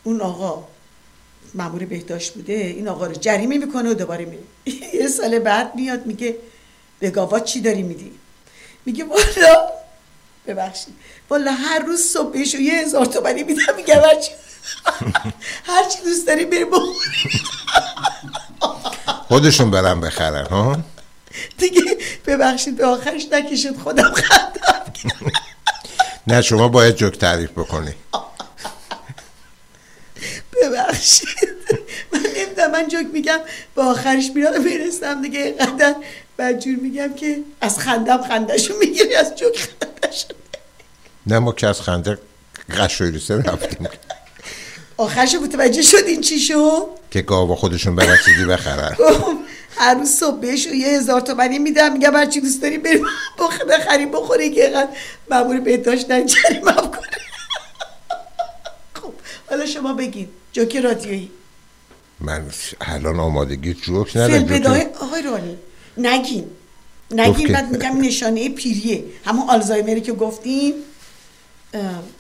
اون 0.04 0.20
آقا 0.20 0.64
مامور 1.54 1.84
بهداشت 1.84 2.34
بوده 2.34 2.52
این 2.52 2.88
آقا 2.88 3.06
رو 3.06 3.14
جریمه 3.14 3.58
می‌کنه 3.58 3.90
و 3.90 3.94
دوباره 3.94 4.24
میره. 4.24 4.42
یه 5.00 5.08
سال 5.08 5.38
بعد 5.38 5.74
میاد 5.74 6.06
میگه 6.06 6.36
به 6.98 7.10
گاوات 7.10 7.44
چی 7.44 7.60
داری 7.60 7.82
میدی؟ 7.82 8.12
میگه 8.88 9.04
والا 9.04 9.68
ببخشید. 10.46 10.94
والا 11.30 11.52
هر 11.52 11.78
روز 11.78 12.00
صبح 12.00 12.32
بهشون 12.32 12.60
یه 12.60 12.72
هزار 12.72 13.06
تومنی 13.06 13.42
میدم 13.42 13.76
میگه 13.76 13.94
بچه 13.94 14.30
هرچی 15.66 15.98
دوست 16.04 16.26
داری 16.26 16.44
بری 16.44 16.66
خودشون 19.28 19.70
برن 19.70 20.00
بخرن 20.00 20.46
ها؟ 20.46 20.76
دیگه 21.58 21.82
ببخشید 22.26 22.76
به 22.76 22.86
آخرش 22.86 23.26
نکشید 23.32 23.78
خودم 23.78 24.12
خندم. 24.14 24.92
نه 26.26 26.42
شما 26.42 26.68
باید 26.68 26.94
جوک 26.94 27.18
تعریف 27.18 27.50
بکنی. 27.50 27.94
ببخشید. 30.62 31.28
من 32.12 32.20
نمی‌دونم 32.36 32.70
من 32.70 32.88
جوک 32.88 33.06
میگم 33.12 33.38
به 33.74 33.82
آخرش 33.82 34.30
میرم 34.34 34.62
می‌رسم 34.62 35.22
دیگه 35.22 35.40
اینقدر. 35.40 35.94
بدجور 36.38 36.76
میگم 36.76 37.14
که 37.14 37.38
از 37.60 37.78
خندم 37.78 38.22
خندشو 38.22 38.74
می‌گیری 38.78 39.14
از 39.14 39.34
جوک 39.36 39.68
خندشو 39.80 40.26
نه 41.26 41.38
ما 41.38 41.52
که 41.52 41.66
از 41.66 41.80
خنده 41.80 42.18
قشویرسه 42.78 43.34
رفتیم. 43.36 43.88
آخرش 44.96 45.34
متوجه 45.34 45.82
شدین 45.82 46.20
چی 46.20 46.38
شد 46.38 46.86
که 47.10 47.22
گاوا 47.22 47.56
خودشون 47.56 47.96
برن 47.96 48.16
چیزی 48.24 48.44
بخرن. 48.44 48.96
هر 49.76 49.94
روز 49.94 50.08
صبح 50.10 50.40
بهش 50.40 50.66
یه 50.66 50.88
هزار 50.88 51.20
تومنی 51.20 51.58
میدم 51.58 51.92
میگم 51.92 52.16
هر 52.16 52.26
چی 52.26 52.40
دوست 52.40 52.62
داری 52.62 52.78
بریم 52.78 53.04
بخ 53.38 53.60
بخری 53.62 54.06
بخوری 54.06 54.50
که 54.50 54.64
اینقدر 54.64 54.88
مامور 55.30 55.60
بهداشت 55.60 56.10
نجریم 56.10 56.68
هم 56.68 56.90
کنه. 56.90 57.08
خب 58.94 59.12
حالا 59.50 59.66
شما 59.66 59.92
بگید 59.94 60.28
جوک 60.52 60.76
رادیویی. 60.76 61.30
من 62.20 62.44
الان 62.80 63.20
آمادگی 63.20 63.74
جوک 63.74 64.08
فیلم 64.08 64.24
ندارم 64.24 64.44
بدای 64.44 64.80
جوک- 64.80 65.02
آقای 65.02 65.22
رانی. 65.22 65.58
نگین. 65.98 66.44
گفت 67.10 67.20
نگین 67.20 67.52
بعد 67.52 67.72
میگم 67.72 68.00
نشانه 68.00 68.48
پیریه. 68.48 69.04
همون 69.24 69.50
آلزایمری 69.50 70.00
که 70.00 70.12
گفتیم 70.12 70.72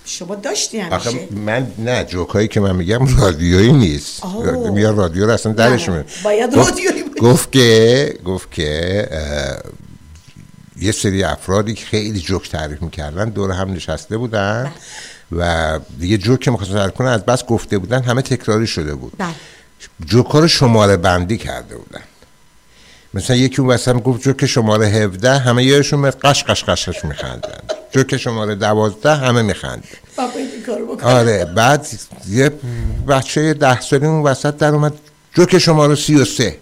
شما 0.04 0.34
داشتی 0.34 0.78
همیشه. 0.78 0.96
آخه 0.96 1.28
من 1.30 1.72
نه 1.78 2.04
جوک 2.04 2.28
هایی 2.28 2.48
که 2.48 2.60
من 2.60 2.76
میگم 2.76 3.18
رادیویی 3.18 3.72
نیست. 3.72 4.24
میاد 4.72 4.98
رادیو 4.98 5.26
رو 5.26 5.32
اصلا 5.32 5.52
درش 5.52 5.88
میاد 5.88 6.06
باید 6.24 6.56
گفت- 6.56 6.68
رادیویی 6.68 7.02
باشه. 7.02 7.20
گفت 7.20 7.52
که 7.52 8.14
گفت 8.24 8.52
که 8.52 9.08
یه 10.80 10.92
سری 10.92 11.24
افرادی 11.24 11.74
که 11.74 11.86
خیلی 11.86 12.20
جوک 12.20 12.50
تعریف 12.50 12.82
می‌کردن 12.82 13.28
دور 13.28 13.50
هم 13.50 13.72
نشسته 13.72 14.16
بودن 14.16 14.72
و 15.32 15.78
دیگه 16.00 16.18
جوک 16.18 16.40
که 16.40 16.50
می‌خواستن 16.50 16.74
تعریف 16.74 16.94
کنن 16.94 17.08
از 17.08 17.24
بس 17.24 17.44
گفته 17.44 17.78
بودن 17.78 18.02
همه 18.02 18.22
تکراری 18.22 18.66
شده 18.66 18.94
بود. 18.94 19.12
بله. 19.18 19.28
جوک 20.06 20.26
ها 20.26 20.38
رو 20.40 20.48
شماره 20.48 20.96
بندی 20.96 21.36
کرده 21.38 21.76
بودن. 21.76 22.02
مثلا 23.14 23.36
یکی 23.36 23.60
اون 23.62 23.70
وسط 23.70 23.92
گفت 23.92 24.22
جوک 24.22 24.46
شماره 24.46 24.86
17 24.86 25.38
همه 25.38 25.64
یهشون 25.64 26.10
قش 26.10 26.44
قش 26.44 26.64
قش 26.64 26.88
قش 26.88 27.04
میخندن. 27.04 27.60
جوک 27.92 28.16
شماره 28.16 28.54
12 28.54 29.14
همه 29.14 29.42
میخندن. 29.42 29.82
آره 31.04 31.44
بعد 31.44 31.86
یه 32.28 32.52
بچه 33.08 33.54
ده 33.54 33.80
سالی 33.80 34.06
اون 34.06 34.22
وسط 34.22 34.56
در 34.56 34.68
اومد 34.74 34.92
جوک 35.34 35.58
شماره 35.58 35.94
33 35.94 36.56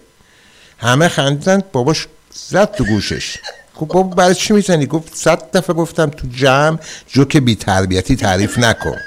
همه 0.77 1.07
خندیدن 1.07 1.63
باباش 1.71 2.07
زد 2.49 2.71
تو 2.71 2.83
گوشش. 2.85 3.37
خب 3.73 3.85
بابا 3.85 4.15
برای 4.15 4.35
چی 4.35 4.53
می‌زنی؟ 4.53 4.85
گفت 4.85 5.15
صد 5.15 5.51
دفعه 5.51 5.75
گفتم 5.75 6.09
تو 6.09 6.27
جمع 6.27 6.77
جوک 7.07 7.37
بی 7.37 7.55
تربیتی 7.55 8.15
تعریف 8.15 8.57
نکن. 8.57 8.97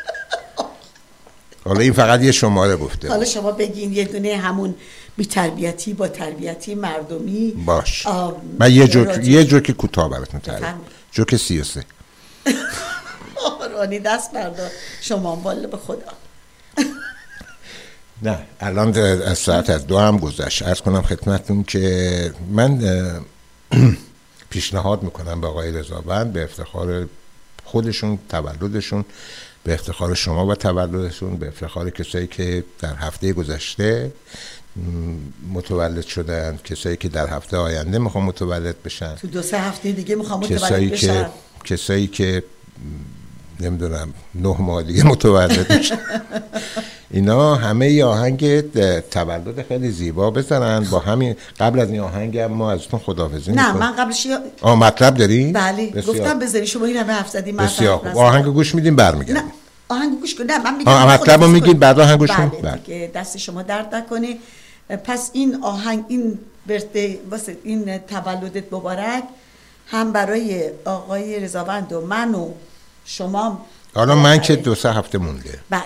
حالا 1.65 1.81
این 1.81 1.93
فقط 1.93 2.23
یه 2.23 2.33
شماره 2.33 2.77
گفته. 2.77 3.09
حالا 3.09 3.25
شما 3.25 3.53
بگین 3.53 3.93
یه 3.93 4.05
دونه 4.05 4.37
همون 4.37 4.75
بی 5.17 5.27
تربیتی 5.27 5.95
با 5.95 6.09
تربیتی 6.09 6.75
مردمی. 6.75 7.51
باش. 7.67 8.07
من 8.59 8.73
یه 8.73 8.89
جوک 8.89 9.07
رادیو. 9.09 9.33
یه 9.33 9.45
جوک 9.45 9.71
کوتاه 9.71 10.11
براتون 10.11 10.41
تعریف 10.41 10.63
بفرمایید. 10.63 10.93
جوک 11.13 11.37
33 11.37 11.85
رانی 13.75 13.99
دست 13.99 14.33
بردار. 14.33 14.71
شما 15.01 15.37
هم 15.37 15.43
والا 15.43 15.69
به 15.69 15.77
خدا. 15.77 16.13
نه 18.23 18.39
الان 18.61 18.99
از 18.99 19.39
ساعت 19.39 19.71
از 19.71 19.87
دو 19.87 19.99
هم 19.99 20.19
گذشت. 20.19 20.63
ارز 20.63 20.81
کنم 20.81 21.03
خدمتتون 21.03 21.65
که 21.65 22.35
من 22.51 22.81
پیشنهاد 24.51 25.03
می‌کنم 25.03 25.41
به 25.41 25.47
آقای 25.47 25.73
رضاوند 25.73 26.33
به 26.33 26.45
افتخار 26.45 27.09
خودشون 27.65 28.19
تولدشون. 28.29 29.05
به 29.65 29.75
افتخار 29.75 30.15
شما 30.15 30.47
و 30.47 30.55
تولدشون 30.55 31.37
به 31.37 31.49
افتخار 31.49 31.91
کسایی 31.91 32.27
که 32.27 32.65
در 32.79 32.95
هفته 32.95 33.33
گذشته 33.33 34.13
متولد 35.53 36.07
شدن 36.07 36.59
کسایی 36.65 36.97
که 36.97 37.09
در 37.09 37.27
هفته 37.27 37.57
آینده 37.57 37.99
می‌خوان 37.99 38.25
متولد 38.25 38.83
بشن. 38.83 39.15
تو 39.15 39.29
دو 39.29 39.43
سه 39.43 39.59
هفته 39.59 39.93
دیگه 39.93 40.15
می‌خوام 40.15 40.41
کسایی 40.41 40.87
متولد 40.87 41.01
که 41.01 41.07
بشن. 41.07 41.31
کسایی 41.65 42.07
که 42.07 42.43
نمی‌دونم 43.63 44.15
نه 44.35 44.57
ماه 44.61 44.83
دیگه 44.83 45.07
متولد 45.07 45.73
میشن 45.73 45.99
اینا 47.11 47.55
همه 47.55 47.91
ی 47.91 48.03
آهنگ 48.03 48.61
تولد 49.01 49.67
خیلی 49.69 49.91
زیبا 49.91 50.31
بزنن 50.31 50.85
با 50.91 50.99
همین 50.99 51.37
قبل 51.61 51.81
از 51.81 51.91
این 51.91 52.01
آهنگ 52.01 52.39
هم 52.39 52.53
ما 52.53 52.73
ازتون 52.73 53.01
خداحافظی 53.01 53.53
نه 53.53 53.73
من 53.73 53.97
قبلش 53.97 54.27
آه 54.63 54.79
مطلب 54.79 55.15
داری؟ 55.15 55.53
بله 55.53 55.87
بسیار. 55.87 56.17
گفتم 56.17 56.39
بذاری 56.39 56.67
شما 56.67 56.85
این 56.87 56.97
همه 56.97 57.13
حرف 57.13 57.29
زدی 57.29 57.53
بسیار. 57.53 58.13
آهنگ 58.15 58.45
گوش 58.45 58.75
میدیم 58.75 58.93
نه 58.93 58.97
برمیگردیم 58.97 59.43
آهنگ 59.89 60.21
گوش 60.21 60.35
کن 60.35 60.45
نه 60.45 60.59
من 60.65 60.77
میگم 60.77 60.93
مطلب 61.09 61.41
کن. 61.41 61.73
بعد 61.73 62.01
آهنگ 62.01 62.19
گوش 62.19 62.31
کن؟ 62.31 62.53
بله 62.63 63.11
دست 63.15 63.37
شما 63.39 63.63
درد 63.63 63.95
نکنه 63.95 64.37
پس 65.05 65.31
این 65.33 65.59
آهنگ 65.63 66.05
این 66.09 66.39
برده 66.67 67.19
واسه 67.31 67.57
این 67.65 67.99
تولدت 67.99 68.73
مبارک 68.73 69.23
هم 69.87 70.13
برای 70.13 70.71
آقای 70.85 71.41
رضاوند 71.41 71.93
و 71.93 72.01
من 72.07 72.35
و 72.35 72.49
شما 73.05 73.67
حالا 73.95 74.15
من 74.15 74.41
که. 74.41 74.57
دو 74.57 74.75
سه 74.75 74.93
هفته 74.93 75.19
مونده. 75.19 75.61
بله. 75.71 75.83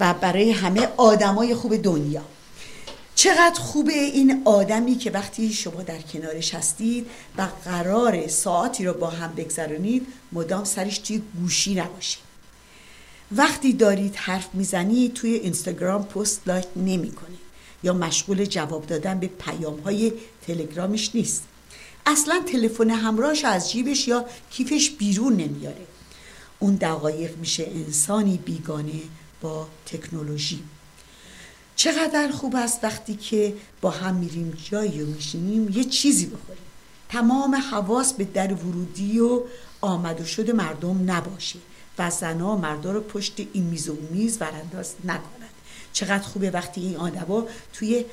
و 0.00 0.14
برای 0.14 0.50
همه 0.50 0.88
آدمای 0.96 1.54
خوب 1.54 1.76
دنیا. 1.76 2.22
چقدر 3.14 3.60
خوبه 3.60 3.92
این 3.92 4.42
آدمی 4.44 4.94
که 4.94 5.10
وقتی 5.10 5.52
شما 5.52 5.82
در 5.82 5.98
کنارش 5.98 6.54
هستید 6.54 7.06
و 7.38 7.48
قرار 7.64 8.28
ساعتی 8.28 8.84
رو 8.84 8.92
با 8.92 9.10
هم 9.10 9.32
بگذرانید 9.36 10.06
مدام 10.32 10.64
سرش 10.64 10.98
توی 10.98 11.22
گوشی 11.40 11.74
نباشه. 11.74 12.18
وقتی 13.32 13.72
دارید 13.72 14.16
حرف 14.16 14.48
می‌زنید 14.52 15.14
توی 15.14 15.34
اینستاگرام 15.34 16.04
پست 16.04 16.40
لایک 16.46 16.66
نمی‌کنه 16.76 17.36
یا 17.82 17.92
مشغول 17.92 18.44
جواب 18.44 18.86
دادن 18.86 19.20
به 19.20 19.26
پیام 19.26 19.80
های 19.80 20.12
تلگرامش 20.46 21.10
نیست. 21.14 21.44
اصلا 22.06 22.42
تلفن 22.52 22.90
همراهش 22.90 23.44
از 23.44 23.70
جیبش 23.72 24.08
یا 24.08 24.24
کیفش 24.50 24.90
بیرون 24.90 25.32
نمیاره. 25.32 25.86
اون 26.58 26.74
دقایق 26.74 27.36
میشه 27.36 27.66
انسانی 27.74 28.36
بیگانه 28.36 29.00
با 29.40 29.66
تکنولوژی. 29.86 30.62
چقدر 31.76 32.30
خوب 32.30 32.56
است 32.56 32.84
وقتی 32.84 33.14
که 33.14 33.54
با 33.80 33.90
هم 33.90 34.14
میریم 34.14 34.58
جایی 34.70 35.02
و 35.02 35.06
میشینیم 35.06 35.68
یه 35.68 35.84
چیزی 35.84 36.26
بخوریم. 36.26 36.62
تمام 37.08 37.54
حواس 37.54 38.12
به 38.12 38.24
در 38.24 38.54
ورودی 38.54 39.20
و 39.20 39.42
آمد 39.80 40.20
و 40.20 40.24
شد 40.24 40.50
مردم 40.50 41.10
نباشه 41.10 41.58
و 41.98 42.10
زنها 42.10 42.56
مردا 42.56 42.92
رو 42.92 43.00
پشت 43.00 43.40
این 43.52 43.64
میز 43.64 43.88
و 43.88 43.96
میز 44.10 44.36
ورانداز 44.40 44.94
نکنند 45.04 45.48
چقدر 45.92 46.22
خوبه 46.22 46.50
وقتی 46.50 46.80
این 46.80 46.96
آدما 46.96 47.46
توی 47.72 48.04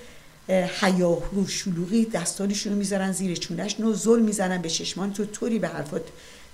اه، 0.49 0.69
هیاهو 0.81 1.43
و 1.43 1.47
شلوغی 1.47 2.05
دستانشون 2.05 2.73
رو 2.73 2.77
می‌ذارن 2.79 3.11
زیر 3.11 3.35
چونشون 3.35 3.85
و 3.85 3.93
زل 3.93 4.19
می‌زنن 4.19 4.61
به 4.61 4.69
چشمان 4.69 5.13
تو 5.13 5.25
طوری 5.25 5.59
به 5.59 5.67
حرفات 5.67 6.03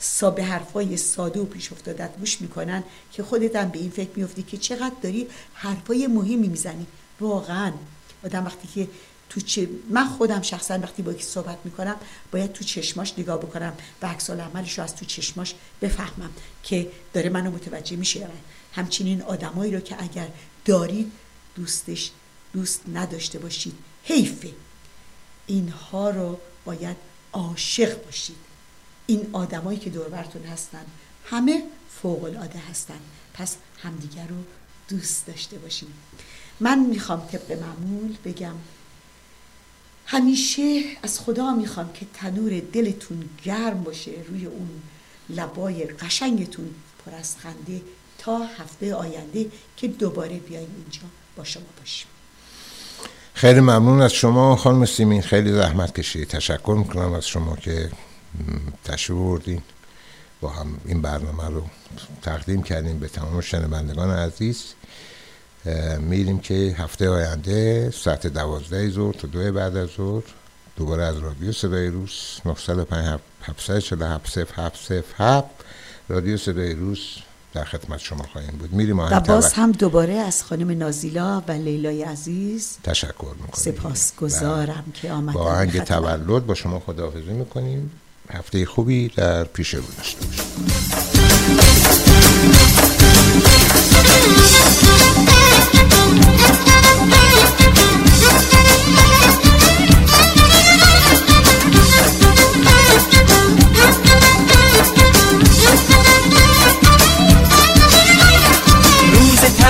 سا 0.04 0.32
به 0.32 0.44
حرفای 0.44 0.98
ساده 0.98 1.40
و 1.40 1.46
پیش 1.46 1.72
افتادت 1.72 2.18
گوش 2.18 2.42
می‌کنن 2.42 2.84
که 3.12 3.24
خودت 3.24 3.56
هم 3.56 3.70
به 3.70 3.80
این 3.80 3.90
فکر 3.90 4.10
میفتی 4.16 4.44
که 4.44 4.58
چقدر 4.58 4.96
داری 5.02 5.28
حرفای 5.54 6.08
مهمی 6.08 6.48
می‌زنی. 6.48 6.86
واقعا. 7.20 7.74
آدم 8.26 8.46
وقتی 8.46 8.68
که 8.68 8.88
تو 9.30 9.42
چه 9.42 9.70
من 9.90 10.08
خودم 10.08 10.42
شخصا 10.42 10.80
وقتی 10.80 11.02
با 11.02 11.12
یکی 11.12 11.24
صحبت 11.24 11.58
می‌کنم 11.64 11.96
باید 12.32 12.54
تو 12.54 12.64
چشماش 12.64 13.14
نگاه 13.18 13.38
بکنم 13.38 13.74
و 14.02 14.08
عکس 14.08 14.30
عملش 14.30 14.78
رو 14.78 14.84
از 14.84 14.96
تو 14.96 15.06
چشماش 15.06 15.56
بفهمم 15.82 16.30
که 16.64 16.92
داره 17.14 17.30
منو 17.30 17.52
متوجه 17.52 17.96
میشه 17.96 18.28
همچنین 18.74 19.22
آدمایی 19.22 19.72
رو 19.72 19.80
که 19.80 20.04
اگر 20.04 20.28
دارید 20.66 21.12
دوستش 21.56 22.12
دوست 22.54 22.82
نداشته 22.94 23.40
باشید 23.40 23.74
حیفه. 24.04 24.50
اینها 25.48 26.10
رو 26.10 26.40
باید 26.66 26.98
عاشق 27.34 28.06
باشید. 28.06 28.51
این 29.08 29.30
آدمایی 29.34 29.80
که 29.80 29.90
دور 29.90 30.08
براتون 30.10 30.44
هستن 30.44 30.86
همه 31.26 31.64
فوق 32.02 32.24
العاده 32.24 32.60
هستن. 32.70 33.00
پس 33.34 33.56
همدیگر 33.84 34.28
رو 34.28 34.36
دوست 34.90 35.28
داشته 35.28 35.58
باشیم 35.58 35.94
من 36.60 36.80
می‌خوام 36.80 37.20
طبق 37.32 37.52
معمول 37.52 38.16
بگم 38.26 38.56
همیشه 40.06 40.84
از 41.04 41.20
خدا 41.20 41.54
می‌خوام 41.54 41.94
که 41.94 42.06
تنور 42.14 42.60
دلتون 42.60 43.30
گرم 43.44 43.84
باشه 43.84 44.12
روی 44.30 44.46
اون 44.46 44.70
لبای 45.30 45.86
قشنگتون 45.86 46.70
پر 47.06 47.16
از 47.16 47.36
خنده 47.38 47.82
تا 48.18 48.38
هفته 48.38 48.96
آینده 48.96 49.52
که 49.78 49.88
دوباره 49.88 50.40
بیایم 50.40 50.70
اینجا 50.82 51.02
با 51.36 51.44
شما 51.44 51.64
باشیم. 51.80 52.08
خیلی 53.34 53.60
ممنون 53.60 54.02
از 54.02 54.14
شما 54.14 54.56
خانم 54.56 54.86
سیمین. 54.86 55.22
خیلی 55.22 55.52
زحمت 55.52 56.00
کشید. 56.00 56.28
تشکر 56.28 56.76
می‌کنم 56.78 57.14
از 57.14 57.28
شما 57.28 57.56
که 57.56 57.92
تشریف 58.84 59.20
بردین 59.20 59.62
با 60.42 60.50
هم 60.50 60.78
این 60.86 61.02
برنامه 61.02 61.48
رو 61.48 61.64
تقدیم 62.22 62.64
کردیم 62.64 63.00
به 63.00 63.08
تمام 63.08 63.42
شنوندگان 63.42 64.12
عزیز. 64.12 64.64
میریم 66.00 66.40
که 66.40 66.54
هفته 66.54 67.10
آینده 67.10 67.92
ساعت 67.92 68.28
دوازده 68.28 68.90
ظهر 68.90 69.14
تا 69.14 69.28
دو 69.28 69.52
بعد 69.52 69.78
از 69.78 69.90
ظهر 69.98 70.24
دوباره 70.76 71.04
از 71.04 71.18
رادیو 71.18 71.52
صدای 71.52 71.88
روز 71.88 72.12
905 72.46 73.20
747 73.44 75.44
رادیو 76.10 76.38
صدای 76.38 76.74
روز 76.74 77.00
در 77.54 77.64
خدمت 77.64 78.00
شما 78.00 78.24
خواهیم 78.24 78.52
بود. 78.52 78.74
میریم 78.74 79.00
و 79.00 79.20
باز 79.20 79.54
هم 79.54 79.72
دوباره 79.72 80.14
از 80.14 80.44
خانم 80.44 80.72
نازیلا 80.72 81.44
و 81.48 81.52
لیلای 81.52 82.04
عزیز 82.04 82.78
تشکر 82.84 83.34
می‌کنیم. 83.42 83.76
سپاسگزارم 83.76 84.84
که 84.94 85.12
آمدن 85.12 85.34
با 85.34 85.42
آهنگ 85.42 85.84
تولد 85.84 86.46
با 86.46 86.56
شما 86.56 86.80
خداحافظی 86.80 87.32
می‌کنیم. 87.32 87.92
هفته 88.34 88.66
خوبی 88.66 89.08
در 89.08 89.44
پیش 89.44 89.74
رو 89.74 89.84
داشته 89.98 90.26
باشید 90.26 91.22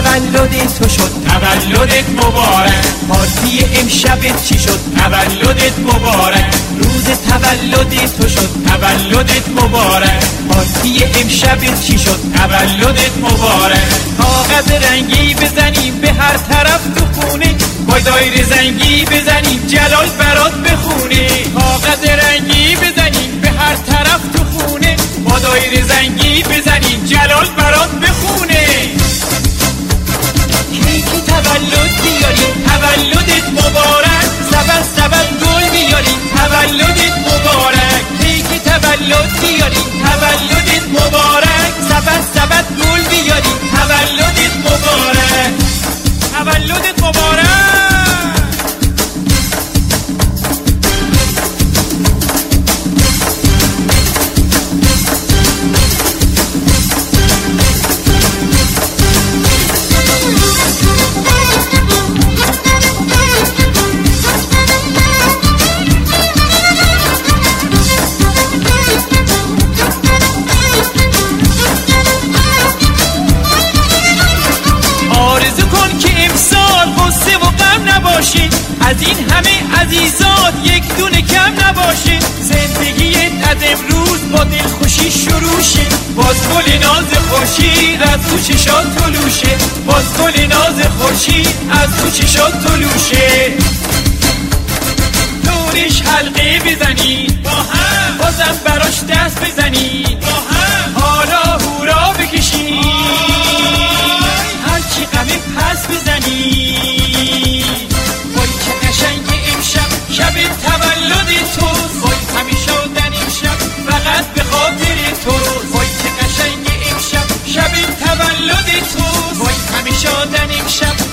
تولد 0.03 0.67
تو 0.79 0.89
شد. 0.89 1.11
تولدت 1.27 2.09
مبارک. 2.09 2.85
پارتی 3.09 3.65
امشب 3.81 4.19
چی 4.45 4.59
شد؟ 4.59 4.79
تولدت 4.97 5.79
مبارک. 5.79 6.45
روز 6.77 7.03
تولد 7.03 8.11
تو 8.17 8.29
شد. 8.29 8.49
تولدت 8.67 9.49
مبارک. 9.49 10.23
پارتی 10.49 11.03
امشب 11.21 11.59
چی 11.83 11.97
شد؟ 11.97 12.19
تولدت 12.35 13.17
مبارک. 13.17 13.87
کاغذ 14.17 14.71
رنگی 14.71 15.33
بزنیم 15.33 15.99
به 16.01 16.13
هر 16.13 16.37
طرف 16.37 16.81
تو 16.95 17.21
خونه. 17.21 17.55
با 17.87 17.99
دایر 17.99 18.45
زنگی 18.45 19.05
بزنیم 19.05 19.67
جلال 19.67 20.09
برات 20.19 20.53
بخونه. 20.53 21.27
کاغذ 21.55 22.03
رنگی 22.05 22.75
بزنیم 22.75 23.39
به 23.41 23.49
هر 23.49 23.75
طرف 23.75 24.21
تو 24.33 24.43
خونه. 24.43 24.95
با 25.25 25.39
دایر 25.39 25.83
زنگی 25.85 26.43
بزنیم 26.43 27.05
جلال 27.05 27.47
برات 27.57 27.91
بخونه. 27.91 28.61
کیکی 30.71 31.21
تولد 31.27 31.93
بیاریم 32.03 32.53
تولدت 32.67 33.47
مبارک. 33.57 34.29
سبت 34.51 34.85
سبت 34.97 35.27
گل 35.41 35.69
بیاریم 35.69 36.19
تولدت 36.35 37.15
مبارک. 37.27 38.03
کیکی 38.21 38.59
تولد 38.59 39.31
بیاریم 39.41 39.89
تولدت 40.03 40.85
مبارک. 40.95 41.73
سبت 41.89 42.23
سبت 42.35 42.65
گل 42.79 43.01
بیاریم 43.09 43.57
تولدت 43.73 44.55
مبارک. 44.65 45.53
تولدت 46.33 47.03
مبارک. 47.03 48.00
همه 79.81 79.97
عزیزات 79.97 80.53
یک 80.63 80.97
دونه 80.97 81.21
کم 81.21 81.53
نباشه. 81.67 82.19
زندگیت 82.41 83.31
از 83.49 83.57
امروز 83.63 84.31
با 84.31 84.45
خوشی 84.77 85.11
شروع 85.11 85.61
شه. 85.61 85.85
باز 86.15 86.35
گل 86.35 86.71
ناز 86.71 87.05
خوشی 87.29 87.97
از 88.01 88.27
تو 88.29 88.37
چشات 88.37 88.95
طلوشه 88.95 89.57
باز 89.85 90.13
گل 90.17 90.41
ناز 90.41 90.87
خوشی 90.99 91.47
از 91.71 91.97
تو 91.97 92.11
چشات 92.11 92.63
طلوشه 92.63 93.53
نورش 95.45 96.01
حلقه 96.01 96.59
بزنی. 96.59 97.27
با 97.43 97.49
هم. 97.49 98.17
بازم 98.17 98.57
براش 98.65 99.03
دست 99.09 99.41
بزنی. 99.41 100.17
با 100.21 100.27
هم. 100.27 101.01
حالا 101.01 101.57
هورا 101.57 102.13
بکشی. 102.13 102.81
هرچی 104.67 105.05
غمی 105.13 105.37
پس 105.57 105.87
بزنی. 105.87 107.00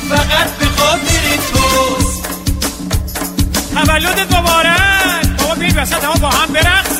فقط 0.08 0.48
به 0.58 0.64
خاطر 0.64 1.36
تو 1.52 1.68
تولد 3.74 4.34
مبارک. 4.34 5.38
بابا 5.38 5.54
بیاید 5.54 5.76
وسط 5.76 6.04
ها 6.04 6.12
با 6.12 6.28
هم 6.28 6.52
برقصیم 6.52 6.97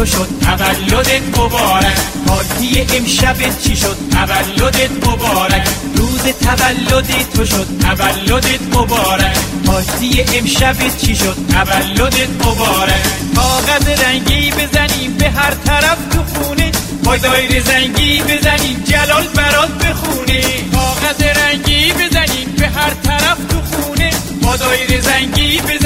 تو 0.00 0.06
شد 0.06 0.28
تولدت 0.40 1.38
مبارک. 1.38 1.96
پارتی 2.26 2.86
امشب 2.96 3.36
چی 3.62 3.76
شد؟ 3.76 3.96
تولدت 4.10 4.90
مبارک. 5.06 5.68
روز 5.94 6.22
تولد 6.22 7.10
تو 7.34 7.44
شد 7.44 7.66
تولدت 7.80 8.62
مبارک. 8.74 9.36
پارتی 9.66 10.24
امشب 10.34 10.76
چی 11.00 11.16
شد؟ 11.16 11.36
تولدت 11.52 12.46
مبارک. 12.46 13.02
کاغذ 13.36 13.88
رنگی 14.04 14.50
بزنیم 14.50 15.14
به 15.18 15.30
هر 15.30 15.54
طرف 15.64 15.98
تو 16.12 16.22
خونه. 16.24 16.72
با 17.04 17.16
دایر 17.16 17.62
زنگی 17.62 18.22
بزنیم 18.22 18.84
جلال 18.86 19.26
برات 19.34 19.70
بخونه. 19.70 20.40
کاغذ 20.72 21.22
رنگی 21.22 21.92
بزنیم 21.92 22.54
به 22.58 22.68
هر 22.68 22.94
طرف 23.02 23.38
تو 23.48 23.60
خونه. 23.62 24.10
با 24.42 24.56
دایر 24.56 25.00
زنگی 25.00 25.58
بزنیم 25.58 25.79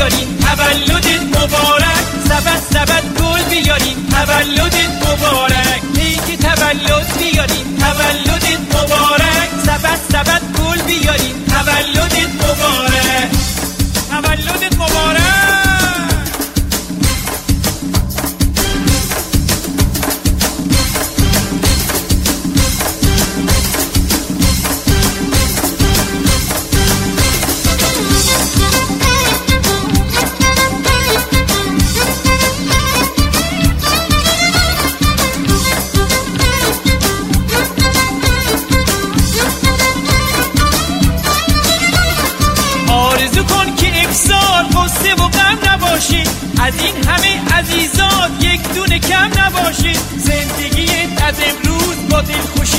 تولد 0.00 0.08
بیاریم 0.08 0.38
تولدت 0.40 1.36
مبارک. 1.36 2.04
سبت 2.28 2.62
سبت 2.72 3.04
گل 3.20 3.42
بیاریم 3.50 4.06
تولدت 4.10 4.90
مبارک. 5.04 5.82
نیکی 5.94 6.36
تولد 6.36 7.18
بیاریم 7.18 7.76
تولدت 7.80 8.60
مبارک. 8.74 9.48
سبت 9.66 10.00
سبت 10.12 10.42
گل 10.58 10.82
بیاریم 10.82 11.44
تولدت 11.48 12.44
مبارک. 12.44 12.89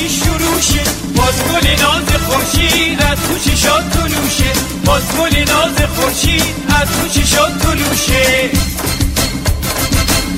خوشی 0.01 0.19
شروع 0.19 0.61
شه 0.61 0.83
باز 1.15 1.35
گل 1.43 1.67
ناز 1.81 2.21
خوشی 2.25 2.97
از 2.99 3.17
تو 3.17 3.49
چشات 3.49 3.89
طلوشه 3.89 4.51
باز 4.85 5.01
گل 5.19 5.37
ناز 5.37 5.89
خوشی 5.95 6.37
از 6.67 6.87
تو 6.91 7.19
چشات 7.19 7.59
طلوشه 7.59 8.49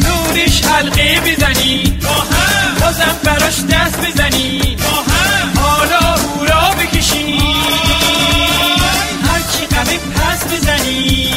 نورش 0.04 0.64
حلقه 0.64 1.22
بزنی. 1.22 2.00
با 2.04 2.10
هم. 2.10 2.76
بازم 2.82 3.16
براش 3.24 3.56
دست 3.72 3.98
بزنی. 3.98 4.78
با 4.84 5.14
هم. 5.14 5.60
حالا 5.60 6.00
هورا 6.00 6.70
بکشی. 6.72 7.40
هرچی 9.24 9.66
غمه 9.72 9.98
پس 9.98 10.44
بزنی. 10.46 11.30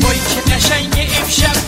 وای 0.00 0.18
که 0.18 0.54
قشنگ 0.54 1.08
امشب 1.22 1.60